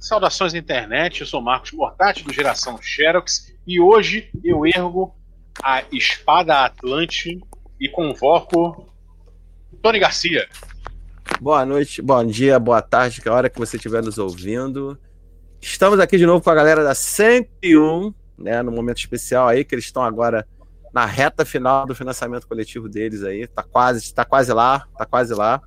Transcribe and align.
Saudações 0.00 0.54
internet, 0.54 1.20
eu 1.20 1.26
sou 1.26 1.42
Marcos 1.42 1.72
Mortati 1.72 2.24
do 2.24 2.32
Geração 2.32 2.80
Xerox 2.80 3.52
e 3.66 3.78
hoje 3.78 4.30
eu 4.42 4.64
ergo 4.64 5.14
a 5.62 5.84
espada 5.92 6.64
Atlante 6.64 7.38
e 7.78 7.86
convoco 7.86 8.88
Tony 9.82 9.98
Garcia. 9.98 10.48
Boa 11.38 11.66
noite, 11.66 12.00
bom 12.00 12.24
dia, 12.24 12.58
boa 12.58 12.80
tarde, 12.80 13.20
que 13.20 13.28
é 13.28 13.30
a 13.30 13.34
hora 13.34 13.50
que 13.50 13.58
você 13.58 13.76
estiver 13.76 14.02
nos 14.02 14.16
ouvindo. 14.16 14.98
Estamos 15.60 16.00
aqui 16.00 16.16
de 16.16 16.24
novo 16.24 16.42
com 16.42 16.48
a 16.48 16.54
galera 16.54 16.82
da 16.82 16.94
101, 16.94 18.14
né, 18.38 18.62
no 18.62 18.72
momento 18.72 19.00
especial 19.00 19.48
aí, 19.48 19.66
que 19.66 19.74
eles 19.74 19.84
estão 19.84 20.02
agora 20.02 20.48
na 20.94 21.04
reta 21.04 21.44
final 21.44 21.84
do 21.84 21.94
financiamento 21.94 22.48
coletivo 22.48 22.88
deles 22.88 23.22
aí, 23.22 23.46
tá 23.46 23.62
quase, 23.62 24.14
tá 24.14 24.24
quase 24.24 24.50
lá, 24.50 24.86
tá 24.96 25.04
quase 25.04 25.34
lá 25.34 25.60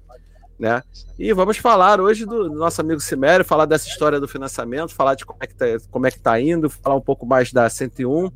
né? 0.64 0.82
E 1.20 1.34
vamos 1.34 1.58
falar 1.58 2.00
hoje 2.00 2.26
do, 2.26 2.50
nosso 2.50 2.80
amigo 2.80 3.02
Simério, 3.02 3.44
falar 3.44 3.66
dessa 3.66 3.86
história 3.86 4.18
do 4.18 4.30
financiamento, 4.30 4.96
falar 4.96 5.14
de 5.14 5.26
como 5.26 5.40
é 5.42 5.46
que 5.46 5.54
tá, 5.54 5.66
como 5.92 6.08
é 6.08 6.12
que 6.12 6.20
tá 6.20 6.40
indo, 6.40 6.70
falar 6.70 6.96
um 6.96 7.02
pouco 7.02 7.26
mais 7.26 7.52
da 7.52 7.70
101 7.70 8.32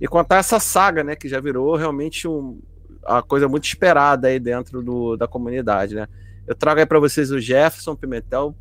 e 0.00 0.08
contar 0.08 0.38
essa 0.38 0.58
saga, 0.58 1.04
né, 1.04 1.14
que 1.14 1.28
já 1.28 1.38
virou 1.38 1.76
realmente 1.76 2.26
um, 2.26 2.60
uma 3.06 3.22
coisa 3.22 3.46
muito 3.46 3.64
esperada 3.64 4.26
aí 4.26 4.40
dentro 4.40 4.82
do, 4.82 5.16
da 5.16 5.28
comunidade, 5.28 5.94
né? 5.94 6.08
Eu 6.48 6.56
trago 6.56 6.80
aí 6.80 6.86
para 6.86 6.98
vocês 6.98 7.30
o 7.30 7.38
Jefferson 7.38 7.94
Pimentel 7.94 8.56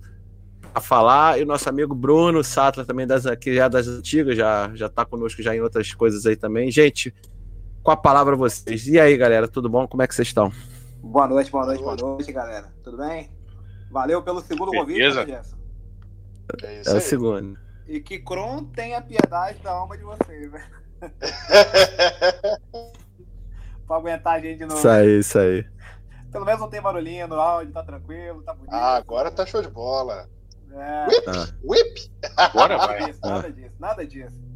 a 0.73 0.79
falar 0.79 1.39
e 1.39 1.43
o 1.43 1.45
nosso 1.47 1.67
amigo 1.67 1.95
Bruno 1.95 2.43
Sattler 2.43 2.85
também 2.85 3.07
das 3.07 3.25
que 3.37 3.55
já 3.55 3.65
é 3.65 3.69
das 3.69 3.87
antigas, 3.87 4.37
já 4.37 4.69
já 4.75 4.87
tá 4.87 5.03
conosco 5.03 5.41
já 5.41 5.55
em 5.55 5.61
outras 5.61 5.91
coisas 5.91 6.27
aí 6.27 6.35
também. 6.35 6.69
Gente, 6.69 7.11
com 7.81 7.89
a 7.89 7.97
palavra 7.97 8.35
vocês. 8.35 8.87
E 8.87 8.99
aí, 8.99 9.17
galera, 9.17 9.47
tudo 9.47 9.67
bom? 9.67 9.87
Como 9.87 10.03
é 10.03 10.07
que 10.07 10.13
vocês 10.13 10.27
estão? 10.27 10.53
Boa 11.03 11.27
noite, 11.27 11.51
boa 11.51 11.65
noite, 11.65 11.81
boa 11.83 11.95
noite, 11.95 12.31
galera. 12.31 12.71
Tudo 12.83 12.97
bem? 12.97 13.29
Valeu 13.89 14.21
pelo 14.21 14.39
segundo 14.41 14.71
Beleza. 14.71 14.85
convite, 14.85 15.35
Jefferson. 15.35 15.57
É, 16.63 16.81
é 16.85 16.93
o 16.93 17.01
segundo. 17.01 17.59
E 17.87 17.99
que 17.99 18.19
Kron 18.19 18.65
tenha 18.65 19.01
piedade 19.01 19.59
da 19.59 19.71
alma 19.71 19.97
de 19.97 20.03
vocês, 20.03 20.51
né? 20.51 20.69
pra 23.87 23.97
aguentar 23.97 24.35
a 24.35 24.39
gente 24.39 24.59
de 24.59 24.65
novo. 24.65 24.77
Isso 24.77 24.87
aí, 24.87 25.19
isso 25.19 25.39
aí. 25.39 25.65
Pelo 26.31 26.45
menos 26.45 26.61
não 26.61 26.69
tem 26.69 26.81
barulhinho 26.81 27.27
no 27.27 27.35
áudio, 27.35 27.73
tá 27.73 27.83
tranquilo, 27.83 28.43
tá 28.43 28.53
bonito. 28.53 28.73
Ah, 28.73 28.95
agora 28.95 29.31
tá 29.31 29.45
show 29.45 29.61
de 29.61 29.69
bola. 29.69 30.29
É, 30.71 31.07
Whip! 31.07 31.27
Ah. 31.27 31.47
Whip! 31.63 32.11
Nada 32.55 32.77
vai. 32.77 33.05
disso, 33.05 33.19
nada 33.21 33.51
disso, 33.51 33.75
nada 33.79 34.07
disso. 34.07 34.50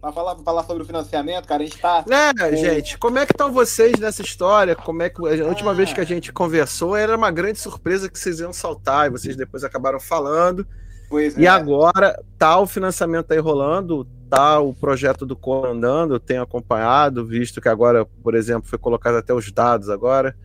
Pra 0.00 0.12
falar, 0.12 0.36
falar 0.36 0.62
sobre 0.62 0.84
o 0.84 0.86
financiamento, 0.86 1.46
cara, 1.46 1.62
a 1.62 1.66
gente 1.66 1.78
tá. 1.78 2.04
Né, 2.06 2.32
gente, 2.56 2.96
como 2.98 3.18
é 3.18 3.26
que 3.26 3.32
estão 3.32 3.52
vocês 3.52 3.98
nessa 3.98 4.22
história? 4.22 4.76
Como 4.76 5.02
é 5.02 5.10
que 5.10 5.20
a 5.20 5.46
última 5.46 5.72
Ah. 5.72 5.74
vez 5.74 5.92
que 5.92 6.00
a 6.00 6.04
gente 6.04 6.32
conversou 6.32 6.94
era 6.94 7.16
uma 7.16 7.30
grande 7.32 7.58
surpresa 7.58 8.08
que 8.08 8.16
vocês 8.18 8.38
iam 8.38 8.52
saltar 8.52 9.08
e 9.08 9.10
vocês 9.10 9.34
depois 9.34 9.64
acabaram 9.64 9.98
falando. 9.98 10.64
Pois 11.08 11.36
E 11.36 11.46
é. 11.46 11.48
agora 11.48 12.22
tá 12.38 12.58
o 12.60 12.66
financiamento 12.66 13.32
aí 13.32 13.38
rolando, 13.38 14.06
tá 14.30 14.60
o 14.60 14.72
projeto 14.72 15.26
do 15.26 15.34
Coro 15.34 15.72
andando, 15.72 16.14
eu 16.14 16.20
tenho 16.20 16.42
acompanhado, 16.42 17.26
visto 17.26 17.60
que 17.60 17.68
agora, 17.68 18.04
por 18.22 18.34
exemplo, 18.34 18.68
foi 18.68 18.78
colocado 18.78 19.16
até 19.16 19.32
os 19.34 19.50
dados 19.50 19.88
agora, 19.88 20.36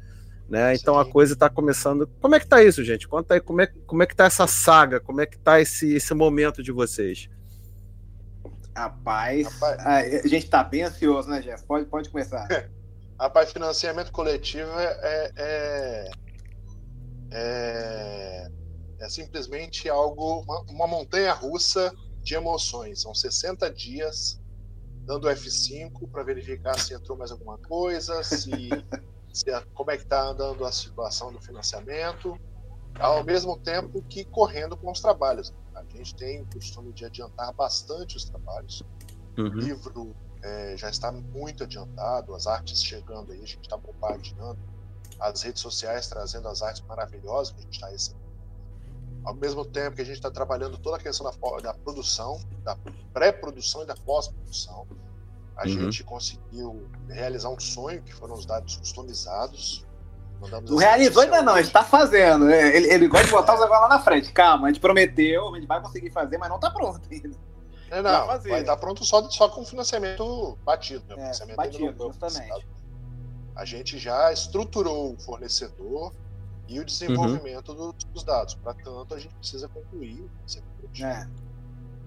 né? 0.50 0.74
Então 0.74 0.98
a 0.98 1.06
coisa 1.06 1.36
tá 1.36 1.50
começando. 1.50 2.10
Como 2.20 2.34
é 2.34 2.40
que 2.40 2.48
tá 2.48 2.64
isso, 2.64 2.84
gente? 2.84 3.08
Conta 3.08 3.36
aí 3.36 3.40
como 3.40 3.62
é, 3.62 3.68
como 3.86 4.02
é 4.02 4.08
que 4.08 4.16
tá 4.16 4.26
essa 4.26 4.48
saga, 4.48 5.00
como 5.00 5.22
é 5.22 5.26
que 5.28 5.38
tá 5.38 5.62
esse, 5.62 5.94
esse 5.94 6.14
momento 6.16 6.64
de 6.64 6.72
vocês? 6.72 7.30
Rapaz, 8.76 9.46
Rapaz. 9.60 9.80
ah, 9.80 9.98
a 9.98 10.28
gente 10.28 10.50
tá 10.50 10.64
bem 10.64 10.84
ansioso, 10.84 11.30
né, 11.30 11.42
Jeff? 11.42 11.64
Pode, 11.66 11.86
pode 11.86 12.10
começar. 12.10 12.48
Rapaz, 13.20 13.52
financiamento 13.52 14.12
coletivo 14.12 14.72
é, 14.80 15.32
é, 15.36 16.12
é, 17.32 18.48
é 19.00 19.10
simplesmente 19.10 19.88
algo, 19.88 20.42
uma, 20.42 20.62
uma 20.62 20.88
montanha 20.88 21.34
russa 21.34 21.94
de 22.22 22.36
emoções. 22.36 23.02
São 23.02 23.14
60 23.14 23.70
dias 23.72 24.42
dando 25.06 25.28
F5 25.28 26.10
para 26.10 26.24
verificar 26.24 26.80
se 26.80 26.94
entrou 26.94 27.18
mais 27.18 27.32
alguma 27.32 27.58
coisa, 27.58 28.24
se, 28.24 28.50
se 29.32 29.46
como 29.74 29.92
é 29.92 29.98
que 29.98 30.04
está 30.04 30.30
andando 30.30 30.66
a 30.66 30.72
situação 30.72 31.32
do 31.32 31.42
financiamento, 31.42 32.38
ao 33.00 33.24
mesmo 33.24 33.58
tempo 33.60 34.02
que 34.04 34.24
correndo 34.26 34.78
com 34.78 34.92
os 34.92 35.00
trabalhos. 35.00 35.54
A 35.92 35.98
gente 35.98 36.16
tem 36.16 36.42
o 36.42 36.46
costume 36.46 36.94
de 36.94 37.06
adiantar 37.06 37.54
bastante 37.54 38.18
os 38.18 38.26
trabalhos. 38.26 38.82
O 39.38 39.42
Uhum. 39.42 39.52
livro 39.60 40.16
eh, 40.44 40.76
já 40.78 40.90
está 40.90 41.12
muito 41.12 41.64
adiantado, 41.64 42.34
as 42.36 42.48
artes 42.48 42.84
chegando 42.84 43.32
aí, 43.32 43.40
a 43.42 43.46
gente 43.46 43.62
está 43.62 43.78
bombardeando, 43.78 44.60
as 45.20 45.42
redes 45.42 45.62
sociais 45.62 46.08
trazendo 46.08 46.48
as 46.48 46.62
artes 46.62 46.84
maravilhosas 46.88 47.54
que 47.54 47.60
a 47.62 47.64
gente 47.64 47.74
está 47.74 47.90
recebendo. 47.90 48.24
Ao 49.26 49.34
mesmo 49.36 49.64
tempo 49.66 49.96
que 49.96 50.02
a 50.02 50.06
gente 50.06 50.16
está 50.16 50.30
trabalhando 50.30 50.78
toda 50.78 50.98
a 50.98 51.00
questão 51.00 51.26
da, 51.26 51.60
da 51.62 51.74
produção, 51.74 52.40
da 52.64 52.76
pré-produção 53.14 53.84
e 53.84 53.86
da 53.86 53.96
pós-produção, 53.96 54.86
a 55.56 55.66
Uhum. 55.68 55.68
gente 55.68 56.04
conseguiu 56.04 56.90
realizar 57.08 57.50
um 57.50 57.60
sonho 57.60 58.02
que 58.04 58.14
foram 58.14 58.34
os 58.34 58.46
dados 58.46 58.76
customizados. 58.76 59.86
Mandamos 60.44 60.70
Não 60.72 60.78
realizou 60.78 61.24
ainda 61.24 61.42
não, 61.42 61.54
a 61.56 61.62
gente 61.62 61.72
tá 61.74 61.84
fazendo. 61.84 62.50
É, 62.50 62.76
Ele, 62.76 62.88
ele 62.94 63.08
gosta 63.08 63.26
de 63.26 63.32
botar 63.32 63.54
os 63.56 63.60
negócios 63.62 63.90
lá 63.90 63.96
na 63.98 64.00
frente. 64.04 64.32
Calma, 64.32 64.68
a 64.68 64.72
gente 64.72 64.80
prometeu, 64.82 65.54
a 65.54 65.56
gente 65.58 65.68
vai 65.68 65.82
conseguir 65.82 66.12
fazer, 66.12 66.38
mas 66.38 66.50
não 66.50 66.60
tá 66.60 66.70
pronto 66.70 67.02
ainda. 67.12 67.30
É, 67.90 68.02
Vai 68.02 68.12
não, 68.12 68.26
fazer. 68.28 68.50
vai 68.50 68.62
estar 68.62 68.78
pronto 68.78 69.06
só, 69.06 69.22
só 69.30 69.48
com 69.50 69.64
financiamento 69.66 70.58
batido. 70.66 71.04
Né? 71.08 71.16
O 71.16 71.18
É, 71.20 71.22
financiamento 71.22 71.58
batido, 71.58 72.04
justamente. 72.08 72.68
A 73.56 73.66
gente 73.66 74.00
já 74.00 74.32
estruturou 74.34 75.14
o 75.14 75.18
fornecedor 75.20 76.12
e 76.68 76.80
o 76.80 76.86
desenvolvimento 76.86 77.70
Uhum. 77.72 77.92
dos, 77.92 78.04
dos 78.06 78.24
dados. 78.24 78.56
Para 78.56 78.74
tanto, 78.74 79.14
a 79.14 79.20
gente 79.20 79.34
precisa 79.36 79.68
concluir 79.70 80.22
o 80.22 80.30
financiamento. 80.38 80.74
É. 81.04 81.28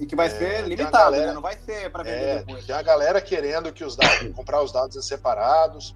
E 0.00 0.04
que 0.06 0.16
vai 0.16 0.26
É, 0.26 0.30
ser 0.30 0.62
limitado, 0.66 0.92
galera- 0.92 1.26
né? 1.28 1.32
Não 1.32 1.40
vai 1.40 1.56
ser 1.56 1.90
pra 1.90 2.02
vender 2.02 2.16
É, 2.22 2.38
depois. 2.40 2.66
tem 2.66 2.74
a 2.74 2.82
galera 2.82 3.20
querendo 3.20 3.72
que 3.72 3.84
os 3.84 3.94
dados, 3.96 4.34
comprar 4.34 4.62
os 4.62 4.72
dados 4.72 5.06
separados, 5.06 5.94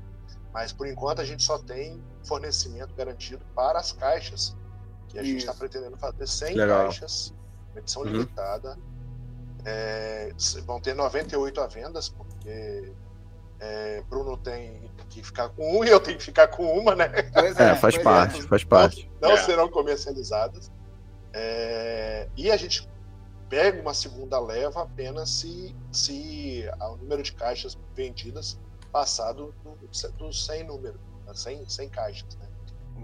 mas 0.53 0.73
por 0.73 0.87
enquanto 0.87 1.21
a 1.21 1.25
gente 1.25 1.43
só 1.43 1.59
tem 1.59 2.03
fornecimento 2.25 2.95
garantido 2.95 3.45
para 3.55 3.79
as 3.79 3.93
caixas, 3.93 4.57
que 5.09 5.19
a 5.19 5.23
gente 5.23 5.39
está 5.39 5.53
Isso. 5.53 5.59
pretendendo 5.61 5.97
fazer 5.97 6.27
100 6.27 6.55
Legal. 6.57 6.85
caixas, 6.85 7.35
uma 7.73 7.81
edição 7.81 8.03
Uhum. 8.03 8.09
limitada. 8.09 8.77
É, 9.65 10.33
vão 10.65 10.81
ter 10.81 10.95
98 10.95 11.61
à 11.61 11.67
vendas, 11.67 12.09
porque 12.09 12.93
é, 13.59 14.03
Bruno 14.09 14.37
tem 14.39 14.91
que 15.11 15.23
ficar 15.23 15.51
com 15.51 15.79
um 15.81 15.85
e 15.85 15.89
eu 15.91 16.01
tenho 16.01 16.17
que 16.17 16.25
ficar 16.25 16.49
com 16.49 16.65
uma, 16.79 16.95
né? 16.95 17.09
Pois 17.35 17.59
É, 17.61 17.75
faz 17.77 17.95
pois 17.95 17.99
parte, 18.05 18.43
faz 18.45 18.65
parte. 18.65 19.11
Não 19.21 19.33
É. 19.33 19.37
serão 19.37 19.69
comercializadas. 19.69 20.71
É, 21.33 22.29
e 22.37 22.51
a 22.51 22.57
gente 22.57 22.89
pega 23.49 23.81
uma 23.83 23.93
segunda 23.95 24.39
leva 24.41 24.83
apenas 24.83 25.29
se, 25.31 25.75
se 25.93 26.65
o 26.81 26.97
número 26.97 27.23
de 27.23 27.33
caixas 27.33 27.77
vendidas 27.95 28.59
passar 28.91 29.33
do, 29.33 29.53
do, 29.65 29.77
dos 30.19 30.45
100 30.47 30.65
números, 30.65 31.01
né, 31.27 31.35
100, 31.35 31.69
100 31.69 31.89
caixas. 31.91 32.37
Né? 32.37 32.47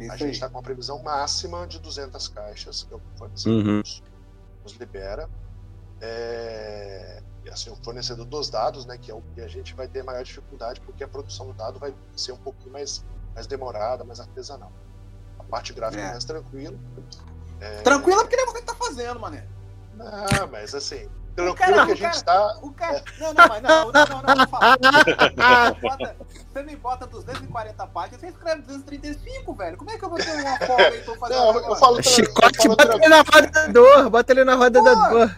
Isso 0.04 0.12
A 0.12 0.16
gente 0.16 0.34
está 0.34 0.48
com 0.48 0.56
uma 0.56 0.62
previsão 0.62 1.02
máxima 1.02 1.66
de 1.66 1.78
200 1.78 2.28
caixas, 2.28 2.82
que 2.82 2.92
é 2.92 2.96
o 2.96 3.00
fornecedor 3.16 3.64
Uhum. 3.66 3.78
nos, 3.78 4.02
nos 4.62 4.72
libera. 4.74 5.28
É, 6.00 7.22
e 7.44 7.48
assim, 7.50 7.70
o 7.70 7.76
fornecedor 7.76 8.24
dos 8.26 8.50
dados, 8.50 8.84
né, 8.84 8.98
que 8.98 9.10
é 9.10 9.14
o 9.14 9.22
que 9.34 9.40
a 9.40 9.48
gente 9.48 9.74
vai 9.74 9.88
ter 9.88 10.02
maior 10.02 10.22
dificuldade, 10.22 10.80
porque 10.80 11.02
a 11.02 11.08
produção 11.08 11.46
do 11.46 11.54
dado 11.54 11.78
vai 11.78 11.94
ser 12.14 12.32
um 12.32 12.36
pouquinho 12.36 12.72
mais, 12.72 13.04
mais 13.34 13.46
demorada, 13.46 14.04
mais 14.04 14.20
artesanal. 14.20 14.72
A 15.38 15.44
parte 15.44 15.72
gráfica 15.72 16.02
é 16.02 16.06
É. 16.06 16.10
mais 16.10 16.24
tranquila. 16.24 16.76
É, 17.60 17.80
Tranquilo 17.82 18.20
porque 18.20 18.36
não 18.36 18.42
é 18.44 18.46
você 18.46 18.58
que 18.60 18.66
tá 18.66 18.74
fazendo, 18.74 19.18
mané. 19.18 19.46
Não, 19.94 20.46
mas 20.52 20.74
assim, 20.74 21.08
tranquilo 21.36 21.54
cara- 21.56 21.72
que 21.74 21.80
a 21.80 21.84
o 21.84 21.88
gente 21.88 22.00
cara- 22.00 22.14
está. 22.16 22.58
O 22.62 22.72
cara. 22.72 23.04
Não, 23.20 23.34
não, 23.34 23.48
mas 23.48 23.62
não, 23.62 23.92
não, 23.92 23.92
não, 23.92 24.22
não, 24.22 24.34
não 24.34 24.46
fala. 24.48 24.76
Você 25.76 25.82
me 25.82 25.82
bota- 25.82 26.16
Você 26.52 26.62
me 26.62 26.76
bota 26.76 27.06
240 27.06 27.86
páginas, 27.88 28.20
você 28.20 28.26
escreve 28.28 28.62
235, 28.62 29.54
velho. 29.54 29.76
Como 29.76 29.90
é 29.90 29.98
que 29.98 30.04
eu 30.04 30.08
vou 30.08 30.18
ter 30.18 30.30
uma 30.40 30.58
folga 30.58 30.84
pra 30.90 30.94
eu 30.96 31.16
fazer 31.18 31.34
Não, 31.34 31.54
eu 31.54 31.76
falo, 31.76 31.98
eu 31.98 32.02
Chicote, 32.02 32.56
falo 32.62 32.76
bota 32.76 32.94
ele 32.96 33.08
na 33.08 33.16
roda 33.18 33.50
da 33.50 33.66
dor, 33.68 34.10
bota 34.10 34.32
ele 34.32 34.44
na 34.44 34.54
roda 34.54 34.82
da 34.82 34.94
dor. 35.08 35.36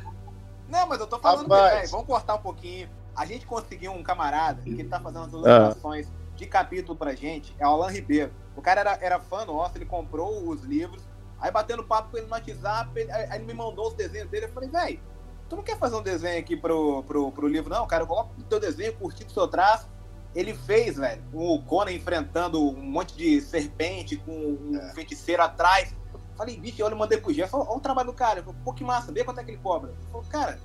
Não, 0.68 0.86
mas 0.86 1.00
eu 1.00 1.06
tô 1.06 1.18
falando 1.18 1.46
que, 1.46 1.50
Rapaz. 1.52 1.74
velho, 1.74 1.90
vamos 1.90 2.06
cortar 2.06 2.34
um 2.36 2.38
pouquinho. 2.42 2.88
A 3.16 3.26
gente 3.26 3.46
conseguiu 3.46 3.90
um 3.92 4.02
camarada 4.02 4.62
que 4.62 4.84
tá 4.84 5.00
fazendo 5.00 5.22
Ah. 5.22 5.26
as 5.26 5.32
ilustrações 5.32 6.06
de 6.36 6.46
capítulo 6.46 6.96
pra 6.96 7.14
gente, 7.14 7.54
é 7.58 7.66
o 7.66 7.70
Alan 7.70 7.90
Ribeiro. 7.90 8.30
O 8.54 8.62
cara 8.62 8.80
era, 8.80 8.98
era 9.00 9.18
fã 9.18 9.44
nosso, 9.44 9.76
ele 9.76 9.86
comprou 9.86 10.48
os 10.48 10.62
livros, 10.62 11.02
aí 11.40 11.50
batendo 11.50 11.82
papo 11.82 12.10
com 12.12 12.16
ele 12.16 12.26
no 12.26 12.32
WhatsApp, 12.32 12.90
ele, 12.94 13.10
aí 13.10 13.28
ele 13.36 13.44
me 13.44 13.54
mandou 13.54 13.88
os 13.88 13.94
desenhos 13.94 14.28
dele, 14.30 14.44
eu 14.46 14.52
falei, 14.52 14.68
velho, 14.68 15.00
tu 15.48 15.56
não 15.56 15.62
quer 15.62 15.78
fazer 15.78 15.96
um 15.96 16.02
desenho 16.02 16.38
aqui 16.38 16.56
pro, 16.56 17.02
pro, 17.04 17.32
pro 17.32 17.48
livro, 17.48 17.70
não, 17.70 17.86
cara? 17.86 18.04
Coloca 18.06 18.30
o 18.38 18.42
teu 18.44 18.60
desenho, 18.60 18.94
curti 18.94 19.24
o 19.24 19.30
seu 19.30 19.48
traço. 19.48 19.88
Ele 20.34 20.54
fez, 20.54 20.96
velho, 20.96 21.22
o 21.32 21.60
Conan 21.62 21.90
enfrentando 21.92 22.62
um 22.62 22.82
monte 22.82 23.16
de 23.16 23.40
serpente 23.40 24.16
com 24.16 24.32
um 24.32 24.76
É. 24.76 24.92
feiticeiro 24.94 25.42
atrás. 25.42 25.94
Falei, 26.36 26.56
bicho, 26.56 26.80
eu 26.80 26.96
mandei 26.96 27.18
pro 27.18 27.32
Jeff, 27.32 27.54
olha 27.56 27.68
o 27.70 27.80
trabalho 27.80 28.08
do 28.08 28.12
cara. 28.14 28.42
Falei, 28.42 28.60
pô, 28.64 28.72
que 28.72 28.84
massa, 28.84 29.10
vê 29.10 29.24
quanto 29.24 29.40
é 29.40 29.44
que 29.44 29.50
ele 29.50 29.58
cobra. 29.58 29.90
Ele 29.90 30.10
falou, 30.12 30.26
cara, 30.28 30.58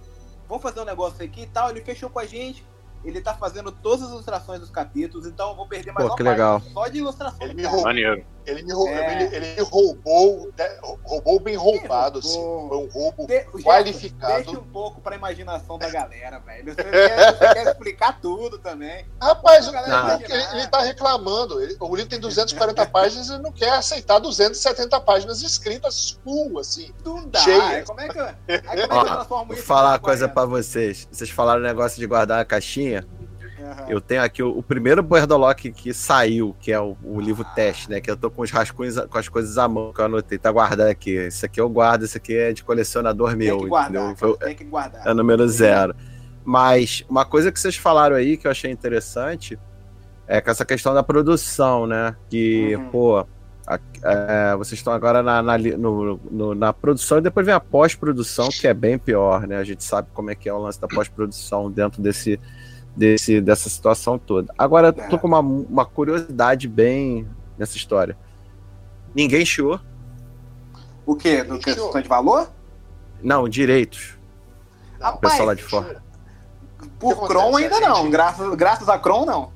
vamos 0.48 0.62
fazer 0.62 0.82
um 0.82 0.86
negócio 0.86 1.24
aqui 1.24 1.44
e 1.44 1.48
tal. 1.48 1.70
Ele 1.70 1.82
fechou 1.82 2.10
com 2.10 2.20
a 2.20 2.26
gente. 2.26 2.64
Ele 3.04 3.20
tá 3.20 3.34
fazendo 3.34 3.72
todas 3.72 4.04
as 4.04 4.12
ilustrações 4.12 4.60
dos 4.62 4.70
capítulos, 4.70 5.28
então 5.28 5.50
eu 5.50 5.56
vou 5.56 5.68
perder 5.68 5.92
mais 5.92 6.06
Pô, 6.06 6.12
uma 6.12 6.18
que 6.18 6.24
legal. 6.24 6.62
só 6.62 6.88
de 6.88 7.00
ilustração. 7.00 7.42
Ele 7.42 7.54
me 7.54 7.64
roubou. 7.66 7.84
Ele 8.45 8.63
me, 8.63 8.74
É. 8.90 9.22
ele, 9.24 9.36
ele 9.36 9.62
roubou, 9.62 10.51
né, 10.57 10.69
roubou 11.04 11.40
bem 11.40 11.56
roubado, 11.56 12.19
assim. 12.19 12.38
roubou. 12.38 12.68
Foi 12.69 12.78
um 12.78 12.90
roubo 12.90 13.28
De- 13.28 13.45
qualificado. 13.63 14.44
Deixa 14.44 14.60
um 14.60 14.63
pouco 14.63 15.00
pra 15.01 15.16
imaginação 15.16 15.78
da 15.78 15.90
galera, 15.90 16.40
velho. 16.40 16.74
Você 16.74 16.84
quer, 16.84 17.34
você 17.38 17.54
quer 17.54 17.68
explicar 17.68 18.19
tudo 18.22 18.57
também. 18.60 19.06
Rapaz, 19.22 19.68
A 19.68 19.69
o- 19.69 19.74
galera 19.74 20.19
ele, 20.24 20.44
ele 20.60 20.68
tá 20.68 20.81
reclamando. 20.81 21.62
Ele- 21.62 21.75
o 21.80 21.95
livro 21.95 22.10
tem 22.10 22.19
240 22.19 22.86
páginas 22.86 23.30
e 23.30 23.34
ele 23.34 23.44
não 23.44 23.51
quer 23.51 23.69
aceitar 23.74 24.19
270 24.19 25.00
páginas 25.00 25.42
escritas 25.42 26.19
full, 26.24 26.60
assim. 26.60 26.92
Não 27.06 27.28
dá. 27.28 27.39
Como 27.44 27.51
é 27.51 27.60
que, 27.60 27.75
aí 27.75 27.84
como 27.86 28.00
é 28.01 28.07
que 28.10 28.19
eu 28.94 28.98
Ó, 28.98 29.04
transformo 29.06 29.46
Vou 29.46 29.56
isso? 29.56 29.66
falar 29.66 29.89
uma 29.92 30.00
coisa 30.00 30.28
40? 30.28 30.34
pra 30.34 30.46
vocês. 30.46 31.07
Vocês 31.12 31.30
falaram 31.30 31.62
o 31.62 31.63
negócio 31.63 31.98
de 32.00 32.06
guardar 32.07 32.39
a 32.42 32.46
caixinha. 32.46 33.07
Eu 33.89 34.01
tenho 34.01 34.21
aqui 34.24 34.42
o, 34.44 34.57
o 34.57 34.63
primeiro 34.63 35.01
Bordolock 35.04 35.71
que 35.71 35.94
saiu, 35.94 36.56
que 36.60 36.71
é 36.71 36.80
o, 36.80 36.95
o 37.04 37.19
livro 37.19 37.45
teste, 37.56 37.89
né? 37.89 38.00
Que 38.01 38.10
eu 38.12 38.18
tô 38.18 38.30
com 38.31 38.42
os 38.42 38.51
rascunhos, 38.51 38.98
com 39.00 39.18
as 39.18 39.27
coisas 39.30 39.57
à 39.57 39.68
mão 39.68 39.92
que 39.94 40.00
eu 40.01 40.06
anotei, 40.06 40.38
tá 40.38 40.51
guardado 40.51 40.88
aqui. 40.89 41.12
Esse 41.12 41.45
aqui 41.45 41.60
eu 41.62 41.69
guardo, 41.69 42.04
esse 42.04 42.18
aqui 42.18 42.36
é 42.36 42.51
de 42.54 42.63
colecionador 42.63 43.36
meu, 43.36 43.56
Tem 43.57 43.63
que 43.63 43.69
guardar, 43.69 44.15
cara, 44.15 44.33
tem 44.38 44.56
que 44.56 44.63
guardar. 44.63 45.07
é 45.07 45.13
número 45.13 45.48
zero. 45.48 45.95
Mas 46.45 47.06
uma 47.10 47.25
coisa 47.25 47.51
que 47.51 47.60
vocês 47.60 47.75
falaram 47.75 48.15
aí 48.15 48.36
que 48.38 48.48
eu 48.48 48.51
achei 48.51 48.69
interessante 48.71 49.57
é 50.27 50.42
com 50.42 50.51
essa 50.51 50.65
questão 50.65 50.94
da 50.94 51.04
produção, 51.04 51.86
né? 51.88 52.15
Que, 52.30 52.75
Uhum. 52.75 52.89
pô, 52.89 53.25
a- 53.65 53.80
é, 54.04 54.56
vocês 54.57 54.80
estão 54.80 54.92
agora 54.92 55.24
na, 55.24 55.42
na, 55.42 55.57
no- 55.57 56.19
no- 56.30 56.56
na 56.56 56.74
produção 56.74 57.18
e 57.18 57.21
depois 57.21 57.45
vem 57.45 57.56
a 57.56 57.60
pós-produção, 57.62 58.50
que 58.50 58.68
é 58.68 58.74
bem 58.74 58.98
pior, 58.98 59.48
né? 59.48 59.56
A 59.57 59.63
gente 59.63 59.83
sabe 59.83 60.10
como 60.13 60.31
é 60.31 60.36
que 60.36 60.50
é 60.50 60.54
o 60.54 60.57
lance 60.60 60.80
da 60.81 60.88
pós-produção 60.88 61.71
dentro 61.71 62.01
desse, 62.01 62.38
desse, 62.95 63.42
dessa 63.42 63.69
situação 63.69 64.18
toda. 64.19 64.54
Agora, 64.57 64.88
eu 64.88 64.94
tô 64.94 65.16
É. 65.16 65.19
com 65.19 65.28
uma, 65.28 65.40
uma 65.40 65.86
curiosidade 65.86 66.68
bem 66.68 67.28
nessa 67.57 67.75
história. 67.78 68.18
Ninguém 69.16 69.45
chiou? 69.45 69.80
O 71.06 71.16
quê? 71.16 71.44
Do 71.44 71.60
questão 71.60 71.92
de 72.01 72.07
valor? 72.07 72.50
Não, 73.22 73.48
direitos. 73.48 74.18
Não, 75.00 75.07
Rapaz, 75.12 75.34
pessoal 75.34 75.48
lá 75.48 75.54
de 75.54 75.63
fora. 75.63 76.04
Por 77.00 77.16
que 77.28 77.34
acontece? 77.38 77.63
ainda 77.63 77.78
A 77.78 77.90
não. 77.90 77.95
gente- 78.04 78.12
Graças, 78.12 78.56
graças 78.56 78.90
a 78.90 78.98
Chrome, 79.00 79.25
não. 79.25 79.51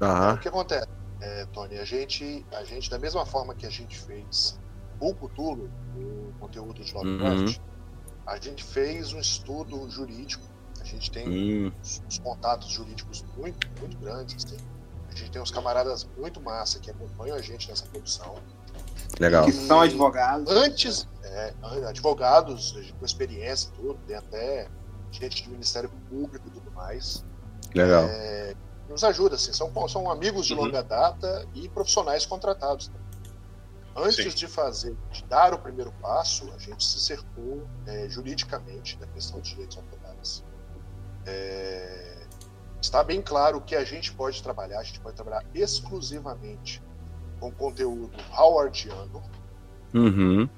Aham. 0.00 0.34
O 0.34 0.38
que 0.38 0.48
acontece, 0.48 0.86
é, 1.20 1.46
Tony? 1.52 1.78
A 1.78 1.84
gente, 1.84 2.44
a 2.52 2.64
gente, 2.64 2.90
da 2.90 2.98
mesma 2.98 3.24
forma 3.24 3.54
que 3.54 3.66
a 3.66 3.70
gente 3.70 3.98
fez 3.98 4.58
o 5.00 5.14
Cthulhu, 5.14 5.70
o 5.96 6.32
conteúdo 6.40 6.82
de 6.82 6.92
Lovecraft, 6.94 7.58
a 8.26 8.36
gente 8.38 8.62
fez 8.64 9.12
um 9.12 9.18
estudo 9.20 9.88
jurídico. 9.90 10.44
A 10.92 10.96
gente 10.96 11.10
tem 11.10 11.28
Hum, 11.28 11.72
uns, 11.80 12.02
uns 12.06 12.18
contatos 12.18 12.68
jurídicos 12.68 13.24
muito, 13.36 13.66
muito 13.80 13.96
grandes. 13.98 14.44
assim. 14.44 14.56
A 15.08 15.14
gente 15.14 15.30
tem 15.30 15.42
uns 15.42 15.50
camaradas 15.50 16.06
muito 16.16 16.40
massa 16.40 16.78
que 16.78 16.90
acompanham 16.90 17.36
a 17.36 17.40
gente 17.42 17.68
nessa 17.68 17.86
produção. 17.86 18.34
legal. 19.20 19.44
Que 19.44 19.52
são 19.52 19.80
advogados. 19.80 20.50
Antes, 20.50 21.06
é, 21.22 21.54
advogados 21.86 22.72
com 22.98 23.04
experiência 23.04 23.68
e 23.68 23.72
tudo, 23.72 23.98
tem 24.06 24.16
até 24.16 24.68
gente 25.10 25.44
do 25.44 25.50
Ministério 25.50 25.90
Público 26.08 26.46
e 26.48 26.50
tudo 26.50 26.70
mais. 26.72 27.24
Legal. 27.74 28.04
É, 28.04 28.54
nos 28.88 29.04
ajuda, 29.04 29.36
assim, 29.36 29.52
são, 29.52 29.70
são 29.88 30.10
amigos 30.10 30.46
de 30.46 30.54
Uhum. 30.54 30.64
longa 30.64 30.82
data 30.82 31.46
e 31.54 31.68
profissionais 31.68 32.24
contratados. 32.26 32.90
Antes 33.94 34.24
Sim. 34.24 34.30
de 34.30 34.46
fazer, 34.46 34.96
de 35.10 35.22
dar 35.24 35.52
o 35.52 35.58
primeiro 35.58 35.92
passo, 36.00 36.50
a 36.54 36.58
gente 36.58 36.82
se 36.82 36.98
cercou 36.98 37.66
é, 37.86 38.08
juridicamente 38.08 38.96
da 38.96 39.06
questão 39.08 39.38
de 39.40 39.50
direitos 39.50 39.76
autorais. 39.76 40.42
É, 41.26 42.26
está 42.80 43.02
bem 43.04 43.22
claro 43.22 43.60
que 43.60 43.74
a 43.76 43.84
gente 43.84 44.12
pode 44.12 44.42
trabalhar, 44.42 44.80
a 44.80 44.82
gente 44.82 45.00
pode 45.00 45.14
trabalhar 45.16 45.44
exclusivamente 45.54 46.82
com 47.40 47.50
conteúdo 47.52 48.10
howardiano, 48.36 49.22
Uhum. 49.94 50.48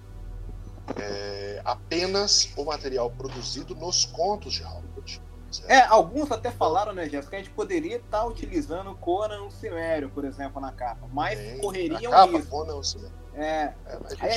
é, 0.97 1.61
apenas 1.65 2.51
o 2.57 2.65
material 2.65 3.11
produzido 3.11 3.75
nos 3.75 4.05
contos 4.05 4.53
de 4.55 4.63
Howard. 4.63 5.23
certo? 5.51 5.71
É, 5.71 5.83
alguns 5.87 6.31
até 6.31 6.51
falaram, 6.51 6.93
né, 6.93 7.09
Jéssica, 7.09 7.31
que 7.31 7.37
a 7.37 7.39
gente 7.39 7.51
poderia 7.51 7.97
estar 7.97 8.25
utilizando 8.27 8.91
o 8.91 8.95
Conan 8.97 9.43
o 9.43 9.51
Cimério, 9.51 10.11
por 10.11 10.25
exemplo, 10.25 10.61
na 10.61 10.73
capa. 10.73 11.07
Mas 11.13 11.39
Tem 11.39 11.59
correriam 11.59 12.11
capa, 12.13 12.33
risco. 12.39 12.51
Conan, 12.51 12.75
o 12.77 12.83
cinema. 12.85 13.24
É, 13.37 13.73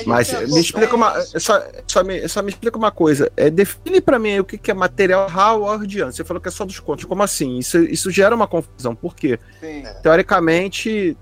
mas 0.06 0.30
pensou 0.30 0.54
me 0.54 0.60
explica 0.60 0.96
uma. 0.96 1.20
Só, 1.20 1.62
só, 1.86 2.02
me, 2.02 2.28
só 2.28 2.42
me 2.42 2.50
explica 2.50 2.76
uma 2.76 2.90
coisa. 2.90 3.30
É, 3.36 3.48
define 3.48 4.00
pra 4.00 4.18
mim 4.18 4.32
aí 4.32 4.40
o 4.40 4.44
que, 4.44 4.58
que 4.58 4.70
é 4.70 4.74
material 4.74 5.28
howardiano. 5.32 6.12
Você 6.12 6.24
falou 6.24 6.40
que 6.40 6.48
é 6.48 6.50
só 6.50 6.64
dos 6.64 6.80
contos. 6.80 7.04
Como 7.04 7.22
assim? 7.22 7.58
Isso, 7.58 7.78
isso 7.78 8.10
gera 8.10 8.34
uma 8.34 8.48
confusão. 8.48 8.96
Por 8.96 9.14
quê? 9.14 9.38
sim. 9.60 9.84
Teoricamente, 10.02 11.16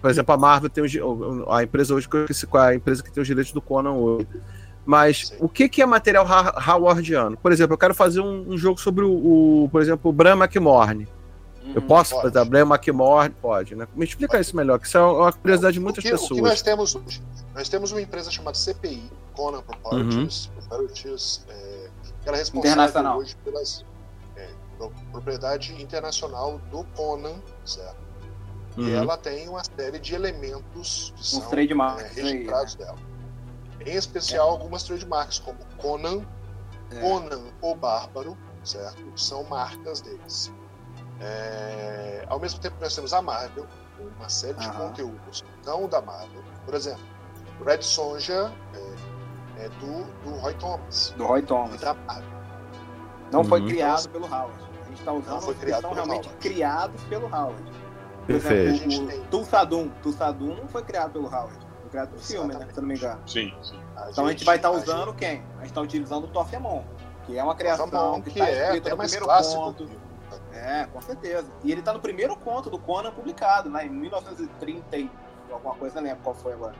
por 0.00 0.10
exemplo, 0.10 0.34
a 0.34 0.38
Marvel 0.38 0.68
tem 0.68 0.82
os, 0.82 0.92
a 1.48 1.62
empresa 1.62 1.94
hoje 1.94 2.08
é 2.12 2.58
a 2.58 2.74
empresa 2.74 3.02
que 3.02 3.12
tem 3.12 3.20
os 3.20 3.26
direitos 3.26 3.52
do 3.52 3.60
Conan 3.60 3.92
hoje. 3.92 4.26
Mas 4.84 5.28
Sim. 5.28 5.36
o 5.38 5.48
que, 5.48 5.68
que 5.68 5.80
é 5.80 5.86
material 5.86 6.26
howardiano? 6.26 7.36
Por 7.36 7.52
exemplo, 7.52 7.74
eu 7.74 7.78
quero 7.78 7.94
fazer 7.94 8.20
um, 8.20 8.50
um 8.50 8.58
jogo 8.58 8.80
sobre 8.80 9.04
o, 9.04 9.12
o, 9.64 9.68
por 9.70 9.80
exemplo, 9.80 10.10
o 10.10 10.12
Bram 10.12 10.36
McMorne. 10.36 11.06
Eu 11.64 11.80
Uhum. 11.80 11.86
posso 11.86 12.14
Pode. 12.14 12.32
fazer 12.32 12.44
Bram 12.48 12.66
McMorne? 12.66 13.34
Pode, 13.40 13.74
né? 13.76 13.86
Me 13.94 14.04
explica 14.04 14.32
Pode. 14.32 14.42
isso 14.46 14.56
melhor, 14.56 14.78
que 14.80 14.86
isso 14.86 14.98
é 14.98 15.00
uma 15.00 15.32
curiosidade 15.32 15.74
de 15.74 15.78
O 15.78 15.82
muitas 15.82 16.02
que, 16.02 16.08
o 16.08 16.12
pessoas. 16.12 16.40
que 16.40 16.40
nós 16.42 16.62
temos 16.62 16.94
hoje? 16.96 17.22
Nós 17.54 17.68
temos 17.68 17.92
uma 17.92 18.00
empresa 18.02 18.30
chamada 18.30 18.56
CPI, 18.58 19.10
Conan 19.34 19.62
Properties, 19.62 20.46
Uhum. 20.56 20.62
Properties 20.68 21.44
é, 21.48 21.88
que 22.22 22.28
ela 22.28 22.36
é 22.36 22.40
responsável 22.40 22.72
Internacional. 22.72 23.18
hoje 23.18 23.36
pelas 23.44 23.84
é, 24.36 24.48
pro- 24.76 24.92
propriedade 25.12 25.80
internacional 25.82 26.58
do 26.70 26.82
Conan, 26.96 27.34
certo? 27.64 27.96
E 28.76 28.80
Uhum. 28.80 28.94
ela 28.96 29.16
tem 29.16 29.48
uma 29.48 29.62
série 29.62 29.98
de 29.98 30.14
elementos 30.14 31.12
que 31.16 31.26
são 31.26 31.42
trademarks 31.48 32.02
é, 32.04 32.08
aí, 32.08 32.16
né? 32.16 32.30
registrados 32.32 32.74
dela. 32.74 32.98
Em 33.84 33.94
especial 33.96 34.48
algumas 34.50 34.82
trademarks, 34.82 35.38
como 35.38 35.58
Conan, 35.78 36.22
É. 36.90 37.00
Conan 37.00 37.40
o 37.60 37.74
Bárbaro, 37.74 38.36
certo? 38.64 39.02
São 39.16 39.44
marcas 39.44 40.00
deles. 40.00 40.50
É, 41.22 42.24
ao 42.28 42.38
mesmo 42.40 42.58
tempo, 42.60 42.76
nós 42.80 42.94
temos 42.94 43.12
a 43.14 43.22
Marvel, 43.22 43.66
uma 44.18 44.28
série 44.28 44.54
de 44.58 44.66
Aham. 44.66 44.88
conteúdos 44.88 45.44
não 45.64 45.86
da 45.88 46.02
Marvel. 46.02 46.42
Por 46.64 46.74
exemplo, 46.74 47.00
Red 47.64 47.82
Sonja 47.82 48.52
é, 48.74 49.64
é 49.64 49.68
do, 49.68 50.04
do 50.24 50.36
Roy 50.40 50.54
Thomas, 50.54 51.14
Do 51.16 51.24
Roy 51.24 51.42
Thomas. 51.42 51.80
da 51.80 51.94
Marvel. 51.94 52.42
Não 53.30 53.44
foi 53.44 53.60
Uhum. 53.60 53.68
criado 53.68 54.08
pelo 54.10 54.26
Howard. 54.26 54.62
A 54.80 54.84
gente 54.88 54.98
está 54.98 55.12
usando 55.12 55.34
Não 55.34 55.40
foi 55.40 55.54
criado 55.54 55.82
pelo 55.82 55.94
realmente 55.94 56.26
Howard. 56.26 56.40
criados 56.48 57.02
pelo 57.04 57.26
Howard. 57.26 57.62
Por 57.62 58.26
Perfeito. 58.26 58.70
A 58.70 58.74
gente 58.74 58.94
exemplo, 58.94 59.10
tem. 59.12 59.20
o 59.20 59.24
Tulsadum. 59.26 59.88
Tulsadum 60.02 60.54
não 60.56 60.68
foi 60.68 60.82
criado 60.82 61.12
pelo 61.12 61.26
Howard. 61.26 61.58
Foi 61.80 61.90
criado 61.90 62.08
pelo 62.10 62.20
filme, 62.20 62.54
né? 62.54 62.66
Se 62.70 62.78
eu 62.78 62.82
não 62.82 62.88
me 62.88 62.94
engano. 62.96 63.20
Sim, 63.26 63.54
sim. 63.62 63.80
Então 64.10 64.26
a 64.26 64.30
gente 64.30 64.44
vai 64.44 64.56
estar 64.56 64.68
a 64.68 64.72
usando 64.72 65.06
gente- 65.06 65.16
quem? 65.16 65.38
A 65.56 65.58
gente 65.60 65.66
está 65.66 65.80
utilizando 65.80 66.24
o 66.24 66.28
Torfemon, 66.28 66.82
que 67.26 67.38
é 67.38 67.42
uma 67.42 67.54
criação 67.54 68.20
que 68.22 68.30
que 68.32 68.38
está 68.40 68.48
é 68.50 68.62
escrita 68.64 68.78
até 68.88 68.90
no 68.90 68.96
mais 68.98 69.10
primeiro 69.10 69.26
clássico. 69.34 69.62
conto. 69.62 69.88
É, 70.62 70.86
com 70.86 71.00
certeza. 71.02 71.46
E 71.64 71.72
ele 71.72 71.82
tá 71.82 71.92
no 71.92 72.00
primeiro 72.00 72.36
conto 72.36 72.70
do 72.70 72.78
Conan 72.78 73.10
publicado, 73.12 73.68
lá 73.70 73.84
em 73.84 73.90
1930 73.90 74.96
e 74.96 75.10
alguma 75.50 75.74
coisa, 75.74 75.96
não 75.96 76.02
lembro 76.08 76.22
qual 76.22 76.34
foi 76.34 76.52
agora. 76.52 76.74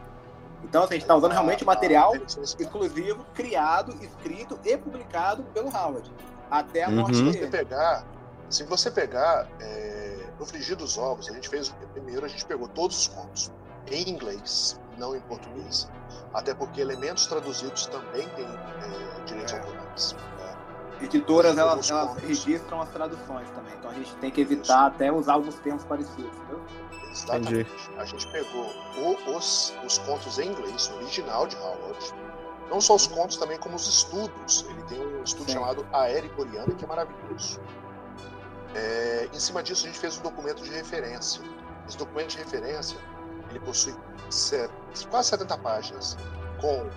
Então, 0.62 0.84
assim, 0.84 0.94
a 0.94 0.98
gente 0.98 1.06
tá 1.08 1.16
usando 1.16 1.32
realmente 1.32 1.64
A- 1.64 1.66
material 1.66 2.14
inteligência 2.14 2.62
exclusivo, 2.62 3.24
criado, 3.34 3.92
escrito 4.00 4.58
e 4.64 4.76
publicado 4.78 5.42
pelo 5.52 5.68
Howard. 5.76 6.10
Até 6.50 6.84
a 6.84 6.88
Uhum. 6.88 6.96
morte 6.96 7.16
Se 7.16 7.24
você 7.24 7.38
dele. 7.40 7.50
pegar, 7.50 8.04
se 8.48 8.62
você 8.64 8.90
pegar 8.90 9.48
é, 9.60 10.18
no 10.38 10.46
Frigir 10.46 10.76
dos 10.76 10.96
Ovos, 10.96 11.28
a 11.28 11.32
gente 11.32 11.48
fez? 11.48 11.74
Primeiro 11.92 12.24
a 12.24 12.28
gente 12.28 12.44
pegou 12.46 12.68
todos 12.68 12.96
os 12.96 13.08
contos 13.08 13.50
em 13.90 14.08
inglês, 14.08 14.78
não 14.96 15.16
em 15.16 15.20
português. 15.22 15.90
Até 16.32 16.54
porque 16.54 16.80
elementos 16.80 17.26
traduzidos 17.26 17.86
também 17.86 18.28
têm 18.30 18.44
é, 18.46 19.24
direitos 19.26 19.52
É. 19.52 19.58
autorais. 19.58 20.14
Editoras, 21.04 21.58
elas, 21.58 21.90
elas 21.90 22.16
registram 22.18 22.80
as 22.80 22.88
traduções 22.90 23.48
também. 23.50 23.74
Então 23.78 23.90
a 23.90 23.94
gente 23.94 24.14
tem 24.16 24.30
que 24.30 24.40
evitar 24.40 24.86
até 24.86 25.10
usar 25.12 25.34
alguns 25.34 25.56
termos 25.56 25.84
parecidos, 25.84 26.30
entendeu? 26.36 26.60
Exatamente. 27.10 27.70
A 27.98 28.04
gente 28.04 28.26
pegou 28.28 28.64
o- 28.96 29.36
os, 29.36 29.74
os 29.84 29.98
contos 29.98 30.38
em 30.38 30.48
inglês, 30.50 30.88
o 30.88 30.94
original 30.96 31.46
de 31.46 31.56
Howard. 31.56 32.14
Não 32.70 32.80
só 32.80 32.94
os 32.94 33.06
contos, 33.06 33.36
também 33.36 33.58
como 33.58 33.76
os 33.76 33.86
estudos. 33.86 34.64
Ele 34.70 34.82
tem 34.84 34.98
um 34.98 35.22
estudo 35.22 35.46
Sim. 35.46 35.54
chamado 35.58 35.86
Aérea 35.92 36.30
Coreana, 36.30 36.72
que 36.74 36.84
é 36.84 36.88
maravilhoso. 36.88 37.60
É, 38.74 39.28
em 39.32 39.38
cima 39.38 39.62
disso, 39.62 39.84
a 39.84 39.88
gente 39.88 39.98
fez 39.98 40.18
um 40.18 40.22
documento 40.22 40.62
de 40.62 40.70
referência. 40.70 41.42
Esse 41.86 41.98
documento 41.98 42.30
de 42.30 42.38
referência, 42.38 42.96
ele 43.50 43.60
possui 43.60 43.94
se- 44.30 44.68
quase 45.10 45.28
70 45.28 45.58
páginas, 45.58 46.16
com 46.60 46.88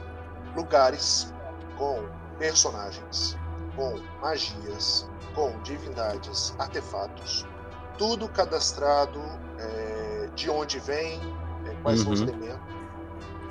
lugares, 0.56 1.34
com 1.78 2.06
personagens, 2.38 3.38
com 3.76 4.00
magias, 4.22 5.10
com 5.34 5.52
divindades, 5.64 6.56
artefatos, 6.60 7.46
tudo 7.98 8.28
cadastrado, 8.30 9.22
é, 9.60 10.30
de 10.36 10.50
onde 10.50 10.80
vem, 10.80 11.20
é, 11.66 11.76
quais 11.84 12.00
são 12.02 12.12
os 12.12 12.22
Uhum. 12.22 12.28
elementos. 12.30 12.76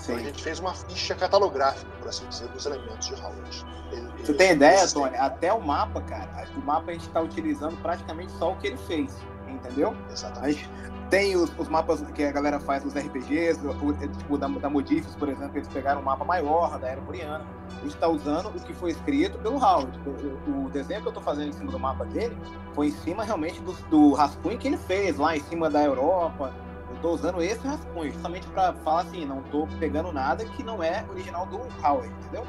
Então, 0.02 0.16
a 0.16 0.18
gente 0.18 0.42
fez 0.42 0.58
uma 0.58 0.74
ficha 0.74 1.14
catalográfica, 1.14 1.90
por 1.98 2.08
assim 2.08 2.26
dizer, 2.28 2.48
dos 2.48 2.66
elementos 2.66 3.06
de 3.06 3.14
Howard. 3.14 3.66
Ele- 3.90 4.00
Você 4.18 4.30
ele- 4.32 4.38
tem 4.38 4.52
ideia, 4.52 4.74
existem. 4.80 5.02
Tony? 5.02 5.16
Até 5.16 5.52
o 5.52 5.60
mapa, 5.62 6.00
cara. 6.02 6.46
O 6.56 6.60
mapa 6.60 6.90
a 6.90 6.94
gente 6.94 7.08
tá 7.08 7.20
utilizando 7.20 7.76
praticamente 7.80 8.32
só 8.32 8.52
o 8.52 8.56
que 8.56 8.66
ele 8.66 8.76
fez. 8.76 9.14
Entendeu? 9.54 9.96
Exatamente. 10.10 10.68
tem 11.10 11.36
os, 11.36 11.52
os 11.58 11.68
mapas 11.68 12.00
que 12.14 12.24
a 12.24 12.32
galera 12.32 12.58
faz 12.58 12.82
nos 12.84 12.94
RPGs, 12.94 13.60
o, 13.66 13.70
o- 13.70 13.92
tipo 13.94 14.36
da, 14.38 14.48
da 14.48 14.68
Modifus, 14.70 15.14
por 15.14 15.28
exemplo, 15.28 15.56
eles 15.56 15.68
pegaram 15.68 16.00
um 16.00 16.04
mapa 16.04 16.24
maior 16.24 16.78
da 16.78 16.88
Era 16.88 17.00
Boreana. 17.00 17.44
A 17.80 17.84
gente 17.84 17.96
tá 17.96 18.08
usando 18.08 18.48
o 18.48 18.52
que 18.60 18.72
foi 18.74 18.90
escrito 18.90 19.38
pelo 19.38 19.56
Howard. 19.56 19.98
O, 20.46 20.66
o 20.66 20.70
desenho 20.70 21.02
que 21.02 21.08
eu 21.08 21.12
tô 21.12 21.20
fazendo 21.20 21.48
em 21.50 21.52
cima 21.52 21.70
do 21.70 21.78
mapa 21.78 22.04
dele 22.06 22.36
foi 22.74 22.88
em 22.88 22.92
cima 22.92 23.22
realmente 23.24 23.60
do, 23.60 23.72
do 23.90 24.12
rascunho 24.14 24.58
que 24.58 24.66
ele 24.68 24.76
fez 24.78 25.16
lá 25.18 25.36
em 25.36 25.40
cima 25.40 25.68
da 25.70 25.82
Europa. 25.84 26.52
Eu 26.90 26.96
tô 27.00 27.10
usando 27.10 27.42
esse 27.42 27.66
rascunho, 27.66 28.10
justamente 28.12 28.46
pra 28.48 28.72
falar 28.84 29.02
assim, 29.02 29.24
não 29.26 29.42
tô 29.42 29.66
pegando 29.78 30.10
nada 30.12 30.44
que 30.44 30.62
não 30.62 30.82
é 30.82 31.04
original 31.10 31.46
do 31.46 31.58
Howard, 31.86 32.08
entendeu? 32.22 32.44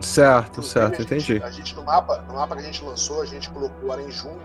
Certo, 0.00 0.62
certo, 0.62 0.94
a 0.94 0.98
gente- 0.98 1.14
entendi. 1.32 1.42
A 1.42 1.50
gente 1.50 1.74
no 1.74 1.82
mapa, 1.84 2.22
no 2.28 2.34
mapa 2.34 2.54
que 2.54 2.62
a 2.62 2.64
gente 2.64 2.84
lançou, 2.84 3.20
a 3.20 3.26
gente 3.26 3.50
colocou 3.50 3.90
Arenjum. 3.92 4.36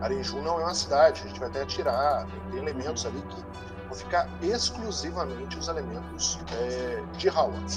Arenjum 0.00 0.42
não 0.42 0.60
é 0.60 0.64
uma 0.64 0.74
cidade, 0.74 1.22
a 1.24 1.26
gente 1.28 1.40
vai 1.40 1.48
até 1.48 1.64
tirar, 1.64 2.26
tem 2.50 2.58
elementos 2.60 3.04
ali 3.04 3.20
que 3.22 3.42
vão 3.88 3.94
ficar 3.96 4.28
exclusivamente 4.42 5.58
os 5.58 5.68
elementos 5.68 6.38
é, 6.52 7.02
de 7.16 7.28
Howard. 7.28 7.74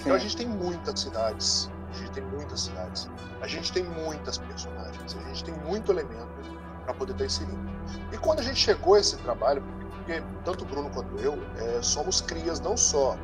Então 0.00 0.14
a 0.14 0.18
gente 0.18 0.36
tem 0.36 0.48
muitas 0.48 1.00
cidades, 1.00 1.70
a 1.90 1.96
gente 1.96 2.10
tem 2.12 2.24
muitas 2.24 2.60
cidades, 2.62 3.08
a 3.40 3.46
gente 3.46 3.72
tem 3.72 3.84
muitas 3.84 4.38
personagens, 4.38 5.16
a 5.16 5.20
gente 5.28 5.44
tem 5.44 5.54
muito 5.54 5.92
elemento 5.92 6.28
para 6.84 6.94
poder 6.94 7.12
estar 7.12 7.24
inserindo. 7.26 7.60
E 8.10 8.18
quando 8.18 8.40
a 8.40 8.42
gente 8.42 8.56
chegou 8.58 8.94
a 8.94 9.00
esse 9.00 9.16
trabalho, 9.18 9.62
porque 9.98 10.20
tanto 10.44 10.64
o 10.64 10.66
Bruno 10.66 10.90
quanto 10.90 11.16
eu 11.18 11.38
é, 11.58 11.80
somos 11.82 12.20
crias 12.20 12.58
não 12.58 12.76
só 12.76 13.16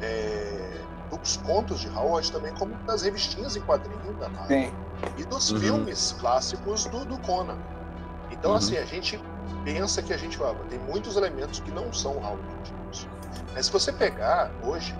é, 0.00 0.80
dos 1.10 1.36
contos 1.36 1.80
de 1.80 1.88
Howard, 1.88 2.32
também 2.32 2.52
como 2.54 2.74
das 2.86 3.02
revistinhas 3.02 3.54
em 3.56 3.60
quadrinho 3.60 4.14
da 4.14 4.28
Marvel 4.30 4.72
e 5.18 5.24
dos 5.24 5.50
Uhum. 5.50 5.60
filmes 5.60 6.12
clássicos 6.18 6.84
do, 6.86 7.04
do 7.04 7.18
Conan. 7.18 7.58
Então, 8.32 8.50
Uhum. 8.52 8.56
assim, 8.56 8.76
a 8.78 8.84
gente 8.84 9.20
pensa 9.64 10.02
que 10.02 10.12
a 10.12 10.16
gente 10.16 10.42
ó, 10.42 10.54
tem 10.68 10.78
muitos 10.78 11.16
elementos 11.16 11.60
que 11.60 11.70
não 11.70 11.92
são 11.92 12.16
Howard. 12.16 12.74
Mas 13.54 13.66
se 13.66 13.72
você 13.72 13.92
pegar 13.92 14.50
hoje, 14.62 14.94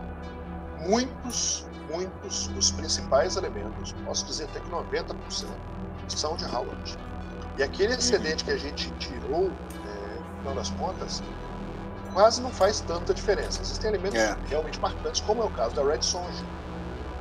muitos, 0.79 1.67
muitos 1.91 2.49
dos 2.49 2.71
principais 2.71 3.37
elementos, 3.37 3.93
posso 4.05 4.27
dizer 4.27 4.45
até 4.45 4.61
que 4.61 4.69
90%, 4.71 5.17
são 6.09 6.37
de 6.37 6.45
Howard. 6.45 6.99
E 7.57 7.63
aquele 7.63 7.95
excedente 7.95 8.45
que 8.45 8.51
a 8.51 8.57
gente 8.59 8.91
tirou, 8.93 9.51
é, 9.87 10.19
no 10.19 10.39
final 10.39 10.55
das 10.55 10.71
contas, 10.71 11.23
quase 12.13 12.43
não 12.43 12.53
faz 12.53 12.81
tanta 12.81 13.15
diferença. 13.15 13.63
Existem 13.63 13.89
elementos 13.89 14.19
É. 14.19 14.37
realmente 14.47 14.79
marcantes, 14.81 15.21
como 15.23 15.43
é 15.43 15.47
o 15.47 15.51
caso 15.51 15.75
da 15.75 15.83
Red 15.83 16.03
Sonja. 16.03 16.45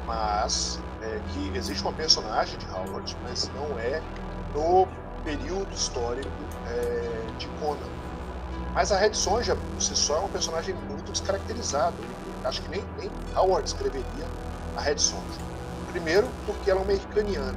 Mas 0.05 0.81
é, 1.01 1.19
que 1.27 1.55
existe 1.55 1.81
uma 1.83 1.93
personagem 1.93 2.57
de 2.57 2.67
Howard, 2.69 3.17
mas 3.23 3.49
não 3.53 3.77
é 3.79 4.01
no 4.53 4.87
período 5.23 5.71
histórico 5.73 6.29
é, 6.67 7.25
de 7.37 7.47
Conan. 7.59 7.89
Mas 8.73 8.91
a 8.91 8.97
Red 8.97 9.13
Sonja, 9.13 9.55
por 9.55 9.81
si 9.81 9.95
só, 9.95 10.17
é 10.17 10.21
um 10.21 10.29
personagem 10.29 10.73
muito 10.89 11.11
descaracterizado. 11.11 11.95
Eu 12.43 12.49
Acho 12.49 12.61
que 12.61 12.69
nem, 12.69 12.83
nem 12.97 13.09
Howard 13.35 13.67
escreveria 13.67 14.25
a 14.77 14.81
Red 14.81 14.97
Sonja. 14.97 15.41
Primeiro, 15.91 16.27
porque 16.45 16.71
ela 16.71 16.79
é 16.79 16.83
uma 16.83 16.93
ircaniana. 16.93 17.55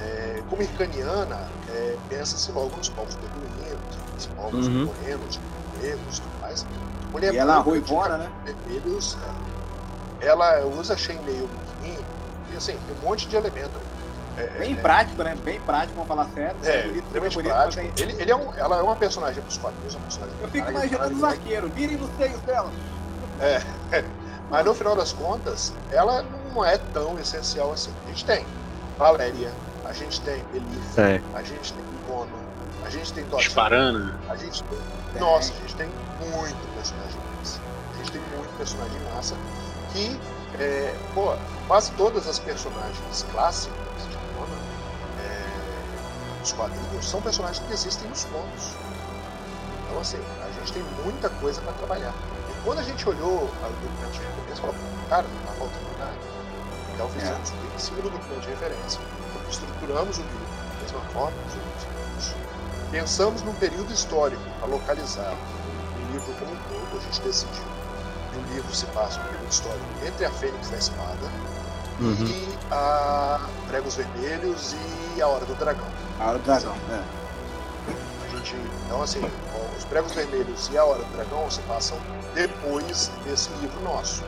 É, 0.00 0.42
como 0.48 0.62
ircaniana, 0.62 1.48
é, 1.68 1.96
pensa-se 2.08 2.50
logo 2.52 2.76
nos 2.76 2.88
povos 2.88 3.14
beduínos, 3.16 3.96
nos 4.14 4.26
povos 4.26 4.66
Uhum. 4.68 4.86
morenos, 4.86 5.40
negros 5.82 6.18
e 6.18 6.20
tudo 6.22 6.40
mais. 6.40 6.66
Mulher 7.12 7.34
E 7.34 7.38
ela 7.38 7.56
é 7.56 7.60
ruivona, 7.60 8.18
né? 8.18 8.30
vermelhos, 8.44 9.16
ela 10.20 10.64
usa 10.66 10.96
chainmail 10.96 11.48
biquíni, 11.82 12.04
e 12.52 12.56
assim, 12.56 12.72
tem 12.86 12.96
um 13.02 13.08
monte 13.08 13.28
de 13.28 13.36
elemento. 13.36 13.80
É, 14.36 14.46
Bem 14.58 14.72
é, 14.74 14.76
prático, 14.76 15.22
né? 15.22 15.34
Bem 15.44 15.58
prático, 15.60 15.94
vamos 15.94 16.08
falar 16.08 16.26
sério. 16.34 16.56
é, 16.62 16.82
bonito, 16.82 17.04
extremamente 17.04 17.34
bonito, 17.34 17.52
prático. 17.52 17.92
Ele, 18.02 18.12
ele 18.20 18.30
é 18.30 18.36
um, 18.36 18.54
ela 18.54 18.78
é 18.78 18.82
uma 18.82 18.96
personagem 18.96 19.42
dos 19.42 19.56
quadrinhos, 19.56 19.94
uma 19.94 20.02
personagem 20.04 20.34
Eu 20.42 20.48
fico 20.48 20.70
imaginando 20.70 21.14
os 21.16 21.24
arqueiros, 21.24 21.72
virem 21.72 21.96
nos 21.96 22.10
seios 22.16 22.40
dela. 22.42 22.70
Mas 24.50 24.64
no 24.64 24.74
final 24.74 24.94
das 24.94 25.12
contas, 25.12 25.72
ela 25.90 26.24
não 26.54 26.64
é 26.64 26.78
tão 26.92 27.18
essencial 27.18 27.72
assim. 27.72 27.92
A 28.04 28.08
gente 28.08 28.24
tem 28.24 28.46
Valéria, 28.98 29.52
a 29.84 29.92
gente 29.92 30.20
tem 30.20 30.42
Elif, 30.54 31.00
É. 31.00 31.20
a 31.34 31.42
gente 31.42 31.72
tem 31.72 31.82
Bono, 32.06 32.30
a 32.84 32.90
gente 32.90 33.12
tem 33.12 33.24
Totti, 33.24 33.44
Disparana. 33.46 34.18
a 34.28 34.36
gente 34.36 34.62
tem. 34.64 34.78
Tem. 35.12 35.20
Nossa, 35.20 35.52
a 35.52 35.56
gente 35.56 35.74
tem 35.76 35.88
muito 36.20 36.74
personagem 36.74 37.20
massa. 37.38 37.60
A 37.92 37.96
gente 37.98 38.12
tem 38.12 38.20
muito 38.36 38.56
personagem 38.56 39.00
massa 39.14 39.34
que, 39.92 40.20
é, 40.60 40.94
pô, 41.14 41.34
quase 41.66 41.90
todas 41.92 42.28
as 42.28 42.38
personagens 42.38 43.26
clássicas 43.32 43.76
é, 45.18 46.40
dos 46.40 46.52
quadrinhos, 46.52 47.08
são 47.08 47.20
personagens 47.22 47.64
que 47.66 47.72
existem 47.72 48.08
nos 48.08 48.24
contos. 48.24 48.72
Então, 49.84 50.00
assim, 50.00 50.18
a 50.44 50.50
gente 50.60 50.72
tem 50.72 50.82
muita 51.04 51.28
coisa 51.28 51.60
para 51.62 51.72
trabalhar. 51.74 52.14
E 52.50 52.64
quando 52.64 52.80
a 52.80 52.82
gente 52.82 53.08
olhou 53.08 53.44
o 53.44 53.46
documento 53.46 54.12
de 54.12 54.18
referência, 54.18 54.56
falou, 54.56 54.76
cara, 55.08 55.26
não 55.26 55.46
tá 55.46 55.52
faltando 55.58 55.98
nada. 55.98 56.36
Então 56.94 57.08
fizemos 57.10 57.50
um 57.50 57.74
em 57.74 57.78
cima 57.78 58.00
do 58.02 58.10
documento 58.10 58.40
de 58.40 58.48
referência. 58.48 59.00
Estruturamos 59.50 60.18
o 60.18 60.22
livro 60.22 60.46
da 60.72 60.82
mesma 60.82 61.00
forma 61.12 61.36
que 61.42 61.48
os 61.48 61.54
outros 61.54 61.84
livros. 61.84 62.34
Pensamos 62.90 63.42
num 63.42 63.54
período 63.54 63.92
histórico 63.92 64.42
para 64.58 64.68
localizar 64.68 65.34
o 65.34 66.12
livro 66.12 66.32
como 66.38 66.52
um 66.52 66.56
todo. 66.56 66.98
A 66.98 67.04
gente 67.04 67.20
decidiu 67.20 67.64
que 68.32 68.38
o 68.38 68.54
livro 68.54 68.74
se 68.74 68.86
passa 68.86 69.20
um 69.20 69.24
período 69.24 69.50
histórico 69.50 69.84
entre 70.06 70.24
a 70.24 70.30
Fênix 70.30 70.70
da 70.70 70.78
Espada 70.78 71.30
Uhum. 72.00 72.26
e 72.26 72.58
a 72.70 73.40
Pregos 73.68 73.94
Vermelhos 73.96 74.74
e 75.16 75.22
a 75.22 75.26
Hora 75.26 75.44
do 75.46 75.54
Dragão. 75.54 75.86
A 76.20 76.28
hora 76.28 76.38
do 76.38 76.44
dragão, 76.44 76.74
né? 76.88 77.04
A 78.24 78.36
gente, 78.36 78.56
então, 78.84 79.02
assim, 79.02 79.20
os 79.76 79.84
Pregos 79.84 80.12
Vermelhos 80.12 80.68
e 80.72 80.78
a 80.78 80.84
Hora 80.84 81.02
do 81.02 81.12
Dragão 81.12 81.50
se 81.50 81.60
passam 81.62 81.98
depois 82.34 83.10
desse 83.24 83.50
livro 83.60 83.80
nosso. 83.82 84.22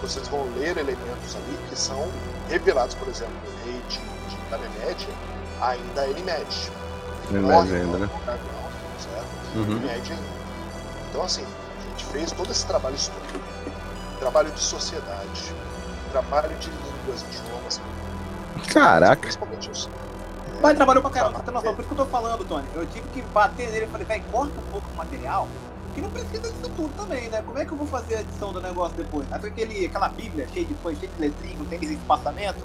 Vocês 0.00 0.26
vão 0.28 0.48
ler 0.56 0.78
elementos 0.78 1.36
ali 1.36 1.58
que 1.68 1.76
são 1.76 2.08
revelados, 2.48 2.94
por 2.94 3.08
exemplo, 3.08 3.34
o 3.46 3.66
rei 3.66 3.80
de, 3.88 3.98
de 3.98 4.36
Ganymed 4.50 5.08
ainda 5.60 6.06
Nimed. 6.06 6.72
Nimed 7.30 7.52
Morre 7.52 7.76
ainda, 7.76 7.98
né? 7.98 8.10
no 8.12 8.24
dragão, 8.24 8.70
certo? 8.98 9.56
Uhum. 9.56 9.78
Nimed 9.78 10.12
ainda. 10.12 10.40
Então, 11.10 11.22
assim, 11.22 11.44
a 11.44 11.90
gente 11.90 12.04
fez 12.06 12.32
todo 12.32 12.50
esse 12.50 12.64
trabalho 12.66 12.94
histórico, 12.94 13.38
trabalho 14.18 14.50
de 14.52 14.60
sociedade, 14.60 15.54
trabalho 16.10 16.54
de 16.56 16.70
línguas, 16.70 17.22
idiomas. 17.22 17.80
Caraca. 18.72 19.20
Principalmente 19.22 19.70
isso. 19.70 19.88
Mas 20.62 20.76
trabalhou 20.76 21.02
pra 21.02 21.10
caramba, 21.10 21.42
noção. 21.52 21.74
Por 21.74 21.80
isso 21.80 21.88
que 21.94 22.00
eu 22.00 22.04
tô 22.04 22.10
falando, 22.10 22.44
Tony. 22.44 22.66
Eu 22.74 22.86
tive 22.86 23.08
que 23.08 23.22
bater 23.22 23.70
nele 23.70 23.86
e 23.86 23.88
falei, 23.88 24.06
vai, 24.06 24.20
corta 24.30 24.52
um 24.58 24.70
pouco 24.70 24.86
o 24.92 24.96
material, 24.96 25.48
que 25.94 26.00
não 26.02 26.10
precisa 26.10 26.40
disso 26.40 26.70
tudo 26.76 26.94
também, 26.96 27.28
né? 27.30 27.42
Como 27.42 27.58
é 27.58 27.64
que 27.64 27.72
eu 27.72 27.78
vou 27.78 27.86
fazer 27.86 28.16
a 28.16 28.20
edição 28.20 28.52
do 28.52 28.60
negócio 28.60 28.96
depois? 28.96 29.26
Aí 29.32 29.40
foi 29.40 29.48
aquele, 29.48 29.86
aquela 29.86 30.08
bíblia 30.10 30.46
cheia 30.52 30.66
de 30.66 30.74
coisa, 30.74 31.00
cheia 31.00 31.12
de 31.12 31.20
letrinha, 31.20 31.56
não 31.58 31.64
tem 31.64 31.82
espaçamento. 31.82 32.58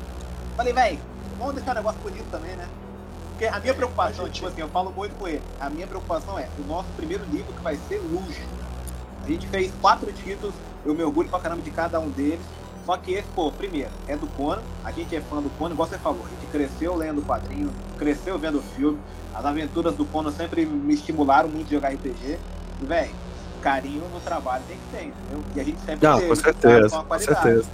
Falei, 0.57 0.73
velho, 0.73 0.99
vamos 1.39 1.55
deixar 1.55 1.71
o 1.71 1.75
negócio 1.75 1.99
bonito 2.01 2.29
também, 2.29 2.55
né? 2.55 2.67
Porque 3.29 3.45
a 3.47 3.59
minha 3.59 3.73
preocupação, 3.73 4.23
a 4.23 4.27
gente- 4.27 4.35
tipo 4.35 4.47
assim, 4.47 4.61
eu 4.61 4.69
falo 4.69 4.91
muito 4.91 5.15
com 5.15 5.27
ele, 5.27 5.41
a 5.59 5.69
minha 5.69 5.87
preocupação 5.87 6.37
é 6.37 6.47
o 6.59 6.67
nosso 6.67 6.87
primeiro 6.97 7.23
livro 7.25 7.53
que 7.53 7.61
vai 7.61 7.77
ser 7.87 7.99
Luge. 7.99 8.43
A 9.23 9.27
gente 9.27 9.47
fez 9.47 9.71
quatro 9.81 10.11
títulos, 10.11 10.53
eu 10.85 10.93
me 10.93 11.03
orgulho 11.03 11.29
pra 11.29 11.39
caramba 11.39 11.61
de 11.61 11.71
cada 11.71 11.99
um 11.99 12.09
deles. 12.09 12.39
Só 12.86 12.96
que 12.98 13.13
esse, 13.13 13.27
pô, 13.30 13.51
primeiro, 13.51 13.89
é 14.08 14.15
do 14.15 14.27
Conan, 14.27 14.62
a 14.84 14.92
gente 14.92 15.15
é 15.15 15.22
fã 15.22 15.42
do 15.42 15.50
Conan, 15.58 15.74
igual 15.74 15.88
você 15.88 15.98
falou, 15.98 16.22
a 16.25 16.30
gente 16.30 16.46
cresceu 16.51 16.96
lendo 16.96 17.22
quadrinhos, 17.25 17.72
cresceu 17.98 18.38
vendo 18.38 18.62
filme, 18.62 19.00
as 19.34 19.44
aventuras 19.44 19.96
do 19.96 20.06
Conan 20.06 20.32
sempre 20.32 20.65
me 20.65 20.94
estimularam 20.94 21.50
muito 21.50 21.68
a 21.68 21.72
jogar 21.72 21.89
RPG. 21.89 22.38
E, 22.82 22.86
velho, 22.86 23.12
carinho 23.62 24.08
no 24.13 24.20
trabalho 24.20 24.63
tem 24.68 24.77
que 24.77 24.98
ter, 24.98 25.06
entendeu? 25.06 25.44
E 25.56 25.60
a 25.60 25.63
gente 25.63 25.80
sempre 25.82 26.08
Não, 26.08 26.18
teve, 26.18 26.30
com 26.30 26.36
certeza, 26.36 26.89
com 26.89 26.96
a 26.98 27.04
com 27.04 27.20
certeza. 27.20 27.70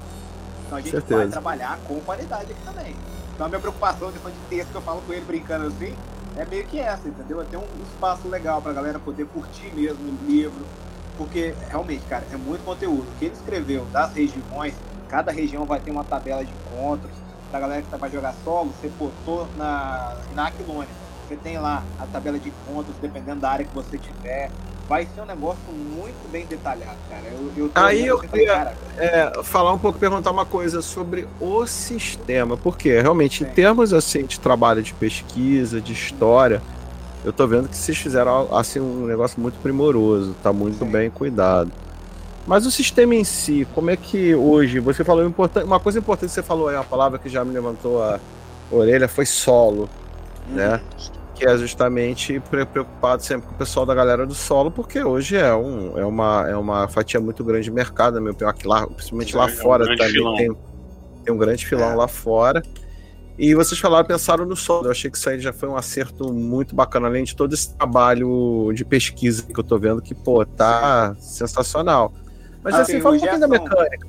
Então 0.65 0.77
a 0.77 0.81
gente 0.81 0.91
certeza. 0.91 1.19
vai 1.19 1.27
trabalhar 1.27 1.79
com 1.85 1.99
qualidade 1.99 2.51
aqui 2.51 2.61
também. 2.63 2.95
Então 3.35 3.45
a 3.45 3.49
minha 3.49 3.59
preocupação, 3.59 4.11
questão 4.11 4.31
de 4.31 4.37
texto 4.49 4.69
que 4.69 4.75
eu 4.75 4.81
falo 4.81 5.01
com 5.01 5.11
ele 5.11 5.25
brincando 5.25 5.67
assim, 5.67 5.93
é 6.37 6.45
meio 6.45 6.65
que 6.65 6.79
essa, 6.79 7.09
entendeu? 7.09 7.41
É 7.41 7.43
ter 7.43 7.57
um 7.57 7.67
espaço 7.91 8.27
legal 8.29 8.61
pra 8.61 8.71
galera 8.71 8.97
poder 8.99 9.25
curtir 9.25 9.73
mesmo 9.75 9.99
o 9.99 10.25
livro. 10.25 10.65
Porque, 11.17 11.53
realmente, 11.69 12.03
cara, 12.07 12.23
é 12.31 12.37
muito 12.37 12.63
conteúdo. 12.63 13.03
O 13.03 13.19
que 13.19 13.25
ele 13.25 13.35
escreveu 13.35 13.85
das 13.91 14.13
regiões, 14.13 14.73
cada 15.11 15.29
região 15.31 15.65
vai 15.65 15.79
ter 15.81 15.91
uma 15.91 16.05
tabela 16.05 16.43
de 16.43 16.51
encontros. 16.51 17.11
Pra 17.51 17.59
galera 17.59 17.81
que 17.81 17.97
vai 17.97 18.09
jogar 18.09 18.33
solo, 18.45 18.71
você 18.81 18.89
botou 18.97 19.45
na, 19.57 20.15
na 20.33 20.47
Aquilônia. 20.47 20.87
Você 21.27 21.35
tem 21.35 21.59
lá 21.59 21.83
a 21.99 22.05
tabela 22.05 22.39
de 22.39 22.47
encontros, 22.47 22.95
dependendo 23.01 23.41
da 23.41 23.49
área 23.51 23.65
que 23.65 23.75
você 23.75 23.97
tiver. 23.97 24.49
Vai 24.87 25.05
ser 25.13 25.21
um 25.21 25.25
negócio 25.25 25.59
muito 25.71 26.31
bem 26.31 26.45
detalhado, 26.45 26.97
cara. 27.09 27.23
Eu, 27.25 27.51
eu 27.57 27.69
tô 27.69 27.79
Aí 27.79 28.05
eu 28.07 28.17
falei, 28.17 28.29
queria- 28.31 28.53
cara, 28.53 28.73
É, 28.97 29.43
falar 29.43 29.73
um 29.73 29.77
pouco, 29.77 29.99
perguntar 29.99 30.31
uma 30.31 30.45
coisa 30.45 30.81
sobre 30.81 31.27
o 31.41 31.65
sistema, 31.67 32.55
porque 32.55 32.99
realmente, 33.01 33.43
em 33.43 33.47
termos 33.47 33.93
assim 33.93 34.23
de 34.25 34.39
trabalho 34.39 34.81
de 34.81 34.93
pesquisa, 34.93 35.81
de 35.81 35.91
história, 35.93 36.61
eu 37.23 37.31
tô 37.31 37.45
vendo 37.47 37.67
que 37.69 37.75
vocês 37.77 37.97
fizeram 37.97 38.53
assim 38.55 38.79
um 38.79 39.05
negócio 39.05 39.39
muito 39.41 39.59
primoroso, 39.61 40.35
tá 40.41 40.51
muito 40.51 40.79
Sim. 40.79 40.91
bem 40.91 41.09
cuidado. 41.09 41.71
Mas 42.45 42.65
o 42.65 42.71
sistema 42.71 43.15
em 43.15 43.23
si, 43.23 43.67
como 43.73 43.89
é 43.89 43.97
que 43.97 44.33
hoje, 44.33 44.79
você 44.79 45.03
falou 45.03 45.25
importante, 45.25 45.65
uma 45.65 45.79
coisa 45.79 45.99
importante 45.99 46.29
que 46.29 46.35
você 46.35 46.43
falou 46.43 46.67
aí, 46.67 46.75
uma 46.75 46.83
palavra 46.83 47.19
que 47.19 47.29
já 47.29 47.45
me 47.45 47.53
levantou 47.53 48.01
a 48.01 48.19
orelha 48.71 49.07
foi 49.07 49.25
solo, 49.25 49.89
né? 50.49 50.81
que 51.41 51.47
é 51.47 51.57
justamente 51.57 52.39
preocupado 52.39 53.23
sempre 53.23 53.47
com 53.47 53.55
o 53.55 53.57
pessoal 53.57 53.83
da 53.83 53.95
galera 53.95 54.27
do 54.27 54.35
solo, 54.35 54.69
porque 54.69 55.03
hoje 55.03 55.35
é, 55.35 55.51
um, 55.55 55.97
é, 55.97 56.05
uma, 56.05 56.47
é 56.47 56.55
uma 56.55 56.87
fatia 56.87 57.19
muito 57.19 57.43
grande 57.43 57.63
de 57.63 57.71
mercado, 57.71 58.17
opinião, 58.17 58.47
aqui 58.47 58.67
lá, 58.67 58.85
principalmente 58.85 59.35
lá 59.35 59.45
é 59.45 59.49
fora 59.49 59.83
um 59.83 59.97
também 59.97 60.37
tem, 60.37 60.55
tem, 61.25 61.33
um 61.33 61.37
grande 61.39 61.65
filão 61.65 61.93
é. 61.93 61.95
lá 61.95 62.07
fora. 62.07 62.61
E 63.39 63.55
vocês 63.55 63.79
falaram, 63.79 64.05
pensaram 64.05 64.45
no 64.45 64.55
solo. 64.55 64.85
Eu 64.85 64.91
achei 64.91 65.09
que 65.09 65.17
isso 65.17 65.27
aí 65.27 65.39
já 65.39 65.51
foi 65.51 65.67
um 65.67 65.75
acerto 65.75 66.31
muito 66.31 66.75
bacana, 66.75 67.07
além 67.07 67.23
de 67.23 67.35
todo 67.35 67.53
esse 67.53 67.75
trabalho 67.75 68.71
de 68.75 68.85
pesquisa 68.85 69.41
que 69.41 69.59
eu 69.59 69.63
tô 69.63 69.79
vendo, 69.79 69.99
que, 69.99 70.13
pô, 70.13 70.45
tá 70.45 71.15
sensacional. 71.17 72.13
Mas 72.63 72.75
ah, 72.75 72.81
assim, 72.81 73.01
fala 73.01 73.15
um 73.15 73.19
pouquinho 73.19 73.39
da 73.39 73.47
mecânica. 73.47 74.07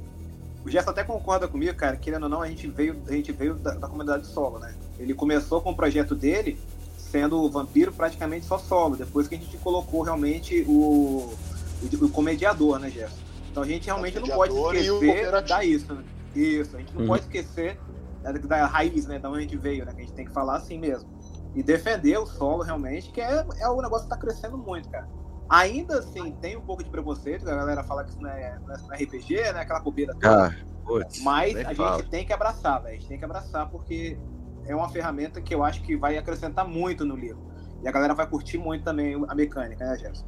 O 0.64 0.70
Gerson 0.70 0.90
até 0.90 1.02
concorda 1.02 1.48
comigo, 1.48 1.74
cara, 1.74 1.96
querendo 1.96 2.24
ou 2.24 2.28
não, 2.28 2.42
a 2.42 2.48
gente 2.48 2.68
veio, 2.68 2.96
a 3.08 3.12
gente 3.12 3.32
veio 3.32 3.54
da, 3.54 3.74
da 3.74 3.88
comunidade 3.88 4.26
solo, 4.26 4.58
né? 4.58 4.74
Ele 4.98 5.12
começou 5.12 5.60
com 5.60 5.70
o 5.70 5.76
projeto 5.76 6.14
dele 6.14 6.58
sendo 6.96 7.42
o 7.42 7.50
vampiro 7.50 7.92
praticamente 7.92 8.46
só 8.46 8.58
solo, 8.58 8.96
depois 8.96 9.28
que 9.28 9.34
a 9.34 9.38
gente 9.38 9.56
colocou 9.58 10.02
realmente 10.02 10.64
o, 10.68 11.34
o, 11.82 12.04
o 12.04 12.08
comediador, 12.08 12.78
né, 12.78 12.90
Gerson? 12.90 13.16
Então 13.50 13.62
a 13.62 13.66
gente 13.66 13.86
realmente 13.86 14.18
não 14.18 14.28
pode 14.28 14.54
esquecer 14.54 15.30
da 15.30 15.64
isso, 15.64 15.92
né? 15.92 16.04
Isso, 16.34 16.76
a 16.76 16.78
gente 16.78 16.94
não 16.94 17.02
uhum. 17.02 17.08
pode 17.08 17.22
esquecer 17.24 17.78
da, 18.22 18.32
da, 18.32 18.66
raiz, 18.66 19.06
né, 19.06 19.18
da 19.18 19.28
onde 19.28 19.38
a 19.38 19.42
gente 19.42 19.56
veio, 19.56 19.84
né? 19.84 19.92
Que 19.92 20.00
a 20.00 20.04
gente 20.04 20.14
tem 20.14 20.24
que 20.24 20.32
falar 20.32 20.56
assim 20.56 20.78
mesmo. 20.78 21.08
E 21.54 21.62
defender 21.62 22.16
o 22.18 22.24
solo 22.24 22.62
realmente, 22.62 23.10
que 23.10 23.20
é, 23.20 23.44
é 23.58 23.68
o 23.68 23.82
negócio 23.82 24.04
que 24.04 24.10
tá 24.10 24.16
crescendo 24.16 24.56
muito, 24.56 24.88
cara. 24.88 25.06
Ainda 25.48 25.98
assim, 25.98 26.32
tem 26.40 26.56
um 26.56 26.62
pouco 26.62 26.82
de 26.82 26.90
preconceito, 26.90 27.48
a 27.48 27.54
galera 27.54 27.84
fala 27.84 28.04
que 28.04 28.10
isso 28.10 28.20
não 28.20 28.30
é, 28.30 28.58
não 28.66 28.94
é 28.94 28.96
RPG, 28.96 29.52
né? 29.52 29.60
Aquela 29.60 29.80
bobeira 29.80 30.14
toda. 30.14 30.46
Ah, 30.46 30.54
putz, 30.84 31.22
Mas 31.22 31.56
a 31.56 31.74
fala. 31.74 31.98
gente 31.98 32.10
tem 32.10 32.26
que 32.26 32.32
abraçar, 32.32 32.82
velho. 32.82 32.96
A 32.96 32.98
gente 32.98 33.08
tem 33.08 33.18
que 33.18 33.24
abraçar 33.24 33.68
porque 33.68 34.18
é 34.64 34.74
uma 34.74 34.88
ferramenta 34.88 35.40
que 35.40 35.54
eu 35.54 35.62
acho 35.62 35.82
que 35.82 35.96
vai 35.96 36.16
acrescentar 36.16 36.66
muito 36.66 37.04
no 37.04 37.14
livro. 37.14 37.42
E 37.82 37.88
a 37.88 37.92
galera 37.92 38.14
vai 38.14 38.26
curtir 38.26 38.58
muito 38.58 38.84
também 38.84 39.14
a 39.28 39.34
mecânica, 39.34 39.84
né, 39.84 39.98
Gerson? 39.98 40.24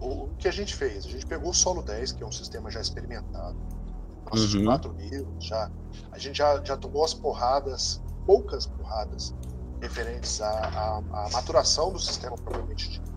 O 0.00 0.28
que 0.38 0.48
a 0.48 0.52
gente 0.52 0.74
fez? 0.74 1.06
A 1.06 1.08
gente 1.08 1.26
pegou 1.26 1.50
o 1.50 1.54
Solo 1.54 1.82
10, 1.82 2.12
que 2.12 2.22
é 2.22 2.26
um 2.26 2.32
sistema 2.32 2.70
já 2.70 2.80
experimentado. 2.80 3.56
Nossos 4.30 4.54
uhum. 4.54 4.64
quatro 4.64 4.92
livros, 4.92 5.44
já, 5.44 5.70
a 6.12 6.18
gente 6.18 6.36
já, 6.36 6.62
já 6.62 6.76
tomou 6.76 7.04
as 7.04 7.14
porradas, 7.14 8.02
poucas 8.26 8.66
porradas, 8.66 9.34
referentes 9.80 10.40
à, 10.42 10.50
à, 10.50 10.98
à 10.98 11.30
maturação 11.30 11.92
do 11.92 11.98
sistema 11.98 12.36
dito 12.74 13.07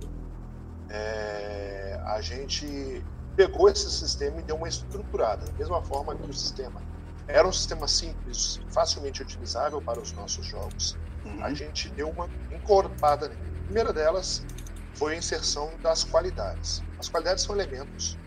é, 0.92 2.00
a 2.06 2.22
gente 2.22 3.04
pegou 3.36 3.70
esse 3.70 3.90
sistema 3.90 4.40
e 4.40 4.44
deu 4.44 4.56
uma 4.56 4.68
estruturada, 4.68 5.46
da 5.46 5.54
mesma 5.54 5.82
forma 5.82 6.16
que 6.16 6.30
o 6.30 6.34
sistema 6.34 6.82
era 7.28 7.48
um 7.48 7.54
sistema 7.54 7.88
simples, 7.88 8.60
facilmente 8.70 9.22
utilizável 9.22 9.82
para 9.82 10.00
os 10.00 10.12
nossos 10.12 10.46
jogos. 10.46 10.98
Uhum. 11.26 11.44
A 11.44 11.54
gente 11.54 11.90
deu 11.90 12.10
uma 12.10 12.30
encorpada 12.52 13.30
nele. 13.30 13.42
A 13.62 13.64
primeira 13.66 13.94
delas 13.94 14.44
foi 14.96 15.14
a 15.14 15.18
inserção 15.18 15.72
das 15.82 16.04
qualidades. 16.04 16.84
As 17.00 17.08
qualidades 17.08 17.44
são 17.44 17.56
elementos 17.56 18.18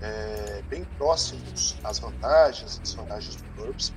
é, 0.00 0.62
bem 0.68 0.84
próximos 0.96 1.76
às 1.84 1.98
vantagens 1.98 2.76
e 2.76 2.80
desvantagens 2.80 3.36
do 3.36 3.44
GURPS, 3.56 3.92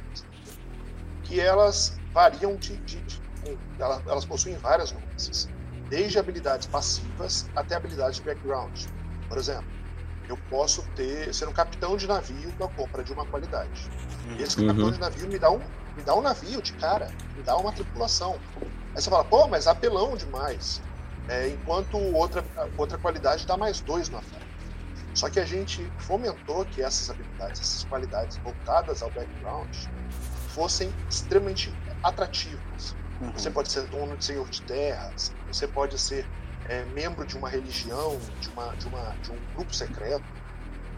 que 1.24 1.40
elas 1.40 1.98
variam 2.14 2.56
de, 2.56 2.78
de, 2.78 3.02
de, 3.02 3.22
elas, 3.80 4.06
elas 4.06 4.26
possuem 4.26 4.56
várias 4.58 4.92
nuances 4.92 5.50
desde 5.92 6.18
habilidades 6.18 6.68
passivas 6.68 7.48
até 7.54 7.76
habilidades 7.76 8.16
de 8.16 8.24
background. 8.24 8.86
Por 9.28 9.38
exemplo, 9.38 9.70
eu 10.30 10.38
posso 10.50 10.82
ter 10.96 11.34
ser 11.36 11.50
um 11.50 11.52
capitão 11.54 11.98
de 11.98 12.08
navio 12.08 12.52
com 12.58 12.64
a 12.64 12.70
compra 12.70 13.04
de 13.04 13.12
uma 13.12 13.26
qualidade. 13.26 13.92
Esse 14.40 14.62
uhum. 14.62 14.68
capitão 14.68 14.92
de 14.92 15.00
navio 15.00 15.28
me 15.28 15.38
dá 15.38 15.52
um 15.52 15.60
me 15.96 16.04
dá 16.04 16.16
um 16.16 16.22
navio 16.22 16.62
de 16.62 16.72
cara, 16.74 17.12
me 17.36 17.44
dá 17.44 17.58
uma 17.58 17.74
tripulação. 17.74 18.40
Aí 18.96 19.02
você 19.02 19.10
fala, 19.10 19.26
pô, 19.26 19.46
mas 19.50 19.68
apelão 19.68 20.16
demais. 20.16 20.82
É, 21.28 21.50
enquanto 21.50 21.98
outra, 21.98 22.46
outra 22.78 22.98
qualidade 22.98 23.46
dá 23.46 23.58
mais 23.58 23.82
dois 23.82 24.08
na 24.10 24.22
frente. 24.22 24.46
Só 25.14 25.30
que 25.30 25.38
a 25.38 25.46
gente 25.46 25.86
fomentou 26.00 26.64
que 26.64 26.82
essas 26.82 27.10
habilidades, 27.10 27.60
essas 27.60 27.84
qualidades 27.84 28.38
voltadas 28.38 29.04
ao 29.04 29.12
background, 29.12 29.76
fossem 30.48 30.94
extremamente 31.10 31.74
atrativas. 32.02 32.96
Uhum. 33.20 33.34
Você 33.34 33.52
pode 33.52 33.70
ser 33.70 33.82
dono 33.88 34.16
de 34.16 34.24
senhor 34.24 34.48
de 34.48 34.62
terras, 34.62 35.34
você 35.54 35.68
pode 35.68 35.98
ser 36.00 36.26
é, 36.70 36.86
membro 36.86 37.26
de 37.26 37.38
uma 37.38 37.50
religião, 37.50 38.18
de, 38.40 38.50
uma, 38.50 38.76
de, 38.76 38.88
uma, 38.88 39.16
de 39.22 39.32
um 39.32 39.38
grupo 39.56 39.74
secreto. 39.74 40.24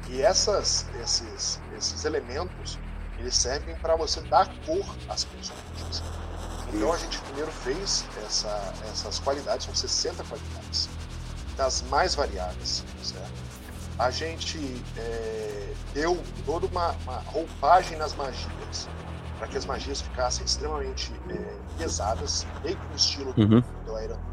E 0.10 0.22
essas, 0.22 0.86
esses, 1.02 1.62
esses 1.78 2.06
elementos 2.06 2.78
eles 3.18 3.36
servem 3.36 3.76
para 3.76 3.96
você 3.96 4.22
dar 4.22 4.48
cor 4.66 4.86
às 5.08 5.24
personagens. 5.24 6.04
Então 6.74 6.92
a 6.92 6.98
gente 6.98 7.20
primeiro 7.20 7.52
fez 7.52 8.06
essa, 8.26 8.74
essas 8.92 9.20
qualidades, 9.20 9.66
são 9.66 9.76
60 9.76 10.24
qualidades, 10.24 10.90
das 11.56 11.84
mais 11.84 12.16
variadas. 12.16 12.84
Certo? 13.02 13.32
A 13.98 14.10
gente 14.10 14.60
é, 14.98 15.74
deu 15.94 16.22
toda 16.46 16.66
uma, 16.66 16.92
uma 17.04 17.18
roupagem 17.20 17.98
nas 17.98 18.14
magias 18.16 18.90
para 19.38 19.48
que 19.48 19.58
as 19.58 19.66
magias 19.66 20.02
ficassem 20.02 20.46
extremamente 20.46 21.14
é, 21.30 21.78
pesadas, 21.78 22.46
meio 22.64 22.76
que 22.76 22.88
no 22.88 22.96
estilo 22.96 23.34
uhum. 23.38 23.62
do 23.86 24.00
Iron 24.00 24.33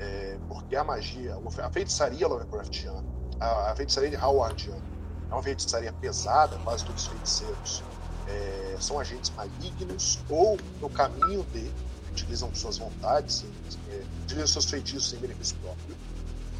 é, 0.00 0.38
porque 0.48 0.76
a 0.76 0.84
magia, 0.84 1.36
a 1.62 1.70
feitiçaria 1.70 2.26
Lovecraftiana, 2.26 3.04
a, 3.40 3.72
a 3.72 3.76
feitiçaria 3.76 4.10
de 4.10 4.16
Howardiana, 4.16 4.82
é 5.30 5.34
uma 5.34 5.42
feitiçaria 5.42 5.92
pesada, 5.92 6.58
quase 6.58 6.84
todos 6.84 7.02
os 7.02 7.08
feiticeiros 7.08 7.82
é, 8.28 8.76
são 8.80 8.98
agentes 8.98 9.30
malignos 9.30 10.20
ou 10.28 10.58
no 10.80 10.88
caminho 10.90 11.44
de 11.52 11.70
utilizam 12.10 12.54
suas 12.54 12.78
vontades, 12.78 13.44
é, 13.90 14.02
utilizam 14.22 14.46
seus 14.46 14.66
feitiços 14.66 15.12
em 15.12 15.16
benefício 15.16 15.56
próprio. 15.56 15.96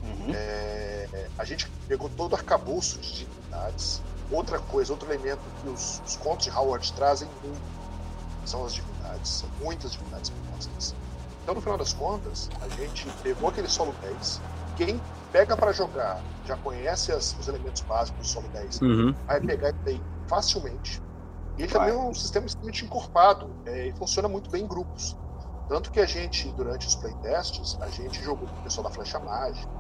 Uhum. 0.03 0.35
É, 0.35 1.29
a 1.39 1.45
gente 1.45 1.71
pegou 1.87 2.11
todo 2.11 2.33
o 2.33 2.35
arcabouço 2.35 2.99
de 2.99 3.25
divindades, 3.25 4.03
Outra 4.31 4.59
coisa, 4.59 4.93
outro 4.93 5.13
elemento 5.13 5.43
que 5.61 5.69
os, 5.69 6.01
os 6.05 6.17
contos 6.17 6.47
de 6.47 6.51
Howard 6.51 6.93
trazem 6.95 7.29
muito 7.43 7.61
são 8.45 8.65
as 8.65 8.75
divindades. 8.75 9.31
São 9.31 9.49
muitas 9.61 9.93
divindades 9.93 10.31
propostas. 10.31 10.95
Então, 11.45 11.55
no 11.55 11.61
final 11.61 11.79
das 11.79 11.93
contas, 11.93 12.51
a 12.61 12.69
gente 12.71 13.07
pegou 13.23 13.49
aquele 13.49 13.69
solo 13.69 13.95
10. 14.03 14.41
Quem 14.77 15.01
pega 15.31 15.57
para 15.57 15.71
jogar, 15.71 16.21
já 16.45 16.57
conhece 16.57 17.13
as, 17.13 17.37
os 17.39 17.47
elementos 17.47 17.83
básicos 17.83 18.27
do 18.27 18.27
solo 18.27 18.49
10, 18.49 18.81
uhum. 18.81 19.15
vai 19.27 19.41
pegar 19.41 19.69
ele 19.69 19.79
aí 19.87 20.03
facilmente. 20.27 21.01
E 21.57 21.63
ele 21.63 21.73
vai. 21.73 21.89
também 21.89 22.03
é 22.03 22.09
um 22.09 22.15
sistema 22.15 22.47
extremamente 22.47 22.85
encorpado 22.85 23.49
é, 23.67 23.89
e 23.89 23.93
funciona 23.93 24.27
muito 24.27 24.51
bem 24.51 24.65
em 24.65 24.67
grupos. 24.67 25.17
Tanto 25.69 25.93
que 25.93 26.01
a 26.01 26.07
gente, 26.07 26.49
durante 26.53 26.89
os 26.89 26.97
playtests, 26.97 27.79
a 27.81 27.89
gente 27.89 28.23
jogou 28.25 28.49
com 28.49 28.61
o 28.61 28.63
pessoal 28.65 28.89
da 28.89 28.91
Flecha 28.91 29.21
Mágica, 29.21 29.71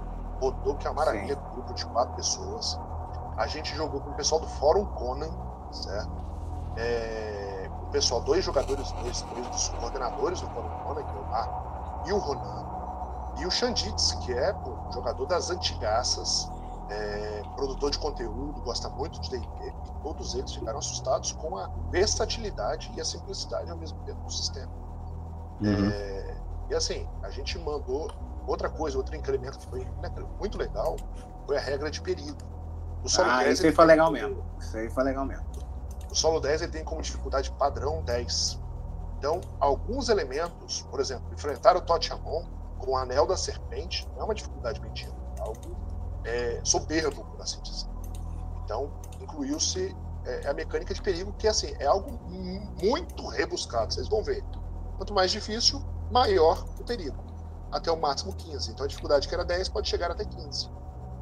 rodou 0.41 0.77
que 0.77 0.87
é 0.87 0.91
uma 0.91 1.05
maravilha, 1.05 1.37
um 1.37 1.55
grupo 1.55 1.75
de 1.75 1.85
quatro 1.87 2.15
pessoas 2.15 2.79
a 3.37 3.47
gente 3.47 3.75
jogou 3.75 4.01
com 4.01 4.11
o 4.11 4.15
pessoal 4.15 4.41
do 4.41 4.47
Fórum 4.47 4.85
Conan, 4.87 5.31
certo? 5.73 6.13
É, 6.77 7.54
pessoal, 7.95 8.21
dois 8.21 8.45
jogadores, 8.45 8.91
dois, 8.91 9.23
dois 9.23 9.49
dos 9.49 9.69
coordenadores 9.69 10.41
do 10.41 10.49
Conan, 10.49 11.05
que 11.05 11.17
é 11.17 11.21
o 11.21 11.31
Marco 11.31 12.09
e 12.09 12.13
o 12.13 12.19
Ronan, 12.19 12.67
e 13.39 13.47
o 13.47 13.51
Xanditz, 13.51 14.13
que 14.25 14.33
é 14.33 14.53
pô, 14.53 14.77
jogador 14.93 15.27
das 15.27 15.49
antigaças, 15.49 16.51
é, 16.91 17.43
produtor 17.55 17.93
de 17.93 17.99
conteúdo, 17.99 18.61
gosta 18.63 18.89
muito 18.91 19.21
de 19.21 19.31
D&D, 19.31 19.69
e 19.69 20.03
todos 20.03 20.35
eles 20.35 20.53
ficaram 20.53 20.79
assustados 20.81 21.33
com 21.33 21.57
a 21.57 21.71
versatilidade 21.91 22.93
e 22.97 23.01
a 23.01 23.05
simplicidade 23.05 23.71
ao 23.71 23.77
mesmo 23.77 23.99
tempo 24.01 24.21
do 24.23 24.33
sistema. 24.33 24.73
Uhum. 25.61 25.89
É, 25.89 26.37
e 26.71 26.75
assim, 26.75 27.09
a 27.23 27.31
gente 27.31 27.57
mandou 27.61 28.11
outra 28.45 28.69
coisa, 28.69 28.99
outro 28.99 29.15
incremento 29.15 29.57
que 29.59 29.67
foi 29.69 29.87
muito 30.41 30.59
legal, 30.59 30.97
foi 31.47 31.57
a 31.57 31.61
regra 31.61 31.91
de 31.93 32.01
perigo. 32.01 32.37
O 33.05 33.09
solo 33.09 33.31
ah, 33.31 33.45
10, 33.45 33.55
isso 33.55 33.67
aí 33.67 33.73
foi 33.73 33.85
legal 33.85 34.11
mesmo. 34.11 34.45
Isso 34.59 34.77
aí 34.77 34.91
foi 34.91 35.05
legal 35.05 35.25
mesmo. 35.25 35.64
O 36.15 36.17
solo 36.17 36.39
10 36.39 36.63
ele 36.63 36.71
tem 36.71 36.85
como 36.85 37.03
dificuldade 37.03 37.51
padrão 37.59 38.01
10. 38.05 38.61
Então, 39.19 39.41
alguns 39.59 40.09
elementos, 40.09 40.83
por 40.83 41.01
exemplo, 41.01 41.27
enfrentar 41.33 41.77
o 41.77 41.81
Totiamon 41.81 42.45
com 42.79 42.93
o 42.93 42.97
anel 42.97 43.27
da 43.27 43.37
serpente 43.37 44.09
não 44.15 44.21
é 44.21 44.25
uma 44.27 44.35
dificuldade 44.35 44.81
mentira, 44.81 45.13
é 45.37 45.41
algo 45.41 45.77
é, 46.25 46.61
soberbo, 46.63 47.25
por 47.25 47.43
assim 47.43 47.61
dizer. 47.63 47.89
Então, 48.63 48.93
incluiu-se 49.21 49.97
é, 50.25 50.47
a 50.49 50.55
mecânica 50.55 50.95
de 50.95 51.03
perigo, 51.03 51.33
que 51.33 51.49
assim, 51.49 51.75
é 51.81 51.87
algo 51.87 52.13
muito 52.81 53.27
rebuscado, 53.27 53.93
vocês 53.93 54.07
vão 54.07 54.23
ver. 54.23 54.45
Quanto 54.97 55.13
mais 55.13 55.33
difícil, 55.33 55.83
maior 56.13 56.65
o 56.79 56.85
perigo. 56.85 57.25
Até 57.73 57.91
o 57.91 58.01
máximo 58.01 58.33
15. 58.37 58.71
Então 58.71 58.85
a 58.85 58.89
dificuldade 58.89 59.27
que 59.27 59.35
era 59.35 59.45
10 59.45 59.69
pode 59.69 59.89
chegar 59.89 60.13
até 60.13 60.25
15 60.25 60.71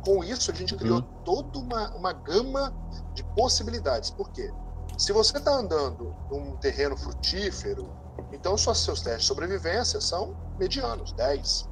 com 0.04 0.22
isso, 0.24 0.50
a 0.50 0.54
gente 0.54 0.74
criou 0.74 0.98
uhum. 0.98 1.22
toda 1.24 1.58
uma, 1.58 1.94
uma 1.94 2.12
gama 2.12 2.74
de 3.14 3.22
possibilidades. 3.36 4.10
Por 4.10 4.30
quê? 4.30 4.52
Se 4.98 5.12
você 5.12 5.38
está 5.38 5.52
andando 5.52 6.14
num 6.30 6.56
terreno 6.56 6.96
frutífero, 6.96 7.90
então 8.32 8.56
só 8.56 8.74
seus 8.74 9.00
testes 9.00 9.22
de 9.22 9.28
sobrevivência 9.28 10.00
são 10.00 10.36
medianos, 10.58 11.12
10. 11.12 11.68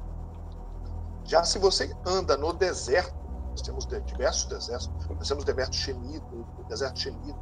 Já 1.25 1.43
se 1.43 1.59
você 1.59 1.95
anda 2.05 2.35
no 2.35 2.51
deserto, 2.53 3.13
nós 3.51 3.61
temos 3.61 3.85
diversos 3.85 4.45
desertos, 4.45 4.89
nós 5.09 5.27
temos 5.27 5.43
o 5.43 5.45
deserto 5.45 5.75
xemita, 5.75 6.25
o 6.33 6.63
deserto 6.67 6.99
xemita, 6.99 7.39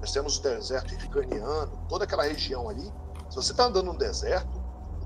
nós 0.00 0.12
temos 0.12 0.38
o 0.38 0.42
deserto 0.42 0.94
irganiano, 0.94 1.86
toda 1.88 2.04
aquela 2.04 2.24
região 2.24 2.68
ali. 2.68 2.92
Se 3.30 3.36
você 3.36 3.52
está 3.52 3.64
andando 3.64 3.86
no 3.86 3.98
deserto, 3.98 4.62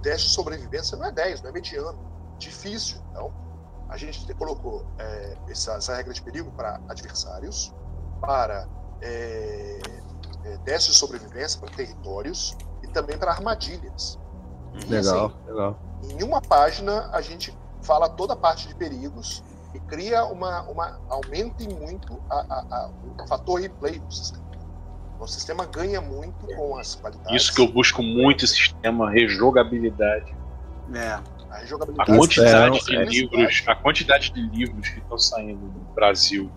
teste 0.07 0.29
de 0.29 0.35
sobrevivência 0.35 0.97
não 0.97 1.07
é 1.07 1.11
10, 1.11 1.43
não 1.43 1.51
é 1.51 1.53
mediano. 1.53 1.99
Difícil. 2.39 3.01
Então, 3.11 3.33
a 3.89 3.97
gente 3.97 4.33
colocou 4.35 4.87
é, 4.99 5.37
essa, 5.49 5.73
essa, 5.73 5.97
regra 5.97 6.15
de 6.15 6.23
perigo 6.23 6.51
para 6.53 6.81
adversários, 6.89 7.75
para 8.21 8.69
é, 9.01 9.81
testes 10.65 10.95
de 10.95 10.99
sobrevivência 10.99 11.61
para 11.61 11.71
territórios 11.71 12.57
e 12.83 12.89
também 12.89 13.19
para 13.19 13.33
armadilhas. 13.33 14.19
Legal, 14.89 15.27
assim, 15.27 15.51
legal. 15.51 15.79
Em 16.11 16.23
uma 16.23 16.41
página, 16.41 17.09
a 17.13 17.21
gente 17.21 17.57
fala 17.83 18.09
toda 18.09 18.35
a 18.35 18.37
parte 18.37 18.69
de 18.69 18.75
perigos 18.75 19.43
e 19.75 19.81
cria 19.81 20.25
uma. 20.25 20.63
uma 20.63 21.01
aumenta 21.09 21.65
muito 21.65 22.21
a, 22.31 22.37
a, 22.37 22.59
a, 22.71 22.91
o 23.23 23.27
fator 23.29 23.61
replay 23.61 23.99
do 23.99 24.13
sistema. 24.13 24.47
O 25.19 25.27
sistema 25.27 25.65
ganha 25.65 26.01
muito 26.01 26.47
com 26.55 26.77
as 26.77 26.95
qualidades. 26.95 27.43
Isso 27.43 27.55
que 27.55 27.61
eu 27.63 27.73
busco 27.73 28.03
muito 28.03 28.45
esse 28.45 28.55
sistema, 28.55 29.11
rejogabilidade. 29.11 30.37
É. 30.95 31.19
A, 31.51 31.59
rejogabilidade. 31.59 32.13
a 32.13 32.17
quantidade 32.17 32.77
é, 32.77 32.83
de 32.83 32.97
é, 32.97 33.05
livros, 33.05 33.65
a 33.67 33.75
quantidade 33.75 34.31
de 34.31 34.41
livros 34.43 34.89
que 34.89 34.99
estão 34.99 35.19
saindo 35.19 35.67
no 35.67 35.95
Brasil. 35.95 36.51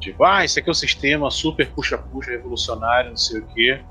Tipo, 0.00 0.24
ah, 0.24 0.44
esse 0.44 0.58
aqui 0.58 0.68
é 0.68 0.72
o 0.72 0.74
sistema 0.74 1.30
super 1.30 1.70
puxa-puxa, 1.70 2.30
revolucionário, 2.30 3.10
não 3.10 3.16
sei 3.16 3.40
o 3.40 3.46
quê. 3.46 3.84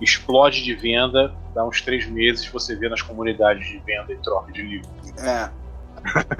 Explode 0.00 0.62
de 0.62 0.74
venda, 0.74 1.34
dá 1.52 1.66
uns 1.66 1.82
três 1.82 2.06
meses 2.06 2.46
você 2.46 2.76
vê 2.76 2.88
nas 2.88 3.02
comunidades 3.02 3.66
de 3.66 3.78
venda 3.80 4.12
e 4.12 4.16
troca 4.18 4.52
de 4.52 4.62
livros. 4.62 4.90
É. 5.18 5.50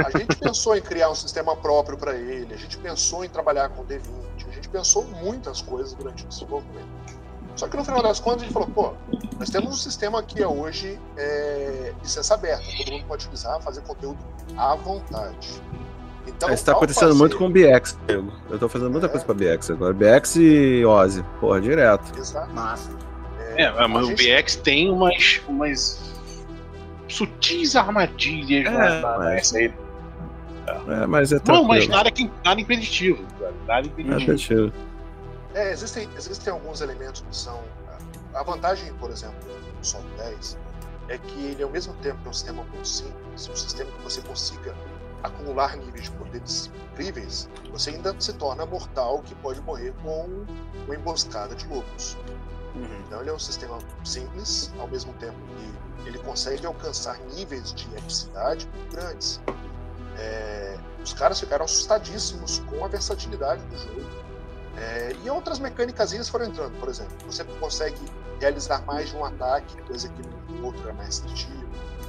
A 0.04 0.16
gente 0.16 0.37
pensou 0.37 0.76
em 0.76 0.81
criar 0.81 1.11
um 1.11 1.14
sistema 1.16 1.57
próprio 1.57 1.98
para 1.98 2.16
ele, 2.16 2.54
a 2.54 2.57
gente 2.57 2.78
pensou 2.78 3.24
em 3.24 3.28
trabalhar 3.28 3.68
com 3.70 3.85
D20, 3.85 4.48
a 4.48 4.52
gente 4.52 4.68
pensou 4.68 5.04
muitas 5.04 5.61
coisas 5.61 5.92
durante 5.94 6.24
o 6.24 6.28
desenvolvimento. 6.28 6.87
Só 7.57 7.66
que 7.66 7.76
no 7.76 7.85
final 7.85 8.00
das 8.00 8.20
contas 8.20 8.42
a 8.42 8.44
gente 8.44 8.52
falou, 8.54 8.68
pô, 8.68 8.94
nós 9.37 9.50
temos 9.50 9.72
um 9.72 9.76
sistema 9.76 10.22
que 10.22 10.40
é 10.40 10.46
hoje 10.46 10.96
é, 11.16 11.92
licença 12.00 12.35
aberta, 12.35 12.64
todo 12.78 12.92
mundo 12.92 13.04
pode 13.07 13.24
utilizar, 13.24 13.61
fazer 13.61 13.81
conteúdo 13.81 14.18
à 14.57 14.76
vontade. 14.76 15.61
Então, 16.29 16.53
Isso 16.53 16.64
tá 16.64 16.73
acontecendo 16.73 17.09
fazer... 17.09 17.19
muito 17.19 17.37
com 17.37 17.47
o 17.47 17.51
BX, 17.51 17.99
amigo. 18.09 18.33
Eu 18.51 18.59
tô 18.59 18.69
fazendo 18.69 18.91
muita 18.91 19.07
é. 19.07 19.09
coisa 19.09 19.25
pra 19.25 19.35
BX 19.35 19.71
agora. 19.71 19.95
BX 19.95 20.37
e 20.37 20.85
Ozzy, 20.85 21.25
porra, 21.41 21.61
direto. 21.61 22.19
Exato. 22.19 22.53
Massa. 22.53 22.91
É, 23.57 23.64
é 23.64 23.87
mas 23.87 24.07
o 24.07 24.14
BX 24.14 24.57
tem 24.57 24.91
umas, 24.91 25.41
umas 25.49 26.14
sutis 27.09 27.75
armadilhas 27.75 28.73
é, 28.73 29.01
na, 29.01 29.19
mas... 29.19 29.55
aí. 29.55 29.73
É, 30.87 31.07
mas 31.07 31.33
é 31.33 31.41
Não, 31.47 31.64
mas 31.64 31.88
nada, 31.88 32.11
que, 32.11 32.31
nada 32.45 32.61
impeditivo. 32.61 33.25
Nada 33.67 33.87
impeditivo. 33.87 34.71
É, 35.55 35.73
existem, 35.73 36.09
existem 36.17 36.53
alguns 36.53 36.81
elementos 36.81 37.23
que 37.23 37.35
são. 37.35 37.59
A 38.35 38.43
vantagem, 38.43 38.93
por 38.95 39.11
exemplo, 39.11 39.37
do 39.79 39.87
Sol 39.87 40.05
10 40.19 40.59
é 41.09 41.17
que 41.17 41.47
ele, 41.47 41.62
ao 41.62 41.71
mesmo 41.71 41.95
tempo 41.95 42.19
que 42.21 42.27
é 42.27 42.31
um 42.31 42.35
sistema 42.35 42.62
muito 42.62 42.87
simples, 42.87 43.49
um 43.49 43.57
sistema 43.57 43.91
que 43.91 44.03
você 44.03 44.21
consiga 44.21 44.75
acumular 45.22 45.76
níveis 45.76 46.04
de 46.04 46.11
poderes 46.12 46.70
incríveis, 46.92 47.48
você 47.70 47.90
ainda 47.90 48.14
se 48.18 48.33
torna 48.35 48.64
mortal 48.64 49.22
que 49.22 49.35
pode 49.37 49.61
morrer 49.62 49.92
com 50.02 50.44
uma 50.85 50.94
emboscada 50.94 51.54
de 51.54 51.66
lobos. 51.68 52.16
Uhum. 52.74 53.02
Então 53.07 53.20
ele 53.20 53.31
é 53.31 53.33
um 53.33 53.38
sistema 53.38 53.78
simples, 54.04 54.72
ao 54.78 54.88
mesmo 54.88 55.12
tempo 55.14 55.37
que 56.02 56.09
ele 56.09 56.18
consegue 56.18 56.64
alcançar 56.66 57.18
níveis 57.35 57.72
de 57.72 57.85
epicidade 57.96 58.68
muito 58.68 58.92
grandes. 58.92 59.40
É, 60.16 60.78
os 61.02 61.12
caras 61.12 61.40
ficaram 61.40 61.64
assustadíssimos 61.64 62.61
com 62.61 62.85
a 62.85 62.88
versatilidade 62.88 63.62
do 63.62 63.78
jogo. 63.78 64.28
É, 64.76 65.16
e 65.24 65.31
outras 65.31 65.59
mecânicas 65.59 66.28
foram 66.28 66.46
entrando, 66.46 66.78
por 66.78 66.88
exemplo, 66.88 67.16
você 67.26 67.42
consegue 67.44 67.98
realizar 68.40 68.85
mais 68.85 69.11
de 69.11 69.16
um 69.16 69.24
ataque, 69.24 69.81
coisa 69.83 70.09
que 70.09 70.22
no 70.52 70.66
outro 70.66 70.88
é 70.88 70.92
mais 70.92 71.18
restritivo. 71.18 71.66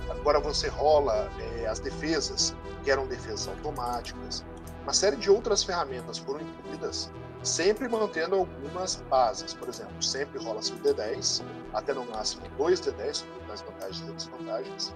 Agora 0.09 0.39
você 0.39 0.67
rola 0.67 1.29
é, 1.39 1.67
as 1.67 1.79
defesas, 1.79 2.53
que 2.89 2.91
eram 2.91 3.05
defesas 3.05 3.47
automáticas. 3.47 4.43
Uma 4.81 4.93
série 4.93 5.15
de 5.15 5.29
outras 5.29 5.63
ferramentas 5.63 6.17
foram 6.17 6.41
incluídas 6.41 7.11
sempre 7.43 7.87
mantendo 7.87 8.35
algumas 8.35 8.95
bases. 9.07 9.53
Por 9.53 9.69
exemplo, 9.69 10.01
sempre 10.01 10.43
rola-se 10.43 10.73
o 10.73 10.79
D10, 10.79 11.43
até 11.71 11.93
no 11.93 12.03
máximo 12.05 12.41
dois 12.57 12.81
D10, 12.81 13.23
com 13.45 13.53
as 13.53 13.61
vantagens 13.61 14.09
e 14.09 14.11
desvantagens. 14.11 14.95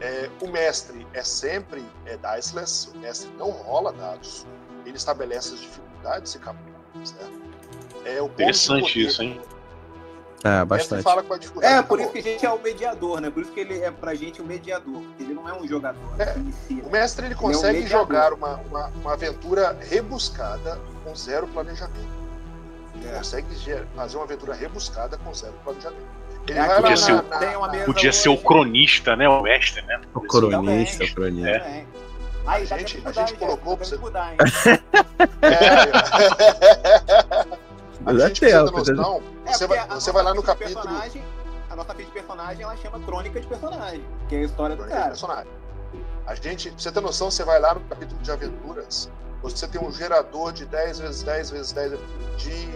É, 0.00 0.30
o 0.40 0.48
mestre 0.48 1.06
é 1.12 1.22
sempre 1.22 1.84
é, 2.06 2.16
diceless, 2.16 2.90
o 2.94 2.98
mestre 2.98 3.30
não 3.38 3.50
rola 3.50 3.92
dados, 3.92 4.46
ele 4.86 4.96
estabelece 4.96 5.52
as 5.52 5.60
dificuldades 5.60 6.34
e 6.34 6.38
capítulos, 6.38 7.10
certo? 7.10 7.44
É, 8.06 8.22
o 8.22 8.26
Interessante 8.26 9.02
isso, 9.02 9.22
hein? 9.22 9.40
É, 10.44 10.62
bastante. 10.62 11.02
Fala 11.02 11.22
com 11.22 11.32
a 11.32 11.38
dificuldade 11.38 11.74
é, 11.74 11.82
por 11.82 11.98
isso 11.98 12.10
que 12.10 12.18
a 12.18 12.22
gente 12.22 12.44
é 12.44 12.50
o 12.50 12.60
mediador, 12.60 13.18
né? 13.18 13.30
Por 13.30 13.42
isso 13.42 13.50
que 13.50 13.60
ele 13.60 13.80
é 13.80 13.90
pra 13.90 14.14
gente 14.14 14.42
o 14.42 14.44
mediador. 14.44 15.02
Ele 15.18 15.32
não 15.32 15.48
é 15.48 15.54
um 15.54 15.66
jogador. 15.66 16.02
É, 16.18 16.34
o 16.84 16.90
mestre 16.90 17.24
ele 17.24 17.34
consegue 17.34 17.78
ele 17.78 17.84
é 17.84 17.86
um 17.86 17.90
jogar 17.90 18.34
uma, 18.34 18.56
uma, 18.56 18.88
uma, 18.88 19.14
aventura 19.14 19.74
rebuscada 19.88 20.78
com 21.02 21.16
zero 21.16 21.48
planejamento. 21.48 21.96
Ele 22.94 23.08
é. 23.08 23.12
consegue 23.12 23.46
fazer 23.96 24.18
uma 24.18 24.24
aventura 24.24 24.52
rebuscada 24.52 25.16
com 25.16 25.32
zero 25.32 25.54
planejamento. 25.64 26.04
Ele 26.46 26.58
é, 26.58 26.74
podia, 26.74 26.96
ser, 26.98 27.14
o, 27.14 27.22
podia 27.86 28.12
ser 28.12 28.28
o 28.28 28.36
cronista, 28.36 29.16
né? 29.16 29.26
O 29.26 29.40
mestre, 29.40 29.80
né? 29.86 29.98
O 30.12 30.20
cronista, 30.20 31.04
o 31.04 31.14
cronista. 31.14 31.48
É. 31.48 31.86
Aí, 32.46 32.68
a, 32.70 32.76
gente, 32.76 33.02
a 33.02 33.12
gente 33.12 33.32
colocou 33.36 33.78
pra 33.78 33.86
você. 33.86 33.96
Mudar, 33.96 34.34
é, 35.40 37.63
a 38.06 38.28
gente 38.28 38.40
precisa 38.40 38.72
ter 38.72 38.94
noção. 38.94 39.22
É, 39.46 39.52
você 39.52 39.66
vai, 39.66 39.88
você 39.88 40.12
vai 40.12 40.22
lá 40.22 40.34
no 40.34 40.42
capítulo. 40.42 40.88
A 41.70 41.76
nossa 41.76 41.94
ficha 41.94 42.06
de 42.06 42.12
personagem 42.12 42.62
ela 42.62 42.76
chama 42.76 43.00
Crônica 43.00 43.40
de 43.40 43.46
Personagem, 43.46 44.04
que 44.28 44.36
é 44.36 44.38
a 44.38 44.42
história 44.42 44.76
do 44.76 44.84
cara. 44.84 45.08
personagem. 45.08 45.50
A 46.26 46.34
gente, 46.34 46.70
pra 46.70 46.78
você 46.78 46.92
ter 46.92 47.00
noção, 47.00 47.30
você 47.30 47.44
vai 47.44 47.60
lá 47.60 47.74
no 47.74 47.80
capítulo 47.80 48.20
de 48.22 48.30
aventuras, 48.30 49.10
você 49.42 49.66
tem 49.66 49.80
um 49.80 49.92
gerador 49.92 50.52
de 50.52 50.64
10 50.66 51.00
vezes 51.00 51.22
10 51.22 51.50
vezes 51.50 51.72
10 51.72 51.92
de, 52.38 52.66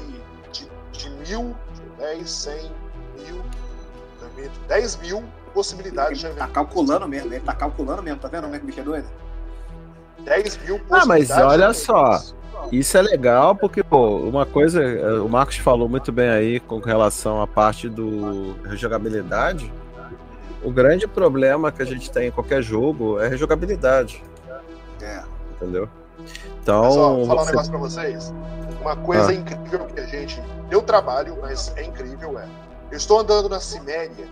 de, 0.52 0.68
de 0.92 1.10
mil, 1.10 1.56
10, 1.96 2.30
100, 2.30 2.72
mil, 3.18 3.42
10 4.66 4.96
mil 4.96 5.24
possibilidades 5.54 6.22
ele 6.22 6.32
de 6.34 6.38
Tá 6.38 6.48
calculando 6.48 7.08
mesmo, 7.08 7.32
ele 7.32 7.40
tá 7.40 7.54
calculando 7.54 8.02
mesmo, 8.02 8.20
tá 8.20 8.28
vendo 8.28 8.44
como 8.44 8.54
é 8.54 8.58
que 8.58 8.64
o 8.64 8.66
bicho 8.66 8.80
é 8.80 8.84
doido? 8.84 9.08
10 10.24 10.56
mil 10.58 10.78
possibilidades. 10.80 11.30
Ah, 11.30 11.36
mas 11.36 11.52
olha 11.52 11.72
só. 11.72 12.37
Isso 12.70 12.96
é 12.98 13.02
legal 13.02 13.54
porque, 13.54 13.82
pô, 13.82 14.18
uma 14.18 14.44
coisa, 14.44 14.82
eh, 14.82 15.20
o 15.20 15.28
Marcos 15.28 15.56
falou 15.56 15.88
muito 15.88 16.12
bem 16.12 16.28
aí 16.28 16.60
com 16.60 16.78
relação 16.78 17.40
à 17.40 17.46
parte 17.46 17.88
do 17.88 18.56
rejogabilidade. 18.64 19.72
O 20.62 20.70
grande 20.70 21.06
problema 21.06 21.70
que 21.72 21.82
a 21.82 21.84
gente 21.84 22.10
tem 22.10 22.28
em 22.28 22.30
qualquer 22.30 22.62
jogo 22.62 23.20
é 23.20 23.28
rejogabilidade. 23.28 24.22
É. 25.00 25.22
Entendeu? 25.52 25.88
Então. 26.60 26.82
Mas, 26.82 26.96
ó, 26.96 27.14
vou 27.14 27.26
falar 27.26 27.42
você... 27.42 27.48
um 27.48 27.52
negócio 27.52 27.70
pra 27.70 27.80
vocês. 27.80 28.34
Uma 28.80 28.96
coisa 28.96 29.30
ah. 29.30 29.34
incrível 29.34 29.86
que 29.86 30.00
a 30.00 30.06
gente 30.06 30.42
deu 30.68 30.82
trabalho, 30.82 31.36
mas 31.40 31.72
é 31.76 31.84
incrível, 31.84 32.38
é. 32.38 32.46
Eu 32.90 32.96
estou 32.96 33.20
andando 33.20 33.48
na 33.48 33.60
Ciméria, 33.60 34.26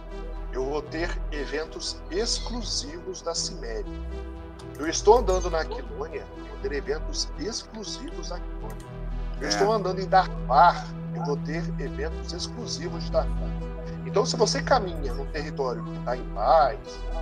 eu 0.52 0.64
vou 0.64 0.82
ter 0.82 1.10
eventos 1.30 2.00
exclusivos 2.10 3.22
da 3.22 3.34
Ciméria. 3.34 3.84
Eu 4.78 4.86
estou 4.88 5.18
andando 5.18 5.50
na 5.50 5.60
Aquilônia, 5.60 6.24
ter 6.68 6.72
eventos 6.72 7.28
exclusivos 7.38 8.32
aqui. 8.32 8.44
Eu 9.40 9.46
é. 9.46 9.48
estou 9.48 9.72
andando 9.72 10.00
em 10.00 10.06
Darfar, 10.06 10.86
eu 11.14 11.24
vou 11.24 11.36
ter 11.38 11.62
eventos 11.80 12.32
exclusivos 12.32 13.04
de 13.04 13.12
Darfar. 13.12 13.48
Então, 14.04 14.24
se 14.24 14.36
você 14.36 14.62
caminha 14.62 15.12
num 15.14 15.26
território 15.26 15.84
que 15.84 15.98
está 15.98 16.16
em 16.16 16.24
paz, 16.30 16.78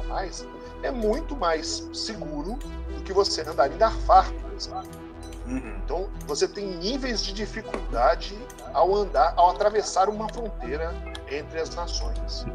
mais, 0.08 0.46
é 0.82 0.90
muito 0.90 1.36
mais 1.36 1.88
seguro 1.92 2.56
do 2.94 3.02
que 3.02 3.12
você 3.12 3.42
andar 3.42 3.70
em 3.70 3.76
Darfar, 3.76 4.30
por 4.32 4.52
exemplo. 4.52 5.04
Uhum. 5.46 5.76
Então, 5.84 6.08
você 6.26 6.48
tem 6.48 6.76
níveis 6.76 7.22
de 7.22 7.32
dificuldade 7.32 8.38
ao 8.72 8.94
andar, 8.94 9.34
ao 9.36 9.50
atravessar 9.50 10.08
uma 10.08 10.28
fronteira 10.28 10.94
entre 11.30 11.60
as 11.60 11.74
nações. 11.74 12.46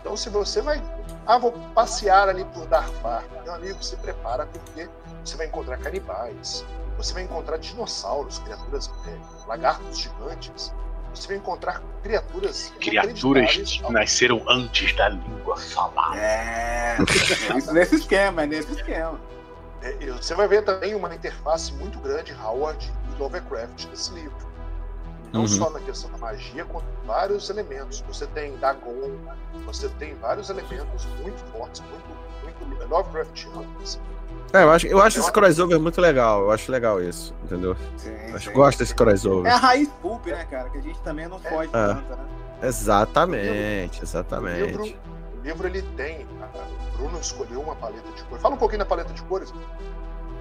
Então, 0.00 0.16
se 0.16 0.28
você 0.28 0.60
vai, 0.60 0.82
ah, 1.26 1.38
vou 1.38 1.52
passear 1.74 2.28
ali 2.28 2.44
por 2.46 2.66
Darfar, 2.66 3.24
meu 3.44 3.54
amigo, 3.54 3.82
se 3.82 3.96
prepara 3.96 4.46
porque 4.46 4.88
você 5.24 5.36
vai 5.36 5.46
encontrar 5.46 5.78
canibais, 5.78 6.64
você 6.96 7.14
vai 7.14 7.22
encontrar 7.22 7.56
dinossauros, 7.58 8.38
criaturas, 8.40 8.90
é, 9.06 9.46
lagartos 9.46 9.98
gigantes, 9.98 10.72
você 11.14 11.28
vai 11.28 11.36
encontrar 11.36 11.82
criaturas. 12.02 12.72
Criaturas 12.80 13.52
que 13.56 13.92
nasceram 13.92 14.42
antes 14.48 14.94
da 14.96 15.08
língua 15.10 15.56
falada. 15.56 16.16
É, 16.16 16.96
é 16.98 17.56
isso 17.56 17.72
nesse 17.72 17.96
esquema, 17.96 18.42
é 18.42 18.46
nesse 18.46 18.72
esquema. 18.72 19.20
É, 19.82 19.92
você 20.12 20.34
vai 20.34 20.48
ver 20.48 20.64
também 20.64 20.94
uma 20.94 21.14
interface 21.14 21.72
muito 21.74 21.98
grande, 22.00 22.34
Howard 22.42 22.92
e 23.12 23.18
Lovecraft, 23.18 23.86
nesse 23.86 24.12
livro. 24.12 24.54
Não 25.32 25.42
uhum. 25.42 25.48
só 25.48 25.70
na 25.70 25.80
questão 25.80 26.10
da 26.12 26.18
magia, 26.18 26.64
quanto 26.64 26.86
vários 27.04 27.50
elementos. 27.50 28.00
Você 28.02 28.26
tem 28.28 28.56
Dagon, 28.58 29.18
você 29.66 29.88
tem 29.90 30.14
vários 30.14 30.48
elementos 30.48 31.04
muito 31.20 31.38
fortes, 31.52 31.82
muito, 31.82 32.64
muito 32.68 32.88
Lovecraftianos. 32.88 33.98
É, 34.54 34.62
eu 34.62 34.70
acho, 34.70 34.86
eu 34.86 35.02
acho 35.02 35.18
esse 35.18 35.32
crossover 35.32 35.80
muito 35.80 36.00
legal. 36.00 36.42
Eu 36.42 36.52
acho 36.52 36.70
legal 36.70 37.02
isso, 37.02 37.34
entendeu? 37.42 37.76
Sim, 37.96 38.14
acho, 38.32 38.50
sim. 38.50 38.54
Gosto 38.54 38.78
desse 38.78 38.94
crossover. 38.94 39.50
É 39.50 39.54
a 39.54 39.58
raiz 39.58 39.88
pulp, 40.00 40.26
né, 40.26 40.46
cara? 40.48 40.70
Que 40.70 40.78
a 40.78 40.80
gente 40.80 41.00
também 41.00 41.26
não 41.26 41.40
pode 41.40 41.70
é. 41.70 41.72
tanto, 41.72 42.08
né? 42.08 42.24
Exatamente, 42.62 44.02
exatamente. 44.02 44.62
O 44.62 44.66
livro, 44.84 44.98
livro 45.42 45.66
ele 45.66 45.82
tem. 45.96 46.24
O 46.24 46.96
Bruno 46.96 47.18
escolheu 47.18 47.60
uma 47.60 47.74
paleta 47.74 48.08
de 48.12 48.22
cores. 48.22 48.42
Fala 48.42 48.54
um 48.54 48.58
pouquinho 48.58 48.78
da 48.78 48.86
paleta 48.86 49.12
de 49.12 49.22
cores. 49.24 49.52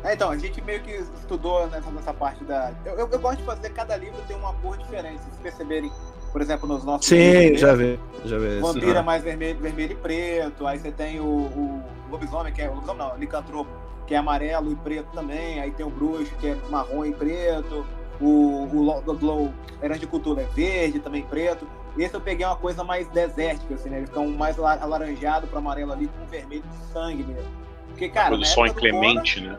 É, 0.04 0.14
então, 0.14 0.30
a 0.30 0.38
gente 0.38 0.62
meio 0.62 0.82
que 0.82 0.92
estudou 0.92 1.66
nessa, 1.68 1.90
nessa 1.90 2.14
parte 2.14 2.44
da. 2.44 2.72
Eu, 2.86 2.94
eu, 2.94 3.10
eu, 3.10 3.20
gosto 3.20 3.40
de 3.40 3.46
fazer, 3.46 3.70
cada 3.70 3.96
livro 3.98 4.22
tem 4.28 4.38
uma 4.38 4.54
cor 4.56 4.78
diferente. 4.78 5.20
Se 5.20 5.30
vocês 5.30 5.42
perceberem, 5.42 5.92
por 6.32 6.40
exemplo, 6.40 6.68
nos 6.68 6.84
nossos. 6.84 7.08
Sim, 7.08 7.32
livros, 7.32 7.62
já 7.62 7.74
vi. 7.74 8.00
Já 8.26 8.38
vi 8.38 8.60
Vampira 8.60 9.00
é 9.00 9.02
mais 9.02 9.24
vermelho, 9.24 9.60
vermelho 9.60 9.94
e 9.94 9.96
preto. 9.96 10.68
Aí 10.68 10.78
você 10.78 10.92
tem 10.92 11.20
o, 11.20 11.26
o 11.26 11.84
lobisomem, 12.12 12.54
que 12.54 12.62
é. 12.62 12.70
O 12.70 12.76
lobisomem 12.76 13.00
não, 13.00 13.18
licantropo, 13.18 13.72
que 14.06 14.14
é 14.14 14.18
amarelo 14.18 14.72
e 14.72 14.76
preto 14.76 15.08
também. 15.14 15.60
Aí 15.60 15.72
tem 15.72 15.86
o 15.86 15.90
bruxo, 15.90 16.34
que 16.40 16.48
é 16.48 16.58
marrom 16.70 17.06
e 17.06 17.14
preto. 17.14 17.86
O, 18.22 18.64
o 18.64 19.14
Glow 19.16 19.54
Herança 19.82 20.00
de 20.00 20.08
Cultura 20.08 20.44
é 20.44 20.46
verde, 20.46 21.00
também 21.00 21.24
preto. 21.24 21.68
Esse 21.98 22.16
eu 22.16 22.22
peguei 22.22 22.46
uma 22.46 22.56
coisa 22.56 22.84
mais 22.84 23.08
desértica, 23.10 23.76
assim, 23.76 23.90
né? 23.90 23.98
Eles 23.98 24.10
estão 24.10 24.28
mais 24.28 24.58
alaranjado 24.58 25.48
para 25.48 25.60
amarelo 25.60 25.92
ali, 25.92 26.08
com 26.08 26.26
vermelho 26.26 26.64
de 26.64 26.78
sangue 26.92 27.24
mesmo. 27.24 27.52
Porque, 27.90 28.10
cara. 28.10 28.30
Produção 28.30 28.66
inclemente, 28.66 29.42
né? 29.42 29.58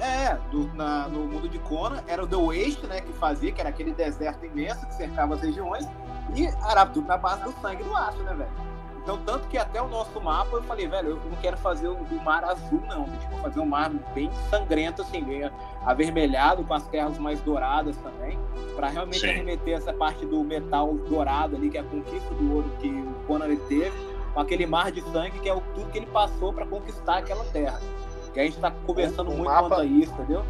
É, 0.00 0.36
do, 0.50 0.66
na, 0.74 1.08
no 1.08 1.20
mundo 1.26 1.48
de 1.48 1.58
Kona 1.60 2.02
era 2.08 2.22
o 2.22 2.26
The 2.26 2.36
Waste, 2.36 2.86
né? 2.86 3.00
Que 3.00 3.12
fazia, 3.12 3.52
que 3.52 3.60
era 3.60 3.70
aquele 3.70 3.92
deserto 3.92 4.44
imenso 4.44 4.84
que 4.86 4.94
cercava 4.94 5.34
as 5.34 5.40
regiões. 5.40 5.86
E 6.34 6.46
era 6.46 6.84
tudo 6.86 7.06
na 7.06 7.16
base 7.16 7.44
do 7.44 7.52
sangue 7.60 7.84
do 7.84 7.94
aço, 7.94 8.18
né, 8.24 8.34
velho? 8.34 8.75
Então, 9.06 9.18
tanto 9.18 9.46
que 9.46 9.56
até 9.56 9.80
o 9.80 9.86
nosso 9.86 10.20
mapa, 10.20 10.56
eu 10.56 10.64
falei, 10.64 10.88
velho, 10.88 11.10
eu 11.10 11.30
não 11.30 11.36
quero 11.40 11.56
fazer 11.58 11.86
o, 11.86 11.94
o 11.94 12.24
mar 12.24 12.42
azul, 12.42 12.82
não. 12.88 13.04
Tipo, 13.04 13.30
vou 13.30 13.40
fazer 13.42 13.60
um 13.60 13.66
mar 13.66 13.88
bem 14.12 14.28
sangrento, 14.50 15.02
assim, 15.02 15.22
bem 15.22 15.48
avermelhado, 15.84 16.64
com 16.64 16.74
as 16.74 16.84
terras 16.88 17.16
mais 17.16 17.40
douradas 17.42 17.96
também, 17.98 18.36
para 18.74 18.88
realmente 18.88 19.20
Sim. 19.20 19.28
arremeter 19.28 19.76
essa 19.76 19.92
parte 19.92 20.26
do 20.26 20.42
metal 20.42 20.92
dourado 21.08 21.54
ali, 21.54 21.70
que 21.70 21.78
é 21.78 21.82
a 21.82 21.84
conquista 21.84 22.34
do 22.34 22.52
ouro 22.52 22.68
que 22.80 22.88
o 22.88 23.14
Conan 23.28 23.54
teve, 23.68 23.92
com 24.34 24.40
aquele 24.40 24.66
mar 24.66 24.90
de 24.90 25.00
sangue, 25.12 25.38
que 25.38 25.48
é 25.48 25.54
o, 25.54 25.60
tudo 25.60 25.88
que 25.92 25.98
ele 25.98 26.06
passou 26.06 26.52
para 26.52 26.66
conquistar 26.66 27.18
aquela 27.18 27.44
terra. 27.44 27.80
Que 28.34 28.40
a 28.40 28.42
gente 28.42 28.56
está 28.56 28.72
conversando 28.72 29.30
o 29.30 29.36
muito 29.36 29.44
mapa, 29.44 29.68
quanto 29.68 29.80
a 29.82 29.84
isso, 29.84 30.12
entendeu? 30.14 30.44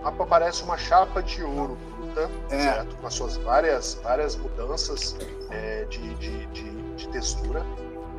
O 0.00 0.04
mapa 0.06 0.26
parece 0.26 0.64
uma 0.64 0.76
chapa 0.76 1.22
de 1.22 1.44
ouro 1.44 1.78
bruta, 1.96 2.28
é. 2.50 2.62
certo? 2.62 2.96
Com 2.96 3.06
as 3.06 3.14
suas 3.14 3.36
várias, 3.36 4.00
várias 4.02 4.34
mudanças 4.34 5.16
é, 5.50 5.84
de, 5.84 6.14
de, 6.16 6.46
de, 6.46 6.70
de 6.96 7.08
textura 7.08 7.64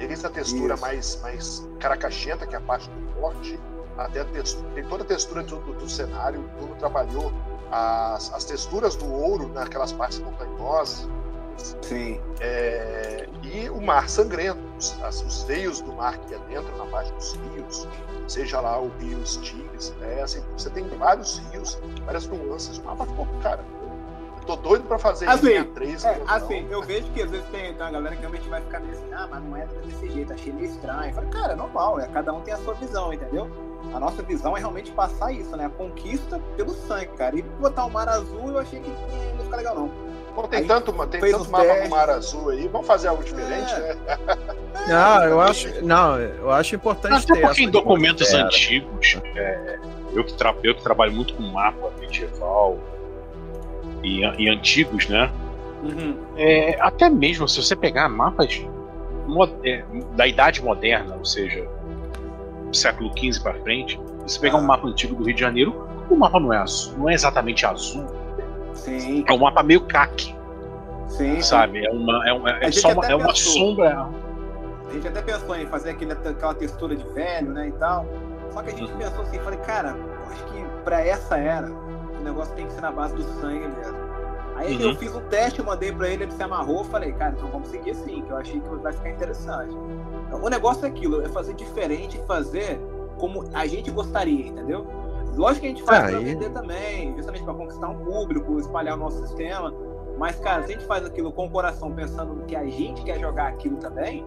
Desde 0.07 0.25
a 0.25 0.29
textura 0.29 0.77
mais, 0.77 1.19
mais 1.21 1.67
caracachenta, 1.79 2.45
que 2.45 2.55
é 2.55 2.57
a 2.57 2.61
parte 2.61 2.89
do 2.89 3.21
corte, 3.21 3.59
até 3.97 4.23
textura, 4.25 4.69
tem 4.73 4.83
toda 4.85 5.03
a 5.03 5.07
textura 5.07 5.43
do, 5.43 5.57
do, 5.59 5.73
do 5.73 5.89
cenário. 5.89 6.39
O 6.39 6.57
Bruno 6.57 6.75
trabalhou 6.75 7.31
as, 7.71 8.33
as 8.33 8.43
texturas 8.45 8.95
do 8.95 9.11
ouro 9.11 9.49
naquelas 9.49 9.91
partes 9.91 10.19
montanhosas. 10.19 11.07
Sim. 11.81 12.19
É, 12.39 13.27
e 13.43 13.69
o 13.69 13.79
mar 13.79 14.09
sangrento, 14.09 14.59
os, 14.77 14.97
os 15.21 15.43
veios 15.43 15.81
do 15.81 15.93
mar 15.93 16.17
que 16.19 16.33
é 16.33 16.39
dentro, 16.49 16.75
na 16.77 16.85
parte 16.85 17.11
dos 17.13 17.33
rios, 17.33 17.87
seja 18.27 18.59
lá 18.59 18.79
o 18.79 18.89
rio 18.99 19.21
Styx, 19.23 19.93
né? 19.99 20.21
Assim, 20.21 20.43
você 20.57 20.69
tem 20.71 20.87
vários 20.97 21.39
rios, 21.51 21.79
várias 22.05 22.25
nuances. 22.27 22.77
O 22.79 22.83
mapa 22.83 23.05
ficou, 23.05 23.27
cara, 23.41 23.63
Tô 24.45 24.55
doido 24.55 24.83
pra 24.85 24.97
fazer 24.97 25.27
assim, 25.27 25.53
isso 25.55 25.65
3. 25.65 26.05
É, 26.05 26.21
assim, 26.27 26.67
eu 26.69 26.81
vejo 26.81 27.09
que 27.11 27.21
às 27.21 27.31
vezes 27.31 27.45
tem, 27.47 27.73
tem 27.73 27.81
uma 27.81 27.91
galera 27.91 28.15
que 28.15 28.21
realmente 28.21 28.49
vai 28.49 28.61
ficar 28.61 28.79
meio 28.81 28.93
assim, 28.93 29.13
ah, 29.13 29.27
mas 29.29 29.43
não 29.43 29.57
é 29.57 29.65
desse 29.85 30.11
jeito, 30.11 30.33
achei 30.33 30.51
meio 30.51 30.67
estranho. 30.67 31.09
Eu 31.09 31.13
falei, 31.13 31.29
cara, 31.29 31.53
é 31.53 31.55
normal, 31.55 31.99
é, 31.99 32.07
cada 32.07 32.33
um 32.33 32.41
tem 32.41 32.53
a 32.53 32.57
sua 32.57 32.73
visão, 32.73 33.13
entendeu? 33.13 33.49
A 33.93 33.99
nossa 33.99 34.21
visão 34.21 34.55
é 34.55 34.59
realmente 34.59 34.91
passar 34.91 35.31
isso, 35.31 35.55
né? 35.55 35.65
A 35.65 35.69
conquista 35.69 36.39
pelo 36.57 36.73
sangue, 36.73 37.11
cara. 37.17 37.37
E 37.37 37.41
botar 37.41 37.85
o 37.85 37.89
mar 37.89 38.07
azul 38.09 38.49
eu 38.49 38.59
achei 38.59 38.79
que 38.79 38.89
não 38.89 39.37
ia 39.37 39.43
ficar 39.43 39.57
legal, 39.57 39.75
não. 39.75 39.91
Bom, 40.35 40.47
tem 40.47 40.61
aí, 40.61 40.67
tanto, 40.67 40.91
tem 41.07 41.21
tanto 41.21 41.51
mapa 41.51 41.75
com 41.75 41.89
mar 41.89 42.09
azul 42.09 42.49
aí, 42.49 42.67
vamos 42.67 42.87
fazer 42.87 43.07
algo 43.07 43.23
diferente, 43.23 43.71
é. 43.75 43.93
né? 43.93 44.17
Não, 44.87 45.23
eu 45.25 45.39
acho, 45.39 45.85
não, 45.85 46.19
eu 46.19 46.51
acho 46.51 46.75
importante 46.75 47.23
Até 47.23 47.35
ter. 47.35 47.41
Porque 47.41 47.63
em 47.63 47.69
documentos 47.69 48.33
antigos, 48.33 49.19
é, 49.35 49.79
eu, 50.11 50.23
que 50.23 50.33
tra 50.33 50.55
eu 50.63 50.73
que 50.73 50.81
trabalho 50.81 51.13
muito 51.13 51.35
com 51.35 51.43
mapa 51.43 51.91
medieval, 51.99 52.79
e, 54.03 54.21
e 54.21 54.49
antigos, 54.49 55.07
né? 55.07 55.31
Uhum. 55.83 56.15
É, 56.37 56.77
até 56.79 57.09
mesmo 57.09 57.47
se 57.47 57.61
você 57.61 57.75
pegar 57.75 58.07
mapas 58.09 58.61
é, 59.63 59.83
da 60.15 60.27
idade 60.27 60.63
moderna, 60.63 61.15
ou 61.15 61.25
seja, 61.25 61.67
século 62.71 63.11
XV 63.17 63.41
para 63.41 63.53
frente, 63.55 63.99
você 64.21 64.39
pegar 64.39 64.57
um 64.57 64.65
mapa 64.65 64.87
antigo 64.87 65.15
do 65.15 65.23
Rio 65.23 65.35
de 65.35 65.41
Janeiro, 65.41 65.87
o 66.09 66.15
mapa 66.15 66.39
não 66.39 66.53
é 66.53 66.57
azul, 66.57 66.97
não 66.97 67.09
é 67.09 67.13
exatamente 67.13 67.65
azul. 67.65 68.05
Sim. 68.73 69.23
É 69.27 69.33
um 69.33 69.39
mapa 69.39 69.61
meio 69.63 69.81
caque. 69.81 70.35
Sim. 71.07 71.41
Sabe? 71.41 71.85
É 71.85 71.91
uma, 71.91 72.27
é 72.27 72.33
uma, 72.33 72.49
é 72.63 72.71
só 72.71 72.91
uma, 72.91 73.05
é 73.05 73.15
uma 73.15 73.35
sombra. 73.35 74.07
A 74.89 74.93
gente 74.93 75.07
até 75.07 75.21
pensou 75.21 75.55
em 75.55 75.65
fazer 75.65 75.91
aquele, 75.91 76.13
aquela 76.13 76.53
textura 76.53 76.95
de 76.95 77.03
velho, 77.13 77.51
né, 77.51 77.67
e 77.67 77.71
tal. 77.73 78.05
Só 78.51 78.61
que 78.61 78.69
a 78.69 78.75
gente 78.75 78.91
uhum. 78.91 78.97
pensou 78.97 79.21
assim, 79.21 79.39
falei, 79.39 79.59
cara, 79.59 79.95
acho 80.31 80.43
que 80.45 80.65
para 80.83 81.01
essa 81.01 81.37
era, 81.37 81.71
o 82.23 82.25
negócio 82.25 82.55
tem 82.55 82.65
que 82.65 82.73
ser 82.73 82.81
na 82.81 82.91
base 82.91 83.13
do 83.15 83.23
sangue 83.39 83.67
mesmo. 83.67 83.97
Aí 84.55 84.77
uhum. 84.77 84.91
eu 84.91 84.95
fiz 84.95 85.13
um 85.15 85.21
teste, 85.21 85.59
eu 85.59 85.65
mandei 85.65 85.91
pra 85.91 86.09
ele, 86.09 86.23
ele 86.23 86.31
se 86.31 86.41
amarrou, 86.41 86.83
falei, 86.85 87.11
cara, 87.11 87.33
então 87.35 87.49
vamos 87.49 87.67
seguir 87.67 87.91
assim, 87.91 88.21
que 88.21 88.29
eu 88.31 88.37
achei 88.37 88.59
que 88.59 88.69
vai 88.69 88.93
ficar 88.93 89.09
interessante. 89.09 89.75
Então, 90.27 90.43
o 90.43 90.49
negócio 90.49 90.85
é 90.85 90.87
aquilo, 90.87 91.21
é 91.21 91.29
fazer 91.29 91.53
diferente 91.53 92.17
fazer 92.27 92.79
como 93.17 93.43
a 93.53 93.65
gente 93.65 93.91
gostaria, 93.91 94.47
entendeu? 94.47 94.87
Lógico 95.35 95.61
que 95.61 95.65
a 95.65 95.69
gente 95.69 95.83
faz 95.83 96.03
ah, 96.03 96.07
pra 96.09 96.19
vender 96.19 96.49
também, 96.51 97.15
justamente 97.15 97.43
para 97.43 97.53
conquistar 97.53 97.89
um 97.89 98.05
público, 98.05 98.59
espalhar 98.59 98.95
o 98.95 98.99
nosso 98.99 99.25
sistema. 99.25 99.73
Mas, 100.17 100.39
cara, 100.39 100.63
se 100.63 100.71
a 100.71 100.75
gente 100.75 100.85
faz 100.85 101.03
aquilo 101.05 101.31
com 101.31 101.47
o 101.47 101.49
coração 101.49 101.91
pensando 101.91 102.35
no 102.35 102.43
que 102.45 102.55
a 102.55 102.65
gente 102.65 103.03
quer 103.03 103.19
jogar 103.19 103.47
aquilo 103.47 103.77
também, 103.77 104.25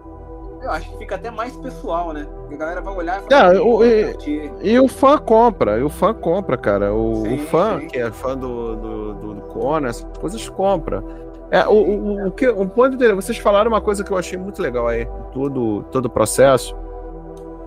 eu 0.61 0.71
acho 0.71 0.89
que 0.91 0.97
fica 0.97 1.15
até 1.15 1.29
mais 1.29 1.55
pessoal, 1.57 2.13
né? 2.13 2.27
Porque 2.39 2.55
a 2.55 2.57
galera 2.57 2.81
vai 2.81 2.95
olhar 2.95 3.21
e 3.21 3.29
falar. 3.29 3.61
o, 3.61 3.83
e, 3.83 4.51
e, 4.61 4.79
o 4.79 4.87
fã 4.87 5.17
compra, 5.17 5.79
e 5.79 5.83
o 5.83 5.89
fã 5.89 6.13
compra, 6.13 6.57
cara. 6.57 6.93
O, 6.93 7.23
sim, 7.23 7.35
o 7.35 7.37
fã, 7.47 7.79
sim. 7.79 7.87
que 7.87 7.97
é 7.99 8.11
fã 8.11 8.35
do, 8.35 8.75
do, 8.75 9.13
do, 9.13 9.33
do 9.35 9.41
Conan, 9.43 9.89
essas 9.89 10.05
coisas 10.17 10.49
compra. 10.49 11.03
É, 11.49 11.65
o, 11.65 11.73
o, 11.73 12.27
o, 12.27 12.31
que, 12.31 12.47
o 12.47 12.67
ponto 12.67 12.97
dele, 12.97 13.13
vocês 13.13 13.37
falaram 13.37 13.69
uma 13.69 13.79
coisa 13.79 14.03
que 14.03 14.11
eu 14.11 14.17
achei 14.17 14.37
muito 14.37 14.61
legal 14.61 14.87
aí, 14.87 15.07
todo, 15.31 15.83
todo 15.91 16.05
o 16.07 16.09
processo, 16.09 16.75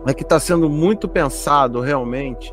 é 0.06 0.12
que 0.12 0.22
está 0.22 0.38
sendo 0.38 0.68
muito 0.68 1.08
pensado 1.08 1.80
realmente, 1.80 2.52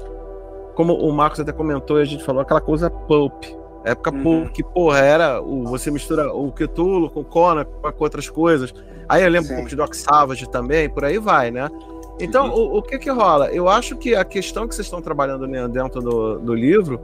como 0.73 0.93
o 0.93 1.12
Marcos 1.12 1.39
até 1.39 1.52
comentou 1.52 2.00
e 2.00 2.02
a 2.02 2.06
gente 2.06 2.23
falou, 2.23 2.41
aquela 2.41 2.62
coisa 2.62 2.89
pulp. 2.89 3.43
Época 3.83 4.11
uhum. 4.11 4.47
que, 4.47 4.63
porra, 4.63 4.99
era 4.99 5.41
o, 5.41 5.63
você 5.65 5.89
mistura 5.89 6.33
o 6.33 6.51
Cthulhu 6.51 7.09
com 7.09 7.21
o 7.21 7.25
Conan, 7.25 7.65
com 7.65 8.03
outras 8.03 8.29
coisas. 8.29 8.73
Aí 9.07 9.23
eu 9.23 9.29
lembro 9.29 9.47
Sim. 9.47 9.53
um 9.53 9.57
pouco 9.57 9.69
de 9.69 9.75
Doc 9.75 9.93
Savage 9.93 10.49
também, 10.49 10.89
por 10.89 11.05
aí 11.05 11.17
vai, 11.17 11.51
né? 11.51 11.69
Então, 12.19 12.49
o, 12.49 12.77
o, 12.77 12.81
que 12.81 12.97
que 12.97 13.09
rola? 13.09 13.51
Eu 13.51 13.69
acho 13.69 13.95
que 13.95 14.15
a 14.15 14.25
questão 14.25 14.67
que 14.67 14.73
vocês 14.73 14.87
estão 14.87 15.01
trabalhando 15.01 15.47
dentro 15.69 16.01
do, 16.01 16.39
do 16.39 16.53
livro 16.53 16.99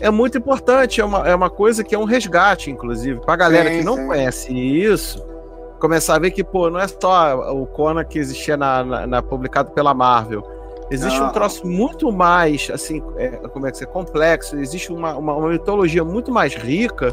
é 0.00 0.10
muito 0.10 0.38
importante, 0.38 1.00
é 1.00 1.04
uma, 1.04 1.28
é 1.28 1.34
uma 1.34 1.50
coisa 1.50 1.84
que 1.84 1.94
é 1.94 1.98
um 1.98 2.04
resgate, 2.04 2.70
inclusive, 2.70 3.20
pra 3.20 3.36
galera 3.36 3.70
sim, 3.70 3.78
que 3.78 3.84
não 3.84 3.96
sim. 3.96 4.06
conhece 4.06 4.52
isso, 4.52 5.22
começar 5.78 6.16
a 6.16 6.18
ver 6.18 6.30
que, 6.30 6.42
pô, 6.42 6.70
não 6.70 6.80
é 6.80 6.88
só 6.88 7.52
o 7.52 7.66
Conan 7.66 8.04
que 8.04 8.18
existia 8.18 8.56
na, 8.56 8.82
na, 8.82 9.06
na 9.06 9.22
publicado 9.22 9.70
pela 9.72 9.92
Marvel. 9.92 10.42
Existe 10.90 11.18
não. 11.18 11.28
um 11.28 11.32
troço 11.32 11.66
muito 11.66 12.12
mais, 12.12 12.70
assim, 12.72 13.02
é, 13.16 13.28
como 13.48 13.66
é 13.66 13.72
que 13.72 13.82
é, 13.82 13.86
complexo, 13.86 14.56
existe 14.56 14.92
uma, 14.92 15.16
uma, 15.16 15.34
uma 15.34 15.48
mitologia 15.48 16.04
muito 16.04 16.30
mais 16.30 16.54
rica 16.54 17.12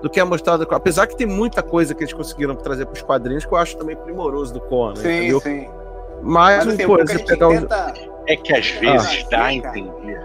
do 0.00 0.08
que 0.08 0.18
é 0.18 0.24
mostrado. 0.24 0.66
Apesar 0.70 1.06
que 1.06 1.16
tem 1.16 1.26
muita 1.26 1.62
coisa 1.62 1.94
que 1.94 2.02
eles 2.02 2.12
conseguiram 2.12 2.54
trazer 2.54 2.86
para 2.86 2.94
os 2.94 3.02
quadrinhos 3.02 3.44
que 3.44 3.52
eu 3.52 3.58
acho 3.58 3.76
também 3.76 3.96
primoroso 3.96 4.54
do 4.54 4.60
Conan. 4.60 4.96
Sim, 4.96 5.08
entendeu? 5.08 5.40
sim. 5.40 5.68
Mas, 6.22 6.64
Mas 6.64 6.74
assim, 6.74 6.86
pô, 6.86 6.96
você 6.98 7.18
pegar 7.18 7.48
tenta... 7.48 7.94
É 8.26 8.36
que 8.36 8.52
às 8.52 8.70
vezes 8.70 9.24
ah, 9.24 9.28
dá 9.30 9.44
a 9.44 9.54
entender 9.54 10.20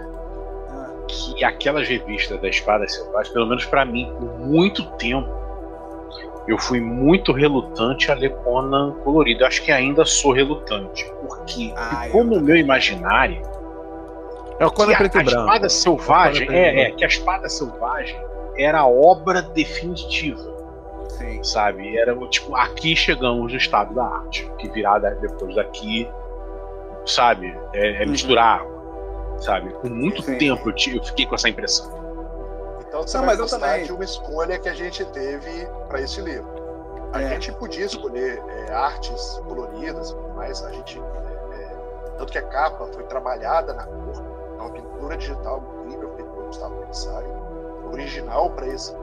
ah. 0.70 0.90
que 1.08 1.44
aquelas 1.44 1.88
revistas 1.88 2.40
da 2.40 2.48
Espada 2.48 2.86
Selvagem, 2.86 3.32
pelo 3.32 3.46
menos 3.46 3.64
para 3.64 3.84
mim, 3.84 4.12
por 4.18 4.38
muito 4.38 4.84
tempo, 4.92 5.28
eu 6.48 6.58
fui 6.58 6.80
muito 6.80 7.32
relutante 7.32 8.10
a 8.10 8.14
ler 8.14 8.34
Conan 8.36 8.92
colorido. 9.02 9.42
Eu 9.42 9.46
acho 9.46 9.62
que 9.62 9.72
ainda 9.72 10.04
sou 10.04 10.32
relutante. 10.32 11.04
Porque, 11.20 11.72
ah, 11.76 12.08
como 12.12 12.36
no 12.36 12.40
meu 12.40 12.56
imaginário. 12.56 13.42
É 14.58 14.66
o 14.66 14.70
Conan 14.70 14.94
preto 14.94 15.16
a, 15.16 15.20
a 15.20 15.24
espada 15.24 15.68
selvagem. 15.68 16.48
É, 16.50 16.82
é, 16.82 16.90
que 16.92 17.04
a 17.04 17.08
espada 17.08 17.48
selvagem 17.48 18.16
era 18.56 18.80
a 18.80 18.86
obra 18.86 19.42
definitiva. 19.42 20.54
Sim. 21.08 21.42
Sabe? 21.42 21.96
Era 21.96 22.14
tipo, 22.28 22.54
aqui 22.54 22.94
chegamos 22.94 23.52
no 23.52 23.58
estado 23.58 23.94
da 23.94 24.04
arte. 24.04 24.50
Que 24.58 24.68
virada 24.68 25.10
depois 25.20 25.54
daqui, 25.54 26.08
sabe? 27.04 27.54
É, 27.74 28.02
é 28.02 28.04
uhum. 28.04 28.10
misturar 28.10 28.60
água. 28.60 28.76
Sabe? 29.38 29.70
Com 29.74 29.88
muito 29.88 30.22
Sim. 30.22 30.38
tempo 30.38 30.70
eu, 30.70 30.94
eu, 30.94 31.02
fiquei 31.02 31.26
com 31.26 31.34
essa 31.34 31.48
impressão. 31.48 32.05
Então 32.96 33.06
você 33.06 33.18
Não, 33.18 33.26
vai 33.26 33.36
mas 33.36 33.50
gostar 33.50 33.82
de 33.82 33.92
uma 33.92 34.04
escolha 34.04 34.58
que 34.58 34.68
a 34.70 34.74
gente 34.74 35.04
teve 35.06 35.66
para 35.86 36.00
esse 36.00 36.18
livro. 36.22 36.48
A 37.12 37.20
é. 37.20 37.28
gente 37.28 37.52
podia 37.52 37.84
escolher 37.84 38.42
é, 38.48 38.72
artes 38.72 39.38
coloridas, 39.46 40.16
mas 40.34 40.64
a 40.64 40.72
gente. 40.72 40.98
É, 40.98 41.76
tanto 42.16 42.32
que 42.32 42.38
a 42.38 42.42
capa 42.42 42.86
foi 42.86 43.04
trabalhada 43.04 43.74
na 43.74 43.84
cor, 43.84 44.24
é 44.58 44.60
uma 44.62 44.70
pintura 44.70 45.16
digital 45.16 45.62
incrível 45.84 46.10
feita 46.16 46.30
pelo 46.30 46.46
Gustavo 46.46 46.74
Pensário 46.86 47.28
original 47.92 48.50
para 48.50 48.66
esse. 48.66 48.94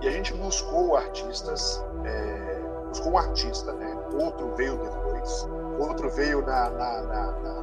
E 0.00 0.08
a 0.08 0.10
gente 0.10 0.34
buscou 0.34 0.96
artistas 0.96 1.84
é, 2.04 2.60
buscou 2.88 3.12
um 3.12 3.18
artista, 3.18 3.72
né? 3.74 3.96
Outro 4.14 4.54
veio 4.56 4.76
depois, 4.76 5.48
outro 5.78 6.10
veio 6.10 6.44
na, 6.44 6.70
na, 6.70 7.02
na, 7.02 7.32
na, 7.32 7.62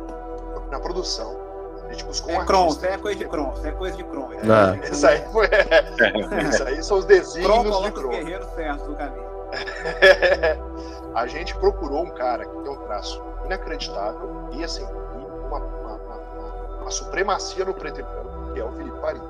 na 0.71 0.80
produção. 0.80 1.44
A 1.88 1.91
gente 1.91 2.06
buscou 2.06 2.34
é 2.34 2.39
um 2.39 2.45
Kron, 2.45 2.63
artista. 2.63 2.86
isso 2.88 2.95
é 2.95 2.98
coisa 2.98 3.19
de 3.19 3.26
Kron, 3.28 3.54
isso 3.54 3.67
é 3.67 3.71
coisa 3.71 3.98
de 3.98 4.04
Kron. 4.04 4.30
É, 4.34 4.43
Não. 4.45 4.74
é, 4.74 4.89
Isso 4.89 5.08
aí 5.08 5.26
foi. 5.32 5.48
Isso 6.50 6.63
aí 6.63 6.84
são 6.84 6.98
os 6.98 7.06
Kron 7.06 7.15
desígnios 7.15 7.82
de 7.84 7.91
Kron. 7.91 8.10
guerreiros 8.10 8.48
certos 8.56 8.88
do 8.88 8.95
caminho. 8.95 9.26
a 11.15 11.28
gente 11.28 11.56
procurou 11.58 12.04
um 12.04 12.10
cara 12.10 12.45
que 12.45 12.58
tem 12.60 12.71
um 12.71 12.76
traço 12.78 13.21
inacreditável 13.45 14.50
e 14.52 14.63
assim, 14.63 14.84
uma, 14.84 15.58
uma- 15.60 15.95
uma- 15.95 16.78
uma- 16.82 16.91
supremacia 16.91 17.63
no 17.65 17.74
preto 17.74 18.00
e 18.00 18.04
branco, 18.04 18.54
que 18.54 18.60
é 18.60 18.63
o 18.65 18.71
Felipe 18.71 18.98
Paris. 19.00 19.21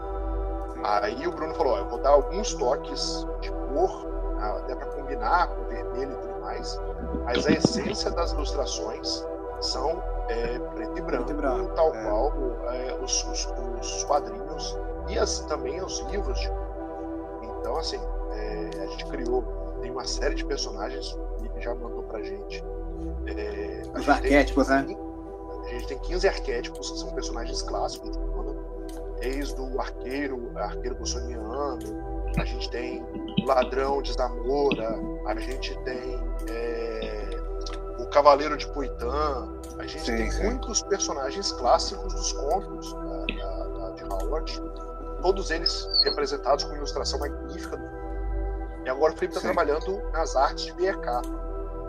Aí 0.84 1.28
o 1.28 1.32
Bruno 1.32 1.54
falou: 1.56 1.74
ó, 1.74 1.78
eu 1.80 1.86
vou 1.88 2.00
dar 2.00 2.10
alguns 2.12 2.54
toques 2.54 3.26
de 3.42 3.50
cor, 3.52 4.08
ah, 4.40 4.58
até 4.60 4.76
para 4.76 4.88
combinar 4.88 5.48
com 5.48 5.64
vermelho 5.66 6.14
e 6.14 6.16
tudo 6.16 6.42
mais, 6.42 6.80
mas 7.24 7.46
a 7.48 7.52
essência 7.52 8.12
das 8.12 8.32
ilustrações 8.32 9.26
são 9.62 10.02
é, 10.30 10.60
preto 10.60 10.98
e 10.98 11.02
branco, 11.02 11.26
Preto 11.26 11.32
e 11.32 11.34
branco, 11.34 11.74
tal 11.76 11.94
é. 11.96 12.04
qual 12.04 12.34
é, 12.72 12.98
os, 13.02 13.24
os- 13.26 13.48
os 13.82 14.04
quadrinhos 14.06 14.78
e 15.10 15.20
as- 15.20 15.40
também 15.42 15.82
os 15.84 16.00
livros 16.10 16.40
de 16.40 16.52
então, 17.60 17.78
assim, 17.78 18.00
é, 18.34 18.84
a 18.84 18.86
gente 18.88 19.06
criou, 19.08 19.44
tem 19.82 19.90
uma 19.92 20.06
série 20.06 20.36
de 20.36 20.46
personagens, 20.46 21.14
o 21.14 21.38
Felipe 21.38 21.62
já 21.62 21.74
mandou 21.74 22.04
pra 22.04 22.22
gente. 22.22 22.64
É, 23.26 23.82
a 23.94 24.00
Os 24.00 24.06
gente 24.06 24.06
tem- 24.06 24.14
arquétipos, 24.14 24.68
né? 24.68 24.86
A 25.66 25.68
gente 25.70 25.88
tem 25.88 25.98
15 25.98 26.28
arquétipos 26.28 26.92
que 26.92 27.00
são 27.00 27.10
personagens 27.14 27.64
clássicos 27.64 28.12
de 28.12 28.20
Conan, 28.28 28.56
desde 29.20 29.60
o 29.60 29.82
arqueiro, 29.82 30.52
arqueiro 30.56 30.96
bolsoniano, 30.96 31.80
a 32.38 32.46
gente 32.46 32.70
tem 32.70 33.04
o 33.44 33.48
ladrão 33.48 34.00
de 34.02 34.14
Zamora, 34.14 34.96
a 35.26 35.36
gente 35.40 35.76
tem 35.80 36.20
é, 36.48 37.25
o 38.00 38.06
cavaleiro 38.08 38.58
de 38.58 38.68
Poitã, 38.68 39.48
a 39.80 39.84
gente 39.84 40.06
Sim, 40.06 40.16
tem 40.18 40.32
sim. 40.32 40.44
muitos 40.44 40.82
personagens 40.84 41.52
clássicos 41.54 42.14
dos 42.14 42.32
contos 42.34 42.94
da, 42.94 43.00
da- 43.26 43.68
da- 43.68 43.90
de 43.92 44.04
Howard, 44.04 44.62
todos 45.22 45.50
eles 45.52 45.88
representados 46.04 46.64
com 46.66 46.76
ilustração 46.76 47.20
magnífica. 47.20 47.80
E 48.86 48.90
agora 48.90 49.14
o 49.14 49.16
Felipe 49.18 49.36
está 49.36 49.42
trabalhando 49.42 50.02
nas 50.12 50.36
artes 50.36 50.66
de 50.66 50.74
BRK. 50.74 51.22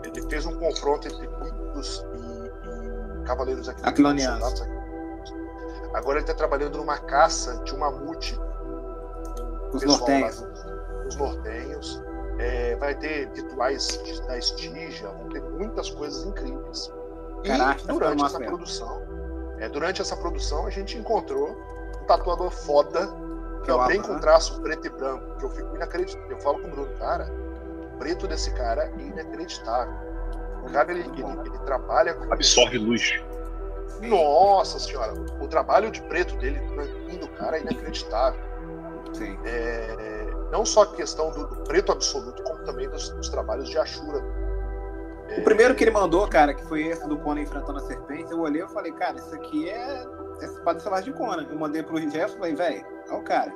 Ele 0.03 0.21
fez 0.29 0.45
um 0.45 0.55
confronto 0.57 1.07
entre 1.07 1.27
Pictos 1.27 2.03
e, 2.15 3.19
e 3.19 3.23
Cavaleiros 3.25 3.69
Aquilonianos. 3.69 4.63
Agora 5.93 6.17
ele 6.17 6.23
está 6.23 6.33
trabalhando 6.33 6.77
numa 6.77 6.97
caça 6.97 7.57
de 7.63 7.73
um 7.75 7.79
mamute 7.79 8.39
Os 9.73 9.83
nortenhos. 9.83 10.41
lá, 10.41 10.47
os 11.07 11.15
nortenhos. 11.15 12.01
É, 12.39 12.75
vai 12.75 12.93
ter 12.95 13.29
rituais 13.33 13.99
da 14.27 14.37
estígia, 14.37 15.09
vão 15.09 15.29
ter 15.29 15.41
muitas 15.41 15.89
coisas 15.89 16.23
incríveis. 16.23 16.93
E 17.43 17.47
Caraca, 17.47 17.79
ficando 17.79 17.99
durante 17.99 18.25
essa 18.25 18.39
mesmo. 18.39 18.55
produção, 18.55 19.01
é, 19.59 19.69
durante 19.69 20.01
essa 20.01 20.15
produção 20.15 20.67
a 20.67 20.69
gente 20.69 20.97
encontrou 20.97 21.49
um 22.01 22.05
tatuador 22.05 22.51
foda, 22.51 22.99
é 23.63 23.65
também 23.65 23.99
Alan. 23.99 24.07
com 24.07 24.19
traço 24.19 24.61
preto 24.61 24.87
e 24.87 24.89
branco, 24.89 25.37
que 25.37 25.45
eu 25.45 25.49
fico 25.49 25.75
inacreditável. 25.75 26.29
Eu 26.29 26.39
falo 26.39 26.59
com 26.59 26.67
o 26.67 26.71
Bruno, 26.71 26.93
cara, 26.97 27.31
o 27.93 27.97
preto 27.97 28.27
desse 28.27 28.51
cara 28.53 28.85
é 28.85 29.01
inacreditável. 29.01 29.93
O 30.63 30.71
cara 30.71 30.91
ele, 30.91 31.01
ele, 31.01 31.39
ele 31.45 31.57
trabalha 31.65 32.13
com 32.13 32.31
Absorve 32.31 32.77
luz. 32.77 33.21
Nossa 34.01 34.77
senhora, 34.79 35.13
o 35.41 35.47
trabalho 35.47 35.89
de 35.89 36.01
preto 36.03 36.35
dele, 36.37 36.59
do 37.19 37.27
cara 37.29 37.57
é 37.57 37.61
inacreditável. 37.61 38.39
Sim. 39.13 39.37
É, 39.43 40.16
não 40.51 40.65
só 40.65 40.83
a 40.83 40.95
questão 40.95 41.31
do, 41.31 41.47
do 41.47 41.63
preto 41.63 41.91
absoluto, 41.91 42.41
como 42.43 42.63
também 42.63 42.89
dos, 42.89 43.09
dos 43.09 43.29
trabalhos 43.29 43.69
de 43.69 43.77
Ashura. 43.77 44.23
O 45.37 45.43
primeiro 45.43 45.75
que 45.75 45.83
ele 45.83 45.91
mandou, 45.91 46.27
cara, 46.27 46.53
que 46.53 46.63
foi 46.65 46.83
esse 46.83 47.05
do 47.07 47.17
Conan 47.17 47.41
enfrentando 47.41 47.77
a 47.77 47.81
serpente, 47.81 48.31
eu 48.31 48.39
olhei 48.39 48.63
e 48.63 48.67
falei, 48.69 48.91
cara, 48.93 49.17
isso 49.17 49.33
aqui 49.35 49.69
é. 49.69 50.05
Esse 50.41 50.61
padre 50.61 50.81
celular 50.81 51.01
de 51.01 51.11
Conan. 51.11 51.47
Eu 51.49 51.57
mandei 51.57 51.83
pro 51.83 51.99
Jefferson 51.99 52.35
e 52.35 52.37
falei, 52.37 52.55
velho, 52.55 52.85
olha 53.09 53.19
o 53.19 53.23
cara. 53.23 53.53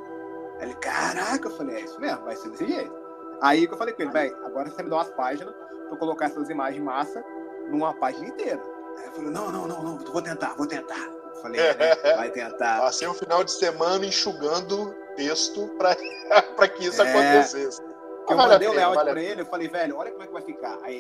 Aí 0.60 0.68
ele, 0.68 0.76
caraca, 0.76 1.48
eu 1.48 1.52
falei, 1.52 1.78
é 1.78 1.82
isso 1.82 2.00
mesmo, 2.00 2.24
vai 2.24 2.36
ser 2.36 2.50
desse 2.50 2.68
jeito. 2.68 2.94
Aí 3.42 3.68
que 3.68 3.74
eu 3.74 3.78
falei 3.78 3.94
com 3.94 4.02
ele, 4.02 4.12
velho, 4.12 4.46
agora 4.46 4.70
você 4.70 4.84
me 4.84 4.90
dá 4.90 4.98
umas 4.98 5.10
páginas 5.12 5.54
pra 5.54 5.92
eu 5.92 5.98
colocar 5.98 6.26
essas 6.26 6.50
imagens 6.50 6.84
massa 6.84 7.24
numa 7.70 7.94
página 7.94 8.28
inteira. 8.28 8.62
Aí 8.98 9.06
eu 9.06 9.12
falei, 9.14 9.32
não, 9.32 9.52
não, 9.52 9.68
não, 9.68 9.84
não, 9.84 9.98
vou 9.98 10.22
tentar, 10.22 10.54
vou 10.56 10.68
tentar. 10.68 11.08
Eu 11.34 11.42
falei, 11.42 11.62
é, 11.62 11.76
né? 11.76 11.96
vai 12.18 12.30
tentar. 12.30 12.82
Passei 12.82 13.08
o 13.08 13.14
final 13.14 13.44
de 13.44 13.52
semana 13.52 14.06
enxugando 14.06 14.94
texto 15.16 15.68
para 15.78 15.96
que 16.70 16.86
isso 16.86 17.02
É. 17.02 17.10
acontecesse. 17.10 17.82
Eu 18.30 18.38
Vale 18.38 18.54
mandei 18.54 18.68
o 18.68 18.72
layout 18.74 18.96
vale 18.96 19.12
pra 19.12 19.22
ele, 19.22 19.42
eu 19.42 19.46
falei, 19.46 19.68
velho, 19.68 19.98
olha 19.98 20.12
como 20.12 20.24
é 20.24 20.28
que 20.28 20.34
vai 20.34 20.42
ficar. 20.44 20.78
Aí 20.84 21.00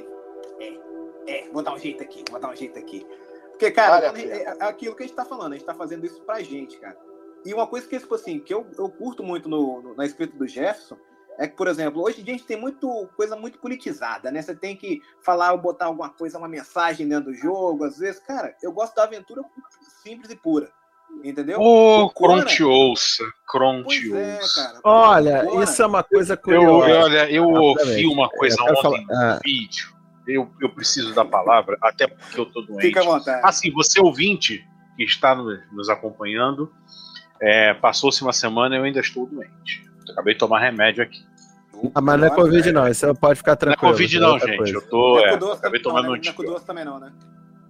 ele, 0.60 0.82
é, 1.28 1.45
é, 1.45 1.50
vou 1.52 1.62
dar 1.63 1.74
um 1.74 1.78
jeito 1.80 2.04
aqui, 2.04 2.24
vou 2.30 2.39
dar 2.39 2.50
um 2.50 2.56
jeito 2.56 2.78
aqui. 2.78 3.06
Porque, 3.52 3.71
cara, 3.71 4.12
Vale 4.12 4.30
é, 4.32 4.43
é 4.43 4.63
aquilo 4.63 4.95
que 4.95 5.04
a 5.04 5.06
gente 5.08 5.15
tá 5.15 5.24
falando, 5.24 5.54
a 5.54 5.56
gente 5.56 5.65
tá 5.65 5.74
fazendo 5.74 6.06
isso 6.06 6.21
pra 6.24 6.41
gente, 6.41 6.78
cara. 6.80 6.97
E 7.45 7.54
uma 7.54 7.67
coisa 7.67 7.88
que, 7.88 7.97
tipo 8.00 8.13
assim, 8.15 8.39
que 8.39 8.54
eu, 8.54 8.65
eu 8.78 8.89
curto 8.89 9.24
muito 9.24 9.47
no, 9.47 9.82
no- 9.82 9.95
na 9.95 10.06
escrita 10.06 10.36
do 10.38 10.47
Jefferson 10.47 10.97
é 11.38 11.47
que, 11.47 11.56
por 11.56 11.67
exemplo, 11.67 12.04
hoje 12.04 12.21
em 12.21 12.24
dia 12.24 12.34
a 12.34 12.38
gente 12.38 12.47
tem 12.47 12.58
muito 12.60 13.08
coisa 13.15 13.36
muito 13.36 13.58
politizada, 13.60 14.30
né? 14.32 14.41
Você 14.41 14.56
tem 14.56 14.76
que 14.76 15.02
falar 15.24 15.52
ou 15.54 15.58
botar 15.58 15.86
alguma 15.86 16.10
coisa, 16.10 16.38
uma 16.38 16.47
mensagem 16.47 17.08
dentro 17.08 17.32
do 17.32 17.34
jogo, 17.36 17.84
às 17.86 17.97
vezes, 17.97 18.19
cara, 18.19 18.56
eu 18.62 18.71
gosto 18.71 18.95
da 18.95 19.04
aventura 19.04 19.41
simples 20.04 20.30
e 20.32 20.36
pura. 20.36 20.71
Entendeu? 21.24 21.60
Ô, 21.60 22.06
O 22.06 22.10
Conan- 22.10 22.38
Cron 22.41 22.45
te 22.45 22.63
ouça. 22.63 23.24
Cron 23.47 23.84
Pois 23.84 24.00
te 24.00 24.12
é, 24.13 24.38
ouça. 24.38 24.63
cara. 24.63 24.80
Olha, 24.84 25.63
isso 25.63 25.82
é 25.82 25.86
uma 25.86 26.04
coisa 26.04 26.34
Eu, 26.34 26.38
curiosa. 26.38 26.89
eu- 26.89 27.00
olha, 27.02 27.32
eu 27.32 27.43
ouvi 27.50 28.08
uma 28.08 28.28
coisa 28.30 28.56
Eu 28.60 28.65
ontem 28.74 28.82
falar- 28.82 29.02
no 29.02 29.13
ah. 29.13 29.39
vídeo. 29.43 29.91
Eu, 30.28 30.50
eu 30.62 30.69
preciso 30.69 31.13
da 31.13 31.26
palavra, 31.26 31.78
até 31.82 32.08
porque 32.08 32.39
eu 32.39 32.45
tô 32.45 32.62
doente. 32.62 32.82
Fica 32.82 33.02
à 33.02 33.04
vontade. 33.04 33.41
Assim, 33.43 33.71
você 33.71 34.00
ouvinte 34.00 34.63
que 34.97 35.04
está 35.04 35.36
no- 35.36 35.58
nos 35.74 35.89
acompanhando, 35.89 36.71
é, 37.41 37.74
passou-se 37.76 38.21
uma 38.21 38.34
semana 38.34 38.76
e 38.76 38.80
eu 38.80 38.84
ainda 38.84 39.00
estou 39.00 39.26
doente. 39.28 39.84
Acabei 40.12 40.34
de 40.34 40.39
tomar 40.39 40.60
remédio 40.60 41.04
aqui. 41.04 41.19
Ah, 41.95 42.02
mas 42.02 42.19
não 42.19 42.28
é 42.28 42.30
Covid, 42.30 42.71
não. 42.71 42.88
Isso 42.88 43.13
pode 43.15 43.38
ficar 43.38 43.52
Não 43.52 43.56
é 43.56 43.58
tranquilo. 43.76 43.91
Covid, 43.93 44.17
é 44.17 44.19
não, 44.19 44.39
gente. 44.39 44.58
coisa. 44.58 44.74
Eu 44.74 44.82
tô. 44.89 45.19
É 45.19 45.24
É, 45.24 45.34
acabei 45.36 45.82
não, 45.82 45.91
tomando 45.91 46.04
né? 46.04 46.08
Não 46.10 46.15
é 46.15 46.17
com 46.17 46.19
antibiótico. 46.19 46.43
doce 46.54 46.65
também 46.65 46.86
não, 46.86 47.00
né? 47.00 47.12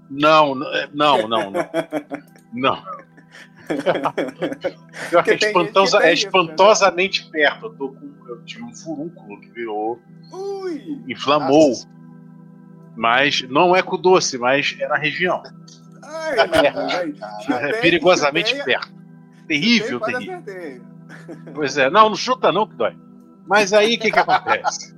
Não, 0.09 0.55
não, 0.55 0.73
é- 0.75 0.89
não, 0.93 1.27
não, 1.29 1.51
é, 5.27 5.33
espantosa- 5.35 5.99
tem 5.99 6.09
é 6.09 6.13
espantosamente 6.13 7.29
perto. 7.29 7.65
Eu, 7.67 7.73
tô 7.73 7.89
com, 7.89 8.11
eu 8.27 8.41
tive 8.43 8.63
um 8.63 8.75
furúnculo 8.75 9.39
que 9.41 9.49
virou, 9.51 9.99
Ui! 10.31 11.01
inflamou. 11.07 11.69
Nossa. 11.69 11.89
Mas 12.95 13.41
não 13.49 13.75
é 13.75 13.81
com 13.81 13.97
doce, 13.97 14.37
mas 14.37 14.75
é 14.79 14.87
na 14.87 14.97
região. 14.97 15.41
Ai, 16.03 16.35
ai, 16.39 17.13
É 17.69 17.73
perigosamente 17.81 18.55
perto. 18.63 18.91
Terrível, 19.47 19.99
terrível. 19.99 20.43
Pois 21.53 21.77
é, 21.77 21.89
não, 21.89 22.09
não 22.09 22.15
chuta 22.15 22.51
não 22.51 22.67
que 22.67 22.75
dói. 22.75 22.95
Mas 23.47 23.73
aí 23.73 23.95
o 23.95 23.99
que, 23.99 24.11
que 24.11 24.19
acontece? 24.19 24.93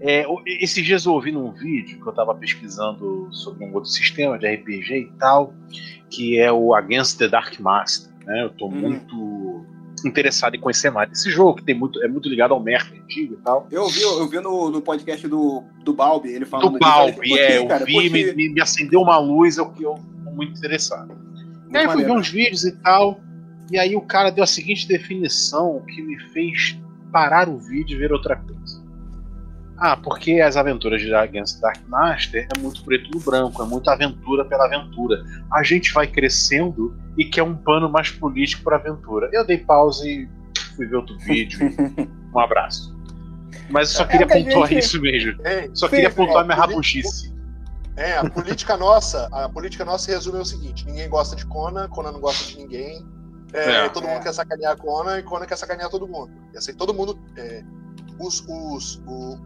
É, 0.00 0.26
o- 0.28 0.40
esses 0.46 0.84
dias 0.84 1.04
eu 1.06 1.12
ouvi 1.12 1.32
num 1.32 1.50
vídeo 1.52 1.98
que 2.00 2.06
eu 2.06 2.10
estava 2.10 2.34
pesquisando 2.34 3.28
sobre 3.32 3.64
um 3.64 3.72
outro 3.74 3.90
sistema 3.90 4.38
de 4.38 4.46
RPG 4.46 4.94
e 4.94 5.12
tal, 5.18 5.52
que 6.10 6.38
é 6.38 6.52
o 6.52 6.74
Against 6.74 7.18
the 7.18 7.28
Dark 7.28 7.58
Master. 7.58 8.12
Né? 8.24 8.42
Eu 8.42 8.46
estou 8.48 8.70
Hum. 8.70 8.76
muito 8.76 9.66
interessado 10.04 10.54
em 10.54 10.60
conhecer 10.60 10.90
mais 10.90 11.08
desse 11.10 11.28
jogo, 11.30 11.56
que 11.56 11.64
tem 11.64 11.74
muito, 11.76 12.00
é 12.04 12.06
muito 12.06 12.28
ligado 12.28 12.54
ao 12.54 12.62
Merc 12.62 12.92
antigo 12.96 13.34
e 13.34 13.36
tal. 13.38 13.66
Eu 13.72 13.88
vi, 13.88 14.02
eu 14.02 14.28
vi 14.28 14.38
no, 14.38 14.70
no 14.70 14.80
podcast 14.80 15.26
do, 15.26 15.64
do 15.84 15.92
Balbi, 15.92 16.28
ele 16.30 16.44
falando 16.44 16.70
Do 16.74 16.78
Balbi, 16.78 17.14
por 17.16 17.38
é, 17.38 17.46
quê, 17.48 17.58
eu 17.58 17.66
cara? 17.66 17.84
vi, 17.84 17.92
Porque- 17.94 18.32
me, 18.36 18.48
me- 18.52 18.60
acendeu 18.60 19.00
uma 19.00 19.18
luz, 19.18 19.56
eu 19.58 19.68
que 19.72 19.82
eu 19.82 19.94
tô 20.24 20.30
muito 20.30 20.56
interessado. 20.56 21.12
E 21.70 21.76
aí 21.76 21.84
eu 21.84 21.90
fui 21.90 22.04
ver 22.04 22.12
uns 22.12 22.28
vídeos 22.28 22.64
e 22.64 22.72
tal, 22.80 23.20
e 23.72 23.76
aí 23.78 23.96
o 23.96 24.00
cara 24.00 24.30
deu 24.30 24.44
a 24.44 24.46
seguinte 24.46 24.86
definição 24.86 25.82
que 25.88 26.00
me 26.00 26.16
fez 26.32 26.78
parar 27.12 27.48
o 27.48 27.58
vídeo 27.58 27.96
e 27.96 27.98
ver 27.98 28.12
outra 28.12 28.36
coisa. 28.36 28.86
Ah, 29.80 29.96
porque 29.96 30.40
as 30.40 30.56
aventuras 30.56 31.00
de 31.00 31.14
Against 31.14 31.60
Dark 31.60 31.78
Master 31.86 32.48
é 32.54 32.58
muito 32.58 32.84
preto 32.84 33.08
no 33.12 33.20
branco, 33.20 33.62
é 33.62 33.66
muita 33.66 33.92
aventura 33.92 34.44
pela 34.44 34.64
aventura. 34.66 35.22
A 35.52 35.62
gente 35.62 35.92
vai 35.92 36.06
crescendo 36.06 36.96
e 37.16 37.24
quer 37.24 37.42
um 37.44 37.54
pano 37.56 37.88
mais 37.88 38.10
político 38.10 38.64
para 38.64 38.76
aventura. 38.76 39.30
Eu 39.32 39.46
dei 39.46 39.58
pause 39.58 40.08
e 40.08 40.28
fui 40.74 40.86
ver 40.86 40.96
outro 40.96 41.16
vídeo. 41.20 41.60
um 42.34 42.38
abraço. 42.40 42.96
Mas 43.70 43.90
eu 43.90 43.96
só 43.98 44.02
É 44.04 44.06
queria 44.08 44.26
que 44.26 44.32
a 44.32 44.36
pontuar 44.44 44.68
gente- 44.68 44.78
isso 44.80 45.00
mesmo. 45.00 45.46
Ei, 45.46 45.70
Só 45.74 45.86
Sim, 45.86 45.94
queria 45.96 46.10
pontuar 46.10 46.42
ó, 46.42 46.44
minha 46.44 46.56
rabugice. 46.56 47.32
É, 47.96 48.16
a 48.18 48.28
política 48.28 48.76
nossa, 48.78 49.28
a 49.30 49.48
política 49.48 49.84
nossa 49.84 50.06
se 50.06 50.10
resume 50.10 50.38
ao 50.38 50.44
seguinte: 50.44 50.84
ninguém 50.86 51.08
gosta 51.08 51.36
de 51.36 51.46
Conan, 51.46 51.88
Conan 51.88 52.12
não 52.12 52.20
gosta 52.20 52.44
de 52.50 52.56
ninguém. 52.58 53.04
é, 53.52 53.84
É. 53.84 53.88
todo 53.90 54.06
É. 54.06 54.12
mundo 54.12 54.22
quer 54.22 54.32
sacanear 54.32 54.76
Conan 54.76 55.18
e 55.18 55.22
Conan 55.22 55.46
quer 55.46 55.56
sacanear 55.56 55.88
todo 55.90 56.08
mundo. 56.08 56.32
E 56.52 56.58
assim, 56.58 56.72
todo 56.74 56.92
mundo. 56.92 57.18
É, 58.18 58.22
os, 58.22 58.44
os, 58.48 59.02
o, 59.06 59.38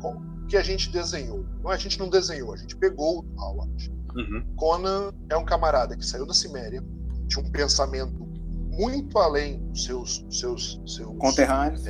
que 0.48 0.56
a 0.56 0.62
gente 0.62 0.90
desenhou. 0.90 1.44
Não, 1.62 1.70
a 1.70 1.76
gente 1.76 1.98
não 1.98 2.08
desenhou, 2.08 2.52
a 2.52 2.56
gente 2.56 2.76
pegou 2.76 3.24
o 3.24 3.40
Howard. 3.40 3.92
Uhum. 4.14 4.54
Conan 4.56 5.12
é 5.30 5.36
um 5.36 5.44
camarada 5.44 5.96
que 5.96 6.04
saiu 6.04 6.26
da 6.26 6.34
Ciméria, 6.34 6.84
tinha 7.26 7.44
um 7.44 7.50
pensamento 7.50 8.28
muito 8.70 9.18
além 9.18 9.58
dos 9.68 9.84
seus, 9.84 10.26
seus, 10.30 10.80
seus, 10.86 11.16
Conterrâneos. 11.18 11.82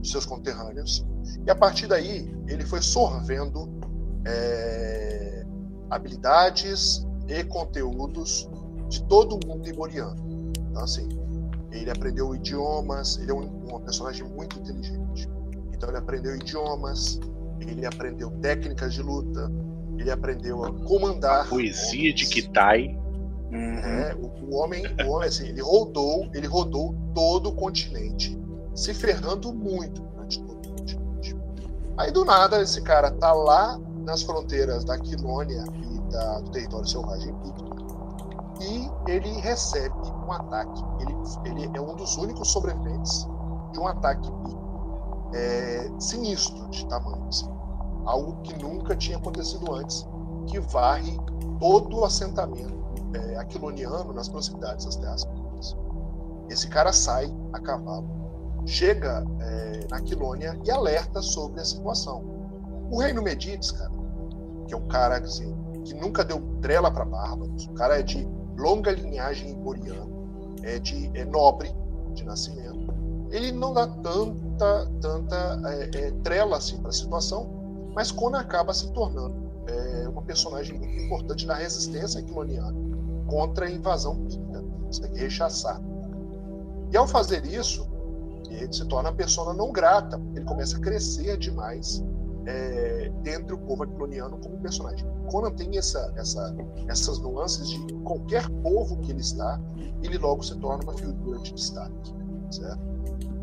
dos 0.00 0.10
seus 0.10 0.26
conterrâneos. 0.26 1.06
E 1.46 1.50
a 1.50 1.54
partir 1.54 1.86
daí, 1.86 2.34
ele 2.48 2.64
foi 2.64 2.80
sorvendo 2.80 3.68
é, 4.26 5.44
habilidades 5.90 7.06
e 7.28 7.44
conteúdos 7.44 8.48
de 8.88 9.02
todo 9.04 9.38
o 9.42 9.46
mundo 9.46 9.68
iboriano. 9.68 10.16
Então, 10.70 10.82
assim, 10.82 11.08
ele 11.70 11.90
aprendeu 11.90 12.34
idiomas, 12.34 13.18
ele 13.18 13.30
é 13.30 13.34
um, 13.34 13.74
um 13.74 13.80
personagem 13.80 14.24
muito 14.24 14.58
inteligente. 14.58 15.28
Então, 15.76 15.88
ele 15.90 15.98
aprendeu 15.98 16.34
idiomas, 16.34 17.20
ele 17.60 17.84
aprendeu 17.84 18.30
técnicas 18.40 18.94
de 18.94 19.02
luta, 19.02 19.50
ele 19.98 20.10
aprendeu 20.10 20.64
a 20.64 20.72
comandar. 20.72 21.44
A 21.44 21.48
poesia 21.48 22.12
de 22.12 22.26
Kitai. 22.26 22.98
É, 23.52 24.14
o, 24.14 24.26
o, 24.44 24.56
homem, 24.56 24.82
o 25.06 25.10
homem 25.10 25.28
assim, 25.28 25.48
ele 25.48 25.62
rodou, 25.62 26.28
ele 26.34 26.46
rodou 26.46 26.94
todo 27.14 27.50
o 27.50 27.54
continente, 27.54 28.36
se 28.74 28.92
ferrando 28.92 29.52
muito 29.52 30.02
durante 30.02 30.42
todo 30.42 30.66
o 30.66 30.70
continente. 30.70 31.36
Aí 31.96 32.10
do 32.10 32.24
nada 32.24 32.60
esse 32.60 32.82
cara 32.82 33.10
tá 33.10 33.32
lá 33.32 33.78
nas 34.04 34.22
fronteiras 34.22 34.84
da 34.84 34.98
Quilônia 34.98 35.64
e 35.74 36.12
da, 36.12 36.40
do 36.40 36.50
território 36.50 36.86
selvagem 36.86 37.32
Picto 37.38 37.76
e 38.60 38.90
ele 39.10 39.28
recebe 39.40 39.94
um 40.26 40.32
ataque. 40.32 40.82
Ele, 41.00 41.14
ele 41.44 41.76
é 41.76 41.80
um 41.80 41.94
dos 41.94 42.16
únicos 42.16 42.50
sobreviventes 42.50 43.26
de 43.72 43.80
um 43.80 43.86
ataque 43.86 44.30
é, 45.34 45.90
sinistro 45.98 46.68
de 46.70 46.86
tamanho, 46.86 47.26
assim. 47.28 47.48
algo 48.04 48.40
que 48.42 48.56
nunca 48.62 48.94
tinha 48.94 49.16
acontecido 49.16 49.72
antes, 49.74 50.06
que 50.46 50.60
varre 50.60 51.18
todo 51.58 51.98
o 51.98 52.04
assentamento 52.04 52.76
é, 53.14 53.36
aquiloniano 53.36 54.12
nas 54.12 54.28
proximidades 54.28 54.84
das 54.84 54.96
terras 54.96 55.24
públicas. 55.24 55.76
Esse 56.48 56.68
cara 56.68 56.92
sai 56.92 57.32
a 57.52 57.60
cavalo, 57.60 58.08
chega 58.64 59.24
é, 59.40 59.86
na 59.90 60.00
Quilônia 60.00 60.58
e 60.64 60.70
alerta 60.70 61.20
sobre 61.20 61.60
a 61.60 61.64
situação. 61.64 62.22
O 62.90 63.00
reino 63.00 63.22
Medides, 63.22 63.72
cara, 63.72 63.90
que 64.66 64.74
é 64.74 64.76
um 64.76 64.86
cara 64.86 65.18
assim, 65.18 65.54
que 65.84 65.94
nunca 65.94 66.24
deu 66.24 66.40
trela 66.60 66.90
para 66.90 67.04
bárbaros, 67.04 67.66
o 67.66 67.72
cara 67.74 67.98
é 67.98 68.02
de 68.02 68.26
longa 68.56 68.92
linhagem 68.92 69.50
iboriana, 69.50 70.06
é 70.62 70.78
de 70.78 71.10
é 71.14 71.24
nobre 71.24 71.74
de 72.14 72.24
nascimento. 72.24 72.94
Ele 73.30 73.52
não 73.52 73.72
dá 73.72 73.86
tanta 74.56 74.90
tanta 75.00 75.60
é, 75.70 75.90
é, 75.94 76.10
trela 76.22 76.56
assim 76.56 76.78
para 76.78 76.90
a 76.90 76.92
situação, 76.92 77.48
mas 77.94 78.10
Conan 78.10 78.40
acaba 78.40 78.72
se 78.72 78.90
tornando 78.92 79.34
é, 79.66 80.08
uma 80.08 80.22
personagem 80.22 80.78
muito 80.78 80.98
importante 80.98 81.46
na 81.46 81.54
resistência 81.54 82.22
quiloniana 82.22 82.74
contra 83.26 83.66
a 83.66 83.70
invasão 83.70 84.24
pinta, 84.26 84.62
consegue 84.84 85.18
rechaçar. 85.18 85.80
E 86.92 86.96
ao 86.96 87.06
fazer 87.06 87.44
isso, 87.44 87.86
ele 88.48 88.72
se 88.72 88.84
torna 88.86 89.10
uma 89.10 89.16
pessoa 89.16 89.52
não 89.52 89.72
grata, 89.72 90.20
ele 90.34 90.44
começa 90.44 90.76
a 90.76 90.80
crescer 90.80 91.36
demais 91.36 92.04
é, 92.46 93.10
dentro 93.22 93.56
do 93.56 93.58
povo 93.58 93.82
aquiloniano 93.82 94.38
como 94.38 94.56
personagem. 94.58 95.04
Conan 95.30 95.50
tem 95.50 95.76
essa, 95.76 96.12
essa, 96.16 96.54
essas 96.86 97.18
nuances 97.18 97.68
de 97.68 97.92
qualquer 98.04 98.48
povo 98.62 98.98
que 98.98 99.10
ele 99.10 99.20
está, 99.20 99.60
ele 100.02 100.16
logo 100.18 100.42
se 100.42 100.56
torna 100.58 100.84
uma 100.84 100.94
figura 100.94 101.40
de 101.40 101.52
destaque. 101.52 102.14
Certo? 102.50 102.95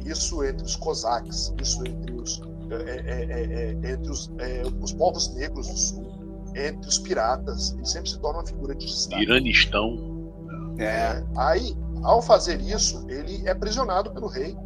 Isso 0.05 0.43
entre 0.43 0.65
os 0.65 0.75
cosaques, 0.75 1.53
isso 1.61 1.81
entre 1.87 2.13
os, 2.13 2.41
é, 2.69 2.75
é, 2.75 3.23
é, 3.23 3.85
é 3.85 3.91
entre 3.91 4.11
os, 4.11 4.31
é, 4.39 4.63
os 4.81 4.93
povos 4.93 5.33
negros 5.35 5.67
do 5.67 5.77
sul, 5.77 6.11
entre 6.55 6.87
os 6.87 6.99
piratas, 6.99 7.73
ele 7.73 7.85
sempre 7.85 8.09
se 8.09 8.19
torna 8.19 8.39
uma 8.39 8.45
figura 8.45 8.75
de 8.75 8.85
destaque. 8.85 9.23
Iranistão. 9.23 10.31
É. 10.77 11.23
Aí, 11.37 11.75
ao 12.03 12.21
fazer 12.21 12.59
isso, 12.61 13.05
ele 13.09 13.47
é 13.47 13.51
aprisionado 13.51 14.11
pelo 14.11 14.27
rei 14.27 14.57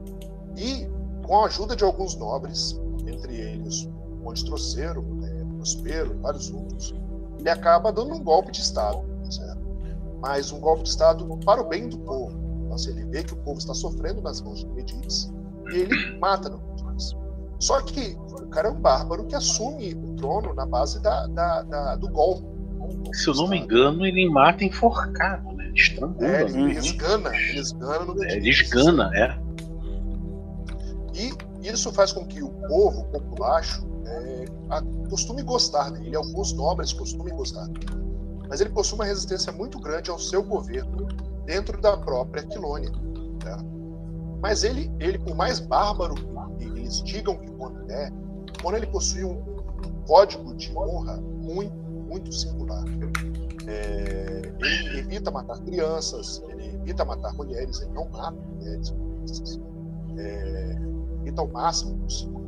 e, 0.55 0.87
com 1.25 1.43
a 1.43 1.45
ajuda 1.45 1.75
de 1.75 1.83
alguns 1.83 2.15
nobres, 2.15 2.79
entre 3.05 3.35
eles 3.35 3.87
Monte 4.27 4.43
Troceiro, 4.43 5.05
é, 5.23 5.45
Prospero 5.55 6.13
e 6.13 6.21
vários 6.21 6.51
outros, 6.51 6.93
ele 7.39 7.49
acaba 7.49 7.91
dando 7.91 8.13
um 8.13 8.23
golpe 8.23 8.51
de 8.51 8.59
Estado, 8.59 8.99
certo? 9.31 9.61
mas 10.19 10.51
um 10.51 10.59
golpe 10.59 10.83
de 10.83 10.89
Estado 10.89 11.25
para 11.45 11.61
o 11.61 11.67
bem 11.67 11.87
do 11.87 11.97
povo. 11.99 12.46
Assim, 12.77 12.91
ele 12.91 13.05
vê 13.05 13.23
que 13.23 13.33
o 13.33 13.37
povo 13.37 13.57
está 13.57 13.73
sofrendo 13.73 14.21
nas 14.21 14.39
mãos 14.39 14.59
de 14.59 14.67
Medides 14.67 15.33
e 15.71 15.77
ele 15.77 16.19
mata 16.19 16.47
no 16.47 16.61
Só 17.59 17.81
que 17.81 18.15
o 18.15 18.47
cara 18.49 18.69
é 18.69 18.71
um 18.71 18.79
bárbaro 18.79 19.25
que 19.25 19.33
assume 19.33 19.95
o 19.95 20.15
trono 20.15 20.53
na 20.53 20.65
base 20.65 21.01
da, 21.01 21.25
da, 21.27 21.63
da 21.63 21.95
do 21.95 22.07
golpe. 22.07 22.45
Se 23.13 23.29
eu 23.29 23.33
não 23.33 23.47
me 23.47 23.57
engano, 23.57 24.05
ele 24.05 24.29
mata 24.29 24.63
enforcado, 24.63 25.51
né? 25.53 25.71
Estrangula. 25.75 26.27
É, 26.27 26.43
ele, 26.43 26.71
esgana, 26.73 27.35
ele 27.35 27.59
esgana 27.59 28.05
no 28.05 28.23
é, 28.23 28.33
Ele 28.35 28.49
esgana, 28.49 29.11
é. 29.15 29.39
E 31.15 31.67
isso 31.67 31.91
faz 31.91 32.13
com 32.13 32.25
que 32.27 32.43
o 32.43 32.49
povo 32.67 33.05
populacho 33.05 33.87
é, 34.05 34.45
costume 35.09 35.41
gostar 35.41 35.89
dele, 35.89 36.15
alguns 36.15 36.53
nobres 36.53 36.93
costumem 36.93 37.35
gostar 37.35 37.65
dele. 37.67 37.87
Mas 38.47 38.61
ele 38.61 38.69
possui 38.69 38.99
uma 38.99 39.05
resistência 39.05 39.51
muito 39.51 39.79
grande 39.79 40.11
ao 40.11 40.19
seu 40.19 40.43
governo 40.43 41.06
dentro 41.47 41.81
da 41.81 41.97
própria 41.97 42.43
Quilônia. 42.43 42.91
Tá? 43.39 43.57
Mas 44.41 44.63
ele, 44.63 44.91
ele, 44.99 45.17
por 45.17 45.35
mais 45.35 45.59
bárbaro 45.59 46.13
que 46.59 46.65
eles 46.65 47.01
digam 47.01 47.37
que 47.37 47.49
quando 47.51 47.89
é, 47.89 48.11
quando 48.61 48.75
ele 48.75 48.87
possui 48.87 49.23
um 49.23 49.41
código 50.05 50.53
de 50.55 50.75
honra 50.77 51.17
muito, 51.17 51.75
muito 51.75 52.31
singular. 52.31 52.83
É, 53.65 54.41
ele 54.59 54.99
evita 54.99 55.31
matar 55.31 55.59
crianças, 55.59 56.41
ele 56.49 56.75
evita 56.75 57.03
matar 57.03 57.33
mulheres, 57.33 57.81
ele 57.81 57.91
não 57.91 58.07
mata 58.09 58.31
mulheres, 58.31 58.93
é, 60.17 60.77
evita 61.21 61.41
ao 61.41 61.47
máximo 61.47 61.97
possível. 61.99 62.41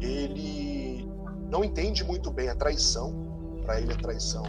Ele 0.00 1.08
não 1.50 1.64
entende 1.64 2.04
muito 2.04 2.30
bem 2.30 2.48
a 2.48 2.54
traição, 2.54 3.12
para 3.64 3.80
ele 3.80 3.92
a 3.92 3.96
traição, 3.96 4.44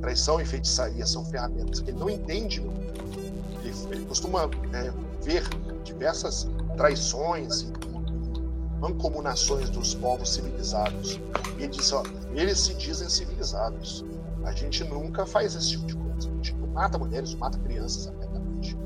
traição 0.00 0.40
e 0.40 0.44
feitiçaria 0.44 1.06
são 1.06 1.24
ferramentas 1.24 1.80
que 1.80 1.90
ele 1.90 1.98
não 1.98 2.10
entende. 2.10 2.60
Ele, 3.62 3.74
ele 3.90 4.04
costuma 4.06 4.50
é, 4.72 4.92
ver 5.22 5.42
diversas 5.84 6.48
traições 6.76 7.62
e 7.62 7.72
mancomunações 8.80 9.68
dos 9.70 9.94
povos 9.94 10.32
civilizados. 10.32 11.20
E 11.58 11.64
ele 11.64 11.68
diz, 11.68 11.92
ó, 11.92 12.02
eles 12.34 12.58
se 12.58 12.74
dizem 12.74 13.08
civilizados. 13.08 14.04
A 14.44 14.52
gente 14.52 14.82
nunca 14.84 15.26
faz 15.26 15.54
esse 15.54 15.70
tipo 15.70 15.86
de 15.86 15.94
coisa. 15.94 16.28
A 16.28 16.32
gente 16.32 16.54
mata 16.72 16.98
mulheres, 16.98 17.34
mata 17.34 17.58
crianças 17.58 18.08
abertamente. 18.08 18.76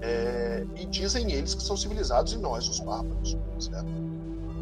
É, 0.00 0.64
e 0.76 0.86
dizem 0.86 1.32
eles 1.32 1.54
que 1.54 1.62
são 1.62 1.76
civilizados 1.76 2.32
e 2.32 2.38
nós, 2.38 2.68
os 2.68 2.80
bárbaros. 2.80 3.36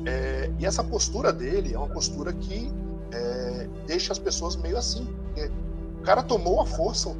É, 0.07 0.51
e 0.59 0.65
essa 0.65 0.83
postura 0.83 1.33
dele 1.33 1.75
é 1.75 1.79
uma 1.79 1.89
postura 1.89 2.33
que 2.33 2.73
é, 3.13 3.69
deixa 3.87 4.13
as 4.13 4.19
pessoas 4.19 4.57
meio 4.57 4.79
assim. 4.79 5.07
Porque 5.27 5.51
o 5.99 6.03
cara 6.03 6.23
tomou 6.23 6.61
a 6.61 6.67
força, 6.67 7.15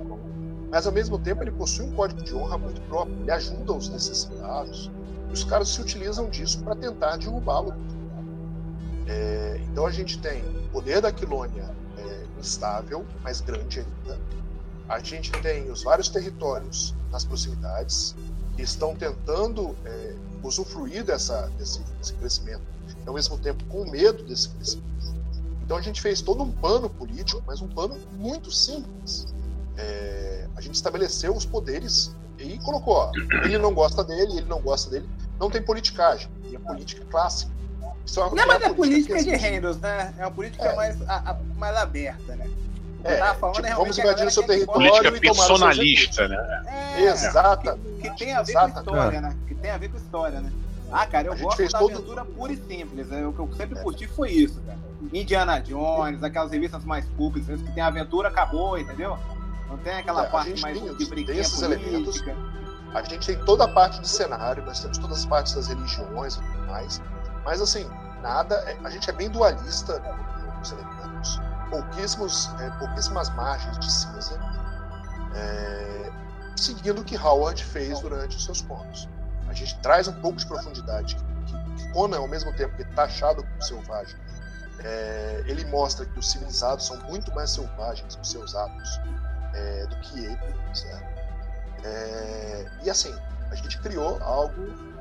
mas 0.71 0.87
ao 0.87 0.93
mesmo 0.93 1.19
tempo 1.19 1.43
ele 1.43 1.51
possui 1.51 1.87
um 1.87 1.93
código 1.93 2.23
de 2.23 2.35
honra 2.35 2.59
muito 2.59 2.81
próprio. 2.83 3.17
Ele 3.21 3.31
ajuda 3.31 3.73
os 3.73 3.89
necessitados, 3.89 4.91
os 5.33 5.45
caras 5.45 5.69
se 5.69 5.81
utilizam 5.81 6.29
disso 6.29 6.63
para 6.63 6.75
tentar 6.75 7.17
derrubá-lo. 7.17 7.75
É, 9.07 9.61
então 9.71 9.87
a 9.87 9.91
gente 9.91 10.19
tem 10.19 10.43
o 10.43 10.69
poder 10.71 11.01
da 11.01 11.11
Quilônia 11.11 11.75
é, 11.97 12.27
instável, 12.39 13.05
mas 13.23 13.41
grande 13.41 13.81
ainda. 13.81 14.19
A 14.89 15.01
gente 15.01 15.31
tem 15.43 15.71
os 15.71 15.83
vários 15.83 16.09
territórios 16.09 16.95
nas 17.11 17.25
proximidades 17.25 18.15
que 18.57 18.63
estão 18.63 18.95
tentando 18.95 19.77
é, 19.85 20.15
usufruir 20.43 21.05
dessa, 21.05 21.49
desse, 21.59 21.81
desse 21.99 22.15
crescimento, 22.15 22.63
e 23.05 23.09
ao 23.09 23.15
mesmo 23.15 23.39
tempo 23.39 23.65
com 23.67 23.89
medo 23.91 24.23
desse 24.25 24.49
crescimento. 24.51 24.98
Então 25.69 25.77
a 25.77 25.83
gente 25.83 26.01
fez 26.01 26.23
todo 26.23 26.43
um 26.43 26.51
plano 26.51 26.89
político, 26.89 27.43
mas 27.47 27.61
um 27.61 27.69
plano 27.69 27.95
muito 28.13 28.51
simples. 28.51 29.27
É, 29.77 30.47
a 30.57 30.63
gente 30.63 30.77
estabeleceu 30.77 31.37
os 31.37 31.45
poderes 31.45 32.11
e 32.39 32.59
colocou, 32.61 32.95
ó, 32.95 33.13
ele 33.45 33.59
não 33.59 33.75
gosta 33.75 34.03
dele, 34.03 34.39
ele 34.39 34.47
não 34.49 34.63
gosta 34.63 34.89
dele, 34.89 35.07
não 35.39 35.51
tem 35.51 35.61
politicagem. 35.61 36.31
E 36.51 36.57
a 36.57 36.61
política 36.61 37.05
clássica. 37.11 37.53
Isso 38.07 38.19
é, 38.19 38.31
não, 38.31 38.39
é 38.45 38.47
mas 38.47 38.63
é 38.63 38.73
política, 38.73 39.13
política 39.13 39.23
de 39.23 39.37
reinos, 39.37 39.77
né? 39.77 40.15
É 40.17 40.23
uma 40.23 40.31
política 40.31 40.65
é. 40.65 40.75
Mais, 40.75 41.03
a, 41.07 41.33
a, 41.33 41.35
mais 41.59 41.77
aberta, 41.77 42.35
né? 42.35 42.49
É, 43.05 43.35
falando, 43.35 43.57
tipo, 43.57 43.77
vamos 43.77 43.99
invadir 43.99 44.27
o 44.27 44.31
seu 44.31 44.45
território 44.45 44.91
política 44.91 45.17
e 45.19 45.21
personalista, 45.21 46.29
né? 46.29 46.63
É, 46.97 47.03
Exata. 47.03 47.79
Que, 48.01 48.09
que, 48.09 48.17
tem 48.17 48.33
a 48.33 48.41
ver 48.43 48.53
Exata. 48.53 48.73
com 48.73 48.79
história, 48.81 49.21
né? 49.21 49.37
Que 49.47 49.55
tem 49.55 49.71
a 49.71 49.77
ver 49.77 49.91
com 49.91 49.99
história, 49.99 50.41
né? 50.41 50.51
Ah, 50.91 51.07
cara, 51.07 51.27
eu 51.27 51.37
gosto 51.37 51.63
da 51.63 51.79
todo... 51.79 51.93
aventura 51.93 52.25
pura 52.25 52.55
e 52.55 52.57
simples. 52.57 53.09
Né? 53.09 53.27
O 53.27 53.35
que 53.35 53.39
eu 53.39 53.51
sempre 53.55 53.79
curti 53.83 54.07
foi 54.07 54.31
isso, 54.31 54.59
cara. 54.63 54.88
Indiana 55.13 55.61
Jones, 55.61 56.23
aquelas 56.23 56.51
revistas 56.51 56.85
mais 56.85 57.07
públicas, 57.11 57.61
que 57.63 57.73
tem 57.73 57.83
aventura, 57.83 58.29
acabou, 58.29 58.79
entendeu? 58.79 59.19
Não 59.69 59.77
tem 59.79 59.99
aquela 59.99 60.25
é, 60.25 60.29
parte 60.29 60.61
mais 60.61 60.79
tem, 60.79 60.97
de 60.97 61.07
brinquedo 61.07 61.51
política. 61.51 61.65
Elementos. 61.65 62.25
A 62.95 63.03
gente 63.03 63.27
tem 63.27 63.45
toda 63.45 63.65
a 63.65 63.69
parte 63.69 64.01
de 64.01 64.09
cenário, 64.09 64.65
nós 64.65 64.81
temos 64.81 64.99
todas 64.99 65.19
as 65.19 65.27
partes 65.27 65.55
das 65.55 65.69
religiões 65.69 66.37
e 66.37 66.41
tudo 66.41 66.67
mais. 66.67 67.03
Mas 67.45 67.61
assim, 67.61 67.89
nada. 68.23 68.55
É, 68.67 68.77
a 68.83 68.91
gente 68.91 69.09
é 69.09 69.13
bem 69.13 69.29
dualista 69.29 70.01
nos 70.59 70.73
elementos. 70.73 71.41
Pouquíssimos, 71.71 72.51
é, 72.61 72.71
pouquíssimas 72.79 73.29
margens 73.35 73.79
de 73.79 73.93
cinza. 73.93 74.41
É, 75.35 76.11
seguindo 76.57 77.03
o 77.03 77.05
que 77.05 77.17
Howard 77.17 77.63
fez 77.63 78.01
durante 78.01 78.37
os 78.37 78.45
seus 78.45 78.63
contos. 78.63 79.09
A 79.49 79.53
gente 79.53 79.79
traz 79.81 80.09
um 80.09 80.21
pouco 80.21 80.39
de 80.39 80.47
profundidade 80.47 81.15
que, 81.15 81.83
que, 81.83 81.93
Conan, 81.93 82.19
ao 82.19 82.29
mesmo 82.29 82.55
tempo 82.55 82.75
que 82.77 82.83
é 82.83 82.87
taxado 82.87 83.43
como 83.43 83.63
selvagem, 83.63 84.17
é, 84.85 85.43
ele 85.47 85.65
mostra 85.67 86.07
que 86.07 86.19
os 86.19 86.31
civilizados 86.31 86.87
são 86.87 86.97
muito 87.03 87.35
mais 87.35 87.51
selvagens 87.51 88.17
nos 88.17 88.31
seus 88.31 88.55
atos 88.55 89.01
é, 89.55 89.87
do 89.87 89.97
que 89.97 90.25
ele, 90.25 90.39
certo? 90.75 91.19
É, 91.85 92.67
e 92.83 92.91
assim, 92.91 93.15
a 93.51 93.55
gente 93.55 93.79
criou 93.79 94.23
algo, 94.23 94.55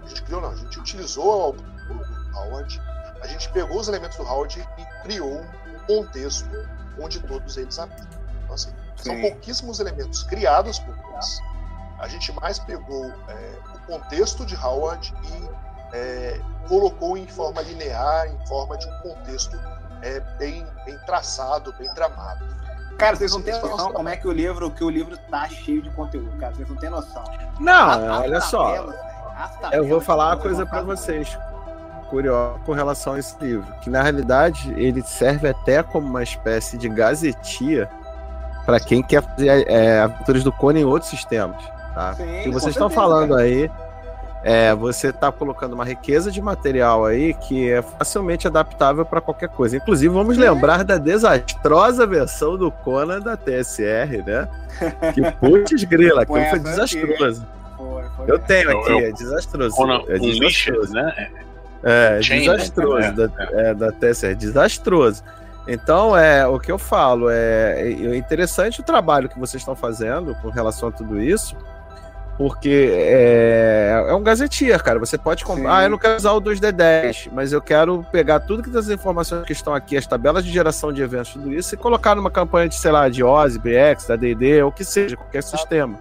a 0.04 0.08
gente 0.08 0.22
criou 0.24 0.42
não, 0.42 0.52
a 0.52 0.56
gente 0.56 0.80
utilizou 0.80 1.56
o 1.56 2.38
Howard, 2.38 2.82
a 3.22 3.28
gente 3.28 3.50
pegou 3.52 3.80
os 3.80 3.88
elementos 3.88 4.18
do 4.18 4.24
Howard 4.24 4.68
e 4.78 5.04
criou 5.04 5.42
um 5.42 5.80
contexto 5.88 6.50
onde 7.00 7.20
todos 7.22 7.58
eles 7.58 7.78
habitam. 7.78 8.08
Então, 8.44 8.56
assim, 8.56 8.74
são 8.96 9.20
pouquíssimos 9.22 9.80
elementos 9.80 10.24
criados 10.24 10.80
por 10.80 10.96
nós. 10.96 11.40
A 12.00 12.08
gente 12.08 12.32
mais 12.34 12.60
pegou 12.60 13.06
é, 13.28 13.60
o 13.76 13.80
contexto 13.88 14.46
de 14.46 14.56
Howard 14.56 15.14
e 15.24 15.67
é, 15.94 16.40
colocou 16.68 17.18
em 17.18 17.28
forma 17.28 17.62
linear, 17.62 18.28
em 18.28 18.48
forma 18.48 18.78
de 18.78 18.88
um 18.88 19.00
contexto 19.00 19.60
é, 20.02 20.20
bem, 20.38 20.66
bem 20.86 20.98
traçado, 21.06 21.74
bem 21.78 21.90
tramado. 21.94 22.46
Cara, 22.98 23.16
vocês 23.16 23.32
não 23.32 23.42
têm 23.42 23.54
noção 23.62 23.92
como 23.92 24.10
é 24.10 24.18
que 24.18 24.28
o 24.28 24.32
livro, 24.32 24.72
que 24.72 24.84
o 24.84 24.90
livro 24.90 25.16
tá 25.30 25.48
cheio 25.48 25.82
de 25.84 25.90
conteúdo, 25.92 26.36
cara. 26.38 26.54
Vocês 26.54 26.68
não 26.68 26.76
têm 26.78 26.90
noção. 26.90 27.24
Não, 27.60 27.92
as, 27.92 28.22
olha 28.22 28.42
só. 28.42 28.88
Eu 29.72 29.88
vou 29.88 30.02
falar 30.02 30.30
uma 30.30 30.38
coisa 30.38 30.66
para 30.66 30.82
vocês. 30.82 31.38
Curioso 32.10 32.60
com 32.66 32.72
relação 32.72 33.14
a 33.14 33.20
esse 33.20 33.36
livro, 33.42 33.68
que 33.82 33.90
na 33.90 34.02
realidade 34.02 34.74
ele 34.78 35.04
serve 35.04 35.50
até 35.50 35.84
como 35.84 36.08
uma 36.08 36.24
espécie 36.24 36.78
de 36.78 36.88
gazetia 36.88 37.90
para 38.66 38.80
quem 38.80 39.04
quer 39.04 39.22
fazer 39.22 39.70
é, 39.70 40.00
aventuras 40.00 40.42
do 40.42 40.52
Conan 40.54 40.80
em 40.80 40.86
outros 40.86 41.10
sistemas, 41.10 41.62
tá? 41.94 42.14
Sim, 42.14 42.44
que 42.44 42.50
vocês 42.50 42.76
estão 42.76 42.90
falando 42.90 43.32
cara. 43.32 43.42
aí 43.42 43.70
é, 44.44 44.74
você 44.74 45.10
está 45.10 45.32
colocando 45.32 45.74
uma 45.74 45.84
riqueza 45.84 46.32
de 46.32 46.42
material 46.42 47.06
aí 47.06 47.34
que 47.34 47.70
é 47.70 47.82
facilmente 47.82 48.48
adaptável 48.48 49.06
para 49.06 49.20
qualquer 49.20 49.50
coisa. 49.50 49.78
Inclusive, 49.78 50.14
vamos 50.14 50.38
lembrar 50.38 50.84
da 50.84 50.98
desastrosa 50.98 52.06
versão 52.06 52.58
do 52.58 52.72
Conan 52.72 53.20
da 53.20 53.36
TSR, 53.36 54.24
né? 54.26 54.48
Que 55.14 55.32
putz 55.32 55.84
grila, 55.84 56.22
aquilo 56.22 56.46
foi 56.50 56.60
desastroso. 56.60 57.46
Foi, 57.76 58.04
foi 58.16 58.32
eu 58.32 58.40
tenho 58.40 58.80
aqui, 58.80 58.92
eu, 58.92 59.00
eu, 59.00 59.08
é 59.08 59.12
desastroso. 59.12 59.76
Conan 59.76 60.02
é 60.08 60.20
desastroso, 60.20 60.94
né? 60.94 61.30
É, 61.84 62.22
Chain, 62.22 62.42
desastroso 62.42 63.00
né? 63.00 63.12
da, 63.12 63.44
é, 63.52 63.74
da 63.74 63.92
TSR, 63.92 64.36
desastroso. 64.36 65.24
Então, 65.68 66.18
é, 66.18 66.48
o 66.48 66.60
que 66.60 66.72
eu 66.72 66.78
falo 66.78 67.30
é, 67.30 67.82
é 67.82 68.16
interessante 68.16 68.80
o 68.80 68.84
trabalho 68.84 69.28
que 69.28 69.38
vocês 69.38 69.62
estão 69.62 69.76
fazendo 69.76 70.34
com 70.36 70.50
relação 70.50 70.90
a 70.90 70.92
tudo 70.92 71.20
isso 71.20 71.58
porque 72.38 72.94
é, 72.94 74.06
é 74.10 74.14
um 74.14 74.22
gazetier, 74.22 74.82
cara. 74.84 75.00
Você 75.00 75.18
pode 75.18 75.44
comprar. 75.44 75.78
Ah, 75.78 75.84
eu 75.84 75.90
não 75.90 75.98
quero 75.98 76.16
usar 76.18 76.34
o 76.34 76.42
2D10, 76.42 77.30
mas 77.32 77.52
eu 77.52 77.60
quero 77.60 78.06
pegar 78.12 78.42
tudo 78.42 78.62
que 78.62 78.70
das 78.70 78.90
informações 78.90 79.44
que 79.44 79.54
estão 79.54 79.74
aqui, 79.74 79.98
as 79.98 80.06
tabelas 80.06 80.46
de 80.46 80.52
geração 80.52 80.94
de 80.94 81.02
eventos, 81.02 81.34
tudo 81.34 81.52
isso, 81.52 81.74
e 81.74 81.78
colocar 81.78 82.14
numa 82.14 82.30
campanha 82.30 82.70
de, 82.70 82.76
sei 82.76 82.92
lá, 82.92 83.10
de 83.10 83.24
OZ, 83.24 83.58
BX, 83.58 84.06
da 84.08 84.16
DD, 84.16 84.62
ou 84.62 84.72
que 84.72 84.86
seja, 84.86 85.18
qualquer 85.18 85.42
sistema. 85.42 86.00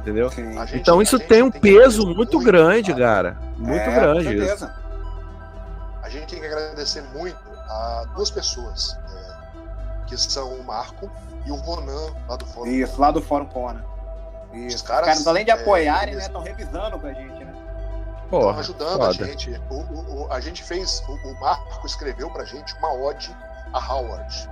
Entendeu? 0.00 0.30
Gente, 0.30 0.76
então 0.76 1.00
isso 1.00 1.18
tem 1.18 1.42
um 1.42 1.50
tem 1.50 1.60
peso 1.60 2.04
muito, 2.04 2.16
muito 2.16 2.38
grande, 2.38 2.94
cara. 2.94 3.38
Muito 3.56 3.80
é, 3.80 3.94
grande 3.94 4.36
isso. 4.36 4.70
A 6.02 6.08
gente 6.10 6.26
tem 6.26 6.40
que 6.40 6.46
agradecer 6.46 7.02
muito 7.14 7.38
a 7.66 8.04
duas 8.14 8.30
pessoas, 8.30 8.96
é, 9.10 10.06
que 10.06 10.16
são 10.18 10.52
o 10.52 10.64
Marco 10.64 11.10
e 11.46 11.50
o 11.50 11.56
Ronan, 11.56 12.12
lá 12.28 12.36
do 12.36 12.44
Fórum. 12.44 12.70
Isso, 12.70 13.00
lá 13.00 13.10
do 13.10 13.22
Fórum 13.22 13.46
Kona. 13.46 13.97
Isso. 14.52 14.76
Os 14.76 14.82
caras, 14.82 15.06
caras 15.06 15.26
além 15.26 15.44
de 15.44 15.50
é, 15.50 15.54
apoiarem, 15.54 16.14
né, 16.14 16.22
estão 16.22 16.40
revisando 16.40 16.98
com 16.98 17.06
a 17.06 17.12
gente, 17.12 17.44
né? 17.44 17.52
Estão 18.24 18.50
ajudando 18.50 18.98
foda. 18.98 19.08
a 19.08 19.12
gente. 19.12 19.60
O, 19.70 19.74
o, 19.74 20.26
o, 20.26 20.32
a 20.32 20.40
gente 20.40 20.62
fez, 20.62 21.02
o, 21.08 21.12
o 21.12 21.40
Marco 21.40 21.86
escreveu 21.86 22.30
pra 22.30 22.44
gente 22.44 22.74
uma 22.76 22.92
ode 22.92 23.34
a 23.72 23.92
Howard. 23.92 24.48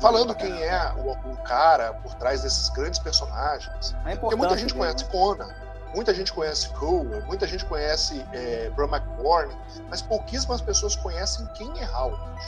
Falando 0.00 0.34
quem 0.34 0.52
é 0.62 0.92
o, 0.96 1.10
o, 1.10 1.36
cara 1.38 1.94
por 1.94 2.14
trás 2.14 2.42
desses 2.42 2.68
grandes 2.68 3.00
personagens. 3.00 3.94
Porque 4.20 4.36
muita 4.36 4.56
gente 4.56 4.72
conhece 4.72 5.04
né? 5.04 5.10
Conan, 5.10 5.48
muita 5.94 6.14
gente 6.14 6.32
conhece 6.32 6.68
Cole, 6.70 7.22
muita 7.26 7.46
gente 7.46 7.64
conhece 7.64 8.24
é, 8.32 8.70
Bram 8.76 8.88
McBorn, 8.88 9.52
mas 9.88 10.00
pouquíssimas 10.00 10.60
pessoas 10.60 10.94
conhecem 10.94 11.46
quem 11.54 11.72
é 11.80 11.86
Howard. 11.86 12.40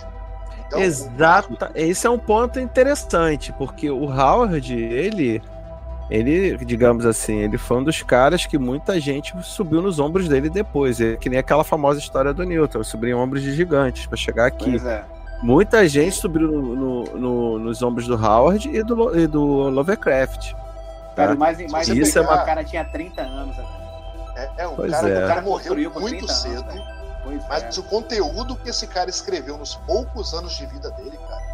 Então, 0.66 0.80
Exato, 0.80 1.56
esse 1.74 2.06
é 2.06 2.10
um 2.10 2.18
ponto 2.18 2.60
interessante, 2.60 3.52
porque 3.52 3.90
o 3.90 4.04
Howard, 4.04 4.74
ele 4.74 5.42
ele, 6.08 6.56
digamos 6.64 7.04
assim, 7.04 7.38
ele 7.38 7.58
foi 7.58 7.78
um 7.78 7.84
dos 7.84 8.02
caras 8.02 8.46
que 8.46 8.56
muita 8.56 9.00
gente 9.00 9.34
subiu 9.42 9.82
nos 9.82 9.98
ombros 9.98 10.28
dele 10.28 10.48
depois. 10.48 11.00
É 11.00 11.16
que 11.16 11.28
nem 11.28 11.38
aquela 11.38 11.64
famosa 11.64 11.98
história 11.98 12.32
do 12.32 12.44
Newton, 12.44 12.84
subir 12.84 13.10
em 13.10 13.14
ombros 13.14 13.42
de 13.42 13.52
gigantes 13.54 14.06
para 14.06 14.16
chegar 14.16 14.46
aqui. 14.46 14.76
É. 14.76 15.04
Muita 15.42 15.86
gente 15.88 16.16
subiu 16.16 16.48
no, 16.50 16.76
no, 16.76 17.04
no, 17.18 17.58
nos 17.58 17.82
ombros 17.82 18.06
do 18.06 18.14
Howard 18.14 18.68
e 18.68 18.82
do, 18.82 19.18
e 19.18 19.26
do 19.26 19.68
Lovecraft. 19.68 20.52
Tá? 20.52 20.58
Cara, 21.16 21.34
mais, 21.34 21.70
mais 21.70 21.88
isso 21.88 22.18
é 22.18 22.22
uma... 22.22 22.42
o 22.42 22.46
cara 22.46 22.64
tinha 22.64 22.84
30 22.84 23.22
anos. 23.22 23.56
Né? 23.56 23.64
É, 24.36 24.50
é, 24.62 24.66
o, 24.66 24.76
cara, 24.76 25.08
é. 25.08 25.24
o 25.24 25.28
cara 25.28 25.42
morreu 25.42 25.90
muito 25.98 26.28
cedo. 26.30 26.70
Anos, 26.70 27.44
mas 27.48 27.76
é. 27.76 27.80
o 27.80 27.82
conteúdo 27.82 28.54
que 28.56 28.70
esse 28.70 28.86
cara 28.86 29.10
escreveu 29.10 29.58
nos 29.58 29.74
poucos 29.74 30.32
anos 30.32 30.56
de 30.56 30.66
vida 30.66 30.90
dele, 30.92 31.18
cara. 31.28 31.45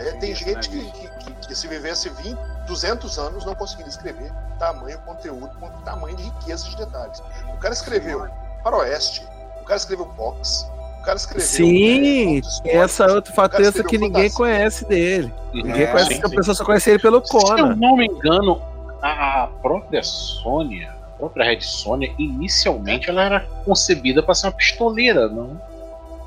É, 0.00 0.12
tem 0.12 0.34
gente 0.34 0.68
que, 0.68 0.90
que, 0.90 1.08
que, 1.08 1.32
que 1.48 1.54
se 1.54 1.68
vivesse 1.68 2.08
20, 2.08 2.38
200 2.66 3.18
anos 3.18 3.44
não 3.44 3.54
conseguiria 3.54 3.90
escrever 3.90 4.32
tamanho 4.58 4.98
conteúdo 5.00 5.50
tamanho 5.84 6.16
de 6.16 6.22
riqueza 6.24 6.68
de 6.68 6.76
detalhes. 6.76 7.22
O 7.52 7.58
cara 7.58 7.74
escreveu 7.74 8.26
Faroeste, 8.62 9.26
o 9.60 9.64
cara 9.64 9.78
escreveu 9.78 10.06
Box, 10.06 10.66
o 11.00 11.02
cara 11.02 11.16
escreveu. 11.16 11.46
Sim, 11.46 12.40
é, 12.64 12.76
essa 12.76 13.04
é 13.04 13.12
outra 13.12 13.32
fator 13.32 13.72
que 13.84 13.98
ninguém 13.98 14.30
conhece 14.30 14.86
dele. 14.86 15.32
Ninguém 15.52 15.82
é, 15.82 15.86
conhece, 15.86 16.14
sim, 16.14 16.20
a 16.22 16.28
pessoa 16.28 16.54
só 16.54 16.64
conhece 16.64 16.90
ele 16.90 16.98
pelo 16.98 17.22
Conan. 17.22 17.56
Se 17.56 17.62
eu 17.62 17.76
não 17.76 17.96
me 17.96 18.06
engano, 18.06 18.62
a 19.02 19.48
própria 19.62 20.02
Sônia, 20.02 20.90
a 21.14 21.18
própria 21.18 21.44
Red 21.44 21.62
Sônia, 21.62 22.14
inicialmente 22.18 23.08
ela 23.08 23.22
era 23.22 23.40
concebida 23.64 24.22
para 24.22 24.34
ser 24.34 24.46
uma 24.46 24.52
pistoleira, 24.52 25.28
não? 25.28 25.60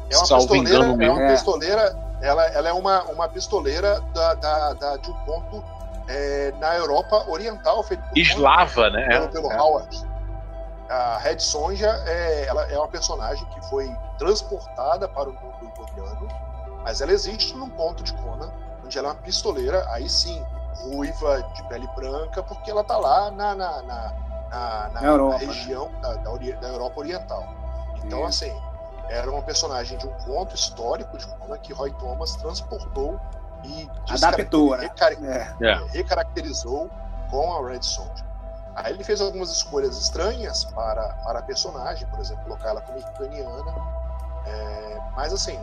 É 0.09 0.17
uma 0.17 0.25
Salvo 0.25 0.47
pistoleira, 0.49 0.85
engano 0.85 1.03
é 1.03 1.09
uma 1.11 1.31
pistoleira, 1.31 1.95
ela, 2.23 2.45
ela 2.47 2.69
é 2.69 2.73
uma, 2.73 3.03
uma 3.03 3.27
pistoleira 3.27 3.99
da, 4.13 4.33
da, 4.35 4.73
da 4.73 4.97
de 4.97 5.11
um 5.11 5.13
ponto 5.25 5.63
é, 6.07 6.53
na 6.57 6.75
Europa 6.77 7.29
Oriental, 7.29 7.83
feito 7.83 8.01
por 8.01 8.17
Eslava, 8.17 8.89
né? 8.89 9.07
Pelo, 9.09 9.29
pelo 9.29 9.51
é. 9.51 9.59
Howard. 9.59 10.13
A 10.89 11.17
Red 11.17 11.39
Sonja 11.39 11.89
é, 12.05 12.45
ela 12.47 12.65
é 12.71 12.77
uma 12.77 12.87
personagem 12.87 13.45
que 13.47 13.61
foi 13.69 13.93
transportada 14.17 15.07
para 15.09 15.29
o 15.29 15.33
mundo 15.33 15.65
italiano, 15.65 16.27
mas 16.83 17.01
ela 17.01 17.11
existe 17.11 17.55
num 17.55 17.69
ponto 17.69 18.03
de 18.03 18.13
Conan, 18.13 18.51
onde 18.83 18.97
ela 18.97 19.09
é 19.09 19.11
uma 19.11 19.21
pistoleira, 19.21 19.85
aí 19.91 20.07
sim, 20.07 20.41
ruiva, 20.75 21.43
de 21.53 21.63
pele 21.67 21.87
branca, 21.95 22.41
porque 22.41 22.71
ela 22.71 22.83
tá 22.83 22.97
lá 22.97 23.31
na, 23.31 23.53
na, 23.53 23.81
na, 23.81 24.13
na, 24.49 24.89
na, 24.93 25.03
Europa, 25.03 25.33
na 25.33 25.37
região 25.39 25.89
né? 25.89 25.99
da, 26.01 26.13
da, 26.13 26.37
da, 26.37 26.67
Europa 26.67 26.99
Oriental. 26.99 27.43
Então, 28.03 28.23
assim, 28.25 28.53
era 29.09 29.29
uma 29.29 29.41
personagem 29.41 29.97
de 29.97 30.07
um 30.07 30.13
conto 30.25 30.55
histórico 30.55 31.17
de 31.17 31.27
Conan 31.27 31.57
que 31.57 31.73
Roy 31.73 31.91
Thomas 31.93 32.35
transportou 32.35 33.19
e 33.63 33.89
adaptou, 34.09 34.75
né? 34.77 34.83
Recar 34.83 35.13
é. 35.13 35.55
é. 35.61 35.73
recaracterizou 35.91 36.89
com 37.29 37.53
a 37.53 37.69
Red 37.69 37.81
Sonja. 37.81 38.25
Aí 38.75 38.93
ele 38.93 39.03
fez 39.03 39.21
algumas 39.21 39.51
escolhas 39.51 39.97
estranhas 39.97 40.65
para, 40.65 41.13
para 41.23 41.39
a 41.39 41.41
personagem, 41.43 42.07
por 42.07 42.19
exemplo, 42.19 42.43
colocar 42.43 42.69
ela 42.69 42.81
como 42.81 42.97
iraniana, 42.97 43.75
é, 44.45 45.01
mas 45.15 45.31
assim, 45.31 45.59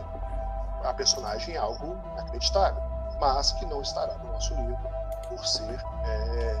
a 0.83 0.93
personagem 0.93 1.55
é 1.55 1.57
algo 1.57 1.97
inacreditável, 2.13 2.81
mas 3.19 3.51
que 3.53 3.65
não 3.65 3.81
estará 3.81 4.13
no 4.17 4.31
nosso 4.31 4.55
livro 4.55 4.77
por 5.27 5.45
ser 5.45 5.83
é, 6.05 6.59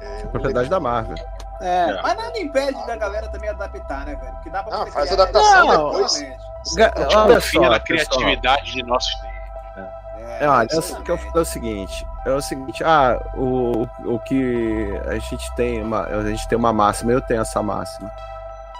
é, 0.00 0.26
propriedade 0.26 0.68
da 0.68 0.78
Marvel. 0.78 1.16
É, 1.62 1.90
é, 1.90 2.02
mas 2.02 2.16
nada 2.16 2.38
impede 2.38 2.86
da 2.86 2.96
galera 2.96 3.28
também 3.28 3.48
adaptar, 3.48 4.04
né, 4.04 4.16
velho? 4.16 4.36
Que 4.42 4.50
dá 4.50 4.62
pra 4.62 4.78
não, 4.78 4.86
faz 4.88 5.12
adaptação 5.12 5.66
não, 5.66 5.90
depois. 5.92 6.24
Confia 7.34 7.68
na 7.68 7.80
criatividade 7.80 8.72
de 8.72 8.82
nossos 8.82 9.14
tempos. 9.14 9.32
É, 10.40 10.48
olha, 10.48 10.66
é, 10.66 11.02
que 11.02 11.10
eu 11.10 11.18
falo 11.18 11.38
é 11.38 11.40
o 11.40 11.44
seguinte, 11.44 12.06
é 12.24 12.30
o 12.30 12.40
seguinte, 12.40 12.82
ah, 12.84 13.20
o, 13.34 13.86
o 14.04 14.18
que 14.20 15.00
a 15.06 15.18
gente 15.18 15.54
tem 15.54 15.82
uma, 15.82 16.04
a 16.04 16.24
gente 16.24 16.48
tem 16.48 16.58
uma 16.58 16.72
máxima, 16.72 17.12
eu 17.12 17.20
tenho 17.20 17.40
essa 17.40 17.62
máxima. 17.62 18.10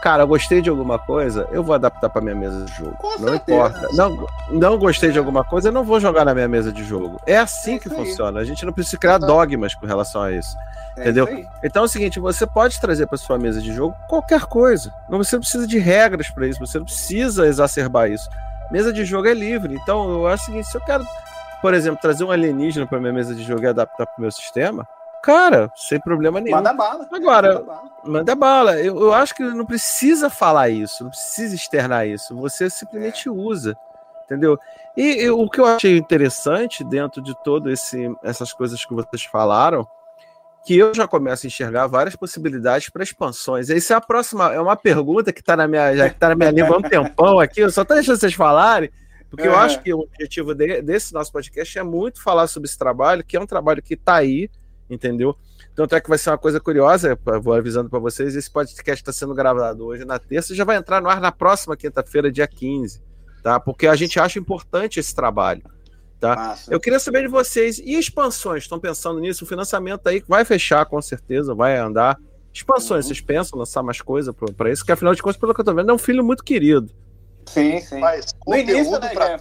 Cara, 0.02 0.24
gostei 0.24 0.60
de 0.60 0.68
alguma 0.68 0.98
coisa, 0.98 1.48
eu 1.52 1.62
vou 1.62 1.76
adaptar 1.76 2.10
para 2.10 2.20
minha 2.20 2.34
mesa 2.34 2.64
de 2.64 2.74
jogo. 2.74 2.96
Com 2.96 3.20
não 3.20 3.28
certeza. 3.28 3.40
importa. 3.40 3.88
Não, 3.92 4.26
não 4.50 4.76
gostei 4.76 5.12
de 5.12 5.18
alguma 5.18 5.44
coisa, 5.44 5.68
eu 5.68 5.72
não 5.72 5.84
vou 5.84 6.00
jogar 6.00 6.24
na 6.24 6.34
minha 6.34 6.48
mesa 6.48 6.72
de 6.72 6.82
jogo. 6.82 7.20
É 7.24 7.38
assim 7.38 7.76
é 7.76 7.78
que 7.78 7.88
funciona. 7.88 8.40
A 8.40 8.44
gente 8.44 8.66
não 8.66 8.72
precisa 8.72 8.98
criar 8.98 9.18
dogmas 9.18 9.76
com 9.76 9.86
relação 9.86 10.22
a 10.22 10.32
isso. 10.32 10.56
É 10.96 11.02
entendeu? 11.02 11.28
Isso 11.28 11.48
então 11.62 11.82
é 11.82 11.86
o 11.86 11.88
seguinte, 11.88 12.18
você 12.18 12.44
pode 12.44 12.80
trazer 12.80 13.06
para 13.06 13.16
sua 13.16 13.38
mesa 13.38 13.62
de 13.62 13.72
jogo 13.72 13.94
qualquer 14.08 14.42
coisa. 14.46 14.92
Você 15.08 15.36
não 15.36 15.40
precisa 15.40 15.66
de 15.68 15.78
regras 15.78 16.28
para 16.30 16.48
isso, 16.48 16.58
você 16.58 16.78
não 16.78 16.84
precisa 16.84 17.46
exacerbar 17.46 18.10
isso. 18.10 18.28
Mesa 18.72 18.92
de 18.92 19.04
jogo 19.04 19.28
é 19.28 19.34
livre. 19.34 19.78
Então, 19.80 20.12
eu 20.14 20.26
acho 20.26 20.42
o 20.42 20.46
seguinte, 20.46 20.66
se 20.66 20.76
eu 20.76 20.80
quero 20.80 21.06
por 21.62 21.74
exemplo, 21.74 22.00
trazer 22.02 22.24
um 22.24 22.30
alienígena 22.32 22.84
para 22.88 22.98
minha 22.98 23.12
mesa 23.12 23.36
de 23.36 23.44
jogo 23.44 23.62
e 23.62 23.68
adaptar 23.68 24.04
para 24.04 24.18
o 24.18 24.20
meu 24.20 24.32
sistema, 24.32 24.84
cara, 25.22 25.70
sem 25.76 26.00
problema 26.00 26.40
nenhum. 26.40 26.56
Manda 26.56 26.72
bala. 26.74 27.08
Agora, 27.10 27.54
manda 27.54 27.64
bala. 27.64 27.92
Manda 28.04 28.34
bala. 28.34 28.80
Eu, 28.80 28.98
eu 29.00 29.14
acho 29.14 29.34
que 29.34 29.42
não 29.42 29.64
precisa 29.64 30.28
falar 30.28 30.68
isso, 30.68 31.04
não 31.04 31.10
precisa 31.10 31.54
externar 31.54 32.06
isso. 32.06 32.34
Você 32.36 32.68
simplesmente 32.68 33.28
é. 33.28 33.30
usa, 33.30 33.76
entendeu? 34.24 34.58
E, 34.96 35.22
e, 35.22 35.30
o 35.30 35.48
que 35.48 35.60
eu 35.60 35.64
achei 35.64 35.96
interessante 35.96 36.84
dentro 36.84 37.22
de 37.22 37.34
todas 37.42 37.92
essas 38.22 38.52
coisas 38.52 38.84
que 38.84 38.92
vocês 38.92 39.24
falaram, 39.24 39.86
que 40.64 40.76
eu 40.76 40.94
já 40.94 41.08
começo 41.08 41.46
a 41.46 41.48
enxergar 41.48 41.86
várias 41.86 42.14
possibilidades 42.14 42.88
para 42.90 43.02
expansões. 43.02 43.70
Essa 43.70 43.94
é 43.94 43.96
a 43.96 44.00
próxima, 44.00 44.52
é 44.52 44.60
uma 44.60 44.76
pergunta 44.76 45.32
que 45.32 45.40
está 45.40 45.56
na 45.56 45.66
minha, 45.66 45.96
já 45.96 46.10
que 46.10 46.16
tá 46.16 46.28
na 46.28 46.34
minha 46.34 46.50
língua 46.52 46.76
há 46.76 46.78
um 46.78 46.82
tempão 46.82 47.40
aqui, 47.40 47.60
eu 47.60 47.70
só 47.70 47.82
estou 47.82 47.96
deixando 47.96 48.18
vocês 48.18 48.34
falarem, 48.34 48.90
porque 49.30 49.44
é. 49.44 49.48
eu 49.48 49.56
acho 49.56 49.80
que 49.80 49.92
o 49.94 50.00
objetivo 50.00 50.54
de, 50.54 50.82
desse 50.82 51.14
nosso 51.14 51.32
podcast 51.32 51.78
é 51.78 51.82
muito 51.82 52.22
falar 52.22 52.46
sobre 52.46 52.68
esse 52.68 52.78
trabalho, 52.78 53.24
que 53.24 53.36
é 53.36 53.40
um 53.40 53.46
trabalho 53.46 53.82
que 53.82 53.94
está 53.94 54.16
aí, 54.16 54.50
entendeu? 54.92 55.36
Tanto 55.74 55.94
é 55.94 56.00
que 56.00 56.08
vai 56.08 56.18
ser 56.18 56.30
uma 56.30 56.38
coisa 56.38 56.60
curiosa, 56.60 57.18
vou 57.42 57.54
avisando 57.54 57.88
para 57.88 57.98
vocês, 57.98 58.36
esse 58.36 58.50
podcast 58.50 59.02
está 59.02 59.12
sendo 59.12 59.34
gravado 59.34 59.86
hoje 59.86 60.04
na 60.04 60.18
terça, 60.18 60.54
já 60.54 60.64
vai 60.64 60.76
entrar 60.76 61.00
no 61.00 61.08
ar 61.08 61.20
na 61.20 61.32
próxima 61.32 61.76
quinta-feira, 61.76 62.30
dia 62.30 62.46
15, 62.46 63.02
tá? 63.42 63.58
Porque 63.58 63.86
a 63.86 63.94
gente 63.94 64.20
acha 64.20 64.38
importante 64.38 65.00
esse 65.00 65.14
trabalho. 65.14 65.62
Tá? 66.20 66.56
Eu 66.70 66.78
queria 66.78 67.00
saber 67.00 67.22
de 67.22 67.28
vocês, 67.28 67.80
e 67.80 67.94
expansões? 67.94 68.62
Estão 68.62 68.78
pensando 68.78 69.18
nisso? 69.18 69.44
O 69.44 69.48
financiamento 69.48 70.06
aí 70.06 70.22
vai 70.28 70.44
fechar 70.44 70.86
com 70.86 71.02
certeza, 71.02 71.52
vai 71.52 71.76
andar. 71.76 72.16
Expansões, 72.54 73.06
uhum. 73.06 73.08
vocês 73.08 73.20
pensam 73.20 73.58
lançar 73.58 73.82
mais 73.82 74.00
coisa 74.00 74.32
para 74.32 74.70
isso? 74.70 74.84
Que 74.84 74.92
afinal 74.92 75.14
de 75.14 75.22
contas, 75.22 75.36
pelo 75.36 75.52
que 75.52 75.60
eu 75.60 75.64
tô 75.64 75.74
vendo, 75.74 75.90
é 75.90 75.94
um 75.94 75.98
filho 75.98 76.22
muito 76.22 76.44
querido. 76.44 76.92
Sim, 77.46 77.80
sim. 77.80 77.98
Mas 77.98 78.26
no 78.46 78.54
início, 78.54 79.00
né, 79.00 79.08
pra... 79.08 79.40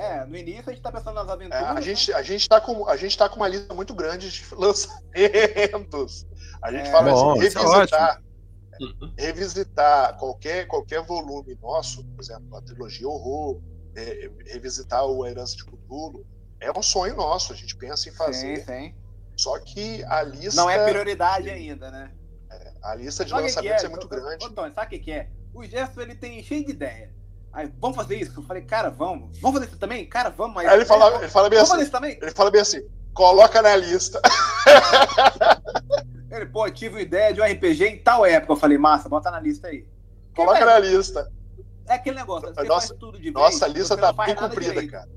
É, 0.00 0.24
no 0.24 0.34
início 0.34 0.64
a 0.66 0.72
gente 0.72 0.82
tá 0.82 0.90
pensando 0.90 1.14
nas 1.14 1.28
aventuras. 1.28 1.62
É, 1.62 1.66
a, 1.66 1.80
gente, 1.82 2.10
né? 2.10 2.16
a, 2.16 2.22
gente 2.22 2.48
tá 2.48 2.58
com, 2.58 2.88
a 2.88 2.96
gente 2.96 3.18
tá 3.18 3.28
com 3.28 3.36
uma 3.36 3.48
lista 3.48 3.74
muito 3.74 3.94
grande 3.94 4.30
de 4.30 4.42
lançamentos. 4.56 6.26
A 6.62 6.72
gente 6.72 6.88
é, 6.88 6.90
fala 6.90 7.10
bom, 7.10 7.32
assim, 7.32 7.40
revisitar. 7.40 8.22
É 9.18 9.22
revisitar 9.26 10.16
qualquer, 10.16 10.66
qualquer 10.66 11.02
volume 11.02 11.54
nosso, 11.60 12.02
por 12.02 12.22
exemplo, 12.22 12.56
a 12.56 12.62
trilogia 12.62 13.06
Horror, 13.06 13.60
é, 13.94 14.30
revisitar 14.46 15.04
o 15.04 15.26
Herança 15.26 15.54
de 15.54 15.66
Cthulhu, 15.66 16.24
é 16.58 16.70
um 16.72 16.82
sonho 16.82 17.14
nosso, 17.14 17.52
a 17.52 17.56
gente 17.56 17.76
pensa 17.76 18.08
em 18.08 18.12
fazer. 18.12 18.60
Sim, 18.60 18.64
sim. 18.64 18.94
Só 19.36 19.58
que 19.58 20.02
a 20.04 20.22
lista. 20.22 20.58
Não 20.58 20.70
é 20.70 20.82
prioridade 20.82 21.50
ainda, 21.50 21.90
né? 21.90 22.10
É, 22.50 22.72
a 22.82 22.94
lista 22.94 23.22
de 23.22 23.34
lançamentos 23.34 23.82
é? 23.82 23.86
é? 23.86 23.88
muito 23.90 24.08
grande. 24.08 24.46
Ô, 24.46 24.50
Tony, 24.50 24.72
sabe 24.72 24.96
o 24.96 25.00
que, 25.00 25.12
é? 25.12 25.28
O 25.52 25.62
Gerson 25.62 26.00
ele 26.00 26.14
tem 26.14 26.42
cheio 26.42 26.64
de 26.64 26.70
ideia. 26.70 27.19
Aí, 27.52 27.72
vamos 27.80 27.96
fazer 27.96 28.16
isso? 28.16 28.38
Eu 28.38 28.44
falei, 28.44 28.62
cara, 28.62 28.90
vamos. 28.90 29.38
Vamos 29.40 29.58
fazer 29.58 29.70
isso 29.70 29.78
também? 29.78 30.06
Cara, 30.06 30.30
vamos. 30.30 30.54
Mas... 30.54 30.68
Aí 30.68 30.76
ele 30.76 30.84
fala, 30.84 31.18
ele 31.18 31.28
fala 31.28 31.48
bem 31.48 31.58
vamos 31.58 31.70
assim. 31.70 31.70
Fazer 31.70 31.82
isso 31.82 31.92
também? 31.92 32.18
Ele 32.20 32.30
fala 32.30 32.50
bem 32.50 32.60
assim: 32.60 32.82
coloca 33.12 33.60
na 33.60 33.74
lista. 33.76 34.20
ele, 36.30 36.46
pô, 36.46 36.66
eu 36.66 36.72
tive 36.72 36.94
uma 36.94 37.02
ideia 37.02 37.34
de 37.34 37.40
um 37.40 37.44
RPG 37.44 37.84
em 37.84 37.98
tal 37.98 38.24
época. 38.24 38.52
Eu 38.52 38.56
falei, 38.56 38.78
massa, 38.78 39.08
bota 39.08 39.30
na 39.30 39.40
lista 39.40 39.68
aí. 39.68 39.84
Coloca 40.34 40.64
na 40.64 40.78
lista. 40.78 41.30
É 41.88 41.94
aquele 41.94 42.16
negócio, 42.16 42.54
você 42.54 42.62
nossa, 42.62 42.94
tudo 42.94 43.18
de 43.18 43.24
vez, 43.24 43.34
Nossa 43.34 43.66
lista 43.66 43.96
tá 43.96 44.12
bem 44.12 44.32
comprida, 44.36 44.86
cara. 44.86 45.08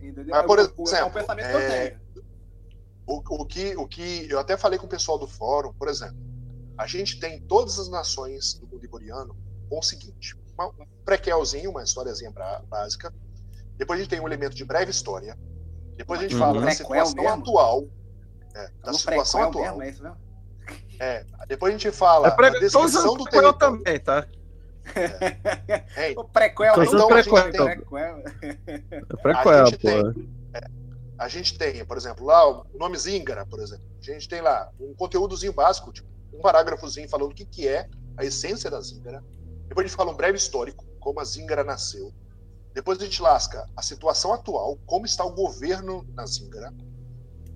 Entendeu? 0.00 0.26
Mas, 0.28 0.46
por 0.46 0.58
exemplo, 0.60 0.94
é 0.94 1.04
um 1.04 1.10
pensamento 1.10 1.48
que 1.48 1.54
eu 1.54 1.58
é, 1.58 1.88
tenho. 1.88 2.00
O, 3.04 3.42
o, 3.42 3.44
que, 3.44 3.76
o 3.76 3.88
que 3.88 4.30
eu 4.30 4.38
até 4.38 4.56
falei 4.56 4.78
com 4.78 4.86
o 4.86 4.88
pessoal 4.88 5.18
do 5.18 5.26
fórum, 5.26 5.72
por 5.74 5.88
exemplo, 5.88 6.16
a 6.78 6.86
gente 6.86 7.18
tem 7.18 7.40
todas 7.40 7.80
as 7.80 7.88
nações 7.88 8.54
do 8.54 8.66
mundo 8.68 8.84
iboriano 8.84 9.36
com 9.68 9.80
o 9.80 9.82
seguinte: 9.82 10.36
uma, 10.56 10.68
um 10.68 10.86
prequelzinho, 11.04 11.70
uma 11.70 11.82
historiazinha 11.82 12.32
básica. 12.68 13.12
Depois 13.76 13.98
a 13.98 14.02
gente 14.02 14.10
tem 14.10 14.20
um 14.20 14.26
elemento 14.26 14.54
de 14.54 14.64
breve 14.64 14.90
história. 14.90 15.36
Depois 15.96 16.20
a 16.20 16.22
gente 16.22 16.36
fala 16.36 16.60
da 16.60 16.70
situação 16.70 17.22
mesmo? 17.22 17.40
atual. 17.40 17.84
É, 18.54 18.70
da 18.84 18.92
situação 18.92 19.42
atual. 19.42 19.78
Mesmo, 19.78 19.82
é, 19.82 19.90
isso 19.90 20.02
mesmo? 20.02 20.16
é, 20.98 21.24
depois 21.48 21.74
a 21.74 21.76
gente 21.76 21.90
fala 21.90 22.28
é 22.28 22.36
da 22.36 22.58
descrição 22.58 23.16
do 23.16 23.24
território. 23.24 23.58
também, 23.58 24.00
tá? 24.00 24.26
É. 25.96 26.12
o 26.14 26.24
prequel, 26.24 26.74
então, 26.82 27.08
prequel, 27.08 27.36
a 27.36 27.42
gente 27.42 27.54
então. 27.54 27.66
prequel. 27.66 28.22
É 28.42 29.16
prequel, 29.22 29.62
a 29.62 29.64
gente 29.64 29.78
tem, 29.78 30.30
é, 30.52 30.60
a 31.18 31.28
gente 31.28 31.58
tem, 31.58 31.84
por 31.86 31.96
exemplo, 31.96 32.26
lá 32.26 32.46
o 32.46 32.66
nome 32.74 32.98
Zingara, 32.98 33.46
por 33.46 33.60
exemplo. 33.60 33.84
A 33.98 34.04
gente 34.04 34.28
tem 34.28 34.42
lá 34.42 34.68
um 34.78 34.92
conteúdozinho 34.94 35.54
básico, 35.54 35.90
tipo, 35.90 36.08
um 36.34 36.40
parágrafozinho 36.40 37.08
falando 37.08 37.30
o 37.30 37.34
que, 37.34 37.46
que 37.46 37.66
é 37.66 37.88
a 38.16 38.24
essência 38.24 38.70
da 38.70 38.78
Zingara. 38.80 39.24
Depois 39.68 39.86
a 39.86 39.88
gente 39.88 39.96
fala 39.96 40.10
um 40.10 40.16
breve 40.16 40.36
histórico, 40.36 40.84
como 41.04 41.20
a 41.20 41.24
Zingara 41.24 41.62
nasceu. 41.62 42.12
Depois 42.72 42.98
a 42.98 43.04
gente 43.04 43.20
lasca 43.20 43.68
a 43.76 43.82
situação 43.82 44.32
atual, 44.32 44.78
como 44.86 45.04
está 45.04 45.22
o 45.22 45.30
governo 45.30 46.04
na 46.14 46.26
Zingara. 46.26 46.74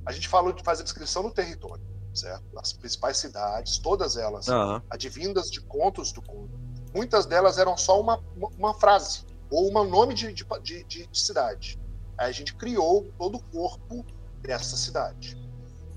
A 0.05 0.12
gente 0.12 0.28
fala 0.28 0.53
de 0.53 0.62
fazer 0.62 0.84
descrição 0.84 1.22
do 1.22 1.30
território, 1.30 1.82
certo? 2.14 2.44
As 2.57 2.74
principais 2.74 3.16
cidades, 3.16 3.78
todas 3.78 4.16
elas 4.16 4.46
uhum. 4.46 4.80
advindas 4.90 5.51
de 5.51 5.61
contos 5.62 6.12
do 6.12 6.20
conto. 6.22 6.61
Muitas 6.94 7.26
delas 7.26 7.59
eram 7.59 7.76
só 7.76 7.99
uma, 8.01 8.22
uma 8.57 8.74
frase 8.74 9.26
ou 9.51 9.70
um 9.70 9.84
nome 9.84 10.14
de, 10.14 10.32
de, 10.32 10.44
de, 10.62 10.84
de 10.84 11.09
cidade. 11.12 11.80
Aí 12.16 12.28
a 12.28 12.32
gente 12.32 12.55
criou 12.55 13.11
todo 13.18 13.38
o 13.38 13.42
corpo 13.42 14.05
dessa 14.40 14.76
cidade. 14.76 15.36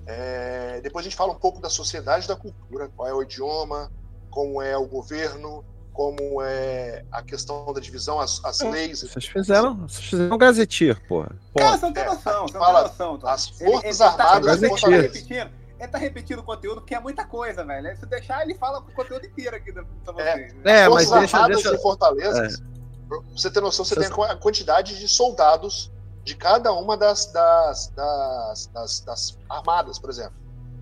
É, 0.05 0.81
depois 0.81 1.05
a 1.05 1.09
gente 1.09 1.17
fala 1.17 1.33
um 1.33 1.39
pouco 1.39 1.59
da 1.59 1.69
sociedade 1.69 2.27
da 2.27 2.35
cultura, 2.35 2.89
qual 2.95 3.07
é 3.07 3.13
o 3.13 3.21
idioma, 3.21 3.91
como 4.29 4.61
é 4.61 4.75
o 4.75 4.87
governo, 4.87 5.63
como 5.93 6.41
é 6.41 7.03
a 7.11 7.21
questão 7.21 7.71
da 7.73 7.79
divisão, 7.79 8.19
as, 8.19 8.43
as 8.43 8.61
é, 8.61 8.69
leis. 8.69 9.01
Vocês 9.01 9.25
fizeram, 9.25 9.75
vocês 9.87 10.05
fizeram 10.05 10.35
um 10.35 10.37
gazetir, 10.37 10.99
porra. 11.07 11.35
Cara, 11.55 11.77
você 11.77 11.85
não 11.85 11.93
tem 11.93 12.05
noção, 12.05 12.47
você 12.47 12.57
não 12.57 12.65
tem 12.65 12.73
noção. 12.83 13.17
Tá? 13.17 13.33
As 13.33 13.47
Forças 13.49 13.99
ele, 13.99 14.09
Armadas 14.09 14.63
ele 14.63 14.69
tá, 14.69 14.87
ele 14.87 14.95
tá 14.95 15.01
repetindo, 15.01 15.51
ele 15.79 15.87
tá 15.87 15.97
repetindo 15.97 16.39
o 16.39 16.43
conteúdo, 16.43 16.81
que 16.81 16.95
é 16.95 16.99
muita 16.99 17.25
coisa, 17.25 17.65
velho. 17.65 17.95
Se 17.97 18.05
deixar, 18.05 18.43
ele 18.43 18.55
fala 18.55 18.79
o 18.79 18.91
conteúdo 18.93 19.25
inteiro 19.25 19.55
aqui 19.55 19.71
pra 19.73 19.83
vocês. 20.13 20.55
É, 20.63 20.81
é 20.81 20.89
mas 20.89 21.09
deixa, 21.09 21.37
Armadas 21.37 21.63
deixa... 21.63 21.77
Fortaleza, 21.79 22.45
é. 22.45 23.07
pra 23.07 23.19
você 23.35 23.51
ter 23.51 23.61
noção, 23.61 23.83
você 23.83 23.95
tem 23.95 24.07
a 24.07 24.35
quantidade 24.35 24.97
de 24.97 25.07
soldados 25.07 25.91
de 26.23 26.35
cada 26.35 26.71
uma 26.71 26.95
das, 26.95 27.25
das, 27.31 27.87
das, 27.95 28.67
das, 28.67 28.99
das 29.01 29.37
armadas, 29.49 29.97
por 29.97 30.09
exemplo. 30.09 30.33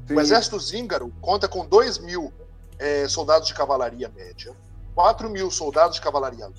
Sim. 0.07 0.15
O 0.15 0.19
exército 0.19 0.59
zíngaro 0.59 1.13
conta 1.21 1.47
com 1.47 1.65
2 1.65 1.99
mil 1.99 2.33
é, 2.77 3.07
soldados 3.07 3.47
de 3.47 3.53
cavalaria 3.53 4.09
média, 4.09 4.53
4 4.99 5.29
mil 5.29 5.49
soldados 5.49 5.95
de 5.95 6.01
cavalaria 6.01 6.49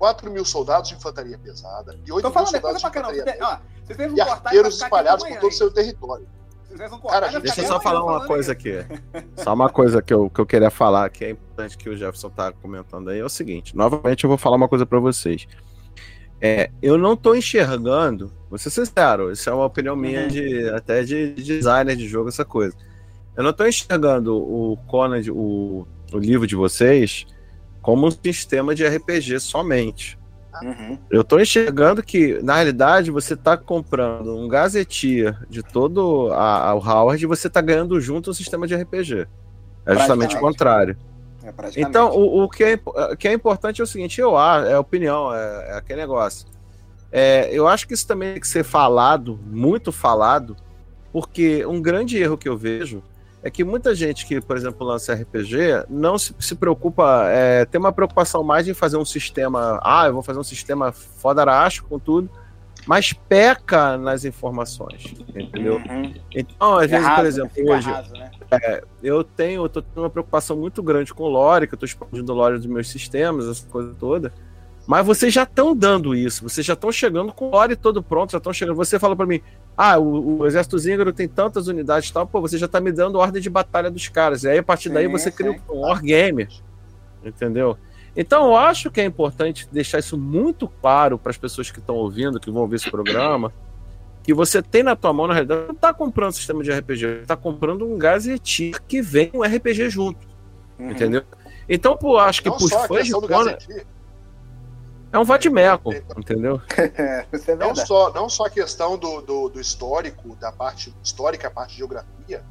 4 0.00 0.30
mil 0.32 0.44
soldados 0.44 0.88
de 0.88 0.96
infantaria 0.96 1.38
pesada 1.38 1.96
e 2.04 2.10
8 2.10 2.28
mil 2.28 2.46
soldados 2.46 2.80
de 2.80 2.88
infantaria 2.88 3.24
média. 3.24 3.60
e 4.16 4.20
arqueiros 4.20 4.82
espalhados 4.82 5.24
por 5.24 5.38
todo 5.38 5.50
o 5.50 5.54
seu 5.54 5.70
território. 5.70 6.26
Cara, 7.08 7.28
deixa 7.38 7.62
eu 7.62 7.68
só 7.68 7.80
falar 7.80 8.04
uma 8.04 8.26
coisa 8.26 8.50
aqui. 8.50 8.84
Só 9.36 9.54
uma 9.54 9.70
coisa 9.70 10.02
que 10.02 10.12
eu, 10.12 10.28
que 10.28 10.40
eu 10.40 10.46
queria 10.46 10.70
falar, 10.70 11.08
que 11.08 11.24
é 11.24 11.30
importante 11.30 11.78
que 11.78 11.88
o 11.88 11.96
Jefferson 11.96 12.30
tá 12.30 12.52
comentando 12.52 13.10
aí, 13.10 13.20
é 13.20 13.24
o 13.24 13.28
seguinte. 13.28 13.76
Novamente 13.76 14.24
eu 14.24 14.28
vou 14.28 14.36
falar 14.36 14.56
uma 14.56 14.68
coisa 14.68 14.84
para 14.84 14.98
vocês. 14.98 15.46
É, 16.40 16.70
eu 16.82 16.98
não 16.98 17.12
estou 17.12 17.36
enxergando, 17.36 18.32
vou 18.50 18.58
ser 18.58 18.70
sincero, 18.70 19.30
isso 19.30 19.48
é 19.48 19.52
uma 19.52 19.64
opinião 19.64 19.94
minha 19.94 20.22
uhum. 20.22 20.28
de 20.28 20.68
até 20.70 21.02
de, 21.02 21.32
de 21.32 21.42
designer 21.44 21.96
de 21.96 22.08
jogo, 22.08 22.28
essa 22.28 22.44
coisa. 22.44 22.76
Eu 23.36 23.42
não 23.44 23.50
estou 23.50 23.66
enxergando 23.66 24.36
o 24.36 24.76
Conan, 24.88 25.20
o, 25.30 25.86
o 26.12 26.18
livro 26.18 26.46
de 26.46 26.54
vocês, 26.54 27.26
como 27.88 28.06
um 28.06 28.10
sistema 28.10 28.74
de 28.74 28.86
RPG 28.86 29.40
somente. 29.40 30.18
Uhum. 30.62 30.98
Eu 31.10 31.22
estou 31.22 31.40
enxergando 31.40 32.02
que, 32.02 32.38
na 32.42 32.56
realidade, 32.56 33.10
você 33.10 33.32
está 33.32 33.56
comprando 33.56 34.36
um 34.36 34.46
gazetia 34.46 35.38
de 35.48 35.62
todo 35.62 36.30
a, 36.34 36.68
a, 36.68 36.74
o 36.74 36.86
Howard 36.86 37.24
e 37.24 37.26
você 37.26 37.46
está 37.46 37.62
ganhando 37.62 37.98
junto 37.98 38.30
um 38.30 38.34
sistema 38.34 38.66
de 38.66 38.76
RPG. 38.76 39.26
É 39.86 39.94
justamente 39.96 40.36
o 40.36 40.38
contrário. 40.38 40.98
É 41.42 41.80
então, 41.80 42.10
o, 42.14 42.42
o 42.44 42.48
que, 42.50 42.62
é, 42.62 42.80
que 43.18 43.26
é 43.26 43.32
importante 43.32 43.80
é 43.80 43.84
o 43.84 43.86
seguinte: 43.86 44.20
eu 44.20 44.36
acho, 44.36 44.66
é 44.66 44.78
opinião, 44.78 45.34
é, 45.34 45.70
é 45.70 45.76
aquele 45.78 46.02
negócio. 46.02 46.46
É, 47.10 47.48
eu 47.50 47.66
acho 47.66 47.88
que 47.88 47.94
isso 47.94 48.06
também 48.06 48.32
tem 48.32 48.40
que 48.42 48.48
ser 48.48 48.64
falado, 48.64 49.40
muito 49.46 49.92
falado, 49.92 50.54
porque 51.10 51.64
um 51.64 51.80
grande 51.80 52.18
erro 52.18 52.36
que 52.36 52.50
eu 52.50 52.56
vejo 52.58 53.02
é 53.48 53.50
que 53.50 53.64
muita 53.64 53.94
gente 53.94 54.26
que, 54.26 54.40
por 54.40 54.56
exemplo, 54.56 54.86
lança 54.86 55.14
RPG 55.14 55.86
não 55.88 56.16
se, 56.18 56.34
se 56.38 56.54
preocupa, 56.54 57.24
é, 57.28 57.64
tem 57.64 57.80
uma 57.80 57.92
preocupação 57.92 58.44
mais 58.44 58.68
em 58.68 58.74
fazer 58.74 58.96
um 58.96 59.04
sistema, 59.04 59.80
ah, 59.82 60.06
eu 60.06 60.12
vou 60.12 60.22
fazer 60.22 60.38
um 60.38 60.44
sistema 60.44 60.92
foderastico 60.92 61.88
com 61.88 61.98
tudo, 61.98 62.30
mas 62.86 63.12
peca 63.12 63.96
nas 63.96 64.24
informações, 64.24 65.14
entendeu? 65.34 65.76
Uhum. 65.76 66.14
Então, 66.34 66.76
às 66.76 66.90
vezes, 66.90 67.08
por 67.08 67.26
exemplo, 67.26 67.70
hoje, 67.70 67.90
né? 67.90 68.30
é, 68.50 68.84
eu 69.02 69.24
tenho, 69.24 69.64
eu 69.64 69.68
tô 69.68 69.82
tendo 69.82 70.02
uma 70.02 70.10
preocupação 70.10 70.56
muito 70.56 70.82
grande 70.82 71.12
com 71.12 71.24
o 71.24 71.28
lore, 71.28 71.66
que 71.66 71.74
eu 71.74 71.76
estou 71.76 71.86
expandindo 71.86 72.32
o 72.32 72.36
lore 72.36 72.56
dos 72.56 72.66
meus 72.66 72.88
sistemas, 72.88 73.46
essa 73.46 73.66
coisa 73.66 73.94
toda, 73.98 74.32
mas 74.88 75.04
vocês 75.04 75.34
já 75.34 75.42
estão 75.42 75.76
dando 75.76 76.14
isso, 76.14 76.48
vocês 76.48 76.66
já 76.66 76.72
estão 76.72 76.90
chegando 76.90 77.30
com 77.30 77.48
o 77.48 77.50
lore 77.50 77.76
todo 77.76 78.02
pronto, 78.02 78.32
já 78.32 78.38
estão 78.38 78.54
chegando. 78.54 78.74
Você 78.74 78.98
fala 78.98 79.14
para 79.14 79.26
mim, 79.26 79.38
ah, 79.76 79.98
o, 79.98 80.38
o 80.38 80.46
exército 80.46 80.78
Zíngaro 80.78 81.12
tem 81.12 81.28
tantas 81.28 81.68
unidades 81.68 82.08
e 82.08 82.12
tal, 82.14 82.26
pô, 82.26 82.40
você 82.40 82.56
já 82.56 82.64
está 82.64 82.80
me 82.80 82.90
dando 82.90 83.18
ordem 83.18 83.42
de 83.42 83.50
batalha 83.50 83.90
dos 83.90 84.08
caras. 84.08 84.44
E 84.44 84.48
aí, 84.48 84.56
a 84.56 84.62
partir 84.62 84.88
daí, 84.88 85.06
você 85.06 85.30
cria 85.30 85.60
um 85.68 85.80
wargame. 85.80 86.48
Entendeu? 87.22 87.76
Então, 88.16 88.46
eu 88.46 88.56
acho 88.56 88.90
que 88.90 88.98
é 88.98 89.04
importante 89.04 89.68
deixar 89.70 89.98
isso 89.98 90.16
muito 90.16 90.66
claro 90.66 91.18
para 91.18 91.28
as 91.28 91.36
pessoas 91.36 91.70
que 91.70 91.80
estão 91.80 91.94
ouvindo, 91.94 92.40
que 92.40 92.50
vão 92.50 92.66
ver 92.66 92.76
esse 92.76 92.90
programa, 92.90 93.52
que 94.22 94.32
você 94.32 94.62
tem 94.62 94.82
na 94.82 94.96
tua 94.96 95.12
mão, 95.12 95.26
na 95.26 95.34
realidade, 95.34 95.68
não 95.68 95.74
tá 95.74 95.92
comprando 95.92 96.30
um 96.30 96.32
sistema 96.32 96.64
de 96.64 96.72
RPG, 96.72 97.24
tá 97.26 97.36
comprando 97.36 97.84
um 97.84 97.98
Gazetteer 97.98 98.80
que 98.88 99.02
vem 99.02 99.30
um 99.34 99.42
RPG 99.42 99.90
junto. 99.90 100.26
Uhum. 100.78 100.92
Entendeu? 100.92 101.24
Então, 101.68 101.94
pô, 101.94 102.16
acho 102.16 102.42
que 102.42 102.50
pros 102.50 102.72
fãs 102.86 103.06
de 103.06 103.12
Conan. 103.12 103.54
É 105.12 105.18
um 105.18 105.24
vadimeco, 105.24 105.92
é, 105.92 106.02
entendeu? 106.16 106.60
é 106.76 107.56
não, 107.56 107.74
só, 107.74 108.12
não 108.12 108.28
só 108.28 108.44
a 108.44 108.50
questão 108.50 108.98
do, 108.98 109.22
do, 109.22 109.48
do, 109.48 109.60
histórico, 109.60 110.36
da 110.36 110.52
parte 110.52 110.94
histórica, 111.02 111.48
a 111.48 111.50
parte 111.50 111.70
de 111.72 111.78
geografia. 111.78 112.44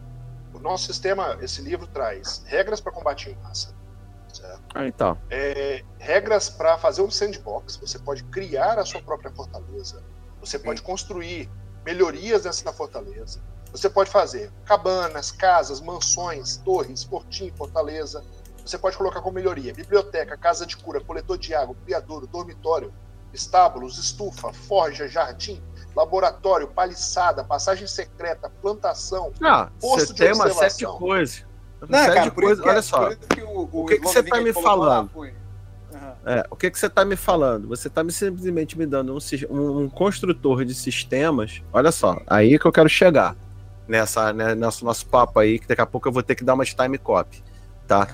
O 0.54 0.60
nosso 0.60 0.86
sistema, 0.86 1.38
esse 1.42 1.62
livro 1.62 1.86
traz 1.88 2.44
regras 2.48 2.82
para 2.82 2.92
combate 2.92 3.30
em 3.30 3.36
massa. 3.44 3.76
Certo? 4.34 4.62
Ah, 4.74 4.88
então. 4.88 5.18
É, 5.30 5.84
regras 6.00 6.50
para 6.50 6.78
fazer 6.78 7.02
um 7.02 7.12
sandbox. 7.12 7.78
Você 7.78 8.00
pode 8.00 8.24
criar 8.26 8.80
a 8.80 8.86
sua 8.86 9.02
própria 9.02 9.32
fortaleza. 9.32 10.04
Você 10.40 10.58
Sim. 10.58 10.64
pode 10.64 10.82
construir 10.82 11.50
melhorias 11.86 12.46
nessa 12.46 12.74
fortaleza. 12.74 13.40
Você 13.72 13.90
pode 13.90 14.10
fazer 14.10 14.52
cabanas, 14.66 15.32
casas, 15.32 15.80
mansões, 15.82 16.58
torres, 16.58 17.04
fortim, 17.04 17.52
fortaleza. 17.56 18.24
Você 18.68 18.78
pode 18.78 18.98
colocar 18.98 19.22
como 19.22 19.36
melhoria 19.36 19.74
biblioteca, 19.74 20.36
casa 20.36 20.66
de 20.66 20.76
cura, 20.76 21.00
coletor 21.00 21.38
de 21.38 21.56
água, 21.56 21.74
criadouro, 21.86 22.28
dormitório, 22.28 22.94
estábulos, 23.34 23.98
estufa, 23.98 24.52
forja, 24.52 25.08
jardim, 25.08 25.62
laboratório, 25.96 26.68
paliçada, 26.68 27.46
passagem 27.46 27.88
secreta, 27.88 28.52
plantação, 28.62 29.32
ah, 29.42 29.70
posto 29.80 30.14
de 30.14 30.20
tem 30.20 30.34
uma 30.34 30.50
série 30.50 30.76
de 30.76 30.86
coisas. 30.86 31.46
Não, 31.88 32.06
cara, 32.06 32.32
coisa, 32.32 32.64
olha 32.64 32.82
só. 32.82 33.10
O, 33.10 33.70
o, 33.72 33.84
o, 33.84 33.86
que, 33.86 34.00
que 34.00 34.08
você 34.08 34.20
está 34.20 34.42
me 34.42 34.52
falando? 34.52 35.12
Uhum. 35.16 35.32
É, 36.26 36.46
o 36.50 36.56
que, 36.56 36.70
que 36.70 36.78
você 36.78 36.88
está 36.88 37.06
me 37.06 37.16
falando? 37.16 37.70
Você 37.70 37.88
está 37.88 38.04
me 38.04 38.12
simplesmente 38.12 38.78
me 38.78 38.86
dando 38.86 39.16
um, 39.16 39.20
um, 39.50 39.80
um, 39.84 39.90
construtor 39.90 40.66
de 40.66 40.74
sistemas. 40.74 41.62
Olha 41.72 41.92
só, 41.92 42.20
aí 42.28 42.60
que 42.60 42.66
eu 42.66 42.72
quero 42.72 42.90
chegar 42.90 43.36
nessa, 43.88 44.34
né, 44.34 44.56
nesse 44.56 44.84
nosso 44.84 45.06
papo 45.06 45.40
aí, 45.40 45.58
que 45.58 45.68
daqui 45.68 45.82
a 45.82 45.86
pouco 45.86 46.08
eu 46.08 46.12
vou 46.12 46.22
ter 46.22 46.36
que 46.36 46.44
dar 46.44 46.56
uma 46.56 46.66
time 46.66 46.98
copy 46.98 47.42
tá? 47.88 48.08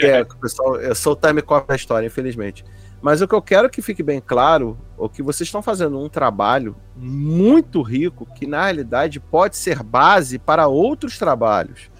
é, 0.00 0.24
pessoal, 0.24 0.76
eu 0.76 0.94
sou 0.94 1.12
o 1.12 1.16
time 1.16 1.40
cop 1.40 1.66
da 1.66 1.76
história, 1.76 2.06
infelizmente. 2.06 2.64
Mas 3.00 3.20
o 3.20 3.26
que 3.26 3.34
eu 3.34 3.42
quero 3.42 3.68
que 3.68 3.82
fique 3.82 4.02
bem 4.02 4.20
claro 4.20 4.78
é 5.00 5.08
que 5.08 5.22
vocês 5.22 5.48
estão 5.48 5.60
fazendo 5.60 5.98
um 5.98 6.08
trabalho 6.08 6.76
muito 6.94 7.82
rico 7.82 8.26
que, 8.36 8.46
na 8.46 8.64
realidade, 8.64 9.18
pode 9.18 9.56
ser 9.56 9.82
base 9.82 10.38
para 10.38 10.68
outros 10.68 11.18
trabalhos. 11.18 11.90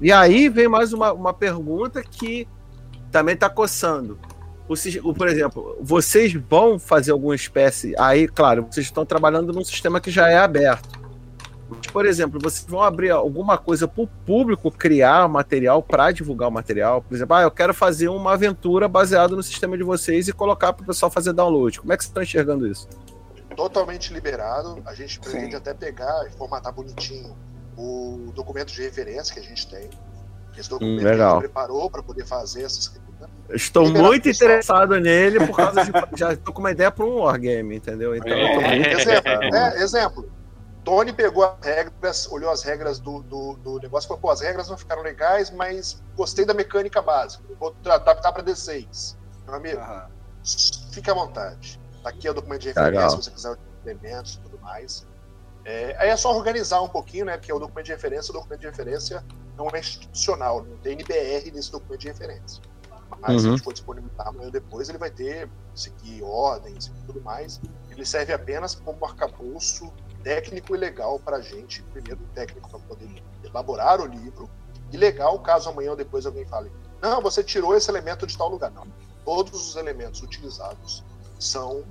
E 0.00 0.10
aí 0.10 0.48
vem 0.48 0.66
mais 0.66 0.92
uma, 0.92 1.12
uma 1.12 1.32
pergunta 1.32 2.02
que 2.02 2.48
também 3.12 3.34
está 3.34 3.48
coçando. 3.48 4.18
Por 5.16 5.28
exemplo, 5.28 5.76
vocês 5.80 6.32
vão 6.32 6.78
fazer 6.78 7.12
alguma 7.12 7.34
espécie. 7.34 7.94
Aí, 7.98 8.26
claro, 8.28 8.66
vocês 8.70 8.86
estão 8.86 9.04
trabalhando 9.04 9.52
num 9.52 9.64
sistema 9.64 10.00
que 10.00 10.10
já 10.10 10.28
é 10.28 10.38
aberto. 10.38 10.99
Por 11.92 12.06
exemplo, 12.06 12.40
vocês 12.42 12.66
vão 12.68 12.82
abrir 12.82 13.10
alguma 13.10 13.56
coisa 13.56 13.86
para 13.86 14.02
o 14.02 14.06
público 14.06 14.70
criar 14.70 15.28
material 15.28 15.82
para 15.82 16.10
divulgar 16.10 16.48
o 16.48 16.52
material. 16.52 17.02
Por 17.02 17.14
exemplo, 17.14 17.36
ah, 17.36 17.42
eu 17.42 17.50
quero 17.50 17.72
fazer 17.72 18.08
uma 18.08 18.32
aventura 18.32 18.88
baseada 18.88 19.36
no 19.36 19.42
sistema 19.42 19.76
de 19.76 19.84
vocês 19.84 20.28
e 20.28 20.32
colocar 20.32 20.72
para 20.72 20.82
o 20.82 20.86
pessoal 20.86 21.10
fazer 21.10 21.32
download. 21.32 21.80
Como 21.80 21.92
é 21.92 21.96
que 21.96 22.04
você 22.04 22.10
está 22.10 22.22
enxergando 22.22 22.66
isso? 22.66 22.88
Totalmente 23.54 24.12
liberado. 24.12 24.82
A 24.86 24.94
gente 24.94 25.20
pretende 25.20 25.50
Sim. 25.50 25.56
até 25.56 25.74
pegar 25.74 26.26
e 26.26 26.36
formatar 26.36 26.72
bonitinho 26.72 27.36
o 27.76 28.32
documento 28.34 28.72
de 28.72 28.82
referência 28.82 29.32
que 29.34 29.40
a 29.40 29.44
gente 29.44 29.66
tem. 29.68 29.88
Esse 30.56 30.68
documento 30.68 31.00
hum, 31.00 31.04
legal. 31.04 31.16
que 31.16 31.22
a 31.22 31.40
gente 31.40 31.52
preparou 31.52 31.90
para 31.90 32.02
poder 32.02 32.26
fazer 32.26 32.64
essa 32.64 32.78
escrita. 32.78 33.00
Estou 33.50 33.88
muito 33.90 34.28
interessado 34.28 34.98
nele 34.98 35.44
por 35.46 35.56
causa 35.56 35.84
de. 35.84 35.90
já 36.16 36.32
estou 36.32 36.52
com 36.54 36.60
uma 36.60 36.70
ideia 36.70 36.90
para 36.90 37.04
um 37.04 37.20
wargame, 37.20 37.76
entendeu? 37.76 38.14
Então, 38.14 38.32
é, 38.32 38.92
exemplo, 38.92 39.30
é, 39.30 39.82
exemplo 39.82 40.39
Tony 40.84 41.12
pegou 41.12 41.44
as 41.44 41.64
regras, 41.64 42.28
olhou 42.30 42.50
as 42.50 42.62
regras 42.62 42.98
do, 42.98 43.22
do, 43.22 43.54
do 43.56 43.78
negócio 43.78 44.06
e 44.06 44.08
falou: 44.08 44.20
pô, 44.20 44.30
as 44.30 44.40
regras 44.40 44.68
não 44.68 44.78
ficaram 44.78 45.02
legais, 45.02 45.50
mas 45.50 46.02
gostei 46.16 46.44
da 46.44 46.54
mecânica 46.54 47.02
básica. 47.02 47.44
Vou 47.58 47.74
adaptar 47.84 48.32
para 48.32 48.42
D6. 48.42 49.16
Meu 49.46 49.54
amigo, 49.54 49.80
uhum. 49.80 50.08
fique 50.92 51.10
à 51.10 51.14
vontade. 51.14 51.80
Tá 52.02 52.08
aqui 52.08 52.26
é 52.26 52.30
o 52.30 52.34
documento 52.34 52.62
de 52.62 52.68
referência, 52.68 53.10
se 53.10 53.16
você 53.16 53.30
quiser 53.30 53.58
elementos 53.84 54.34
e 54.34 54.40
tudo 54.40 54.58
mais. 54.60 55.06
É, 55.64 55.94
aí 55.98 56.08
é 56.08 56.16
só 56.16 56.34
organizar 56.34 56.80
um 56.80 56.88
pouquinho, 56.88 57.26
né? 57.26 57.36
Porque 57.36 57.52
é 57.52 57.54
o 57.54 57.58
documento 57.58 57.86
de 57.86 57.92
referência, 57.92 58.30
o 58.30 58.34
documento 58.34 58.60
de 58.60 58.66
referência 58.66 59.22
não 59.56 59.68
é 59.70 59.80
institucional, 59.80 60.64
não 60.64 60.78
tem 60.78 60.94
NBR 60.94 61.50
nesse 61.52 61.70
documento 61.70 62.00
de 62.00 62.08
referência. 62.08 62.62
Mas 63.20 63.32
uhum. 63.32 63.38
se 63.40 63.46
a 63.46 63.50
gente 63.50 63.62
for 63.62 63.72
disponibilizar 63.72 64.28
amanhã 64.28 64.46
ou 64.46 64.50
depois, 64.50 64.88
ele 64.88 64.96
vai 64.96 65.10
ter, 65.10 65.50
seguir 65.74 66.22
ordens 66.22 66.86
e 66.86 67.06
tudo 67.06 67.20
mais. 67.20 67.60
Ele 67.90 68.04
serve 68.06 68.32
apenas 68.32 68.74
como 68.74 69.04
arcabouço 69.04 69.92
técnico 70.22 70.74
e 70.74 70.78
legal 70.78 71.18
para 71.18 71.38
a 71.38 71.40
gente, 71.40 71.82
primeiro 71.84 72.20
técnico 72.34 72.68
para 72.68 72.78
poder 72.80 73.22
elaborar 73.44 74.00
o 74.00 74.06
livro, 74.06 74.48
e 74.92 74.96
legal 74.96 75.38
caso 75.40 75.68
amanhã 75.68 75.90
ou 75.90 75.96
depois 75.96 76.26
alguém 76.26 76.44
fale, 76.46 76.70
não, 77.00 77.20
você 77.20 77.42
tirou 77.42 77.74
esse 77.74 77.90
elemento 77.90 78.26
de 78.26 78.36
tal 78.36 78.48
lugar. 78.48 78.70
Não, 78.70 78.86
todos 79.24 79.68
os 79.68 79.76
elementos 79.76 80.22
utilizados 80.22 81.04
são 81.38 81.84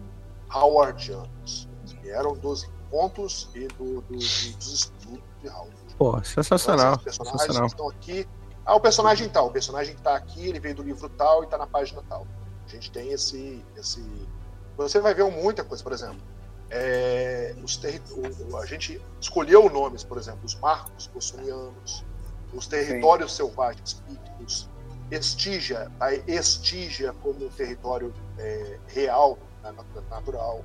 howardianos, 0.54 1.68
vieram 2.02 2.34
dos 2.34 2.70
contos 2.90 3.50
e 3.56 3.68
do, 3.68 4.02
do, 4.02 4.16
dos 4.16 4.74
estudos 4.74 5.22
de 5.42 5.50
Howard. 5.50 5.76
Pô, 5.98 6.24
sensacional. 6.24 6.94
Então, 6.94 7.04
personagens 7.04 7.42
sensacional. 7.42 7.68
estão 7.68 7.90
aqui. 7.90 8.28
Ah, 8.66 8.76
o 8.76 8.80
personagem 8.80 9.30
tal, 9.30 9.48
o 9.48 9.52
personagem 9.52 9.94
que 9.94 10.00
está 10.00 10.16
aqui, 10.16 10.48
ele 10.48 10.60
veio 10.60 10.76
do 10.76 10.84
livro 10.84 11.10
tal 11.10 11.42
e 11.42 11.46
está 11.46 11.58
na 11.58 11.68
página 11.68 12.04
tal. 12.08 12.28
A 12.66 12.70
gente 12.70 12.92
tem 12.92 13.12
esse, 13.12 13.64
esse. 13.76 14.04
Você 14.78 15.00
vai 15.00 15.14
ver 15.14 15.26
muita 15.26 15.64
coisa, 15.64 15.84
por 15.84 15.92
exemplo. 15.92 16.22
É, 16.72 17.56
os 17.64 17.80
a 18.56 18.66
gente 18.66 19.02
escolheu 19.20 19.70
nomes, 19.70 20.04
por 20.04 20.18
exemplo, 20.18 20.42
os 20.44 20.56
marcos 20.56 21.08
bossonianos, 21.08 22.06
os 22.54 22.68
territórios 22.68 23.32
Sim. 23.32 23.38
selvagens 23.38 23.94
píticos, 23.94 24.70
Estígia, 25.10 25.92
a 26.00 26.14
Estígia 26.14 27.14
como 27.24 27.50
território 27.50 28.14
é, 28.38 28.78
real, 28.88 29.40
natural. 30.10 30.64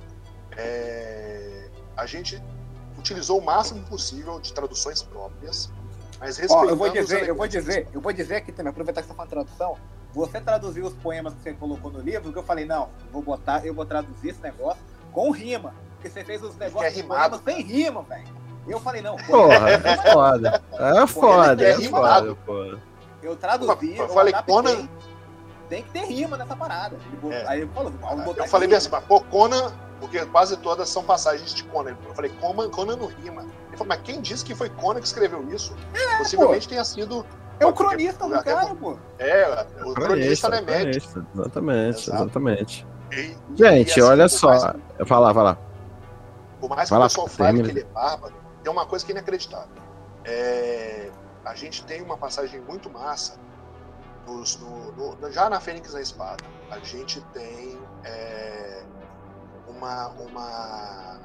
É, 0.55 1.69
a 1.97 2.05
gente 2.05 2.41
utilizou 2.97 3.39
o 3.39 3.43
máximo 3.43 3.83
possível 3.85 4.39
de 4.39 4.53
traduções 4.53 5.01
próprias, 5.01 5.71
mas 6.19 6.37
respeitando 6.37 6.69
eu 6.69 6.75
vou 6.75 6.89
dizer, 6.89 7.27
eu 7.27 7.35
vou 7.35 7.47
dizer, 7.47 7.87
eu 7.91 8.01
vou 8.01 8.13
dizer 8.13 8.35
aqui 8.35 8.51
também, 8.51 8.69
aproveitar 8.69 9.01
que 9.01 9.07
você 9.07 9.13
está 9.13 9.25
falando 9.25 9.47
tradução, 9.47 9.77
você 10.13 10.39
traduziu 10.39 10.85
os 10.85 10.93
poemas 10.93 11.33
que 11.33 11.41
você 11.41 11.53
colocou 11.53 11.91
no 11.91 11.99
livro, 11.99 12.31
que 12.31 12.37
eu 12.37 12.43
falei, 12.43 12.65
não, 12.65 12.89
vou 13.11 13.23
botar, 13.23 13.65
eu 13.65 13.73
vou 13.73 13.85
traduzir 13.85 14.29
esse 14.29 14.41
negócio 14.41 14.81
com 15.11 15.31
rima 15.31 15.73
porque 15.95 16.09
você 16.09 16.23
fez 16.23 16.43
os 16.43 16.55
negócios 16.55 16.93
é 16.93 16.95
rimado, 16.95 17.41
sem 17.43 17.61
rima, 17.61 18.03
velho. 18.03 18.45
Eu 18.67 18.79
falei, 18.79 19.01
não, 19.01 19.15
porra, 19.17 19.69
é 19.69 20.11
foda. 20.11 20.63
É 20.73 21.07
foda, 21.07 21.63
é, 21.63 21.71
é 21.71 21.89
foda. 21.89 22.81
Eu 23.21 23.35
traduzi, 23.35 23.97
eu, 23.97 24.05
eu 24.05 24.09
falei, 24.09 24.33
Conan. 24.45 24.87
Tem 25.69 25.81
que 25.81 25.89
ter 25.89 26.05
rima 26.05 26.37
nessa 26.37 26.55
parada. 26.55 26.95
Ele, 27.23 27.33
é. 27.33 27.47
Aí 27.47 27.61
ele 27.61 27.71
falou, 27.73 27.91
vamos 27.99 28.25
botar 28.25 28.43
Eu 28.43 28.47
falei 28.47 28.67
bem 28.67 28.77
assim, 28.77 28.89
pô, 29.07 29.19
Conan, 29.21 29.73
porque 29.99 30.23
quase 30.27 30.57
todas 30.57 30.87
são 30.89 31.03
passagens 31.03 31.53
de 31.53 31.63
Conan. 31.63 31.97
Eu 32.07 32.13
falei, 32.13 32.31
Conan, 32.39 32.69
Conan 32.69 32.95
não 32.95 33.07
rima. 33.07 33.41
Ele 33.41 33.77
falou, 33.77 33.87
mas 33.87 34.01
quem 34.03 34.21
disse 34.21 34.45
que 34.45 34.53
foi 34.53 34.69
Conan 34.69 34.99
que 34.99 35.07
escreveu 35.07 35.47
isso? 35.51 35.75
É, 35.93 36.17
Possivelmente 36.17 36.67
pô. 36.67 36.69
tenha 36.69 36.85
sido. 36.85 37.25
É 37.59 37.65
o 37.65 37.73
cronista 37.73 38.27
do 38.27 38.43
cara, 38.43 38.75
pô. 38.75 38.97
É, 39.17 39.65
o 39.83 39.93
cronista, 39.93 40.49
não 40.49 40.57
é 40.57 40.61
médico. 40.61 41.25
Exatamente, 41.33 42.09
exatamente. 42.11 42.87
E, 43.11 43.35
Gente, 43.55 43.87
e 43.87 43.91
assim, 43.91 44.01
olha 44.01 44.27
só. 44.27 44.49
Mais... 44.49 44.75
Fala, 45.07 45.33
fala. 45.33 45.64
Por 46.59 46.69
mais 46.69 46.89
que 46.89 46.95
Vai 46.95 47.05
o 47.05 47.09
pessoal 47.09 47.27
fale 47.27 47.63
que 47.63 47.69
ele 47.69 47.81
é 47.81 47.83
bárbaro, 47.83 48.33
tem 48.63 48.71
uma 48.71 48.85
coisa 48.85 49.05
que 49.05 49.11
é 49.11 49.15
inacreditável. 49.15 49.83
É, 50.23 51.11
a 51.43 51.53
gente 51.53 51.85
tem 51.85 52.01
uma 52.01 52.17
passagem 52.17 52.59
muito 52.61 52.89
massa 52.89 53.37
nos, 54.25 54.57
no, 54.57 55.15
no, 55.15 55.31
já 55.31 55.49
na 55.49 55.59
Fênix 55.59 55.93
na 55.93 56.01
Espada. 56.01 56.43
A 56.71 56.79
gente 56.79 57.21
tem 57.33 57.79
é, 58.03 58.83
uma, 59.67 60.07
uma, 60.09 61.19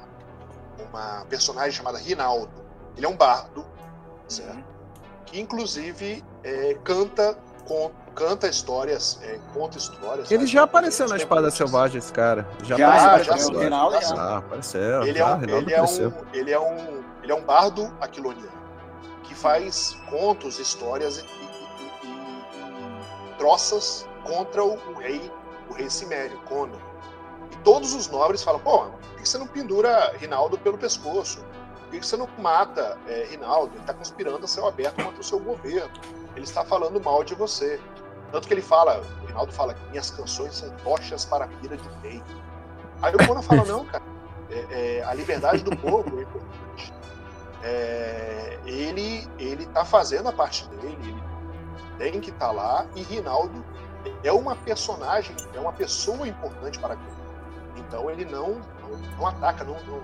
uma 0.77 1.25
personagem 1.25 1.71
chamada 1.71 1.97
Rinaldo. 1.97 2.51
Ele 2.95 3.05
é 3.05 3.09
um 3.09 3.17
bardo, 3.17 3.65
certo? 4.27 4.55
Uhum. 4.55 4.63
Que 5.25 5.39
inclusive 5.39 6.23
é, 6.43 6.75
canta 6.83 7.37
com, 7.67 7.91
canta 8.15 8.47
histórias, 8.47 9.19
é, 9.23 9.39
conta 9.53 9.77
histórias. 9.77 10.29
Ele 10.31 10.45
já 10.45 10.63
apareceu 10.63 11.07
na 11.07 11.17
Espada 11.17 11.49
Selvagem, 11.51 11.97
esse 11.97 12.11
cara. 12.11 12.47
Já, 12.63 12.77
já 12.77 13.05
apareceu. 13.05 13.33
Já, 13.33 13.53
já, 13.53 13.59
Reinaldo, 13.59 14.01
já. 14.01 14.15
Ah, 14.15 14.37
apareceu. 14.37 15.03
Ele, 15.03 15.19
é 15.19 15.25
um, 15.25 15.43
ele, 15.43 15.73
é 15.73 15.81
um, 15.81 16.13
ele, 16.33 16.51
é 16.51 16.59
um, 16.59 17.03
ele 17.23 17.31
é 17.31 17.35
um 17.35 17.43
bardo 17.43 17.93
aquiloniano 17.99 18.61
que 19.23 19.35
faz 19.35 19.97
contos, 20.09 20.59
histórias 20.59 21.19
e, 21.19 21.21
e, 21.21 22.07
e, 22.07 23.31
e 23.31 23.33
troças 23.37 24.07
contra 24.23 24.63
o, 24.63 24.73
o, 24.73 24.93
rei, 24.99 25.31
o 25.69 25.73
rei 25.73 25.89
Cimério, 25.89 26.37
Conan. 26.41 26.77
E 27.51 27.55
todos 27.57 27.93
os 27.93 28.07
nobres 28.09 28.43
falam, 28.43 28.59
pô, 28.59 28.79
por 28.79 29.15
que 29.17 29.27
você 29.27 29.37
não 29.37 29.47
pendura 29.47 30.13
Rinaldo 30.17 30.57
pelo 30.57 30.77
pescoço? 30.77 31.43
Por 31.89 31.99
que 31.99 32.05
você 32.05 32.15
não 32.17 32.27
mata 32.37 32.97
é, 33.07 33.27
Rinaldo? 33.29 33.73
Ele 33.73 33.81
está 33.81 33.93
conspirando 33.93 34.45
a 34.45 34.47
céu 34.47 34.67
aberto 34.67 35.03
contra 35.03 35.19
o 35.19 35.23
seu 35.23 35.39
governo 35.39 35.91
ele 36.35 36.45
está 36.45 36.63
falando 36.63 37.01
mal 37.01 37.23
de 37.23 37.35
você. 37.35 37.79
Tanto 38.31 38.47
que 38.47 38.53
ele 38.53 38.61
fala, 38.61 39.01
o 39.21 39.25
Rinaldo 39.25 39.51
fala 39.51 39.73
que 39.73 39.89
minhas 39.89 40.09
canções 40.09 40.55
são 40.55 40.69
tochas 40.83 41.25
para 41.25 41.45
a 41.45 41.47
pira 41.47 41.75
de 41.75 41.89
rei. 42.01 42.23
Aí 43.01 43.13
o 43.13 43.27
Conan 43.27 43.41
fala, 43.41 43.63
não, 43.65 43.85
cara, 43.85 44.03
é, 44.49 44.99
é, 44.99 45.03
a 45.03 45.13
liberdade 45.13 45.63
do 45.63 45.75
povo 45.75 46.19
é 46.19 46.23
importante. 46.23 46.93
É, 47.63 48.59
ele 48.65 49.27
ele 49.37 49.63
está 49.63 49.85
fazendo 49.85 50.29
a 50.29 50.31
parte 50.31 50.67
dele, 50.69 50.97
ele 50.99 52.11
tem 52.11 52.19
que 52.19 52.31
estar 52.31 52.47
tá 52.47 52.51
lá 52.51 52.85
e 52.95 53.03
Rinaldo 53.03 53.63
é 54.23 54.31
uma 54.31 54.55
personagem, 54.55 55.35
é 55.53 55.59
uma 55.59 55.71
pessoa 55.71 56.27
importante 56.27 56.79
para 56.79 56.95
aquilo. 56.95 57.11
Então 57.77 58.09
ele 58.09 58.25
não 58.25 58.61
não, 58.81 58.97
não 59.17 59.27
ataca, 59.27 59.63
não, 59.63 59.75
não, 59.83 60.01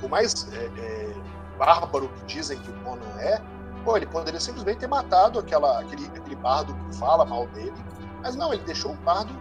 por 0.00 0.08
mais 0.08 0.46
é, 0.52 0.70
é, 0.78 1.14
bárbaro 1.58 2.08
que 2.08 2.34
dizem 2.34 2.58
que 2.58 2.70
o 2.70 2.74
Conan 2.84 3.18
é, 3.18 3.40
pô, 3.84 3.96
ele 3.96 4.06
poderia 4.06 4.40
simplesmente 4.40 4.78
ter 4.78 4.86
matado 4.86 5.38
aquela, 5.38 5.80
aquele, 5.80 6.06
aquele 6.06 6.36
bardo 6.36 6.74
que 6.74 6.96
fala 6.96 7.24
mal 7.24 7.46
dele, 7.48 7.74
mas 8.22 8.36
não, 8.36 8.52
ele 8.52 8.62
deixou 8.64 8.92
o 8.92 8.96
bardo 8.96 9.32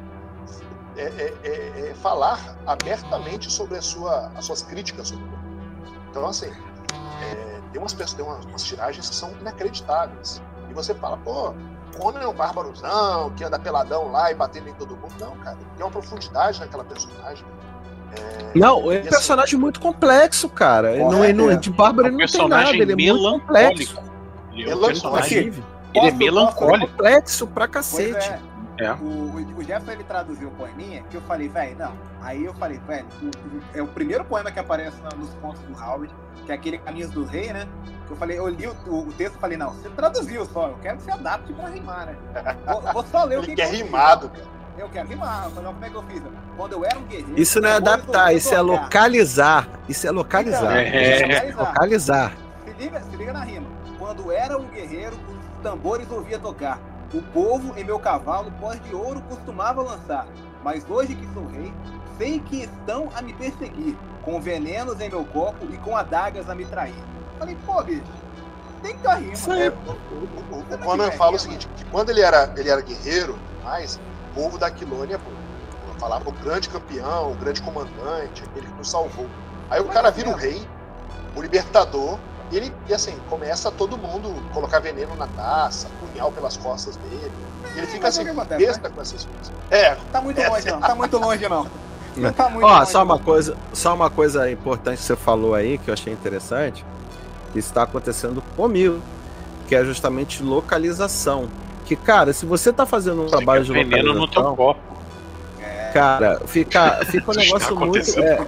é, 0.97 1.03
é, 1.03 1.37
é, 1.43 1.89
é 1.89 1.93
falar 1.95 2.57
abertamente 2.65 3.51
sobre 3.51 3.77
a 3.77 3.81
sua, 3.81 4.31
as 4.35 4.45
suas 4.45 4.61
críticas 4.61 5.09
sobre 5.09 5.23
ele. 5.25 5.39
Então, 6.09 6.25
assim, 6.27 6.51
tem 7.71 7.81
umas, 7.81 7.93
tem 7.93 8.25
umas, 8.25 8.45
umas 8.45 8.63
tiragens 8.63 9.09
que 9.09 9.15
são 9.15 9.31
inacreditáveis. 9.39 10.41
E 10.69 10.73
você 10.73 10.93
fala, 10.95 11.17
pô, 11.17 11.53
Conan 11.97 12.19
é 12.19 12.27
um 12.27 12.33
bárbarozão, 12.33 13.31
que 13.35 13.43
anda 13.43 13.59
peladão 13.59 14.11
lá 14.11 14.31
e 14.31 14.35
batendo 14.35 14.69
em 14.69 14.73
todo 14.73 14.95
mundo. 14.95 15.13
Não, 15.19 15.35
cara, 15.37 15.57
tem 15.75 15.85
uma 15.85 15.91
profundidade 15.91 16.59
naquela 16.59 16.83
personagem. 16.83 17.45
É... 18.17 18.57
Não, 18.57 18.91
é 18.91 18.99
um 18.99 19.03
personagem 19.03 19.55
assim, 19.55 19.57
muito 19.57 19.79
complexo, 19.79 20.49
cara. 20.49 20.93
Ele 20.93 21.03
não, 21.03 21.23
é, 21.23 21.31
não, 21.31 21.55
de 21.55 21.69
bárbaro 21.69 22.07
ele 22.07 22.17
não 22.17 22.27
tem 22.27 22.47
nada, 22.47 22.75
ele 22.75 22.91
é 22.91 22.95
muito 22.95 23.21
complexo. 23.21 24.08
Ele 24.61 24.71
é 24.71 24.75
um 24.75 24.79
personagem. 24.79 25.53
Ele 25.93 26.07
é 26.07 26.11
melancólico. 26.11 26.87
complexo 26.87 27.47
pra 27.47 27.67
cacete. 27.67 28.31
É. 28.79 28.93
O, 28.93 29.57
o 29.57 29.61
Jefferson 29.61 29.91
ele 29.91 30.03
traduziu 30.05 30.47
o 30.47 30.51
poeminha 30.51 31.03
que 31.09 31.17
eu 31.17 31.21
falei, 31.21 31.49
velho, 31.49 31.77
não. 31.77 31.93
Aí 32.21 32.45
eu 32.45 32.53
falei, 32.53 32.79
velho, 32.87 33.05
é 33.73 33.81
o 33.81 33.87
primeiro 33.87 34.23
poema 34.23 34.49
que 34.51 34.59
aparece 34.59 34.95
nos 35.17 35.33
contos 35.41 35.61
do 35.63 35.73
Howard, 35.73 36.13
que 36.45 36.51
é 36.51 36.55
aquele 36.55 36.77
Caminhos 36.77 37.11
do 37.11 37.25
Rei, 37.25 37.51
né? 37.51 37.67
Que 38.07 38.13
eu 38.13 38.17
falei, 38.17 38.39
eu 38.39 38.47
li 38.47 38.67
o, 38.67 38.71
o, 38.93 39.11
texto 39.13 39.35
e 39.35 39.39
falei, 39.39 39.57
não, 39.57 39.71
você 39.71 39.89
traduziu 39.89 40.45
só, 40.45 40.69
eu 40.69 40.77
quero 40.81 40.97
que 40.97 41.03
você 41.03 41.11
adapte 41.11 41.51
pra 41.51 41.67
rimar, 41.67 42.05
né? 42.05 42.15
Vou, 42.65 42.81
vou 42.93 43.05
só 43.05 43.25
ler 43.25 43.39
o 43.39 43.41
que, 43.43 43.53
que 43.53 43.61
é 43.61 43.65
rimado, 43.65 44.29
cara. 44.29 44.59
Eu 44.77 44.87
quero 44.87 45.09
rimar. 45.09 45.43
Eu 45.43 45.51
falei, 45.51 45.73
como 45.73 45.85
é 45.85 45.89
que 45.89 45.95
eu 45.95 46.03
fiz? 46.03 46.23
Quando 46.55 46.71
eu 46.71 46.85
era 46.85 46.97
um 46.97 47.03
guerreiro. 47.03 47.37
Isso 47.37 47.59
não 47.59 47.67
é 47.67 47.73
adaptar, 47.73 48.33
isso 48.33 48.55
é 48.55 48.61
localizar. 48.61 49.67
Isso 49.89 50.07
é 50.07 50.11
localizar. 50.11 50.77
É, 50.77 51.49
é 51.49 51.53
localizar. 51.53 52.33
Se 52.63 52.71
liga, 52.81 53.01
se 53.01 53.15
liga 53.17 53.33
na 53.33 53.43
rima. 53.43 53.67
Quando 54.09 54.31
era 54.31 54.57
um 54.57 54.65
guerreiro, 54.65 55.15
os 55.15 55.61
tambores 55.61 56.09
ouvia 56.09 56.39
tocar. 56.39 56.81
O 57.13 57.21
povo 57.21 57.77
em 57.77 57.83
meu 57.83 57.99
cavalo 57.99 58.51
pós 58.59 58.81
de 58.81 58.95
ouro 58.95 59.21
costumava 59.29 59.83
lançar, 59.83 60.25
mas 60.63 60.83
hoje 60.89 61.13
que 61.13 61.31
sou 61.31 61.45
rei, 61.45 61.71
sei 62.17 62.39
que 62.39 62.63
estão 62.63 63.11
a 63.15 63.21
me 63.21 63.33
perseguir, 63.33 63.95
com 64.23 64.41
venenos 64.41 64.99
em 64.99 65.09
meu 65.09 65.23
copo 65.25 65.63
e 65.71 65.77
com 65.77 65.95
adagas 65.95 66.49
a 66.49 66.55
me 66.55 66.65
trair. 66.65 66.95
Falei, 67.37 67.55
pô, 67.63 67.83
bicho, 67.83 68.01
tem 68.81 68.97
que 68.97 69.03
dar 69.03 69.13
rima. 69.13 69.59
É, 69.59 69.69
o, 69.69 70.55
o, 70.55 70.59
o, 70.59 70.77
Conan 70.79 71.11
fala 71.11 71.35
o 71.35 71.39
seguinte, 71.39 71.69
que 71.77 71.85
quando 71.85 72.09
ele 72.09 72.21
era, 72.21 72.51
ele 72.57 72.67
era 72.67 72.81
guerreiro, 72.81 73.37
mas 73.63 73.97
o 74.31 74.33
povo 74.33 74.57
da 74.57 74.71
Quilônia 74.71 75.19
pô, 75.19 75.29
falava 75.99 76.27
o 76.27 76.33
grande 76.33 76.67
campeão, 76.67 77.31
o 77.31 77.35
grande 77.35 77.61
comandante, 77.61 78.41
aquele 78.43 78.65
que 78.65 78.73
nos 78.73 78.89
salvou. 78.89 79.27
Aí 79.69 79.79
o 79.79 79.85
cara 79.85 80.09
vira 80.09 80.29
o 80.31 80.33
rei, 80.33 80.67
o 81.35 81.41
libertador, 81.43 82.17
e 82.51 82.57
ele, 82.57 82.73
e 82.87 82.93
assim, 82.93 83.15
começa 83.29 83.69
todo 83.71 83.97
mundo 83.97 84.33
colocar 84.53 84.79
veneno 84.79 85.15
na 85.15 85.27
taça, 85.27 85.87
punhal 85.99 86.31
pelas 86.31 86.57
costas 86.57 86.95
dele. 86.97 87.31
E 87.75 87.77
ele 87.77 87.87
fica 87.87 88.07
assim, 88.07 88.23
besta 88.57 88.89
né? 88.89 88.95
com 88.95 89.01
essas 89.01 89.25
coisas. 89.25 89.51
É. 89.69 89.95
Tá 90.11 90.19
muito 90.19 90.41
é, 90.41 90.49
longe, 90.49 90.71
não. 90.71 90.79
Tá 90.79 90.95
muito 90.95 91.17
longe, 91.17 91.47
não. 91.47 91.67
Não 92.17 92.33
tá 92.33 92.49
muito 92.49 92.65
Ó, 92.65 92.79
longe, 92.79 92.91
só 92.91 93.03
uma 93.03 93.19
coisa, 93.19 93.57
só 93.71 93.93
uma 93.93 94.09
coisa 94.09 94.49
importante 94.49 94.97
que 94.97 95.03
você 95.03 95.15
falou 95.15 95.53
aí, 95.53 95.77
que 95.77 95.89
eu 95.89 95.93
achei 95.93 96.11
interessante, 96.11 96.83
que 97.53 97.59
está 97.59 97.83
acontecendo 97.83 98.41
comigo, 98.55 98.99
que 99.67 99.75
é 99.75 99.85
justamente 99.85 100.41
localização. 100.41 101.47
Que, 101.85 101.95
cara, 101.95 102.33
se 102.33 102.45
você 102.47 102.73
tá 102.73 102.85
fazendo 102.85 103.21
um 103.21 103.25
você 103.25 103.37
trabalho 103.37 103.63
de 103.63 103.71
localização... 103.71 104.03
veneno 104.03 104.19
no 104.19 104.27
teu 104.27 104.55
copo. 104.55 104.79
Cara, 105.93 106.41
fica, 106.45 107.05
fica 107.05 107.31
um 107.31 107.33
negócio 107.35 107.75
muito... 107.75 108.19
É, 108.19 108.45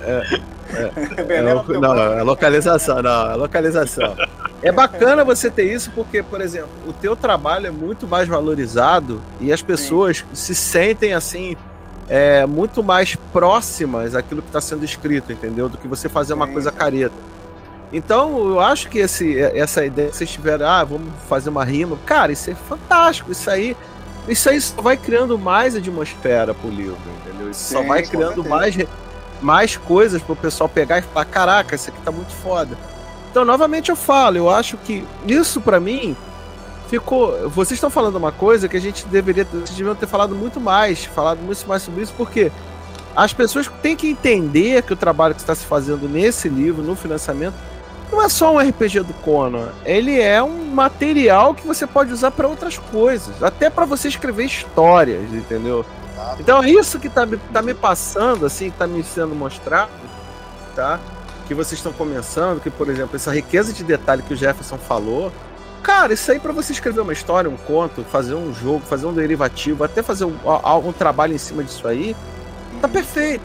é, 0.00 0.40
é, 0.74 1.38
é, 1.38 1.42
não, 1.80 1.94
é 1.94 2.22
localização, 2.22 3.02
não, 3.02 3.30
é 3.30 3.34
localização. 3.34 4.16
É 4.62 4.72
bacana 4.72 5.24
você 5.24 5.50
ter 5.50 5.72
isso 5.72 5.90
porque, 5.94 6.22
por 6.22 6.40
exemplo, 6.40 6.70
o 6.86 6.92
teu 6.92 7.14
trabalho 7.14 7.66
é 7.66 7.70
muito 7.70 8.06
mais 8.06 8.26
valorizado 8.26 9.20
e 9.40 9.52
as 9.52 9.62
pessoas 9.62 10.18
Sim. 10.18 10.24
se 10.32 10.54
sentem 10.54 11.12
assim 11.12 11.56
é, 12.08 12.46
muito 12.46 12.82
mais 12.82 13.16
próximas 13.32 14.14
àquilo 14.14 14.40
que 14.42 14.48
está 14.48 14.60
sendo 14.60 14.84
escrito, 14.84 15.32
entendeu? 15.32 15.68
Do 15.68 15.76
que 15.76 15.86
você 15.86 16.08
fazer 16.08 16.34
uma 16.34 16.46
Sim. 16.46 16.52
coisa 16.52 16.72
careta. 16.72 17.14
Então, 17.92 18.50
eu 18.50 18.60
acho 18.60 18.88
que 18.88 18.98
esse, 18.98 19.38
essa 19.40 19.84
ideia 19.84 20.10
que 20.10 20.16
vocês 20.16 20.30
tiveram, 20.30 20.66
ah, 20.66 20.84
vamos 20.84 21.12
fazer 21.28 21.50
uma 21.50 21.64
rima, 21.64 21.96
cara, 22.04 22.32
isso 22.32 22.50
é 22.50 22.54
fantástico. 22.54 23.30
Isso 23.30 23.48
aí, 23.48 23.76
isso 24.26 24.48
aí 24.48 24.60
só 24.60 24.82
vai 24.82 24.96
criando 24.96 25.38
mais 25.38 25.76
atmosfera 25.76 26.52
pro 26.52 26.68
livro, 26.68 26.98
entendeu? 27.20 27.50
Isso 27.50 27.60
Sim, 27.60 27.74
só 27.74 27.82
vai 27.82 28.02
criando 28.02 28.44
mais 28.44 28.76
mais 29.46 29.76
coisas 29.76 30.20
para 30.20 30.32
o 30.32 30.36
pessoal 30.36 30.68
pegar 30.68 30.98
e 30.98 31.02
falar: 31.02 31.24
caraca, 31.26 31.76
isso 31.76 31.88
aqui 31.88 32.00
tá 32.02 32.10
muito 32.10 32.32
foda. 32.32 32.76
Então, 33.30 33.44
novamente 33.44 33.90
eu 33.90 33.96
falo, 33.96 34.36
eu 34.36 34.50
acho 34.50 34.76
que 34.78 35.04
isso 35.24 35.60
para 35.60 35.78
mim 35.78 36.16
ficou. 36.88 37.48
Vocês 37.50 37.76
estão 37.76 37.88
falando 37.88 38.16
uma 38.16 38.32
coisa 38.32 38.68
que 38.68 38.76
a 38.76 38.80
gente 38.80 39.06
deveria, 39.06 39.44
vocês 39.44 39.70
deveriam 39.70 39.94
ter 39.94 40.08
falado 40.08 40.34
muito 40.34 40.60
mais, 40.60 41.04
falado 41.04 41.38
muito 41.38 41.64
mais 41.68 41.82
sobre 41.82 42.02
isso, 42.02 42.12
porque 42.16 42.50
as 43.14 43.32
pessoas 43.32 43.70
têm 43.80 43.94
que 43.94 44.08
entender 44.08 44.82
que 44.82 44.92
o 44.92 44.96
trabalho 44.96 45.34
que 45.34 45.40
está 45.40 45.54
se 45.54 45.64
fazendo 45.64 46.08
nesse 46.08 46.48
livro, 46.48 46.82
no 46.82 46.96
financiamento, 46.96 47.54
não 48.10 48.22
é 48.22 48.28
só 48.28 48.52
um 48.52 48.58
RPG 48.58 49.00
do 49.00 49.14
Conan, 49.14 49.68
ele 49.84 50.20
é 50.20 50.42
um 50.42 50.64
material 50.66 51.54
que 51.54 51.66
você 51.66 51.86
pode 51.86 52.12
usar 52.12 52.30
para 52.32 52.48
outras 52.48 52.78
coisas, 52.78 53.42
até 53.42 53.70
para 53.70 53.84
você 53.84 54.08
escrever 54.08 54.44
histórias, 54.44 55.32
entendeu? 55.32 55.84
Então 56.38 56.62
é 56.62 56.70
isso 56.70 56.98
que 56.98 57.08
tá, 57.08 57.26
tá 57.52 57.62
me 57.62 57.74
passando, 57.74 58.46
assim, 58.46 58.70
tá 58.70 58.86
me 58.86 59.02
sendo 59.02 59.34
mostrado, 59.34 59.90
tá? 60.74 60.98
Que 61.46 61.54
vocês 61.54 61.78
estão 61.78 61.92
começando, 61.92 62.60
que, 62.60 62.70
por 62.70 62.88
exemplo, 62.88 63.14
essa 63.16 63.32
riqueza 63.32 63.72
de 63.72 63.84
detalhe 63.84 64.22
que 64.22 64.34
o 64.34 64.36
Jefferson 64.36 64.76
falou. 64.76 65.32
Cara, 65.82 66.12
isso 66.12 66.30
aí 66.32 66.40
para 66.40 66.52
você 66.52 66.72
escrever 66.72 67.00
uma 67.00 67.12
história, 67.12 67.48
um 67.48 67.56
conto, 67.56 68.02
fazer 68.04 68.34
um 68.34 68.52
jogo, 68.52 68.80
fazer 68.80 69.06
um 69.06 69.12
derivativo, 69.12 69.84
até 69.84 70.02
fazer 70.02 70.24
um, 70.24 70.34
algum 70.44 70.92
trabalho 70.92 71.32
em 71.32 71.38
cima 71.38 71.62
disso 71.62 71.86
aí, 71.86 72.16
tá 72.80 72.88
perfeito. 72.88 73.44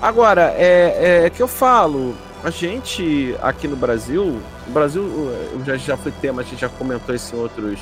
Agora, 0.00 0.52
é, 0.56 1.26
é 1.26 1.30
que 1.30 1.40
eu 1.40 1.46
falo, 1.46 2.16
a 2.42 2.50
gente 2.50 3.36
aqui 3.40 3.68
no 3.68 3.76
Brasil, 3.76 4.40
o 4.66 4.70
Brasil 4.72 5.32
já, 5.64 5.76
já 5.76 5.96
foi 5.96 6.10
tema, 6.10 6.42
a 6.42 6.44
gente 6.44 6.60
já 6.60 6.68
comentou 6.68 7.14
isso 7.14 7.36
em 7.36 7.38
outros, 7.38 7.78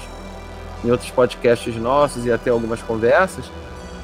em 0.84 0.90
outros 0.90 1.10
podcasts 1.10 1.74
nossos 1.76 2.26
e 2.26 2.32
até 2.32 2.50
algumas 2.50 2.82
conversas 2.82 3.46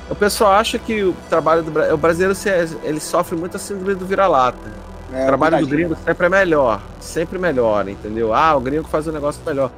o 0.09 0.15
pessoal 0.15 0.53
acha 0.53 0.79
que 0.79 1.03
o 1.03 1.15
trabalho 1.29 1.63
do 1.63 1.95
o 1.95 1.97
brasileiro 1.97 2.35
ele 2.83 3.01
sofre 3.01 3.37
muito 3.37 3.57
a 3.57 3.61
síndrome 3.61 3.95
do 3.95 4.07
vira-lata. 4.07 4.87
É, 5.13 5.25
o 5.25 5.27
trabalho 5.27 5.59
do 5.61 5.67
gringo 5.67 5.97
sempre 6.05 6.27
é 6.27 6.29
melhor, 6.29 6.81
sempre 7.01 7.39
melhor, 7.39 7.89
entendeu? 7.89 8.35
Ah, 8.35 8.55
o 8.57 8.61
gringo 8.61 8.89
faz 8.89 9.07
um 9.07 9.13
negócio 9.13 9.41
melhor. 9.47 9.71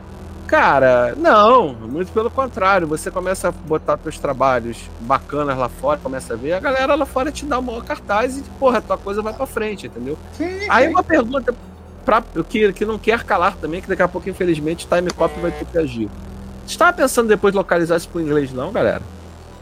Cara, 0.47 1.15
não, 1.15 1.75
muito 1.75 2.11
pelo 2.11 2.31
contrário. 2.31 2.87
Você 2.89 3.11
começa 3.11 3.49
a 3.49 3.51
botar 3.53 3.99
seus 4.03 4.19
trabalhos 4.19 4.79
bacanas 5.01 5.59
lá 5.59 5.69
fora, 5.69 6.01
começa 6.03 6.33
a 6.33 6.37
ver, 6.37 6.55
a 6.55 6.61
galera 6.61 6.95
lá 6.95 7.05
fora 7.05 7.31
te 7.31 7.45
dá 7.45 7.59
o 7.59 7.63
maior 7.63 7.85
cartaz 7.85 8.39
e, 8.39 8.43
porra, 8.59 8.79
a 8.79 8.81
tua 8.81 8.97
coisa 8.97 9.21
vai 9.21 9.35
pra 9.35 9.47
frente, 9.47 9.87
entendeu? 9.87 10.17
Sim, 10.33 10.59
Aí 10.71 10.87
sim. 10.87 10.91
uma 10.91 11.03
pergunta 11.03 11.55
pra, 12.03 12.23
que, 12.49 12.73
que 12.73 12.87
não 12.87 12.99
quer 12.99 13.25
calar 13.25 13.57
também, 13.57 13.83
que 13.83 13.89
daqui 13.89 14.03
a 14.03 14.09
pouco, 14.09 14.31
infelizmente, 14.31 14.89
Time 14.89 15.11
Cop 15.11 15.39
vai 15.39 15.51
ter 15.51 15.67
que 15.67 15.77
agir. 15.77 16.09
Você 16.67 16.73
estava 16.73 16.95
pensando 16.95 17.29
depois 17.29 17.53
de 17.53 17.59
localizar 17.59 17.99
isso 17.99 18.09
pro 18.09 18.19
inglês, 18.19 18.51
não, 18.51 18.73
galera? 18.73 19.03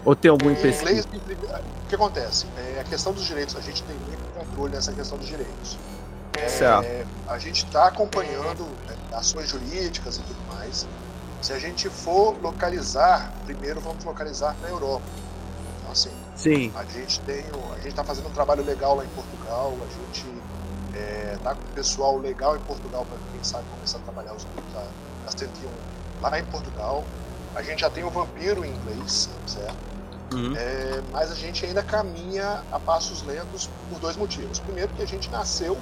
Ou 0.06 0.14
tem 0.14 0.30
algum 0.30 0.50
empecilho? 0.52 1.02
O 1.02 1.88
que 1.88 1.96
acontece? 1.96 2.46
É 2.56 2.80
a 2.80 2.84
questão 2.84 3.12
dos 3.12 3.24
direitos, 3.24 3.56
a 3.56 3.60
gente 3.60 3.82
tem 3.82 3.96
muito 3.96 4.22
controle 4.34 4.72
nessa 4.72 4.92
questão 4.92 5.18
dos 5.18 5.26
direitos. 5.26 5.76
É, 6.38 6.48
certo. 6.48 7.08
A 7.26 7.38
gente 7.38 7.64
está 7.64 7.88
acompanhando 7.88 8.62
né, 8.86 8.96
ações 9.12 9.48
jurídicas 9.48 10.18
e 10.18 10.22
tudo 10.22 10.38
mais. 10.54 10.86
Se 11.42 11.52
a 11.52 11.58
gente 11.58 11.88
for 11.88 12.40
localizar, 12.40 13.32
primeiro 13.44 13.80
vamos 13.80 14.04
localizar 14.04 14.54
na 14.62 14.68
Europa. 14.68 15.04
Então, 15.80 15.90
assim, 15.90 16.12
Sim. 16.36 16.72
a 16.76 16.84
gente 16.84 17.20
tem, 17.20 17.44
a 17.72 17.76
gente 17.76 17.88
está 17.88 18.04
fazendo 18.04 18.28
um 18.28 18.32
trabalho 18.32 18.64
legal 18.64 18.94
lá 18.94 19.04
em 19.04 19.08
Portugal, 19.08 19.74
a 19.74 20.14
gente 20.14 20.24
é, 20.94 21.36
tá 21.42 21.52
com 21.52 21.62
o 21.62 21.72
pessoal 21.74 22.16
legal 22.16 22.56
em 22.56 22.60
Portugal 22.60 23.04
para 23.04 23.18
quem 23.32 23.42
sabe 23.42 23.64
começar 23.74 23.98
a 23.98 24.02
trabalhar 24.02 24.34
os 24.34 24.44
da, 24.72 24.86
da 25.24 25.36
101 25.36 25.50
lá 26.22 26.38
em 26.38 26.44
Portugal. 26.44 27.04
A 27.56 27.62
gente 27.62 27.80
já 27.80 27.90
tem 27.90 28.04
o 28.04 28.10
Vampiro 28.10 28.64
em 28.64 28.70
inglês, 28.70 29.28
certo? 29.46 29.95
Uhum. 30.32 30.56
É, 30.56 31.02
mas 31.12 31.30
a 31.30 31.34
gente 31.34 31.64
ainda 31.64 31.82
caminha 31.82 32.62
a 32.72 32.78
passos 32.78 33.22
lentos 33.22 33.70
por 33.90 34.00
dois 34.00 34.16
motivos. 34.16 34.58
Primeiro, 34.58 34.92
que 34.94 35.02
a 35.02 35.06
gente 35.06 35.30
nasceu 35.30 35.78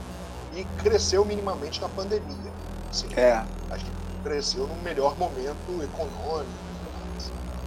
e 0.55 0.65
cresceu 0.83 1.25
minimamente 1.25 1.81
na 1.81 1.89
pandemia. 1.89 2.53
Assim, 2.91 3.09
é. 3.17 3.43
A 3.71 3.77
gente 3.77 3.91
cresceu 4.23 4.67
no 4.67 4.77
melhor 4.83 5.17
momento 5.19 5.83
econômico. 5.83 6.65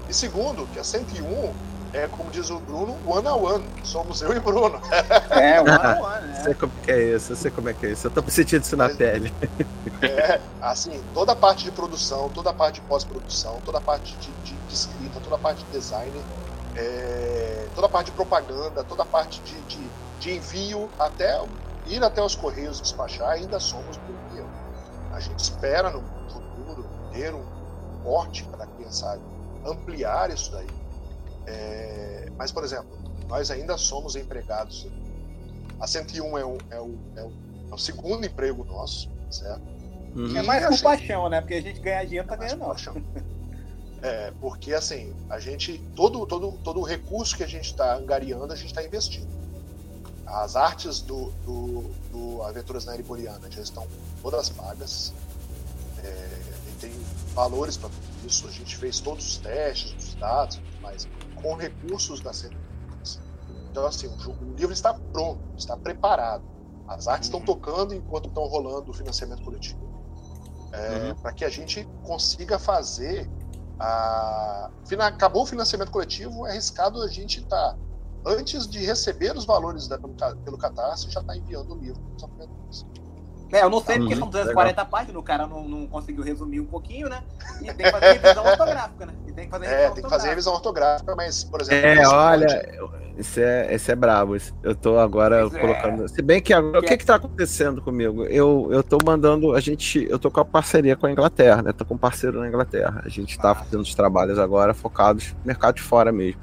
E 0.10 0.14
segundo, 0.14 0.66
que 0.72 0.80
a 0.80 0.84
101 0.84 1.54
é 1.94 2.08
como 2.08 2.30
diz 2.30 2.50
o 2.50 2.60
Bruno, 2.60 2.98
one 3.06 3.28
on 3.28 3.44
one. 3.44 3.66
Somos 3.84 4.22
eu 4.22 4.36
e 4.36 4.40
Bruno. 4.40 4.80
É, 5.30 5.62
one 5.62 5.72
on 5.72 6.04
one, 6.04 6.28
né? 6.28 6.44
Sei 6.44 6.54
como 6.54 6.72
que 6.84 6.92
é 6.92 7.16
isso, 7.16 7.32
eu 7.32 7.36
sei 7.36 7.52
como 7.52 7.70
é 7.70 7.74
que 7.74 7.86
é 7.86 7.92
isso. 7.92 8.08
Eu 8.08 8.12
tô 8.12 8.24
sentindo 8.30 8.64
isso 8.64 8.78
na 8.78 8.90
pele. 8.90 9.34
É, 10.02 10.40
assim, 10.62 11.02
toda 11.14 11.32
a 11.32 11.36
parte 11.36 11.64
de 11.64 11.72
produção, 11.72 12.30
toda 12.30 12.50
a 12.50 12.54
parte 12.54 12.76
de 12.76 12.82
pós-produção, 12.82 13.60
toda 13.66 13.78
a 13.78 13.82
parte 13.82 14.16
de, 14.18 14.30
de, 14.44 14.54
de, 14.54 14.74
escrita, 14.74 15.20
toda 15.24 15.36
a 15.36 15.40
parte 15.40 15.64
de 15.64 15.72
design, 15.72 16.12
é, 16.78 17.68
toda 17.74 17.88
a 17.88 17.90
parte 17.90 18.08
de 18.08 18.12
propaganda, 18.14 18.84
toda 18.84 19.04
a 19.04 19.06
parte 19.06 19.42
de, 19.42 19.62
de, 19.64 19.90
de 20.20 20.36
envio, 20.36 20.90
até 21.00 21.40
ir 21.88 22.04
até 22.04 22.22
os 22.22 22.36
Correios 22.36 22.80
despachar, 22.80 23.30
ainda 23.30 23.60
somos 23.60 24.00
eu. 24.36 24.48
A 25.12 25.20
gente 25.20 25.40
espera 25.40 25.90
no 25.90 26.02
futuro 26.30 26.86
ter 27.12 27.34
um 27.34 27.44
porte 28.04 28.44
para, 28.44 28.68
quem 28.68 28.92
sabe, 28.92 29.22
ampliar 29.66 30.30
isso 30.30 30.52
daí. 30.52 30.68
É, 31.48 32.30
mas, 32.38 32.52
por 32.52 32.64
exemplo, 32.64 32.90
nós 33.28 33.50
ainda 33.50 33.78
somos 33.78 34.16
empregados. 34.16 34.88
A 35.80 35.88
101 35.88 36.38
é, 36.38 36.46
um, 36.46 36.58
é, 36.70 36.80
o, 36.80 36.98
é, 37.16 37.24
o, 37.24 37.32
é 37.72 37.74
o 37.74 37.78
segundo 37.78 38.26
emprego 38.26 38.64
nosso, 38.66 39.10
certo? 39.32 39.62
Uhum. 40.16 40.36
É 40.36 40.42
mais 40.42 40.66
por 40.66 40.82
paixão, 40.82 41.30
né? 41.30 41.42
Porque 41.42 41.56
a 41.56 41.62
gente 41.62 41.80
ganha 41.80 42.04
dinheiro, 42.04 42.28
tá 42.28 42.36
ganhando 42.36 42.66
paixão. 42.66 42.96
É, 44.08 44.34
porque 44.40 44.74
assim, 44.74 45.14
a 45.30 45.40
gente. 45.40 45.80
Todo, 45.96 46.26
todo, 46.26 46.54
todo 46.64 46.80
o 46.80 46.84
recurso 46.84 47.36
que 47.36 47.44
a 47.44 47.48
gente 47.48 47.66
está 47.66 47.96
angariando, 47.96 48.54
a 48.54 48.56
gente 48.56 48.68
está 48.68 48.84
investindo. 48.84 49.28
As 50.26 50.56
artes 50.56 51.02
do, 51.02 51.32
do, 51.46 51.82
do 52.12 52.44
Aventuras 52.44 52.86
na 52.86 52.94
Eriboriana 52.94 53.50
já 53.52 53.62
estão 53.62 53.86
todas 54.22 54.50
pagas. 54.50 55.14
É, 56.04 56.30
tem 56.80 56.92
valores 57.34 57.76
para 57.76 57.90
tudo 57.90 58.28
isso. 58.28 58.48
A 58.48 58.52
gente 58.52 58.78
fez 58.78 59.00
todos 59.00 59.28
os 59.28 59.38
testes, 59.38 59.94
os 60.10 60.16
dados 60.16 60.56
e 60.56 60.60
tudo 60.60 60.82
mais 60.82 61.08
com 61.42 61.56
recursos 61.56 62.20
da 62.20 62.34
Centrix. 62.34 63.20
Então, 63.72 63.86
assim, 63.86 64.08
o, 64.08 64.56
livro 64.56 64.74
está 64.74 64.94
pronto, 64.94 65.40
está 65.58 65.78
preparado. 65.78 66.44
As 66.88 67.08
artes 67.08 67.30
uhum. 67.30 67.40
estão 67.40 67.56
tocando 67.56 67.94
enquanto 67.94 68.28
estão 68.28 68.46
rolando 68.46 68.92
o 68.92 68.94
financiamento 68.94 69.44
coletivo. 69.44 69.80
É, 70.72 71.10
uhum. 71.10 71.16
Para 71.16 71.32
que 71.34 71.46
a 71.46 71.50
gente 71.50 71.88
consiga 72.04 72.58
fazer. 72.58 73.30
A... 73.80 74.70
Acabou 75.00 75.44
o 75.44 75.46
financiamento 75.46 75.92
coletivo, 75.92 76.48
é 76.48 76.52
arriscado 76.52 77.02
a 77.02 77.08
gente 77.08 77.40
estar. 77.40 77.74
Tá, 77.74 77.78
antes 78.26 78.68
de 78.68 78.80
receber 78.86 79.36
os 79.36 79.46
valores 79.46 79.88
da, 79.88 79.98
pelo, 79.98 80.14
pelo 80.44 80.58
Catarse, 80.58 81.10
já 81.10 81.22
está 81.22 81.36
enviando 81.36 81.74
o 81.74 81.78
livro 81.78 82.02
para 82.18 82.28
os 82.70 82.86
é, 83.52 83.64
eu 83.64 83.70
não 83.70 83.82
sei 83.82 83.98
porque 83.98 84.14
uhum, 84.14 84.20
são 84.20 84.30
240 84.30 84.70
legal. 84.70 84.86
páginas, 84.88 85.16
o 85.16 85.24
cara 85.24 85.48
não, 85.48 85.64
não, 85.64 85.88
conseguiu 85.88 86.22
resumir 86.22 86.60
um 86.60 86.66
pouquinho, 86.66 87.08
né? 87.08 87.24
E 87.62 87.74
tem 87.74 87.86
que 87.86 87.92
fazer 87.92 88.20
revisão 88.20 88.46
ortográfica, 88.46 89.06
né? 89.06 89.14
E 89.26 89.32
tem 89.32 89.46
que 89.46 89.52
fazer 89.52 89.66
é, 89.66 89.70
revisão 89.70 89.94
tem 89.94 90.04
que 90.04 90.10
fazer 90.10 90.30
revisão 90.30 90.54
ortográfica, 90.54 91.16
mas, 91.16 91.44
por 91.46 91.62
exemplo. 91.62 91.88
É, 91.88 92.08
olha, 92.08 92.48
isso 93.18 93.40
é, 93.40 93.74
isso 93.74 93.92
é 93.92 93.96
brabo. 93.96 94.38
Eu 94.64 94.76
tô 94.76 95.00
agora 95.00 95.42
pois 95.42 95.56
é. 95.56 95.60
colocando. 95.60 96.06
É. 96.06 96.08
Se 96.08 96.22
bem 96.22 96.42
que 96.42 96.54
agora, 96.54 96.80
o 96.80 96.84
que 96.84 96.98
que 96.98 97.06
tá 97.06 97.16
acontecendo 97.16 97.82
comigo? 97.82 98.26
Eu, 98.26 98.70
eu 98.72 98.84
tô 98.84 98.98
mandando. 99.04 99.54
A 99.54 99.60
gente. 99.60 100.06
Eu 100.10 100.20
tô 100.20 100.30
com 100.30 100.40
a 100.40 100.46
parceria 100.46 100.96
com 100.96 101.08
a 101.08 101.12
Inglaterra, 101.12 101.62
né? 101.62 101.72
Tô 101.72 101.84
com 101.84 101.96
um 101.96 101.98
parceiro 101.98 102.40
na 102.40 102.48
Inglaterra. 102.48 103.02
A 103.04 103.10
gente 103.10 103.38
tá 103.38 103.52
ah. 103.52 103.56
fazendo 103.56 103.82
os 103.82 103.96
trabalhos 103.96 104.38
agora 104.38 104.74
focados 104.74 105.34
no 105.34 105.48
mercado 105.48 105.76
de 105.76 105.82
fora 105.82 106.12
mesmo. 106.12 106.40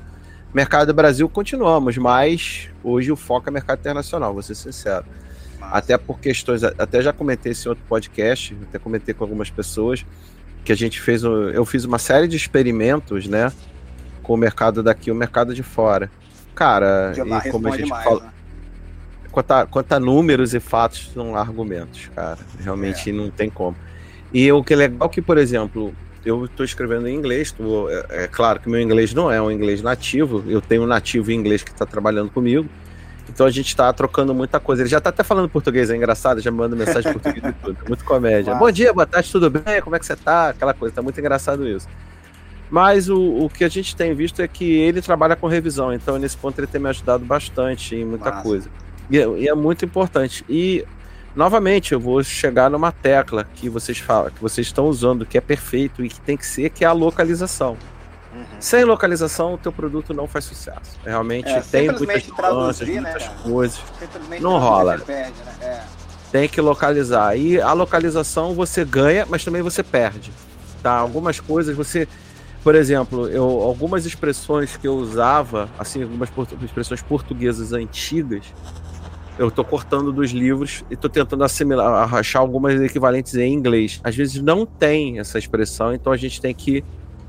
Mercado 0.54 0.86
do 0.86 0.94
Brasil 0.94 1.28
continuamos, 1.28 1.98
mas 1.98 2.70
hoje 2.82 3.10
o 3.10 3.16
foco 3.16 3.48
é 3.48 3.52
mercado 3.52 3.80
internacional, 3.80 4.32
vou 4.32 4.42
ser 4.42 4.54
sincero. 4.54 5.04
Até 5.60 5.98
por 5.98 6.20
questões, 6.20 6.62
até 6.62 7.02
já 7.02 7.12
comentei 7.12 7.50
esse 7.50 7.68
outro 7.68 7.82
podcast, 7.88 8.56
até 8.68 8.78
comentei 8.78 9.12
com 9.12 9.24
algumas 9.24 9.50
pessoas, 9.50 10.06
que 10.64 10.70
a 10.70 10.76
gente 10.76 11.00
fez, 11.00 11.24
eu 11.24 11.64
fiz 11.64 11.84
uma 11.84 11.98
série 11.98 12.28
de 12.28 12.36
experimentos, 12.36 13.26
né, 13.26 13.52
com 14.22 14.34
o 14.34 14.36
mercado 14.36 14.80
daqui 14.80 15.10
e 15.10 15.12
o 15.12 15.14
mercado 15.14 15.52
de 15.54 15.64
fora. 15.64 16.08
Cara, 16.54 17.12
e 17.16 17.50
como 17.50 17.68
a 17.68 17.70
gente 17.72 17.84
demais, 17.84 18.04
fala, 18.04 18.20
né? 18.24 18.30
quanto, 19.30 19.50
a, 19.50 19.66
quanto 19.66 19.92
a 19.92 20.00
números 20.00 20.54
e 20.54 20.60
fatos, 20.60 21.10
são 21.12 21.34
argumentos, 21.34 22.10
cara. 22.14 22.38
Realmente 22.60 23.10
é. 23.10 23.12
não 23.12 23.30
tem 23.30 23.50
como. 23.50 23.76
E 24.32 24.50
o 24.52 24.62
que 24.62 24.74
é 24.74 24.76
legal 24.76 25.08
é 25.08 25.12
que, 25.12 25.20
por 25.20 25.36
exemplo, 25.38 25.94
eu 26.24 26.44
estou 26.44 26.64
escrevendo 26.64 27.08
em 27.08 27.14
inglês, 27.14 27.52
tô, 27.52 27.88
é, 27.90 28.06
é, 28.10 28.26
claro 28.28 28.60
que 28.60 28.68
meu 28.68 28.80
inglês 28.80 29.12
não 29.12 29.30
é 29.30 29.40
um 29.42 29.50
inglês 29.50 29.82
nativo, 29.82 30.44
eu 30.46 30.60
tenho 30.60 30.84
um 30.84 30.86
nativo 30.86 31.30
em 31.30 31.34
inglês 31.34 31.62
que 31.62 31.70
está 31.70 31.84
trabalhando 31.84 32.30
comigo, 32.30 32.68
então 33.28 33.46
a 33.46 33.50
gente 33.50 33.68
está 33.68 33.92
trocando 33.92 34.34
muita 34.34 34.60
coisa. 34.60 34.82
Ele 34.82 34.88
já 34.88 34.98
está 34.98 35.10
até 35.10 35.22
falando 35.22 35.48
português, 35.48 35.90
é 35.90 35.96
engraçado, 35.96 36.40
já 36.40 36.50
me 36.50 36.58
manda 36.58 36.76
mensagem 36.76 37.10
em 37.10 37.14
português 37.14 37.44
e 37.44 37.52
tudo. 37.52 37.78
Muito 37.88 38.04
comédia. 38.04 38.54
Bom 38.56 38.70
dia, 38.70 38.92
boa 38.92 39.06
tarde, 39.06 39.30
tudo 39.30 39.50
bem? 39.50 39.80
Como 39.82 39.96
é 39.96 39.98
que 39.98 40.06
você 40.06 40.16
tá? 40.16 40.50
Aquela 40.50 40.74
coisa, 40.74 40.94
tá 40.94 41.02
muito 41.02 41.18
engraçado 41.18 41.66
isso. 41.68 41.88
Mas 42.70 43.08
o, 43.08 43.44
o 43.44 43.50
que 43.50 43.64
a 43.64 43.68
gente 43.68 43.94
tem 43.94 44.14
visto 44.14 44.40
é 44.40 44.48
que 44.48 44.64
ele 44.64 45.00
trabalha 45.02 45.36
com 45.36 45.46
revisão, 45.46 45.92
então 45.92 46.18
nesse 46.18 46.36
ponto 46.36 46.58
ele 46.58 46.66
tem 46.66 46.80
me 46.80 46.88
ajudado 46.88 47.24
bastante 47.24 47.94
em 47.94 48.04
muita 48.04 48.30
Massa. 48.30 48.42
coisa. 48.42 48.70
E, 49.10 49.18
é, 49.18 49.28
e, 49.38 49.48
é 49.48 49.54
muito 49.54 49.84
importante. 49.84 50.44
E 50.48 50.84
novamente 51.36 51.92
eu 51.92 52.00
vou 52.00 52.22
chegar 52.22 52.70
numa 52.70 52.90
tecla 52.90 53.44
que 53.54 53.68
vocês 53.68 53.98
falam, 53.98 54.30
que 54.30 54.40
vocês 54.40 54.66
estão 54.66 54.86
usando, 54.86 55.26
que 55.26 55.36
é 55.38 55.40
perfeito 55.40 56.04
e 56.04 56.08
que 56.08 56.20
tem 56.20 56.36
que 56.36 56.46
ser, 56.46 56.70
que 56.70 56.84
é 56.84 56.88
a 56.88 56.92
localização. 56.92 57.76
Uhum. 58.34 58.44
Sem 58.58 58.84
localização, 58.84 59.54
o 59.54 59.58
teu 59.58 59.70
produto 59.70 60.12
não 60.12 60.26
faz 60.26 60.44
sucesso. 60.46 60.98
Realmente 61.04 61.48
é, 61.48 61.60
tem 61.60 61.92
muitas 61.92 62.26
nuances, 62.26 62.88
né, 62.88 63.00
muitas 63.00 63.28
coisas. 63.42 63.80
Não 64.40 64.58
rola. 64.58 64.98
Perde, 64.98 65.32
né? 65.44 65.54
é. 65.60 65.82
Tem 66.32 66.48
que 66.48 66.60
localizar. 66.60 67.36
E 67.36 67.60
a 67.60 67.72
localização 67.72 68.54
você 68.54 68.84
ganha, 68.84 69.24
mas 69.24 69.44
também 69.44 69.62
você 69.62 69.84
perde. 69.84 70.32
Tá? 70.82 70.90
Algumas 70.90 71.38
coisas 71.38 71.76
você. 71.76 72.08
Por 72.64 72.74
exemplo, 72.74 73.28
eu, 73.28 73.44
algumas 73.44 74.06
expressões 74.06 74.74
que 74.74 74.88
eu 74.88 74.94
usava, 74.94 75.68
assim, 75.78 76.02
algumas 76.02 76.30
expressões 76.62 77.02
portuguesas 77.02 77.74
antigas, 77.74 78.46
eu 79.38 79.48
estou 79.48 79.62
cortando 79.62 80.10
dos 80.10 80.30
livros 80.30 80.82
e 80.90 80.94
estou 80.94 81.10
tentando 81.10 81.44
assimilar, 81.44 82.14
achar 82.14 82.38
algumas 82.38 82.80
equivalentes 82.80 83.34
em 83.34 83.52
inglês. 83.52 84.00
Às 84.02 84.16
vezes 84.16 84.40
não 84.40 84.64
tem 84.64 85.18
essa 85.18 85.38
expressão, 85.38 85.92
então 85.92 86.10
a 86.10 86.16
gente 86.16 86.40
tem 86.40 86.54
que 86.54 86.82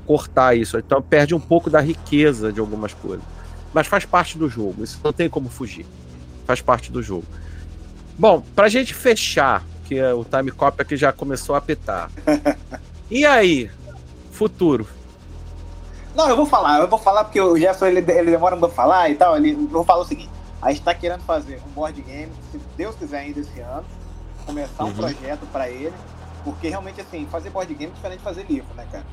cortar 0.06 0.56
isso. 0.56 0.78
Então 0.78 1.02
perde 1.02 1.34
um 1.34 1.40
pouco 1.40 1.68
da 1.68 1.82
riqueza 1.82 2.50
de 2.50 2.58
algumas 2.58 2.94
coisas. 2.94 3.24
Mas 3.74 3.86
faz 3.86 4.06
parte 4.06 4.38
do 4.38 4.48
jogo, 4.48 4.84
isso 4.84 4.98
não 5.04 5.12
tem 5.12 5.28
como 5.28 5.50
fugir. 5.50 5.84
Faz 6.46 6.62
parte 6.62 6.90
do 6.90 7.02
jogo. 7.02 7.26
Bom, 8.18 8.42
pra 8.54 8.70
gente 8.70 8.94
fechar, 8.94 9.62
que 9.84 10.02
o 10.02 10.24
time 10.24 10.50
cop 10.50 10.80
aqui 10.80 10.96
já 10.96 11.12
começou 11.12 11.54
a 11.54 11.58
apitar. 11.58 12.10
e 13.10 13.26
aí, 13.26 13.70
futuro? 14.30 14.95
Não, 16.16 16.30
eu 16.30 16.36
vou 16.36 16.46
falar, 16.46 16.80
eu 16.80 16.88
vou 16.88 16.98
falar 16.98 17.24
porque 17.24 17.38
o 17.38 17.58
Jefferson 17.58 17.86
ele, 17.86 17.98
ele 18.10 18.30
demora 18.30 18.56
pra 18.56 18.68
falar 18.70 19.10
e 19.10 19.14
tal. 19.14 19.36
Ele, 19.36 19.52
eu 19.52 19.68
vou 19.68 19.84
falar 19.84 20.00
o 20.00 20.06
seguinte: 20.06 20.30
a 20.62 20.70
gente 20.70 20.82
tá 20.82 20.94
querendo 20.94 21.20
fazer 21.22 21.60
um 21.66 21.70
board 21.72 22.00
game, 22.00 22.32
se 22.50 22.58
Deus 22.74 22.96
quiser, 22.96 23.18
ainda 23.18 23.40
esse 23.40 23.60
ano, 23.60 23.84
começar 24.46 24.84
um 24.84 24.88
uhum. 24.88 24.94
projeto 24.94 25.46
para 25.52 25.68
ele, 25.68 25.92
porque 26.42 26.68
realmente, 26.68 27.02
assim, 27.02 27.26
fazer 27.30 27.50
board 27.50 27.72
game 27.74 27.92
é 27.92 27.94
diferente 27.94 28.18
de 28.18 28.24
fazer 28.24 28.46
livro, 28.48 28.74
né, 28.74 28.86
cara? 28.90 29.04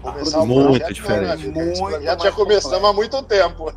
Começar 0.00 0.44
muito 0.44 0.92
diferente. 0.92 1.48
Muito 1.48 2.02
já 2.02 2.16
tinha 2.16 2.32
começamos 2.32 2.88
há 2.88 2.92
muito 2.92 3.22
tempo. 3.24 3.70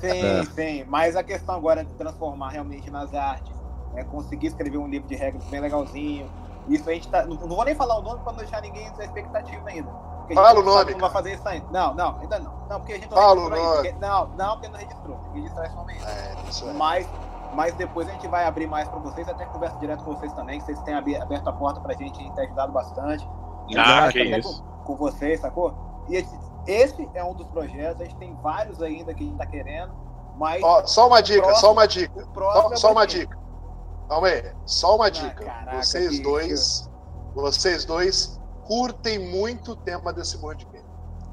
Sim, 0.00 0.24
é. 0.24 0.44
sim. 0.44 0.84
Mas 0.88 1.16
a 1.16 1.22
questão 1.22 1.56
agora 1.56 1.80
é 1.80 1.84
de 1.84 1.92
transformar 1.94 2.50
realmente 2.50 2.90
nas 2.90 3.12
artes, 3.12 3.52
é 3.96 4.04
conseguir 4.04 4.46
escrever 4.46 4.78
um 4.78 4.88
livro 4.88 5.08
de 5.08 5.16
regras 5.16 5.44
bem 5.44 5.60
legalzinho. 5.60 6.30
Isso 6.68 6.88
a 6.88 6.92
gente 6.92 7.08
tá. 7.08 7.26
Não, 7.26 7.34
não 7.34 7.56
vou 7.56 7.64
nem 7.64 7.74
falar 7.74 7.98
o 7.98 8.02
nome 8.02 8.20
para 8.22 8.32
não 8.32 8.38
deixar 8.38 8.62
ninguém 8.62 8.90
na 8.96 9.04
expectativa 9.04 9.68
ainda. 9.68 9.90
Fala 10.34 10.60
o 10.60 10.62
nome. 10.62 10.92
Não 10.92 11.00
vai 11.00 11.10
fazer 11.10 11.34
isso 11.34 11.48
ainda. 11.48 11.66
Não, 11.70 11.94
não, 11.94 12.18
ainda 12.20 12.38
não. 12.38 12.52
Não, 12.68 12.78
porque 12.80 12.92
a 12.92 12.96
gente 12.96 13.10
não 13.10 13.16
Fala 13.16 13.40
o 13.40 13.48
nome. 13.48 13.76
Porque, 13.76 13.92
não, 13.92 14.26
não, 14.28 14.52
porque 14.52 14.68
não 14.68 14.78
registrou. 14.78 15.16
Tem 15.16 15.32
que 15.32 15.38
registrar 15.40 15.66
esse 15.66 15.74
momento. 15.74 16.06
É, 16.06 16.36
isso 16.48 16.68
é. 16.68 16.72
Mas, 16.72 17.08
mas 17.54 17.74
depois 17.74 18.08
a 18.08 18.12
gente 18.12 18.28
vai 18.28 18.44
abrir 18.44 18.66
mais 18.66 18.88
para 18.88 18.98
vocês, 18.98 19.28
até 19.28 19.44
conversa 19.46 19.76
direto 19.78 20.04
com 20.04 20.14
vocês 20.14 20.32
também, 20.34 20.58
que 20.58 20.66
vocês 20.66 20.80
têm 20.82 20.94
aberto 20.94 21.48
a 21.48 21.52
porta 21.52 21.80
pra 21.80 21.94
gente 21.94 22.22
e 22.22 22.30
tem 22.32 22.44
ajudado 22.44 22.72
bastante. 22.72 23.28
Ah, 23.76 24.08
que 24.10 24.22
isso. 24.22 24.62
Com, 24.84 24.84
com 24.84 24.96
vocês, 24.96 25.40
sacou? 25.40 25.74
E 26.08 26.16
esse, 26.66 27.10
é 27.14 27.24
um 27.24 27.34
dos 27.34 27.46
projetos, 27.48 28.00
a 28.00 28.04
gente 28.04 28.16
tem 28.16 28.34
vários 28.42 28.82
ainda 28.82 29.14
que 29.14 29.22
a 29.22 29.26
gente 29.26 29.34
está 29.34 29.46
querendo, 29.46 29.92
mas. 30.36 30.62
Ó, 30.62 30.84
só 30.86 31.06
uma 31.06 31.22
dica, 31.22 31.42
próximo, 31.42 31.60
só 31.60 31.72
uma 31.72 31.86
dica. 31.86 32.28
Só, 32.34 32.72
é 32.72 32.76
só 32.76 32.92
uma 32.92 33.06
dica. 33.06 33.38
Calma 34.08 34.26
aí, 34.26 34.52
só 34.64 34.96
uma 34.96 35.06
ah, 35.06 35.10
dica. 35.10 35.44
Caraca, 35.44 35.82
vocês 35.82 36.20
dois, 36.20 36.90
vocês 37.34 37.84
dois 37.84 38.37
curtem 38.68 39.18
muito 39.18 39.72
o 39.72 39.76
tema 39.76 40.12
desse 40.12 40.36
board 40.36 40.64
game. 40.66 40.86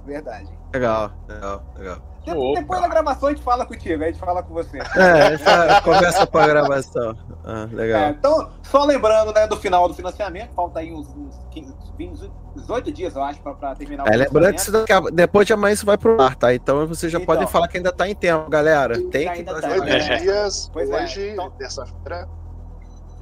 Verdade. 0.05 0.49
Legal, 0.73 1.11
legal, 1.27 1.63
legal. 1.77 2.15
Opa. 2.27 2.59
Depois 2.59 2.81
da 2.81 2.87
gravação 2.87 3.29
a 3.29 3.31
gente 3.31 3.43
fala 3.43 3.65
contigo, 3.65 4.03
a 4.03 4.07
gente 4.07 4.17
fala 4.17 4.41
com 4.41 4.53
você. 4.53 4.79
É, 4.79 5.81
conversa 5.81 6.25
com 6.25 6.37
a 6.39 6.47
gravação. 6.47 7.15
Ah, 7.43 7.67
legal. 7.71 8.01
É, 8.01 8.09
então, 8.09 8.51
só 8.63 8.83
lembrando 8.83 9.31
né, 9.31 9.45
do 9.45 9.57
final 9.57 9.87
do 9.87 9.93
financiamento, 9.93 10.51
falta 10.55 10.79
aí 10.79 10.91
uns, 10.91 11.07
uns 11.09 11.39
15, 11.51 11.75
20, 11.95 12.31
18 12.55 12.91
dias, 12.91 13.15
eu 13.15 13.23
acho, 13.23 13.39
para 13.41 13.75
terminar 13.75 14.05
o 14.05 14.07
é, 14.07 14.17
Lembrando 14.17 14.55
que 14.55 15.11
depois 15.11 15.45
de 15.45 15.53
amanhã 15.53 15.73
isso 15.73 15.85
vai 15.85 15.97
pro 15.97 16.19
ar, 16.19 16.35
tá? 16.35 16.53
Então 16.53 16.87
vocês 16.87 17.11
já 17.11 17.19
então, 17.19 17.27
podem 17.27 17.47
falar 17.47 17.67
que 17.67 17.77
ainda 17.77 17.91
tá 17.91 18.09
em 18.09 18.15
tempo, 18.15 18.49
galera. 18.49 18.95
Tem 19.09 19.31
que 19.31 19.43
tá, 19.43 19.59
é. 19.87 20.17
dias, 20.17 20.69
pois 20.73 20.89
é, 20.89 21.03
hoje, 21.03 21.29
é, 21.29 21.33
então... 21.33 21.51
terça-feira. 21.51 22.27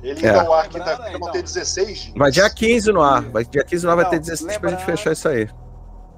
Ele 0.04 0.28
é. 0.28 0.44
no 0.44 0.54
ar 0.54 0.68
que 0.68 0.78
tá, 0.78 0.96
vão 1.18 1.32
ter 1.32 1.42
16 1.42 1.98
dias. 1.98 2.18
Vai 2.18 2.30
dia 2.30 2.50
15 2.50 2.92
no 2.92 3.02
ar. 3.02 3.22
Vai, 3.24 3.46
dia 3.46 3.64
15 3.64 3.86
no 3.86 3.92
ar 3.92 3.96
vai 3.96 4.10
ter 4.10 4.20
16 4.20 4.58
pra 4.58 4.70
gente 4.72 4.84
fechar 4.84 5.14
isso 5.14 5.28
aí. 5.30 5.50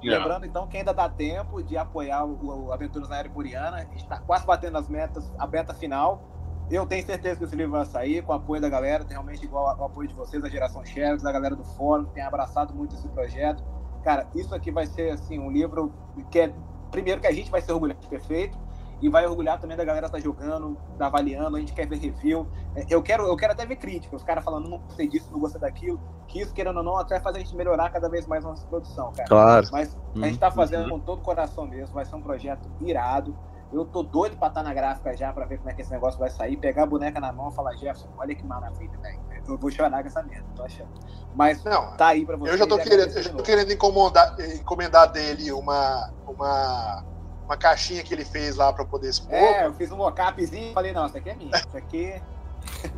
Lembrando, 0.02 0.46
então, 0.46 0.66
que 0.66 0.76
ainda 0.76 0.92
dá 0.92 1.08
tempo 1.08 1.62
de 1.62 1.76
apoiar 1.76 2.24
o, 2.24 2.66
o 2.66 2.72
Aventuras 2.72 3.08
na 3.08 3.18
Era 3.18 3.28
Puriana. 3.28 3.76
A 3.78 3.80
gente 3.80 4.02
está 4.02 4.18
quase 4.18 4.44
batendo 4.44 4.76
as 4.76 4.88
metas, 4.88 5.32
a 5.38 5.46
meta 5.46 5.72
final. 5.72 6.22
Eu 6.70 6.84
tenho 6.84 7.04
certeza 7.06 7.36
que 7.36 7.44
esse 7.44 7.54
livro 7.54 7.72
vai 7.72 7.86
sair 7.86 8.22
com 8.22 8.32
o 8.32 8.36
apoio 8.36 8.60
da 8.60 8.68
galera, 8.68 9.04
realmente 9.08 9.44
igual 9.44 9.76
o 9.78 9.84
apoio 9.84 10.08
de 10.08 10.14
vocês, 10.14 10.42
a 10.44 10.48
geração 10.48 10.84
Xerox, 10.84 11.22
da 11.22 11.30
galera 11.30 11.54
do 11.54 11.64
fórum, 11.64 12.04
que 12.06 12.14
tem 12.14 12.24
abraçado 12.24 12.74
muito 12.74 12.94
esse 12.96 13.08
projeto. 13.08 13.62
Cara, 14.02 14.26
isso 14.34 14.52
aqui 14.52 14.72
vai 14.72 14.86
ser 14.86 15.10
assim 15.10 15.38
um 15.38 15.50
livro 15.50 15.92
que 16.30 16.40
é 16.40 16.52
primeiro 16.90 17.20
que 17.20 17.26
a 17.26 17.32
gente 17.32 17.50
vai 17.50 17.60
ser 17.60 17.72
orgulhoso 17.72 18.08
perfeito, 18.08 18.58
e 19.00 19.08
vai 19.08 19.26
orgulhar 19.26 19.60
também 19.60 19.76
da 19.76 19.84
galera 19.84 20.08
tá 20.08 20.18
jogando, 20.18 20.76
tá 20.98 21.06
avaliando, 21.06 21.56
a 21.56 21.60
gente 21.60 21.72
quer 21.72 21.86
ver 21.86 21.98
review. 21.98 22.46
É, 22.74 22.86
eu 22.88 23.02
quero, 23.02 23.26
eu 23.26 23.36
quero 23.36 23.52
até 23.52 23.66
ver 23.66 23.76
crítica, 23.76 24.16
os 24.16 24.22
caras 24.22 24.42
falando, 24.42 24.68
não 24.68 24.78
gostei 24.78 25.06
disso, 25.06 25.28
não 25.30 25.38
gostei 25.38 25.60
daquilo, 25.60 26.00
que 26.26 26.40
isso, 26.40 26.54
querendo 26.54 26.78
ou 26.78 26.82
não, 26.82 26.96
até 26.96 27.20
faz 27.20 27.36
a 27.36 27.38
gente 27.38 27.54
melhorar 27.54 27.90
cada 27.90 28.08
vez 28.08 28.26
mais 28.26 28.44
nossa 28.44 28.66
produção, 28.66 29.12
cara. 29.12 29.28
Claro. 29.28 29.66
Mas 29.70 29.96
a 30.14 30.26
gente 30.26 30.38
tá 30.38 30.50
fazendo 30.50 30.84
uhum. 30.84 30.98
com 30.98 31.00
todo 31.00 31.18
o 31.18 31.22
coração 31.22 31.66
mesmo, 31.66 31.94
vai 31.94 32.04
ser 32.04 32.16
um 32.16 32.22
projeto 32.22 32.68
irado. 32.80 33.36
Eu 33.72 33.84
tô 33.84 34.02
doido 34.02 34.36
pra 34.36 34.48
estar 34.48 34.62
tá 34.62 34.68
na 34.68 34.72
gráfica 34.72 35.14
já, 35.14 35.32
pra 35.32 35.44
ver 35.44 35.58
como 35.58 35.68
é 35.68 35.74
que 35.74 35.82
esse 35.82 35.90
negócio 35.90 36.18
vai 36.18 36.30
sair, 36.30 36.56
pegar 36.56 36.84
a 36.84 36.86
boneca 36.86 37.20
na 37.20 37.32
mão 37.32 37.50
e 37.50 37.54
falar, 37.54 37.72
Jefferson, 37.72 38.08
olha 38.16 38.34
que 38.34 38.46
maravilha, 38.46 38.96
velho. 38.98 39.20
Eu 39.46 39.58
vou 39.58 39.70
chorar 39.70 40.02
com 40.02 40.08
essa 40.08 40.22
merda, 40.22 40.46
tô 40.54 40.62
achando. 40.62 40.88
Mas 41.34 41.62
não, 41.64 41.96
tá 41.96 42.08
aí 42.08 42.24
pra 42.24 42.36
você. 42.36 42.52
Eu 42.52 42.58
já 42.58 42.66
tô 42.66 42.78
querendo, 42.78 43.10
eu 43.10 43.22
já 43.22 43.32
tô 43.32 43.42
querendo 43.42 43.72
encomendar, 43.72 44.36
encomendar 44.54 45.12
dele 45.12 45.52
uma, 45.52 46.10
uma 46.26 47.04
uma 47.46 47.56
caixinha 47.56 48.02
que 48.02 48.12
ele 48.12 48.24
fez 48.24 48.56
lá 48.56 48.72
para 48.72 48.84
poder 48.84 49.08
expor. 49.08 49.32
É, 49.32 49.66
eu 49.66 49.72
fiz 49.72 49.90
um 49.90 49.96
mockupzinho 49.96 50.70
e 50.70 50.74
falei, 50.74 50.92
não, 50.92 51.06
isso 51.06 51.16
aqui 51.16 51.30
é 51.30 51.34
minha, 51.34 51.56
isso 51.56 51.76
aqui. 51.76 52.20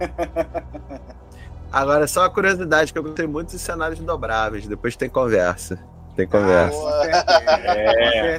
Agora, 1.71 2.07
só 2.07 2.23
uma 2.23 2.31
curiosidade, 2.31 2.93
que 2.93 2.99
eu 2.99 3.03
gostei 3.03 3.27
muito 3.27 3.53
dos 3.53 3.61
cenários 3.61 4.01
dobráveis, 4.01 4.67
depois 4.67 4.97
tem 4.97 5.09
conversa. 5.09 5.79
Tem 6.17 6.25
ah, 6.25 6.29
conversa. 6.29 6.79
Ah, 6.89 7.75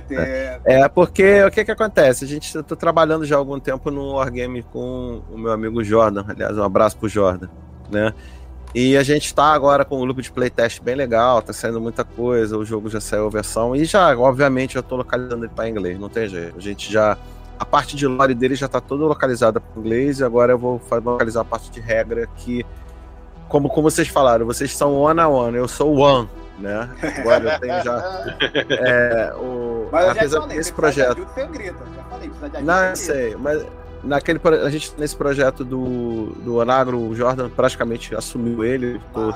é. 0.09 0.81
é, 0.81 0.89
porque 0.89 1.43
o 1.43 1.51
que 1.51 1.63
que 1.63 1.71
acontece? 1.71 2.25
A 2.25 2.27
gente 2.27 2.57
está 2.57 2.75
trabalhando 2.75 3.23
já 3.23 3.35
há 3.35 3.37
algum 3.37 3.59
tempo 3.59 3.91
no 3.91 4.15
Wargame 4.15 4.63
com 4.63 5.21
o 5.29 5.37
meu 5.37 5.51
amigo 5.51 5.83
Jordan, 5.83 6.25
aliás, 6.27 6.57
um 6.57 6.63
abraço 6.63 6.97
pro 6.97 7.07
Jordan, 7.07 7.49
né? 7.89 8.13
E 8.73 8.95
a 8.95 9.01
gente 9.01 9.25
está 9.25 9.45
agora 9.45 9.83
com 9.83 9.97
um 9.97 10.01
grupo 10.01 10.21
de 10.21 10.31
playtest 10.31 10.81
bem 10.81 10.93
legal, 10.93 11.41
tá 11.41 11.51
saindo 11.51 11.81
muita 11.81 12.03
coisa, 12.03 12.55
o 12.55 12.63
jogo 12.63 12.87
já 12.87 13.01
saiu 13.01 13.25
a 13.25 13.29
versão, 13.29 13.75
e 13.75 13.83
já, 13.83 14.15
obviamente, 14.17 14.75
eu 14.75 14.81
estou 14.81 14.97
localizando 14.97 15.45
ele 15.45 15.53
para 15.53 15.67
inglês, 15.67 15.99
não 15.99 16.09
tem 16.09 16.27
jeito. 16.27 16.57
A 16.57 16.61
gente 16.61 16.91
já. 16.91 17.17
A 17.57 17.65
parte 17.65 17.95
de 17.95 18.07
lore 18.07 18.33
dele 18.33 18.55
já 18.55 18.67
está 18.67 18.79
toda 18.79 19.03
localizada 19.05 19.59
para 19.59 19.79
inglês, 19.81 20.19
e 20.19 20.23
agora 20.23 20.53
eu 20.53 20.57
vou 20.57 20.79
localizar 21.03 21.41
a 21.41 21.45
parte 21.45 21.71
de 21.71 21.81
regra 21.81 22.27
que, 22.37 22.65
como, 23.49 23.67
como 23.69 23.89
vocês 23.89 24.07
falaram, 24.07 24.45
vocês 24.45 24.71
são 24.71 24.95
one 24.95 25.19
a 25.19 25.27
one, 25.27 25.57
eu 25.57 25.67
sou 25.67 25.97
one, 25.97 26.29
né? 26.59 26.89
Agora 27.17 27.53
eu 27.53 27.59
tenho 27.59 27.83
já. 27.83 28.37
É, 28.69 29.33
o, 29.33 29.89
mas 29.91 30.09
apesar 30.09 30.35
já 30.35 30.41
falei, 30.41 30.57
desse 30.57 30.73
projeto. 30.73 31.27
Ajuda, 31.35 31.45
grito, 31.47 31.77
já 31.95 32.03
falei, 32.03 32.31
não, 32.61 32.85
eu 32.85 32.95
sei, 32.95 33.35
mas 33.35 33.65
naquele 34.03 34.39
a 34.63 34.69
gente 34.69 34.93
nesse 34.97 35.15
projeto 35.15 35.63
do, 35.63 36.27
do 36.43 36.61
Anagro, 36.61 36.97
o 36.99 37.15
Jordan 37.15 37.49
praticamente 37.49 38.15
assumiu 38.15 38.63
ele. 38.63 38.99
Tô, 39.13 39.33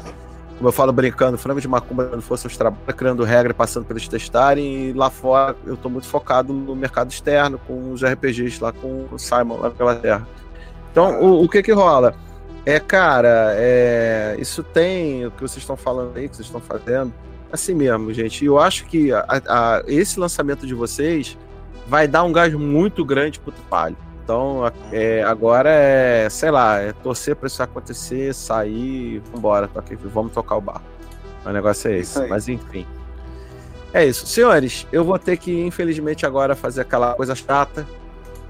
como 0.57 0.69
eu 0.69 0.71
falo 0.71 0.93
brincando, 0.93 1.37
frango 1.37 1.59
de 1.59 1.67
macumba 1.67 2.09
não 2.13 2.21
fosse 2.21 2.47
os 2.47 2.55
trabalhos, 2.55 2.95
criando 2.95 3.23
regra, 3.23 3.53
passando 3.53 3.85
para 3.85 3.95
eles 3.97 4.07
testarem. 4.07 4.89
E 4.89 4.93
lá 4.93 5.09
fora 5.09 5.55
eu 5.65 5.73
estou 5.73 5.91
muito 5.91 6.07
focado 6.07 6.53
no 6.53 6.75
mercado 6.75 7.11
externo, 7.11 7.59
com 7.59 7.91
os 7.91 8.03
RPGs 8.03 8.61
lá 8.61 8.71
com 8.71 9.07
o 9.11 9.19
Simon 9.19 9.57
lá 9.57 9.69
na 9.69 9.75
Inglaterra. 9.75 10.27
Então, 10.91 11.21
o, 11.21 11.43
o 11.43 11.49
que 11.49 11.63
que 11.63 11.71
rola? 11.71 12.15
É, 12.65 12.79
cara, 12.79 13.53
é, 13.57 14.37
isso 14.39 14.63
tem 14.63 15.25
o 15.25 15.31
que 15.31 15.41
vocês 15.41 15.57
estão 15.57 15.75
falando 15.75 16.15
aí, 16.15 16.29
que 16.29 16.35
vocês 16.35 16.47
estão 16.47 16.61
fazendo, 16.61 17.13
assim 17.51 17.73
mesmo, 17.73 18.13
gente. 18.13 18.43
E 18.43 18.47
eu 18.47 18.57
acho 18.57 18.85
que 18.85 19.11
a, 19.11 19.25
a, 19.27 19.83
esse 19.85 20.17
lançamento 20.17 20.65
de 20.65 20.73
vocês 20.73 21.37
vai 21.87 22.07
dar 22.07 22.23
um 22.23 22.31
gás 22.31 22.53
muito 22.53 23.03
grande 23.03 23.39
pro 23.39 23.51
trabalho. 23.51 23.97
Então, 24.23 24.71
é, 24.91 25.21
agora 25.23 25.69
é, 25.69 26.29
sei 26.29 26.49
lá, 26.49 26.79
é 26.79 26.93
torcer 26.93 27.35
para 27.35 27.47
isso 27.47 27.61
acontecer, 27.61 28.33
sair, 28.33 29.19
vambora, 29.33 29.67
toque, 29.67 29.95
vamos 29.95 30.31
tocar 30.31 30.55
o 30.55 30.61
barco. 30.61 30.85
O 31.45 31.49
negócio 31.49 31.91
é 31.91 31.97
esse. 31.97 32.25
Mas 32.27 32.47
enfim. 32.47 32.87
É 33.93 34.05
isso. 34.05 34.25
Senhores, 34.25 34.87
eu 34.93 35.03
vou 35.03 35.19
ter 35.19 35.35
que, 35.35 35.51
infelizmente, 35.65 36.25
agora 36.25 36.55
fazer 36.55 36.81
aquela 36.81 37.15
coisa 37.15 37.35
chata, 37.35 37.85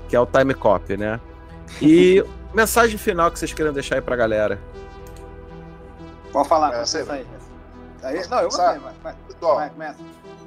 que 0.08 0.16
é 0.16 0.20
o 0.20 0.28
time 0.28 0.54
copy, 0.54 0.96
né? 0.96 1.20
E 1.82 2.24
mensagem 2.54 2.98
final 3.00 3.32
que 3.32 3.40
vocês 3.40 3.52
querem 3.52 3.74
deixar 3.74 3.96
aí 3.96 4.02
pra 4.02 4.16
galera. 4.16 4.60
Pode 6.32 6.48
falar, 6.48 6.72
é, 6.76 6.86
você 6.86 7.00
aí. 7.10 7.26
aí. 8.04 8.28
Não, 8.28 8.42
eu 8.42 8.50
vou 8.50 8.60
vai, 8.60 8.80
vai, 8.80 9.16
vai, 9.42 9.70
começa. 9.72 10.00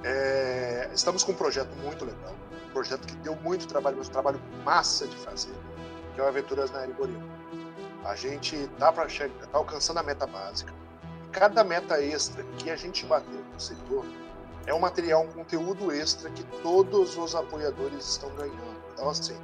É, 0.04 0.88
estamos 0.94 1.24
com 1.24 1.32
um 1.32 1.34
projeto 1.36 1.70
muito 1.82 2.04
legal 2.04 2.32
projeto 2.76 3.06
que 3.06 3.16
deu 3.16 3.34
muito 3.36 3.66
trabalho, 3.66 3.96
mas 3.96 4.08
um 4.08 4.12
trabalho 4.12 4.38
massa 4.62 5.06
de 5.06 5.16
fazer, 5.16 5.54
que 6.14 6.20
é 6.20 6.22
o 6.22 6.28
Aventuras 6.28 6.70
na 6.70 6.82
Erigorima. 6.82 7.24
A 8.04 8.14
gente 8.14 8.54
está 8.54 8.92
tá 8.92 9.08
alcançando 9.54 9.98
a 9.98 10.02
meta 10.02 10.26
básica. 10.26 10.74
Cada 11.32 11.64
meta 11.64 11.98
extra 12.02 12.44
que 12.58 12.70
a 12.70 12.76
gente 12.76 13.06
bateu 13.06 13.42
no 13.54 13.58
setor 13.58 14.04
é 14.66 14.74
um 14.74 14.78
material, 14.78 15.22
um 15.22 15.28
conteúdo 15.28 15.90
extra 15.90 16.28
que 16.28 16.44
todos 16.62 17.16
os 17.16 17.34
apoiadores 17.34 18.06
estão 18.06 18.28
ganhando. 18.34 18.76
Então, 18.92 19.08
assim, 19.08 19.36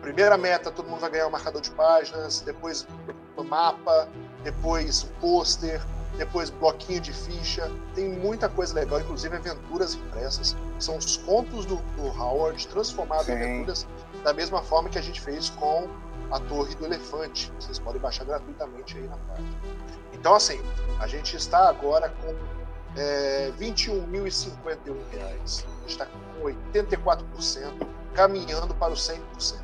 primeira 0.00 0.38
meta, 0.38 0.70
todo 0.70 0.88
mundo 0.88 1.00
vai 1.00 1.10
ganhar 1.10 1.26
um 1.26 1.30
marcador 1.30 1.60
de 1.60 1.70
páginas, 1.72 2.42
depois 2.42 2.86
o 3.36 3.42
mapa, 3.42 4.08
depois 4.44 5.02
o 5.02 5.08
pôster, 5.20 5.84
depois 6.16 6.50
bloquinho 6.50 7.00
de 7.00 7.12
ficha, 7.12 7.70
tem 7.94 8.08
muita 8.08 8.48
coisa 8.48 8.74
legal, 8.74 9.00
inclusive 9.00 9.34
aventuras 9.34 9.94
impressas, 9.94 10.56
são 10.78 10.96
os 10.96 11.16
contos 11.18 11.64
do, 11.64 11.76
do 11.96 12.06
Howard 12.06 12.66
transformados 12.68 13.26
Sim. 13.26 13.32
em 13.32 13.36
aventuras, 13.36 13.86
da 14.22 14.32
mesma 14.32 14.62
forma 14.62 14.88
que 14.88 14.98
a 14.98 15.02
gente 15.02 15.20
fez 15.20 15.50
com 15.50 15.88
a 16.30 16.38
Torre 16.40 16.74
do 16.74 16.84
Elefante. 16.84 17.52
Vocês 17.58 17.78
podem 17.78 18.00
baixar 18.00 18.24
gratuitamente 18.24 18.96
aí 18.96 19.06
na 19.06 19.16
página. 19.16 19.48
Então, 20.12 20.34
assim, 20.34 20.60
a 21.00 21.06
gente 21.06 21.36
está 21.36 21.68
agora 21.68 22.08
com 22.08 22.34
é, 22.96 23.50
21.051 23.58 24.96
reais. 25.10 25.66
A 25.66 25.80
gente 25.80 25.90
está 25.90 26.06
com 26.06 26.44
84%, 26.44 27.86
caminhando 28.14 28.74
para 28.74 28.92
os 28.92 29.00
100%. 29.08 29.56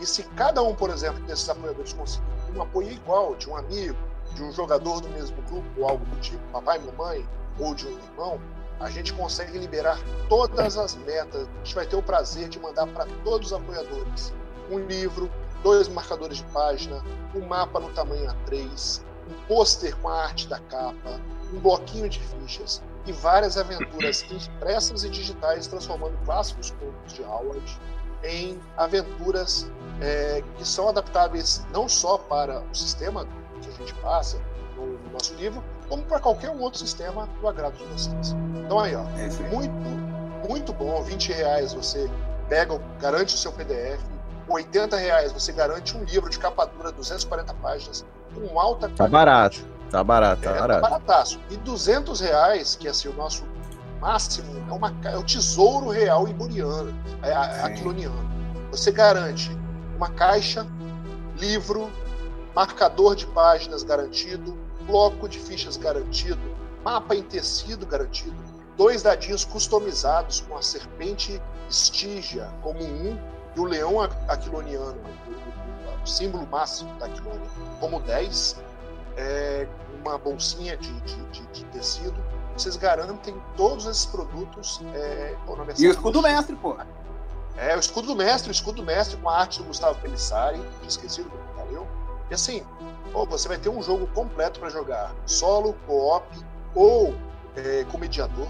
E 0.00 0.06
se 0.06 0.24
cada 0.24 0.62
um, 0.62 0.74
por 0.74 0.90
exemplo, 0.90 1.22
desses 1.24 1.48
apoiadores 1.48 1.92
conseguir 1.92 2.24
um 2.54 2.62
apoio 2.62 2.90
igual 2.90 3.34
de 3.36 3.48
um 3.48 3.56
amigo, 3.56 3.96
de 4.34 4.42
um 4.42 4.52
jogador 4.52 5.00
do 5.00 5.08
mesmo 5.10 5.40
grupo, 5.42 5.66
ou 5.78 5.88
algo 5.88 6.04
do 6.04 6.20
tipo, 6.20 6.42
papai, 6.52 6.78
mamãe, 6.78 7.26
ou 7.58 7.74
de 7.74 7.86
um 7.86 7.90
irmão, 7.90 8.40
a 8.80 8.90
gente 8.90 9.12
consegue 9.12 9.58
liberar 9.58 9.98
todas 10.28 10.76
as 10.76 10.94
metas. 10.96 11.48
A 11.48 11.64
gente 11.64 11.74
vai 11.74 11.86
ter 11.86 11.96
o 11.96 12.02
prazer 12.02 12.48
de 12.48 12.58
mandar 12.58 12.86
para 12.88 13.06
todos 13.24 13.52
os 13.52 13.52
apoiadores 13.52 14.32
um 14.70 14.78
livro, 14.78 15.30
dois 15.62 15.88
marcadores 15.88 16.38
de 16.38 16.44
página, 16.44 17.02
um 17.34 17.46
mapa 17.46 17.78
no 17.78 17.90
tamanho 17.90 18.26
A3, 18.26 19.02
um 19.28 19.46
pôster 19.46 19.96
com 19.96 20.08
a 20.08 20.24
arte 20.24 20.48
da 20.48 20.58
capa, 20.58 21.20
um 21.52 21.60
bloquinho 21.60 22.08
de 22.08 22.20
fichas 22.20 22.82
e 23.06 23.12
várias 23.12 23.56
aventuras 23.56 24.24
impressas 24.30 25.04
e 25.04 25.10
digitais 25.10 25.66
transformando 25.66 26.16
clássicos 26.24 26.70
contos 26.72 27.12
de 27.12 27.22
Howard 27.22 27.80
em 28.22 28.58
aventuras 28.76 29.70
é, 30.00 30.42
que 30.56 30.66
são 30.66 30.88
adaptáveis 30.88 31.64
não 31.70 31.88
só 31.88 32.16
para 32.16 32.60
o 32.60 32.74
sistema 32.74 33.26
que 33.64 33.70
a 33.70 33.86
gente 33.86 33.94
passa 33.94 34.38
no, 34.76 34.86
no 34.86 35.12
nosso 35.12 35.34
livro, 35.34 35.62
como 35.88 36.02
para 36.02 36.20
qualquer 36.20 36.50
um 36.50 36.60
outro 36.60 36.78
sistema 36.78 37.28
do 37.40 37.48
agrado 37.48 37.76
de 37.76 37.84
vocês. 37.84 38.34
Então 38.64 38.78
aí, 38.78 38.94
ó, 38.94 39.04
é 39.16 39.28
muito, 39.50 39.74
muito 40.48 40.72
bom, 40.72 41.02
20 41.02 41.32
reais 41.32 41.72
você 41.72 42.10
pega, 42.48 42.80
garante 43.00 43.34
o 43.34 43.38
seu 43.38 43.52
PDF, 43.52 44.00
80 44.48 44.96
reais 44.96 45.32
você 45.32 45.52
garante 45.52 45.96
um 45.96 46.04
livro 46.04 46.28
de 46.28 46.38
capa 46.38 46.66
dura, 46.66 46.92
240 46.92 47.54
páginas, 47.54 48.04
com 48.34 48.58
alta 48.58 48.88
Tá 48.90 49.08
barato, 49.08 49.64
tá 49.90 50.04
barato, 50.04 50.42
tá 50.42 50.50
é, 50.50 50.54
tá 50.54 50.60
barato. 50.60 50.82
Tá 50.82 50.90
barataço. 50.90 51.40
E 51.50 51.56
200 51.56 52.20
reais, 52.20 52.76
que 52.76 52.86
é 52.86 52.90
assim, 52.90 53.08
o 53.08 53.14
nosso 53.14 53.44
máximo, 54.00 54.46
é, 54.68 54.72
uma, 54.72 54.94
é 55.04 55.16
o 55.16 55.22
tesouro 55.22 55.88
real 55.88 56.28
iburiano, 56.28 56.94
é, 57.22 57.32
aquiloniano. 57.62 58.34
Você 58.70 58.90
garante 58.90 59.56
uma 59.96 60.10
caixa, 60.10 60.66
livro, 61.38 61.90
marcador 62.54 63.16
de 63.16 63.26
páginas 63.26 63.82
garantido, 63.82 64.56
bloco 64.86 65.28
de 65.28 65.38
fichas 65.38 65.76
garantido, 65.76 66.40
mapa 66.84 67.14
em 67.14 67.22
tecido 67.22 67.84
garantido, 67.86 68.36
dois 68.76 69.02
dadinhos 69.02 69.44
customizados 69.44 70.40
com 70.40 70.56
a 70.56 70.62
serpente 70.62 71.40
estígia 71.68 72.50
como 72.62 72.82
um 72.82 73.18
e 73.56 73.60
o 73.60 73.64
leão 73.64 74.00
aquiloniano, 74.28 74.96
o, 76.02 76.06
símbolo 76.06 76.46
máximo 76.46 76.92
da 76.98 77.06
Aquilonia, 77.06 77.48
como 77.80 77.98
10, 78.00 78.60
é, 79.16 79.66
uma 80.00 80.18
bolsinha 80.18 80.76
de, 80.76 80.92
de, 81.00 81.16
de, 81.30 81.46
de, 81.46 81.64
tecido. 81.66 82.14
Vocês 82.54 82.76
garantem 82.76 83.40
todos 83.56 83.86
esses 83.86 84.04
produtos. 84.04 84.82
É, 84.92 85.34
e 85.78 85.88
o 85.88 85.90
escudo 85.90 86.20
mestre, 86.20 86.54
pô. 86.56 86.76
É, 87.56 87.74
o 87.74 87.78
escudo 87.78 88.08
do 88.08 88.16
mestre, 88.16 88.50
o 88.50 88.52
escudo 88.52 88.82
do 88.82 88.82
mestre 88.82 89.16
com 89.16 89.30
a 89.30 89.38
arte 89.38 89.60
do 89.60 89.64
Gustavo 89.64 89.98
Pelissari, 90.00 90.60
esquecido, 90.86 91.30
valeu 91.30 91.43
e 92.30 92.34
assim, 92.34 92.62
ou 93.12 93.26
você 93.26 93.48
vai 93.48 93.58
ter 93.58 93.68
um 93.68 93.82
jogo 93.82 94.06
completo 94.08 94.60
para 94.60 94.70
jogar 94.70 95.14
solo, 95.26 95.74
co-op 95.86 96.26
ou 96.74 97.14
é, 97.56 97.84
com 97.84 97.98
mediador. 97.98 98.48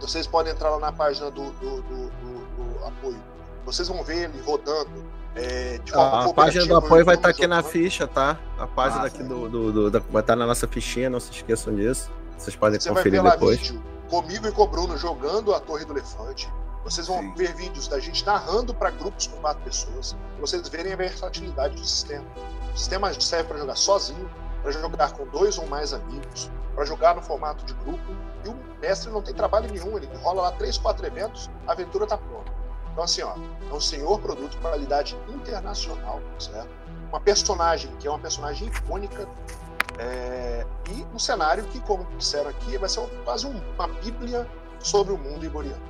vocês 0.00 0.26
podem 0.26 0.52
entrar 0.52 0.70
lá 0.70 0.78
na 0.78 0.92
página 0.92 1.30
do, 1.30 1.50
do, 1.52 1.82
do, 1.82 2.10
do 2.10 2.86
apoio. 2.86 3.22
Vocês 3.64 3.88
vão 3.88 4.02
ver 4.02 4.24
ele 4.24 4.40
rodando 4.40 5.04
é, 5.34 5.78
de 5.78 5.92
forma 5.92 6.24
A 6.24 6.34
página 6.34 6.66
do 6.66 6.76
apoio 6.76 7.04
vai 7.04 7.14
estar 7.14 7.28
tá 7.28 7.30
aqui 7.30 7.46
na 7.46 7.62
ficha, 7.62 8.06
tá? 8.06 8.38
A 8.58 8.66
página 8.66 9.04
ah, 9.04 9.06
aqui 9.06 9.22
do, 9.22 9.48
do, 9.48 9.90
do, 9.90 9.90
vai 9.90 10.22
estar 10.22 10.22
tá 10.22 10.36
na 10.36 10.46
nossa 10.46 10.66
fichinha, 10.66 11.08
não 11.08 11.20
se 11.20 11.30
esqueçam 11.30 11.74
disso. 11.74 12.10
Vocês 12.36 12.56
podem 12.56 12.80
Você 12.80 12.88
conferir 12.88 13.22
vai 13.22 13.32
ver 13.32 13.38
depois. 13.38 13.58
Vídeo 13.58 13.82
comigo 14.08 14.48
e 14.48 14.52
com 14.52 14.62
o 14.62 14.66
Bruno 14.66 14.96
jogando 14.96 15.54
a 15.54 15.60
Torre 15.60 15.84
do 15.84 15.92
Elefante. 15.92 16.52
Vocês 16.82 17.06
vão 17.06 17.20
Sim. 17.20 17.34
ver 17.34 17.54
vídeos 17.54 17.86
da 17.86 18.00
gente 18.00 18.24
narrando 18.26 18.74
para 18.74 18.90
grupos 18.90 19.28
com 19.28 19.36
quatro 19.40 19.62
pessoas. 19.62 20.16
Vocês 20.40 20.66
verem 20.68 20.92
a 20.92 20.96
versatilidade 20.96 21.76
do 21.76 21.86
sistema. 21.86 22.24
O 22.74 22.78
sistema 22.78 23.12
serve 23.20 23.48
para 23.48 23.58
jogar 23.58 23.76
sozinho, 23.76 24.30
para 24.62 24.70
jogar 24.70 25.12
com 25.12 25.26
dois 25.26 25.58
ou 25.58 25.66
mais 25.66 25.92
amigos, 25.92 26.50
para 26.74 26.84
jogar 26.84 27.14
no 27.14 27.22
formato 27.22 27.64
de 27.64 27.74
grupo. 27.74 28.12
E 28.44 28.48
o 28.48 28.56
mestre 28.80 29.10
não 29.10 29.22
tem 29.22 29.34
trabalho 29.34 29.70
nenhum, 29.70 29.96
ele 29.96 30.08
rola 30.18 30.42
lá 30.42 30.52
três, 30.52 30.78
quatro 30.78 31.04
eventos, 31.06 31.50
a 31.66 31.72
aventura 31.72 32.04
está 32.04 32.16
pronta. 32.16 32.52
Então, 32.92 33.04
assim, 33.04 33.22
ó, 33.22 33.34
é 33.70 33.74
um 33.74 33.80
senhor 33.80 34.18
produto 34.20 34.50
de 34.50 34.56
qualidade 34.58 35.16
internacional, 35.28 36.20
certo? 36.38 36.68
Uma 37.08 37.20
personagem 37.20 37.90
que 37.96 38.06
é 38.06 38.10
uma 38.10 38.18
personagem 38.18 38.68
icônica 38.68 39.28
é, 39.98 40.66
e 40.90 41.06
um 41.14 41.18
cenário 41.18 41.64
que, 41.64 41.80
como 41.80 42.04
disseram 42.16 42.50
aqui, 42.50 42.76
vai 42.78 42.88
ser 42.88 43.06
quase 43.24 43.46
uma 43.46 43.88
bíblia 43.88 44.46
sobre 44.78 45.12
o 45.12 45.18
mundo 45.18 45.44
iboriano. 45.44 45.82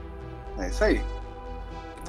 É 0.58 0.68
isso 0.68 0.82
aí. 0.82 1.04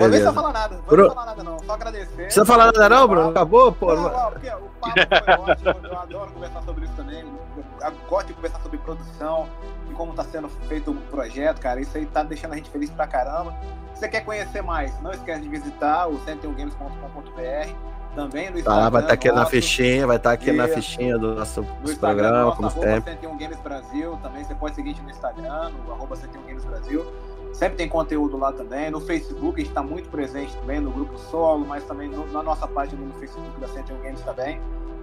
Não 0.02 0.10
precisa 0.10 0.34
falar 0.34 0.54
nada, 0.54 0.76
não 0.76 0.84
Bruno... 0.84 1.10
falar 1.14 1.26
nada 1.26 1.44
não, 1.44 1.60
só 1.60 1.74
agradecer. 1.74 2.16
Precisa 2.16 2.46
falar 2.46 2.66
nada 2.66 2.90
não, 2.90 3.08
Bruno? 3.08 3.30
Acabou, 3.30 3.72
pô? 3.72 3.94
Não, 3.94 4.04
não, 4.04 4.32
porque 4.32 4.50
o 4.50 4.70
papo 4.80 4.94
foi 5.26 5.52
ótimo, 5.52 5.88
eu 5.88 6.00
adoro 6.00 6.32
conversar 6.32 6.62
sobre 6.64 6.86
isso 6.86 6.94
também, 6.96 7.20
eu 7.20 7.92
gosto 8.10 8.28
de 8.28 8.34
conversar 8.34 8.60
sobre 8.62 8.78
produção 8.80 9.48
e 9.90 9.94
como 9.94 10.12
está 10.12 10.24
sendo 10.24 10.50
feito 10.68 10.92
o 10.92 10.96
projeto, 10.96 11.60
cara, 11.60 11.80
isso 11.82 11.98
aí 11.98 12.06
tá 12.06 12.24
deixando 12.24 12.54
a 12.54 12.56
gente 12.56 12.70
feliz 12.70 12.90
pra 12.90 13.08
caramba. 13.08 13.56
Se 13.94 14.00
você 14.00 14.10
quer 14.10 14.22
conhecer 14.22 14.62
mais, 14.62 15.00
não 15.02 15.12
esquece 15.12 15.42
de 15.42 15.50
visitar 15.50 16.08
o 16.08 16.20
101games.com.br 16.20 17.92
também 18.16 18.50
no 18.50 18.60
Instagram. 18.60 18.84
Tá, 18.84 18.90
vai 18.90 19.02
estar 19.02 19.08
tá 19.08 19.14
aqui 19.14 19.28
nosso, 19.30 19.40
na 19.40 19.46
fichinha, 19.46 20.08
vai 20.08 20.18
estar 20.18 20.30
tá 20.30 20.34
aqui 20.34 20.52
na 20.52 20.68
fichinha 20.68 21.18
do 21.18 21.36
nosso 21.36 21.64
programa, 22.00 22.44
nosso, 22.44 22.58
como 22.58 22.72
sempre. 22.72 23.12
101 23.14 23.38
Games 23.38 23.60
Brasil, 23.60 24.20
também 24.22 24.44
você 24.44 24.56
pode 24.56 24.76
seguir 24.76 24.90
a 24.90 24.94
gente 24.94 25.04
no 25.04 25.10
Instagram, 25.10 25.70
no 25.86 25.94
arroba 25.94 26.16
101 26.16 26.44
Games 26.44 26.66
Brasil. 26.66 27.06
Sempre 27.54 27.78
tem 27.78 27.90
conteúdo 27.90 28.38
lá 28.38 28.52
também. 28.52 28.90
No 28.90 29.00
Facebook 29.00 29.56
a 29.56 29.60
gente 29.60 29.70
está 29.70 29.84
muito 29.84 30.10
presente 30.10 30.56
também, 30.58 30.80
no 30.80 30.92
grupo 30.92 31.18
solo, 31.18 31.66
mas 31.66 31.84
também 31.84 32.10
no, 32.10 32.26
na 32.28 32.42
nossa 32.42 32.68
página 32.68 33.04
no 33.04 33.14
Facebook 33.14 33.60
da 33.60 33.68
101 33.68 34.02
Games 34.02 34.22
também. 34.22 34.62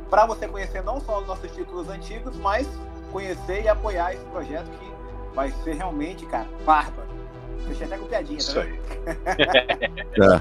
Para 0.09 0.27
você 0.27 0.49
conhecer 0.49 0.83
não 0.83 1.01
só 1.01 1.20
os 1.20 1.27
nossos 1.27 1.51
títulos 1.53 1.89
antigos, 1.89 2.37
mas 2.39 2.66
conhecer 3.12 3.65
e 3.65 3.69
apoiar 3.69 4.15
esse 4.15 4.25
projeto 4.27 4.69
que 4.79 4.93
vai 5.35 5.51
ser 5.62 5.75
realmente, 5.75 6.25
cara, 6.27 6.49
bárbaro. 6.65 7.09
Fechei 7.66 7.87
até 7.87 7.99
com 7.99 8.07
piadinha, 8.07 8.39
tá 8.39 8.45
Isso 8.45 8.59
aí. 8.59 8.81
é. 10.23 10.41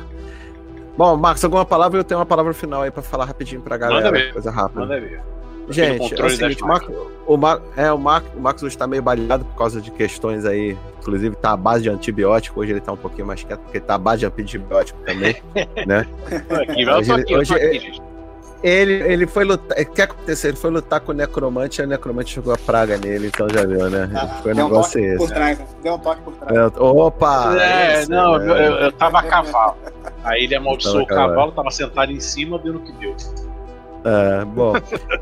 Bom, 0.97 1.15
Marcos, 1.17 1.43
alguma 1.43 1.65
palavra? 1.65 1.99
Eu 1.99 2.03
tenho 2.03 2.19
uma 2.19 2.25
palavra 2.25 2.53
final 2.53 2.81
aí 2.81 2.89
para 2.89 3.03
falar 3.03 3.25
rapidinho 3.25 3.61
para 3.61 3.75
a 3.75 3.77
galera. 3.77 4.11
Manda 4.11 4.33
coisa 4.33 4.49
rápida. 4.49 4.81
Manda 4.81 4.99
ver. 4.99 5.21
Gente, 5.69 6.19
é 6.19 6.25
o 6.25 6.29
seguinte, 6.29 6.63
o, 6.63 6.67
Marco, 6.67 7.11
o, 7.25 7.37
Mar, 7.37 7.61
é, 7.75 7.91
o, 7.91 7.97
Mar, 7.97 8.23
o 8.35 8.39
Marcos 8.39 8.63
está 8.63 8.87
meio 8.87 9.01
baleado 9.01 9.43
por 9.45 9.55
causa 9.55 9.81
de 9.81 9.91
questões 9.91 10.45
aí. 10.45 10.77
Inclusive, 10.99 11.35
tá 11.35 11.51
à 11.51 11.57
base 11.57 11.83
de 11.83 11.89
antibiótico. 11.89 12.59
Hoje 12.59 12.71
ele 12.71 12.81
tá 12.81 12.91
um 12.91 12.97
pouquinho 12.97 13.27
mais 13.27 13.43
quieto, 13.43 13.59
porque 13.61 13.79
tá 13.79 13.95
à 13.95 13.97
base 13.97 14.19
de 14.19 14.25
antibiótico 14.25 14.99
também. 15.05 15.35
né? 15.85 16.05
Aqui, 16.49 16.89
hoje, 16.89 17.11
aqui, 17.11 17.35
hoje, 17.35 17.53
aqui, 17.53 18.01
ele, 18.63 18.93
ele 18.93 19.27
foi 19.27 19.43
lutar. 19.43 19.79
O 19.79 19.85
que 19.85 20.01
aconteceu? 20.01 20.49
Ele 20.49 20.57
foi 20.57 20.71
lutar 20.71 20.99
com 20.99 21.11
o 21.11 21.15
necromante 21.15 21.81
e 21.81 21.83
o 21.85 21.87
necromante 21.87 22.35
jogou 22.35 22.53
a 22.53 22.57
praga 22.57 22.97
nele, 22.97 23.27
então 23.27 23.47
já 23.49 23.65
viu, 23.65 23.89
né? 23.89 24.09
Ah, 24.15 24.27
foi 24.41 24.53
um 24.53 24.55
negócio 24.55 24.99
um 24.99 25.05
esse. 25.05 25.17
Por 25.17 25.29
trás, 25.29 25.59
deu 25.83 25.93
um 25.93 25.99
toque 25.99 26.21
por 26.21 26.33
trás. 26.33 26.57
É, 26.57 26.79
opa! 26.79 27.55
É, 27.59 28.01
esse, 28.01 28.09
não, 28.09 28.41
é. 28.41 28.67
Eu, 28.67 28.73
eu 28.73 28.91
tava 28.93 29.19
a 29.19 29.23
cavalo. 29.23 29.77
Aí 30.23 30.45
ele 30.45 30.55
amaldiçoou 30.55 31.03
o 31.03 31.07
cavalo, 31.07 31.51
tava 31.51 31.69
sentado 31.69 32.11
em 32.11 32.19
cima, 32.19 32.57
deu 32.57 32.73
no 32.73 32.79
que 32.79 32.91
deu. 32.93 33.15
É, 34.07 34.45
bom, 34.45 34.71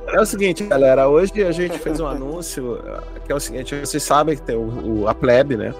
é 0.09 0.21
o 0.21 0.25
seguinte, 0.27 0.63
galera. 0.63 1.09
Hoje 1.09 1.43
a 1.43 1.51
gente 1.51 1.79
fez 1.79 1.99
um 1.99 2.05
anúncio 2.05 2.79
que 3.25 3.31
é 3.31 3.35
o 3.35 3.39
seguinte: 3.39 3.79
vocês 3.79 4.03
sabem 4.03 4.35
que 4.35 4.43
tem 4.43 4.55
o, 4.55 5.01
o 5.01 5.07
a 5.07 5.15
Pleb, 5.15 5.57
né? 5.57 5.73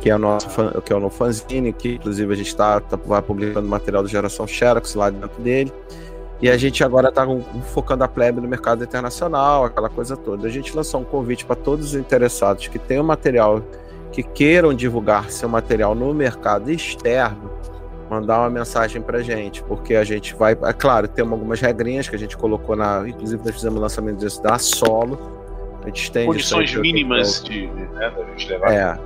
Que 0.00 0.08
é 0.08 0.14
o 0.14 0.18
nosso 0.20 0.48
que 0.84 0.92
é 0.92 0.96
o 0.96 1.00
nosso 1.00 1.16
fanzine, 1.16 1.72
que 1.72 1.94
inclusive 1.94 2.32
a 2.32 2.36
gente 2.36 2.46
está 2.46 2.78
tá, 2.78 2.96
vai 2.96 3.20
publicando 3.20 3.66
material 3.66 4.04
do 4.04 4.08
Geração 4.08 4.46
Xerox 4.46 4.94
lá 4.94 5.10
dentro 5.10 5.42
dele. 5.42 5.72
E 6.40 6.48
a 6.48 6.56
gente 6.56 6.84
agora 6.84 7.08
está 7.08 7.26
focando 7.72 8.04
a 8.04 8.08
Pleb 8.08 8.40
no 8.40 8.46
mercado 8.46 8.84
internacional, 8.84 9.64
aquela 9.64 9.88
coisa 9.88 10.16
toda. 10.16 10.46
A 10.46 10.50
gente 10.50 10.76
lançou 10.76 11.00
um 11.00 11.04
convite 11.04 11.44
para 11.44 11.56
todos 11.56 11.86
os 11.86 11.94
interessados 11.94 12.68
que 12.68 12.78
tenham 12.78 13.02
material, 13.02 13.62
que 14.12 14.22
queiram 14.22 14.72
divulgar 14.72 15.28
seu 15.28 15.48
material 15.48 15.92
no 15.92 16.14
mercado 16.14 16.70
externo 16.70 17.53
mandar 18.10 18.40
uma 18.40 18.50
mensagem 18.50 19.00
pra 19.00 19.20
gente, 19.22 19.62
porque 19.62 19.94
a 19.94 20.04
gente 20.04 20.34
vai, 20.34 20.52
é 20.52 20.72
claro, 20.72 21.08
tem 21.08 21.24
algumas 21.24 21.60
regrinhas 21.60 22.08
que 22.08 22.16
a 22.16 22.18
gente 22.18 22.36
colocou 22.36 22.76
na, 22.76 23.08
inclusive 23.08 23.42
nós 23.44 23.54
fizemos 23.54 23.78
o 23.78 23.82
lançamento 23.82 24.18
desse 24.18 24.42
da 24.42 24.58
solo. 24.58 25.18
A 25.82 25.86
gente 25.86 26.10
tem 26.10 26.26
condições 26.26 26.74
mínimas 26.74 27.42
de, 27.42 27.66
né, 27.66 28.10
da 28.10 28.24
gente 28.24 28.48
levar. 28.48 28.72
É. 28.72 28.98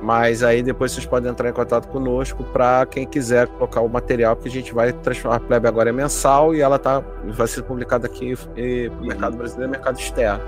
Mas 0.00 0.42
aí 0.42 0.62
depois 0.62 0.92
vocês 0.92 1.06
podem 1.06 1.30
entrar 1.30 1.48
em 1.48 1.52
contato 1.52 1.88
conosco 1.88 2.44
para 2.44 2.86
quem 2.86 3.06
quiser 3.06 3.48
colocar 3.48 3.80
o 3.80 3.88
material, 3.88 4.36
que 4.36 4.48
a 4.48 4.50
gente 4.50 4.72
vai 4.72 4.92
transformar. 4.92 5.36
A 5.36 5.40
Plebe 5.40 5.66
agora 5.66 5.90
é 5.90 5.92
mensal 5.92 6.54
e 6.54 6.60
ela 6.60 6.78
tá, 6.78 7.02
vai 7.24 7.46
ser 7.48 7.62
publicada 7.62 8.06
aqui 8.06 8.36
para 8.36 9.00
o 9.00 9.06
mercado 9.06 9.36
brasileiro 9.36 9.70
e 9.70 9.72
mercado 9.72 9.98
externo. 9.98 10.42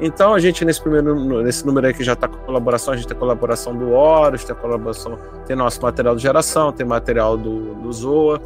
Então 0.00 0.32
a 0.32 0.38
gente 0.38 0.64
nesse 0.64 0.80
primeiro 0.80 1.42
nesse 1.42 1.66
número 1.66 1.86
aí 1.86 1.94
que 1.94 2.02
já 2.02 2.14
está 2.14 2.26
com 2.26 2.38
colaboração, 2.38 2.94
a 2.94 2.96
gente 2.96 3.06
tem 3.06 3.16
colaboração 3.16 3.76
do 3.76 3.92
Horus, 3.92 4.44
tem 4.44 4.56
colaboração, 4.56 5.18
tem 5.46 5.54
nosso 5.54 5.82
material 5.82 6.16
de 6.16 6.22
geração, 6.22 6.72
tem 6.72 6.86
material 6.86 7.36
do, 7.36 7.74
do 7.74 7.92
Zoa, 7.92 8.40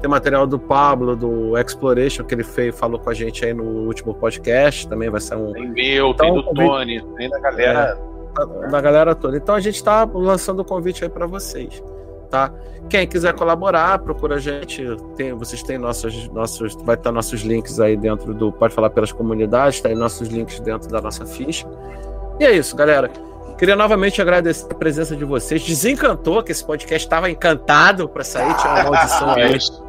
tem 0.00 0.08
material 0.08 0.46
do 0.46 0.58
Pablo, 0.58 1.16
do 1.16 1.58
Exploration, 1.58 2.24
que 2.24 2.34
ele 2.34 2.44
fez, 2.44 2.78
falou 2.78 3.00
com 3.00 3.10
a 3.10 3.14
gente 3.14 3.44
aí 3.44 3.52
no 3.52 3.64
último 3.64 4.14
podcast, 4.14 4.88
também 4.88 5.10
vai 5.10 5.20
ser 5.20 5.36
um. 5.36 5.52
Tem 5.52 5.68
meu, 5.68 6.10
então, 6.10 6.26
tem 6.26 6.34
do 6.34 6.54
Tony, 6.54 7.02
tem 7.16 7.28
da 7.28 7.38
galera. 7.40 7.98
É, 8.38 8.68
da 8.68 8.80
galera 8.80 9.14
toda. 9.14 9.36
Então 9.36 9.54
a 9.54 9.60
gente 9.60 9.76
está 9.76 10.08
lançando 10.14 10.60
o 10.60 10.64
convite 10.64 11.04
aí 11.04 11.10
para 11.10 11.26
vocês 11.26 11.82
tá? 12.32 12.50
Quem 12.88 13.06
quiser 13.06 13.34
colaborar, 13.34 13.98
procura 13.98 14.36
a 14.36 14.38
gente. 14.38 14.84
Tem, 15.16 15.32
vocês 15.34 15.62
têm 15.62 15.78
nossos, 15.78 16.28
nossos. 16.28 16.74
Vai 16.82 16.96
estar 16.96 17.12
nossos 17.12 17.42
links 17.42 17.78
aí 17.78 17.96
dentro 17.96 18.34
do. 18.34 18.50
Pode 18.50 18.74
falar 18.74 18.90
pelas 18.90 19.12
comunidades, 19.12 19.80
tá 19.80 19.90
aí 19.90 19.94
nossos 19.94 20.28
links 20.28 20.58
dentro 20.60 20.88
da 20.88 21.00
nossa 21.00 21.24
ficha. 21.24 21.66
E 22.40 22.44
é 22.44 22.52
isso, 22.52 22.74
galera. 22.74 23.10
Queria 23.58 23.76
novamente 23.76 24.20
agradecer 24.20 24.66
a 24.68 24.74
presença 24.74 25.14
de 25.14 25.24
vocês. 25.24 25.62
Desencantou 25.62 26.42
que 26.42 26.50
esse 26.50 26.64
podcast 26.64 27.06
estava 27.06 27.30
encantado 27.30 28.08
para 28.08 28.24
sair, 28.24 28.52
tinha 28.56 28.72
uma 28.72 28.82
maldição 28.90 29.30
aí. 29.30 29.42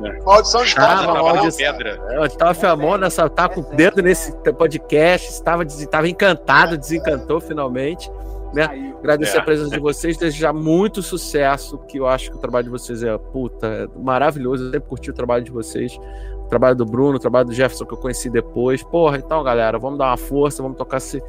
É 0.04 0.24
maldição 0.24 0.64
de 0.64 0.76
tava, 0.76 1.14
maldição. 1.14 1.74
pedra. 1.74 2.00
Eu 2.12 2.26
estava 2.26 2.54
filmando, 2.54 3.06
essa, 3.06 3.28
tá 3.28 3.50
com 3.50 3.62
o 3.62 3.64
dedo 3.64 4.04
nesse 4.04 4.32
podcast, 4.58 5.32
estava, 5.32 5.64
estava 5.64 6.08
encantado, 6.08 6.78
desencantou 6.78 7.42
finalmente. 7.42 8.12
Né? 8.54 8.94
Agradecer 9.00 9.38
é. 9.38 9.40
a 9.40 9.44
presença 9.44 9.72
de 9.72 9.80
vocês, 9.80 10.16
desejar 10.16 10.54
muito 10.54 11.02
sucesso, 11.02 11.80
que 11.80 11.98
eu 11.98 12.08
acho 12.08 12.30
que 12.30 12.38
o 12.38 12.40
trabalho 12.40 12.66
de 12.66 12.70
vocês 12.70 13.04
é 13.04 13.18
puta, 13.18 13.68
é 13.68 13.88
maravilhoso. 14.00 14.66
Eu 14.66 14.72
sempre 14.72 14.88
curti 14.88 15.10
o 15.10 15.14
trabalho 15.14 15.44
de 15.44 15.52
vocês. 15.52 15.98
O 16.46 16.48
trabalho 16.48 16.76
do 16.76 16.86
Bruno, 16.86 17.16
o 17.16 17.20
trabalho 17.20 17.48
do 17.48 17.54
Jefferson 17.54 17.86
que 17.86 17.94
eu 17.94 17.98
conheci 17.98 18.30
depois. 18.30 18.84
Porra, 18.84 19.18
então, 19.18 19.44
galera, 19.44 19.80
vamos 19.80 19.98
dar 19.98 20.08
uma 20.08 20.18
força, 20.18 20.62
vamos 20.62 20.78
tocar 20.78 20.98
esse, 20.98 21.22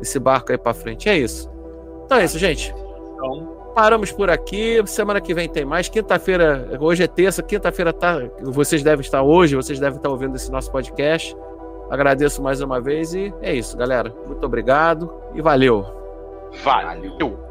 esse 0.00 0.18
barco 0.18 0.52
aí 0.52 0.58
pra 0.58 0.72
frente. 0.72 1.08
É 1.08 1.18
isso. 1.18 1.50
Então 2.04 2.18
é 2.18 2.24
isso, 2.24 2.38
gente. 2.38 2.72
Então, 3.14 3.56
paramos 3.74 4.12
por 4.12 4.30
aqui. 4.30 4.80
Semana 4.86 5.20
que 5.20 5.34
vem 5.34 5.48
tem 5.48 5.64
mais. 5.64 5.88
Quinta-feira, 5.88 6.78
hoje 6.80 7.02
é 7.02 7.08
terça, 7.08 7.42
quinta-feira 7.42 7.92
tá. 7.92 8.20
Vocês 8.42 8.82
devem 8.82 9.00
estar 9.00 9.22
hoje, 9.22 9.56
vocês 9.56 9.80
devem 9.80 9.96
estar 9.96 10.08
ouvindo 10.08 10.36
esse 10.36 10.50
nosso 10.50 10.70
podcast. 10.70 11.36
Agradeço 11.90 12.42
mais 12.42 12.60
uma 12.60 12.80
vez 12.80 13.14
e 13.14 13.34
é 13.40 13.54
isso, 13.54 13.76
galera. 13.76 14.14
Muito 14.26 14.44
obrigado 14.44 15.12
e 15.34 15.42
valeu. 15.42 15.97
Valeu. 16.52 17.47